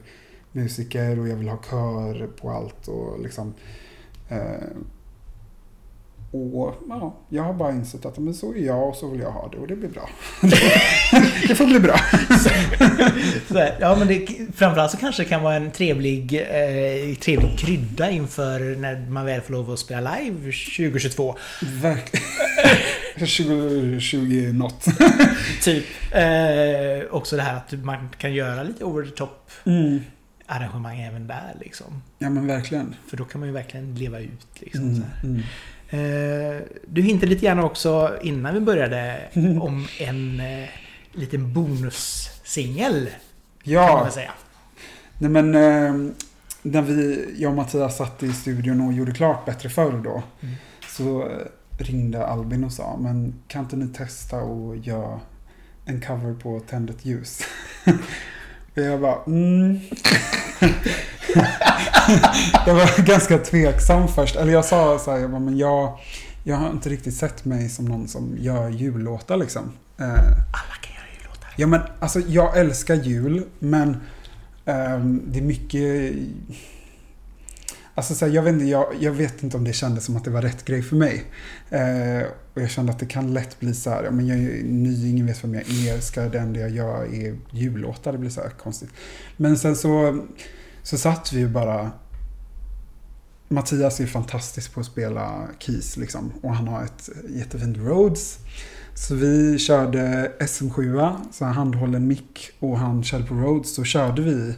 musiker 0.52 1.20
och 1.20 1.28
jag 1.28 1.36
vill 1.36 1.50
ha 1.50 1.58
kör 1.70 2.28
på 2.28 2.50
allt. 2.50 2.88
Och 2.88 3.20
liksom, 3.20 3.54
eh, 4.30 4.68
och 6.36 6.76
ja, 6.90 7.16
jag 7.30 7.44
har 7.44 7.54
bara 7.54 7.72
insett 7.72 8.06
att 8.06 8.18
men 8.18 8.34
så 8.34 8.54
är 8.54 8.60
jag 8.60 8.90
och 8.90 8.96
så 8.96 9.10
vill 9.10 9.22
jag 9.22 9.32
ha 9.32 9.50
det 9.52 9.58
och 9.58 9.68
det 9.68 9.76
blir 9.76 9.90
bra. 9.90 10.10
det 11.48 11.56
får 11.56 11.66
bli 11.66 11.80
bra. 11.80 11.96
Så 13.48 13.58
här, 13.58 13.78
ja, 13.80 13.96
men 13.96 14.08
det, 14.08 14.28
framförallt 14.56 14.92
så 14.92 14.98
kanske 14.98 15.24
det 15.24 15.30
kan 15.30 15.44
vara 15.44 15.56
en 15.56 15.72
trevlig, 15.72 16.34
eh, 16.36 17.16
trevlig 17.16 17.60
krydda 17.60 18.10
inför 18.10 18.60
när 18.60 19.10
man 19.10 19.26
väl 19.26 19.42
får 19.42 19.54
lov 19.54 19.72
att 19.72 19.80
spela 19.80 20.18
live 20.18 20.36
2022. 20.38 21.36
Verkligen. 21.82 22.26
2020 23.20 24.52
något. 24.54 24.86
Typ. 25.64 25.86
Eh, 26.12 27.12
också 27.12 27.36
det 27.36 27.42
här 27.42 27.56
att 27.58 27.74
man 27.84 28.10
kan 28.18 28.34
göra 28.34 28.64
lite 28.64 28.84
over 28.84 29.04
the 29.06 29.12
top 29.12 29.52
Mm. 29.66 30.00
arrangemang 30.46 31.00
även 31.00 31.28
där 31.28 31.56
liksom. 31.62 32.02
Ja 32.20 32.30
men 32.30 32.48
verkligen. 32.48 32.96
För 33.08 33.18
då 33.18 33.26
kan 33.26 33.40
man 33.40 33.48
ju 33.50 33.54
verkligen 33.54 33.96
leva 33.96 34.20
ut 34.20 34.48
liksom. 34.60 34.84
Mm. 34.84 34.96
Så 34.96 35.02
här. 35.02 35.24
Mm. 35.24 35.42
Eh, 35.90 36.62
du 36.88 37.02
hintade 37.02 37.30
lite 37.30 37.46
grann 37.46 37.60
också 37.60 38.18
innan 38.22 38.54
vi 38.54 38.60
började 38.60 39.22
om 39.62 39.88
en 40.00 40.40
eh, 40.40 40.70
liten 41.12 41.54
bonussingel. 41.54 43.10
Ja, 43.64 44.10
nej 45.18 45.30
men 45.30 45.56
eh, 45.56 46.14
när 46.62 46.82
vi, 46.82 47.30
jag 47.38 47.50
och 47.50 47.56
Mattias 47.56 47.98
satt 47.98 48.24
i 48.24 48.34
studion 48.34 48.82
och 48.82 48.94
gjorde 48.94 49.12
klart 49.12 49.46
Bättre 49.46 49.70
förr 49.70 50.02
då. 50.04 50.24
Mm. 50.42 50.56
Så 50.88 51.32
ringde 51.80 52.28
Albin 52.28 52.64
och 52.64 52.72
sa, 52.72 52.98
men 52.98 53.34
kan 53.48 53.64
inte 53.64 53.76
ni 53.76 53.88
testa 53.88 54.38
och 54.38 54.78
göra 54.78 55.20
en 55.86 56.02
cover 56.02 56.34
på 56.34 56.60
Tänd 56.60 56.90
ett 56.90 57.06
ljus? 57.06 57.42
och 58.76 58.82
jag 58.82 59.02
bara, 59.02 59.24
mm. 59.28 59.80
jag 62.66 62.76
var 62.76 63.06
ganska 63.06 63.38
tveksam 63.38 64.08
först. 64.08 64.36
Eller 64.36 64.54
jag 64.54 64.66
sa 64.66 65.00
så 65.00 65.12
här, 65.12 65.18
jag 65.20 65.32
bara, 65.32 65.40
men 65.40 65.58
jag, 65.58 66.00
jag 66.44 66.56
har 66.56 66.70
inte 66.70 66.90
riktigt 66.90 67.16
sett 67.16 67.46
mig 67.46 67.70
som 67.70 67.86
någon 67.86 68.08
som 68.08 68.38
gör 68.40 68.70
jullåtar 68.70 69.38
liksom. 69.38 69.72
Eh, 69.98 70.06
Alla 70.08 70.76
kan 70.82 70.94
göra 70.96 71.06
jullåtar. 71.20 71.54
Ja 71.56 71.68
men 71.68 71.82
alltså 72.00 72.20
jag 72.20 72.58
älskar 72.58 72.96
jul 72.96 73.44
men 73.60 73.98
ehm, 74.66 75.22
det 75.28 75.40
är 75.40 75.44
mycket... 75.44 76.14
Alltså 77.98 78.16
så 78.16 78.26
här, 78.26 78.34
jag, 78.34 78.44
vet 78.44 78.54
inte, 78.54 78.66
jag, 78.66 78.94
jag 79.00 79.12
vet 79.12 79.44
inte 79.44 79.58
om 79.58 79.64
det 79.64 79.74
kändes 79.74 80.06
som 80.06 80.18
att 80.18 80.24
det 80.24 80.30
var 80.30 80.42
rätt 80.42 80.66
grej 80.66 80.82
för 80.82 80.96
mig. 80.96 81.24
Eh, 81.70 82.28
och 82.54 82.62
jag 82.62 82.70
kände 82.70 82.92
att 82.92 83.00
det 83.00 83.06
kan 83.06 83.34
lätt 83.34 83.60
bli 83.60 83.74
så 83.74 83.90
här, 83.90 84.04
ja, 84.04 84.12
men 84.12 84.28
jag 84.28 84.38
är 84.38 84.64
ny, 84.64 85.10
ingen 85.10 85.26
vet 85.26 85.44
vem 85.44 85.54
jag 85.54 85.64
är, 85.70 86.00
ska 86.00 86.22
det 86.22 86.40
enda 86.40 86.60
jag 86.60 86.70
gör 86.70 87.04
är 87.14 87.36
jullåtar, 87.52 88.12
det 88.12 88.18
blir 88.18 88.30
så 88.30 88.42
här 88.42 88.50
konstigt. 88.50 88.90
Men 89.38 89.58
sen 89.58 89.76
så, 89.76 90.20
så 90.86 90.98
satt 90.98 91.34
vi 91.34 91.40
ju 91.40 91.48
bara 91.48 91.92
Mattias 93.48 94.00
är 94.00 94.06
fantastisk 94.06 94.74
på 94.74 94.80
att 94.80 94.86
spela 94.86 95.48
keys 95.60 95.98
liksom. 95.98 96.32
Och 96.42 96.56
han 96.56 96.68
har 96.68 96.84
ett 96.84 97.10
jättefint 97.30 97.78
Rhodes. 97.78 98.40
Så 98.94 99.16
vi 99.16 99.60
körde 99.60 100.32
SM7, 100.40 101.16
så 101.32 101.46
handhållen 101.46 102.08
mick 102.08 102.50
och 102.60 102.80
han 102.80 103.04
körde 103.04 103.26
på 103.26 103.34
Rhodes. 103.34 103.76
Så 103.76 103.84
körde 103.84 104.22
vi 104.22 104.56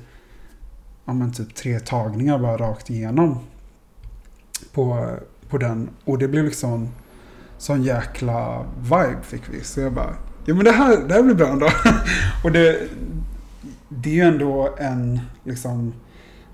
ja, 1.06 1.14
men 1.14 1.34
typ 1.34 1.56
tre 1.56 1.80
tagningar 1.80 2.40
bara 2.40 2.58
rakt 2.58 2.90
igenom 2.90 3.40
på, 4.74 5.16
på 5.50 5.58
den. 5.58 5.90
Och 6.04 6.18
det 6.18 6.28
blev 6.28 6.46
liksom 6.46 6.90
sån 7.58 7.84
jäkla 7.84 8.66
vibe 8.82 9.22
fick 9.24 9.44
vi. 9.50 9.64
Så 9.64 9.80
jag 9.80 9.94
bara, 9.94 10.16
ja 10.46 10.56
men 10.56 10.66
det 10.66 10.72
här, 10.72 10.98
det 11.08 11.14
här 11.14 11.24
blir 11.24 11.36
bra 11.36 11.48
ändå. 11.48 11.70
och 12.44 12.52
det, 12.52 12.90
det 13.90 14.10
är 14.10 14.14
ju 14.14 14.22
ändå 14.22 14.76
en, 14.80 15.20
liksom, 15.44 15.94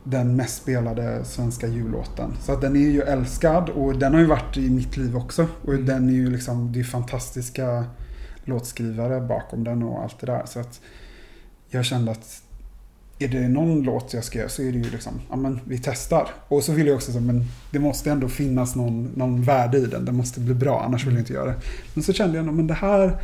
den 0.03 0.35
mest 0.35 0.61
spelade 0.61 1.25
svenska 1.25 1.67
jullåten. 1.67 2.33
Så 2.41 2.51
att 2.51 2.61
den 2.61 2.75
är 2.75 2.79
ju 2.89 3.01
älskad 3.01 3.69
och 3.69 3.99
den 3.99 4.13
har 4.13 4.19
ju 4.19 4.25
varit 4.25 4.57
i 4.57 4.69
mitt 4.69 4.97
liv 4.97 5.17
också. 5.17 5.47
Och 5.61 5.73
Mm. 5.73 5.85
den 5.85 6.09
är 6.09 6.13
ju 6.13 6.29
liksom, 6.29 6.71
det 6.71 6.79
är 6.79 6.83
fantastiska 6.83 7.85
låtskrivare 8.45 9.21
bakom 9.21 9.63
den 9.63 9.83
och 9.83 10.03
allt 10.03 10.19
det 10.19 10.25
där. 10.25 10.41
Så 10.45 10.59
att 10.59 10.81
jag 11.69 11.85
kände 11.85 12.11
att 12.11 12.41
är 13.19 13.27
det 13.27 13.47
någon 13.47 13.83
låt 13.83 14.13
jag 14.13 14.23
ska 14.23 14.39
göra 14.39 14.49
så 14.49 14.61
är 14.61 14.71
det 14.71 14.77
ju 14.77 14.89
liksom, 14.89 15.13
ja 15.29 15.35
men 15.35 15.59
vi 15.65 15.77
testar. 15.77 16.27
Och 16.47 16.63
så 16.63 16.71
vill 16.71 16.87
jag 16.87 16.95
också 16.95 17.11
säga, 17.11 17.21
men 17.21 17.45
det 17.71 17.79
måste 17.79 18.11
ändå 18.11 18.27
finnas 18.27 18.75
någon, 18.75 19.03
någon 19.15 19.43
värde 19.43 19.77
i 19.77 19.85
den. 19.85 20.05
Den 20.05 20.15
måste 20.15 20.39
bli 20.39 20.53
bra, 20.53 20.83
annars 20.85 21.05
vill 21.07 21.13
jag 21.13 21.21
inte 21.21 21.33
göra 21.33 21.45
det. 21.45 21.55
Men 21.93 22.03
så 22.03 22.13
kände 22.13 22.37
jag, 22.37 22.45
men 22.45 22.67
det 22.67 22.73
här, 22.73 23.21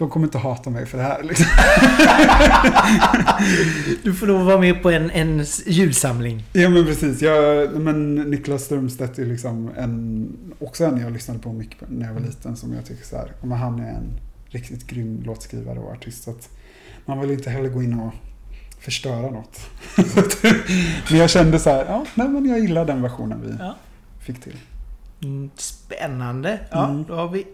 de 0.00 0.10
kommer 0.10 0.26
inte 0.26 0.38
hata 0.38 0.70
mig 0.70 0.86
för 0.86 0.98
det 0.98 1.04
här. 1.04 1.22
Liksom. 1.22 1.46
Du 4.02 4.14
får 4.14 4.26
nog 4.26 4.40
vara 4.46 4.58
med 4.58 4.82
på 4.82 4.90
en, 4.90 5.10
en 5.10 5.44
julsamling. 5.66 6.44
Ja 6.52 6.68
men 6.68 6.84
precis. 6.84 7.22
Jag, 7.22 7.80
men 7.80 8.14
Niklas 8.14 8.62
Strömstedt 8.64 9.18
är 9.18 9.26
liksom 9.26 9.70
en, 9.76 10.28
också 10.58 10.84
en 10.84 11.00
jag 11.00 11.12
lyssnade 11.12 11.40
på 11.40 11.52
mycket 11.52 11.76
när 11.88 12.06
jag 12.06 12.14
var 12.14 12.20
liten 12.20 12.56
som 12.56 12.72
jag 12.74 12.84
tycker 12.86 13.04
så 13.04 13.16
här, 13.16 13.32
men 13.42 13.58
han 13.58 13.80
är 13.80 13.88
en 13.88 14.10
riktigt 14.46 14.86
grym 14.86 15.22
låtskrivare 15.24 15.78
och 15.78 15.92
artist. 15.92 16.22
Så 16.24 16.34
man 17.06 17.20
vill 17.20 17.30
inte 17.30 17.50
heller 17.50 17.68
gå 17.68 17.82
in 17.82 18.00
och 18.00 18.12
förstöra 18.80 19.30
något. 19.30 19.60
Men 21.10 21.18
jag 21.18 21.30
kände 21.30 21.58
så 21.58 21.70
här, 21.70 21.84
ja, 21.88 22.04
nej, 22.14 22.28
men 22.28 22.48
jag 22.48 22.60
gillar 22.60 22.84
den 22.84 23.02
versionen 23.02 23.40
vi 23.46 23.54
Ja. 23.58 23.76
fick 24.20 24.40
till. 24.40 24.56
Mm, 25.22 25.50
Spännande. 25.56 26.58
Ja, 26.70 26.88
Mm. 26.88 27.04
då 27.08 27.14
har 27.14 27.28
vi 27.28 27.46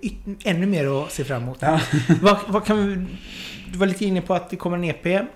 ännu 0.44 0.66
mer 0.66 1.04
att 1.04 1.12
se 1.12 1.24
fram 1.24 1.42
emot. 1.42 1.58
Ja. 1.60 1.80
vad, 2.22 2.36
vad 2.48 2.64
kan 2.64 2.86
vi, 2.88 3.04
du 3.72 3.78
var 3.78 3.86
lite 3.86 4.04
inne 4.04 4.20
på 4.20 4.34
att 4.34 4.50
det 4.50 4.56
kommer 4.56 4.76
en 4.76 4.84
EP. 4.84 5.06
Mm. 5.06 5.26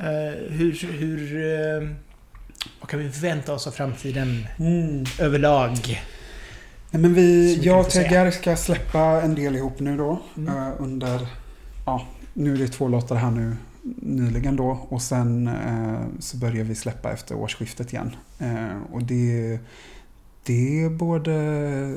Eh, 0.00 0.34
hur... 0.48 0.92
hur 0.92 1.36
eh, 1.82 1.88
vad 2.80 2.88
kan 2.88 3.00
vi 3.00 3.10
förvänta 3.10 3.52
oss 3.54 3.66
av 3.66 3.70
framtiden 3.70 4.46
Mm. 4.58 5.04
överlag? 5.20 5.70
Nej, 6.90 7.02
men 7.02 7.14
vi, 7.14 7.54
jag 7.62 7.80
och. 7.80 7.90
Teggar 7.90 8.30
ska 8.30 8.56
släppa 8.56 9.00
en 9.22 9.34
del 9.34 9.56
ihop 9.56 9.80
nu 9.80 9.96
då. 9.96 10.18
Mm. 10.36 10.56
eh, 10.56 10.68
under, 10.78 11.20
ja, 11.86 12.06
nu 12.34 12.54
är 12.54 12.58
det 12.58 12.68
två 12.68 12.88
låtar 12.88 13.16
här 13.16 13.30
nu 13.30 13.56
nyligen 14.02 14.56
då. 14.56 14.86
Och 14.88 15.02
sen 15.02 15.50
så 16.20 16.36
börjar 16.36 16.64
vi 16.64 16.74
släppa 16.74 17.12
efter 17.12 17.34
årsskiftet 17.34 17.92
igen. 17.92 18.16
Och 18.92 19.02
det, 19.02 19.58
det 20.44 20.82
är 20.82 20.90
både 20.90 21.34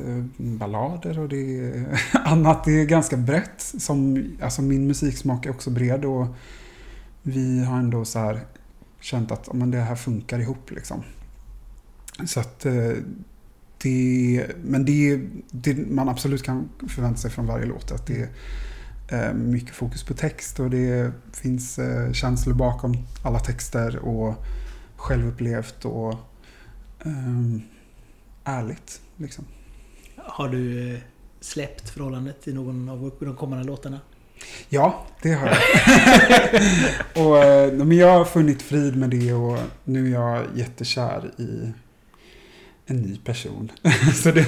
eh, 0.08 0.24
ballader 0.38 1.20
och 1.20 1.30
det 1.30 1.60
är 1.60 2.02
annat. 2.26 2.64
Det 2.64 2.82
är 2.82 2.86
ganska 2.86 3.18
brett. 3.18 3.62
Som, 3.62 4.28
alltså 4.42 4.62
min 4.62 4.88
musiksmak 4.88 5.46
är 5.46 5.50
också 5.50 5.70
bred 5.70 6.06
och 6.06 6.28
vi 7.22 7.64
har 7.64 7.78
ändå 7.78 8.06
så 8.06 8.20
här 8.20 8.40
känt 9.00 9.32
att 9.32 9.54
men 9.54 9.72
det 9.72 9.80
här 9.80 9.96
funkar 9.96 10.40
ihop 10.40 10.72
liksom. 10.72 11.04
Så 12.26 12.40
att 12.40 12.66
eh, 12.66 12.92
det, 13.82 14.48
men 14.64 14.86
det, 14.86 15.22
det 15.52 15.88
man 15.90 16.10
absolut 16.10 16.44
kan 16.44 16.70
förvänta 16.90 17.18
sig 17.18 17.32
från 17.32 17.46
varje 17.46 17.66
låt 17.66 17.92
är 17.92 17.96
att 17.96 18.08
det 18.08 18.30
är 19.10 19.30
eh, 19.30 19.34
mycket 19.34 19.76
fokus 19.76 20.04
på 20.04 20.14
text 20.14 20.60
och 20.60 20.70
det 20.70 21.12
finns 21.34 21.80
känslor 22.14 22.54
bakom 22.54 22.98
alla 23.24 23.40
texter 23.40 23.98
och 23.98 24.46
självupplevt 24.96 25.86
och 25.86 26.16
um, 27.04 27.62
ärligt. 28.44 29.02
Liksom. 29.18 29.46
Har 30.18 30.50
du 30.50 30.94
eh, 30.94 31.00
släppt 31.40 31.90
förhållandet 31.90 32.48
i 32.48 32.54
någon 32.54 32.90
av 32.90 33.12
de 33.20 33.36
kommande 33.36 33.64
låtarna? 33.64 34.00
Ja, 34.70 35.06
det 35.22 35.34
har 35.34 35.48
jag. 35.48 35.58
och, 37.26 37.44
eh, 37.44 37.74
men 37.74 37.98
jag 37.98 38.18
har 38.18 38.26
funnit 38.26 38.62
frid 38.62 38.96
med 38.98 39.10
det 39.10 39.34
och 39.34 39.58
nu 39.84 40.08
är 40.08 40.12
jag 40.12 40.46
jättekär 40.56 41.32
i 41.38 41.74
en 42.86 42.98
ny 42.98 43.18
person. 43.18 43.72
Så 44.14 44.32
det, 44.32 44.46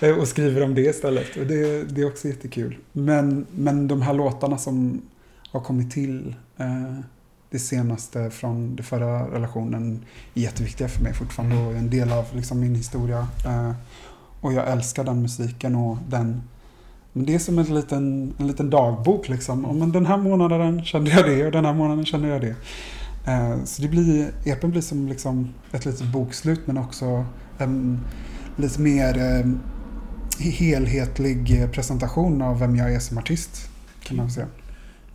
eh, 0.00 0.18
och 0.18 0.28
skriver 0.28 0.62
om 0.62 0.74
det 0.74 0.80
istället. 0.80 1.36
Och 1.36 1.46
det, 1.46 1.84
det 1.84 2.00
är 2.00 2.06
också 2.06 2.28
jättekul. 2.28 2.78
Men, 2.92 3.46
men 3.50 3.88
de 3.88 4.02
här 4.02 4.14
låtarna 4.14 4.58
som 4.58 5.02
har 5.50 5.60
kommit 5.60 5.90
till 5.90 6.34
eh, 6.56 6.98
det 7.54 7.58
senaste 7.60 8.30
från 8.30 8.76
den 8.76 8.84
förra 8.84 9.34
relationen 9.34 10.04
är 10.34 10.40
jätteviktiga 10.40 10.88
för 10.88 11.02
mig 11.02 11.14
fortfarande 11.14 11.56
och 11.56 11.72
är 11.72 11.76
en 11.76 11.90
del 11.90 12.12
av 12.12 12.24
liksom, 12.32 12.60
min 12.60 12.74
historia. 12.74 13.28
Eh, 13.46 13.72
och 14.40 14.52
jag 14.52 14.68
älskar 14.68 15.04
den 15.04 15.22
musiken 15.22 15.76
och 15.76 15.98
den 16.08 16.42
men 17.12 17.26
det 17.26 17.34
är 17.34 17.38
som 17.38 17.58
en 17.58 17.74
liten, 17.74 18.34
en 18.38 18.46
liten 18.46 18.70
dagbok 18.70 19.28
liksom. 19.28 19.78
Men 19.78 19.92
den 19.92 20.06
här 20.06 20.16
månaden 20.16 20.84
kände 20.84 21.10
jag 21.10 21.24
det 21.24 21.46
och 21.46 21.52
den 21.52 21.64
här 21.64 21.74
månaden 21.74 22.04
kände 22.04 22.28
jag 22.28 22.40
det. 22.40 22.54
Eh, 23.26 23.64
så 23.64 23.82
det 23.82 23.88
blir, 23.88 24.30
EPen 24.44 24.70
blir 24.70 24.82
som 24.82 25.08
liksom 25.08 25.54
ett 25.72 25.84
litet 25.84 26.12
bokslut 26.12 26.66
men 26.66 26.78
också 26.78 27.26
en 27.58 28.00
lite 28.56 28.80
mer 28.80 29.18
eh, 29.18 29.46
helhetlig 30.50 31.72
presentation 31.72 32.42
av 32.42 32.58
vem 32.58 32.76
jag 32.76 32.94
är 32.94 33.00
som 33.00 33.18
artist. 33.18 33.68
Kan 34.02 34.16
man 34.16 34.30
säga. 34.30 34.46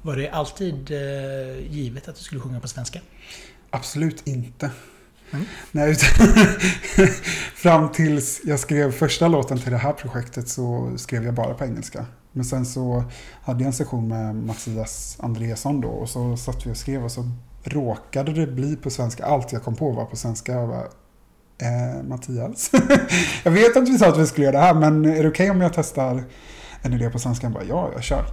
Var 0.02 0.16
det 0.16 0.30
alltid 0.30 0.92
eh, 0.92 1.72
givet 1.72 2.08
att 2.08 2.16
du 2.16 2.24
skulle 2.24 2.42
sjunga 2.42 2.60
på 2.60 2.68
svenska? 2.68 3.00
Absolut 3.70 4.28
inte. 4.28 4.72
Mm. 5.32 5.46
Nej, 5.72 5.96
fram 7.56 7.92
tills 7.92 8.42
jag 8.44 8.60
skrev 8.60 8.92
första 8.92 9.28
låten 9.28 9.60
till 9.60 9.72
det 9.72 9.78
här 9.78 9.94
projektet 9.94 10.50
så 10.50 10.94
skrev 10.98 11.26
jag 11.26 11.34
bara 11.34 11.54
på 11.54 11.64
engelska. 11.64 12.06
Men 12.32 12.46
sen 12.46 12.66
så 12.66 13.04
hade 13.44 13.60
jag 13.60 13.68
en 13.68 13.74
session 13.74 14.08
med 14.08 14.36
Mattias 14.36 15.18
Andreasson 15.20 15.82
då 15.82 15.88
och 15.88 16.10
så 16.10 16.38
satt 16.38 16.66
vi 16.66 16.72
och 16.72 16.78
skrev 16.78 17.04
och 17.04 17.12
så 17.12 17.30
råkade 17.64 18.34
det 18.34 18.48
bli 18.48 18.76
på 18.76 18.90
svenska. 18.90 19.26
Allt 19.26 19.52
jag 19.52 19.64
kom 19.64 19.76
på 19.76 19.92
var 19.92 20.06
på 20.06 20.16
svenska. 20.16 20.52
Jag 20.52 20.70
bara, 20.70 20.86
eh, 21.58 22.04
Mattias? 22.04 22.72
jag 23.44 23.52
vet 23.52 23.78
att 23.78 23.90
vi 23.90 23.98
sa 23.98 24.08
att 24.08 24.18
vi 24.18 24.28
skulle 24.28 24.46
göra 24.46 24.58
det 24.58 24.64
här 24.64 24.74
men 24.74 25.06
är 25.06 25.10
det 25.10 25.14
okej 25.14 25.28
okay 25.30 25.50
om 25.50 25.62
jag 25.62 25.74
testar 25.74 26.24
en 26.82 26.94
idé 26.94 27.10
på 27.10 27.20
svenska? 27.20 27.46
Han 27.46 27.54
bara, 27.54 27.64
ja, 27.64 27.90
jag 27.94 28.04
kör. 28.04 28.26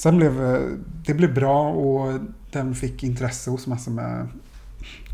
Sen 0.00 0.16
blev 0.16 0.44
eh, 0.44 0.60
det 1.06 1.14
blev 1.14 1.34
bra 1.34 1.68
och 1.68 2.20
den 2.52 2.74
fick 2.74 3.02
intresse 3.02 3.50
hos 3.50 3.66
massor 3.66 3.92
med 3.92 4.28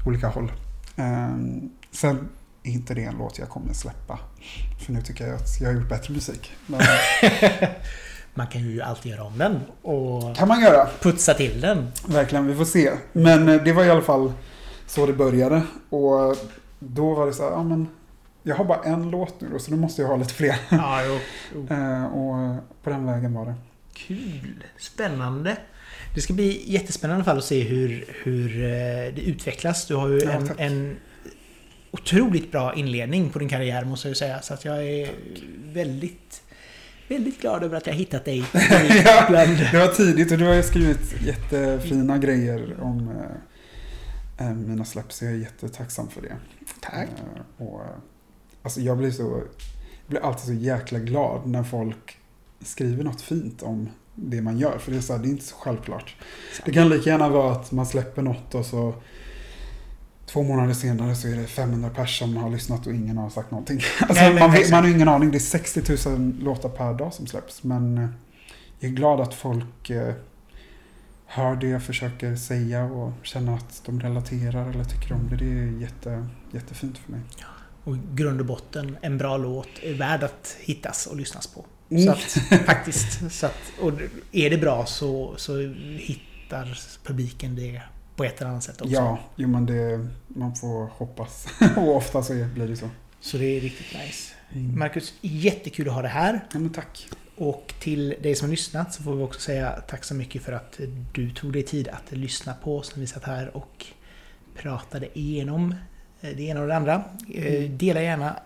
olika 0.07 0.29
håll. 0.29 0.53
Um, 0.97 1.71
sen 1.91 2.29
är 2.63 2.71
inte 2.71 2.95
det 2.95 3.05
en 3.05 3.19
låt 3.19 3.39
jag 3.39 3.49
kommer 3.49 3.73
släppa. 3.73 4.19
För 4.87 4.93
nu 4.93 5.03
tycker 5.03 5.27
jag 5.27 5.35
att 5.37 5.61
jag 5.61 5.69
har 5.69 5.75
gjort 5.75 5.89
bättre 5.89 6.15
musik. 6.15 6.53
Men, 6.67 6.81
Man 8.35 8.47
kan 8.47 8.61
ju 8.61 8.83
alltid 8.83 9.13
göra 9.13 9.23
om 9.23 9.39
den 9.39 9.61
och 9.83 10.37
kan 10.37 10.49
man 10.49 10.61
göra. 10.61 10.89
putsa 11.01 11.35
till 11.35 11.61
den. 11.61 11.93
Verkligen, 12.09 12.47
vi 12.47 12.55
får 12.55 12.65
se. 12.65 12.93
Men 13.13 13.49
eh, 13.49 13.63
det 13.63 13.73
var 13.73 13.85
i 13.85 13.91
alla 13.91 14.03
fall 14.03 14.33
så 14.87 15.07
det 15.07 15.13
började. 15.13 15.63
Och 15.91 16.37
då 16.79 17.15
var 17.15 17.27
det 17.27 17.33
så 17.33 17.43
här, 17.43 17.51
ja 17.51 17.63
men 17.63 17.89
jag 18.43 18.57
har 18.57 18.65
bara 18.65 18.83
en 18.83 19.11
låt 19.11 19.41
nu 19.41 19.49
då, 19.53 19.59
så 19.59 19.71
då 19.71 19.77
måste 19.77 20.03
jag 20.03 20.09
ha 20.09 20.17
lite 20.17 20.35
fler. 20.35 20.57
Ja, 20.69 21.01
jo. 21.07 21.19
jo. 21.55 21.67
Eh, 21.77 22.05
och 22.05 22.57
på 22.83 22.91
den 22.91 23.07
vägen 23.07 23.35
var 23.35 23.47
det. 23.47 23.55
Kul! 23.97 24.65
Spännande! 24.79 25.57
Det 26.15 26.21
ska 26.21 26.33
bli 26.35 26.63
jättespännande 26.73 27.19
i 27.19 27.23
alla 27.23 27.25
fall 27.25 27.39
att 27.39 27.45
se 27.45 27.63
hur, 27.63 28.05
hur 28.23 28.63
eh, 28.65 29.15
det 29.15 29.21
utvecklas. 29.27 29.87
Du 29.87 29.95
har 29.95 30.09
ju 30.09 30.19
Ja, 30.19 30.31
en, 30.31 30.47
tack. 30.47 30.61
en 30.61 30.97
otroligt 31.91 32.53
bra 32.53 32.75
inledning 32.75 33.31
på 33.31 33.39
din 33.39 33.49
karriär 33.49 33.85
måste 33.85 34.09
jag 34.09 34.11
ju 34.11 34.15
säga. 34.15 34.43
Så 34.43 34.55
att 34.55 34.65
jag 34.65 34.85
är 34.89 35.11
väldigt, 35.73 36.43
väldigt 37.09 37.41
glad 37.41 37.63
över 37.65 37.77
att 37.77 37.87
jag 37.87 37.95
hittat 37.95 38.25
dig. 38.25 38.45
Ja. 39.05 39.27
Det 39.73 39.79
var 39.79 39.95
tidigt 39.95 40.33
och 40.33 40.39
du 40.39 40.45
har 40.45 40.55
ju 40.55 40.63
skrivit 40.63 41.15
jättefina 41.23 42.19
grejer 42.19 42.77
om 42.81 43.09
eh, 44.39 44.47
eh, 44.47 44.55
mina. 44.55 44.85
Så 44.85 45.03
jag 45.21 45.33
är 45.33 45.37
jättetacksam 45.37 46.09
för 46.09 46.23
det. 46.23 46.37
Tack! 46.81 47.09
Eh, 47.09 47.67
och, 47.67 47.83
alltså 48.63 48.81
jag 48.81 48.99
blir 48.99 49.11
så... 49.11 49.43
Jag 50.07 50.11
blir 50.11 50.21
alltid 50.21 50.47
så 50.47 50.53
jäkla 50.53 50.99
glad 50.99 51.47
när 51.47 51.63
folk 51.63 52.19
skriver 52.61 53.05
något 53.05 53.21
fint 53.21 53.63
om 53.63 53.89
det 54.15 54.43
man 54.43 54.59
gör. 54.59 54.79
För 54.79 54.91
det 54.91 54.97
är, 54.97 55.01
så 55.01 55.13
här, 55.13 55.21
det 55.21 55.29
är 55.29 55.31
inte 55.31 55.45
så 55.45 55.57
självklart. 55.57 56.17
Det 56.65 56.73
kan 56.73 56.89
lika 56.89 57.11
gärna 57.11 57.29
vara 57.29 57.53
att 57.53 57.73
man 57.73 57.87
släpper 57.87 58.23
något 58.23 58.55
och 58.55 58.67
så 58.67 58.95
två 60.27 60.43
månader 60.43 60.75
senare 60.75 61.15
så 61.15 61.29
är 61.29 61.37
det 61.37 61.47
500 61.47 61.91
pers 61.91 62.19
som 62.19 62.37
har 62.37 62.51
lyssnat 62.51 62.87
och 62.87 62.93
ingen 62.93 63.19
har 63.19 63.31
sagt 63.31 63.51
någonting. 63.51 63.81
Alltså, 64.01 64.25
Nej, 64.25 64.35
man, 64.35 64.51
man 64.71 64.85
har 64.85 64.91
ingen 64.91 65.09
aning. 65.09 65.31
Det 65.31 65.39
är 65.39 65.41
60 65.41 66.09
000 66.11 66.35
låtar 66.41 66.69
per 66.69 66.95
dag 66.95 67.15
som 67.15 67.27
släpps. 67.27 67.63
Men 67.63 67.99
eh, 67.99 68.09
jag 68.79 68.91
är 68.91 68.95
glad 68.95 69.21
att 69.21 69.35
folk 69.35 69.91
eh, 69.91 70.15
hör 71.27 71.57
det 71.57 71.69
jag 71.69 71.83
försöker 71.83 72.37
säga 72.37 72.85
och 72.85 73.13
känner 73.23 73.55
att 73.55 73.83
de 73.87 74.01
relaterar 74.01 74.71
eller 74.71 74.85
tycker 74.85 75.13
om 75.13 75.29
det. 75.31 75.37
Det 75.37 75.45
är 75.45 75.81
jätte, 75.81 76.27
jättefint 76.53 76.99
för 76.99 77.13
mig. 77.13 77.21
Och 77.85 77.97
i 77.97 78.01
grund 78.15 78.41
och 78.41 78.47
botten, 78.47 78.97
en 79.01 79.19
bra 79.19 79.37
låt 79.37 79.69
är 79.83 79.95
värd 79.95 80.23
att 80.23 80.57
hittas 80.61 81.07
och 81.07 81.17
lyssnas 81.17 81.47
på. 81.47 81.65
Mm. 81.91 82.05
Så 82.05 82.11
att, 82.11 82.21
faktiskt. 82.67 83.33
Så 83.33 83.47
att, 83.47 83.73
och 83.81 83.93
är 84.33 84.51
det 84.51 84.59
bra 84.59 84.87
så, 84.87 85.35
så 85.37 85.59
hittar 85.97 86.79
publiken 87.05 87.57
det 87.57 87.83
på 88.17 88.25
ett 88.25 88.41
eller 88.41 88.51
annat 88.51 88.65
sätt 88.65 88.81
också. 88.81 88.95
Ja, 88.95 89.19
jo 89.37 89.49
men 89.49 89.67
det, 89.67 90.09
man 90.29 90.55
får 90.55 90.87
hoppas. 90.87 91.47
och 91.77 91.97
ofta 91.97 92.23
så 92.23 92.33
blir 92.55 92.69
det 92.69 92.77
så. 92.77 92.89
Så 93.21 93.37
det 93.37 93.57
är 93.57 93.61
riktigt 93.61 93.87
nice. 93.93 94.33
Marcus, 94.77 95.15
jättekul 95.21 95.89
att 95.89 95.95
ha 95.95 96.03
det 96.03 96.09
här. 96.09 96.45
Ja 96.53 96.59
men 96.59 96.71
tack. 96.71 97.09
Och 97.37 97.75
till 97.81 98.15
dig 98.23 98.35
som 98.35 98.49
har 98.49 98.51
lyssnat 98.51 98.95
så 98.95 99.03
får 99.03 99.17
vi 99.17 99.23
också 99.23 99.41
säga 99.41 99.71
tack 99.89 100.05
så 100.05 100.15
mycket 100.15 100.43
för 100.43 100.53
att 100.53 100.81
du 101.13 101.31
tog 101.31 101.53
dig 101.53 101.63
tid 101.63 101.89
att 101.89 102.13
lyssna 102.13 102.55
på 102.55 102.79
oss 102.79 102.93
när 102.95 103.01
vi 103.01 103.07
satt 103.07 103.25
här 103.25 103.57
och 103.57 103.87
pratade 104.55 105.19
igenom 105.19 105.75
eh, 106.21 106.37
det 106.37 106.43
ena 106.43 106.61
och 106.61 106.69
det 106.69 106.77
andra. 106.77 107.05
Eh, 107.35 107.71
Dela 107.71 108.03
gärna 108.03 108.37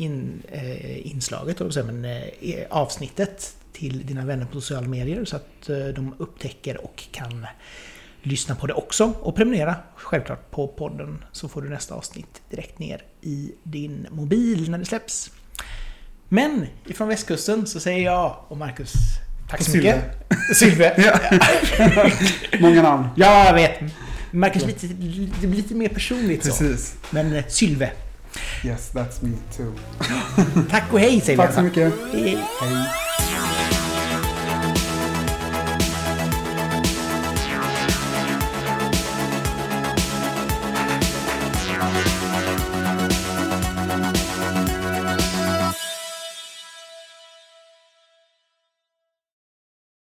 in, 0.00 0.42
eh, 0.52 1.06
inslaget, 1.06 1.60
men 1.76 2.04
eh, 2.04 2.22
avsnittet 2.70 3.56
till 3.72 4.06
dina 4.06 4.24
vänner 4.24 4.46
på 4.46 4.60
sociala 4.60 4.88
medier 4.88 5.24
så 5.24 5.36
att 5.36 5.68
eh, 5.68 5.86
de 5.86 6.14
upptäcker 6.18 6.84
och 6.84 7.04
kan 7.12 7.46
lyssna 8.22 8.54
på 8.54 8.66
det 8.66 8.74
också. 8.74 9.12
Och 9.20 9.36
prenumerera 9.36 9.76
självklart 9.94 10.50
på 10.50 10.68
podden 10.68 11.24
så 11.32 11.48
får 11.48 11.62
du 11.62 11.68
nästa 11.68 11.94
avsnitt 11.94 12.42
direkt 12.50 12.78
ner 12.78 13.02
i 13.20 13.52
din 13.62 14.06
mobil 14.10 14.70
när 14.70 14.78
det 14.78 14.84
släpps. 14.84 15.30
Men 16.28 16.66
ifrån 16.86 17.08
västkusten 17.08 17.66
så 17.66 17.80
säger 17.80 18.04
jag 18.04 18.36
och 18.48 18.56
Marcus 18.56 18.92
tack 19.50 19.62
så 19.62 19.76
mycket. 19.76 20.04
Sylve. 20.54 21.12
Många 22.60 22.82
namn. 22.82 23.08
Ja, 23.16 23.46
jag 23.46 23.54
vet. 23.54 23.80
Marcus, 24.30 24.66
lite, 24.66 24.86
det 25.40 25.46
blir 25.46 25.56
lite 25.56 25.74
mer 25.74 25.88
personligt 25.88 26.44
så. 26.44 26.50
Precis. 26.50 26.94
Men 27.10 27.32
eh, 27.32 27.44
Sylve. 27.48 27.90
Yes, 28.64 28.90
that's 28.92 29.22
me 29.22 29.36
too. 29.56 29.72
Tack 30.70 30.92
och 30.92 31.00
hej 31.00 31.20
säger 31.20 31.38
vi. 31.38 31.44
Tack 31.46 31.54
så 31.54 31.62
mycket. 31.62 31.92
Hej, 32.12 32.38
hej. 32.60 32.86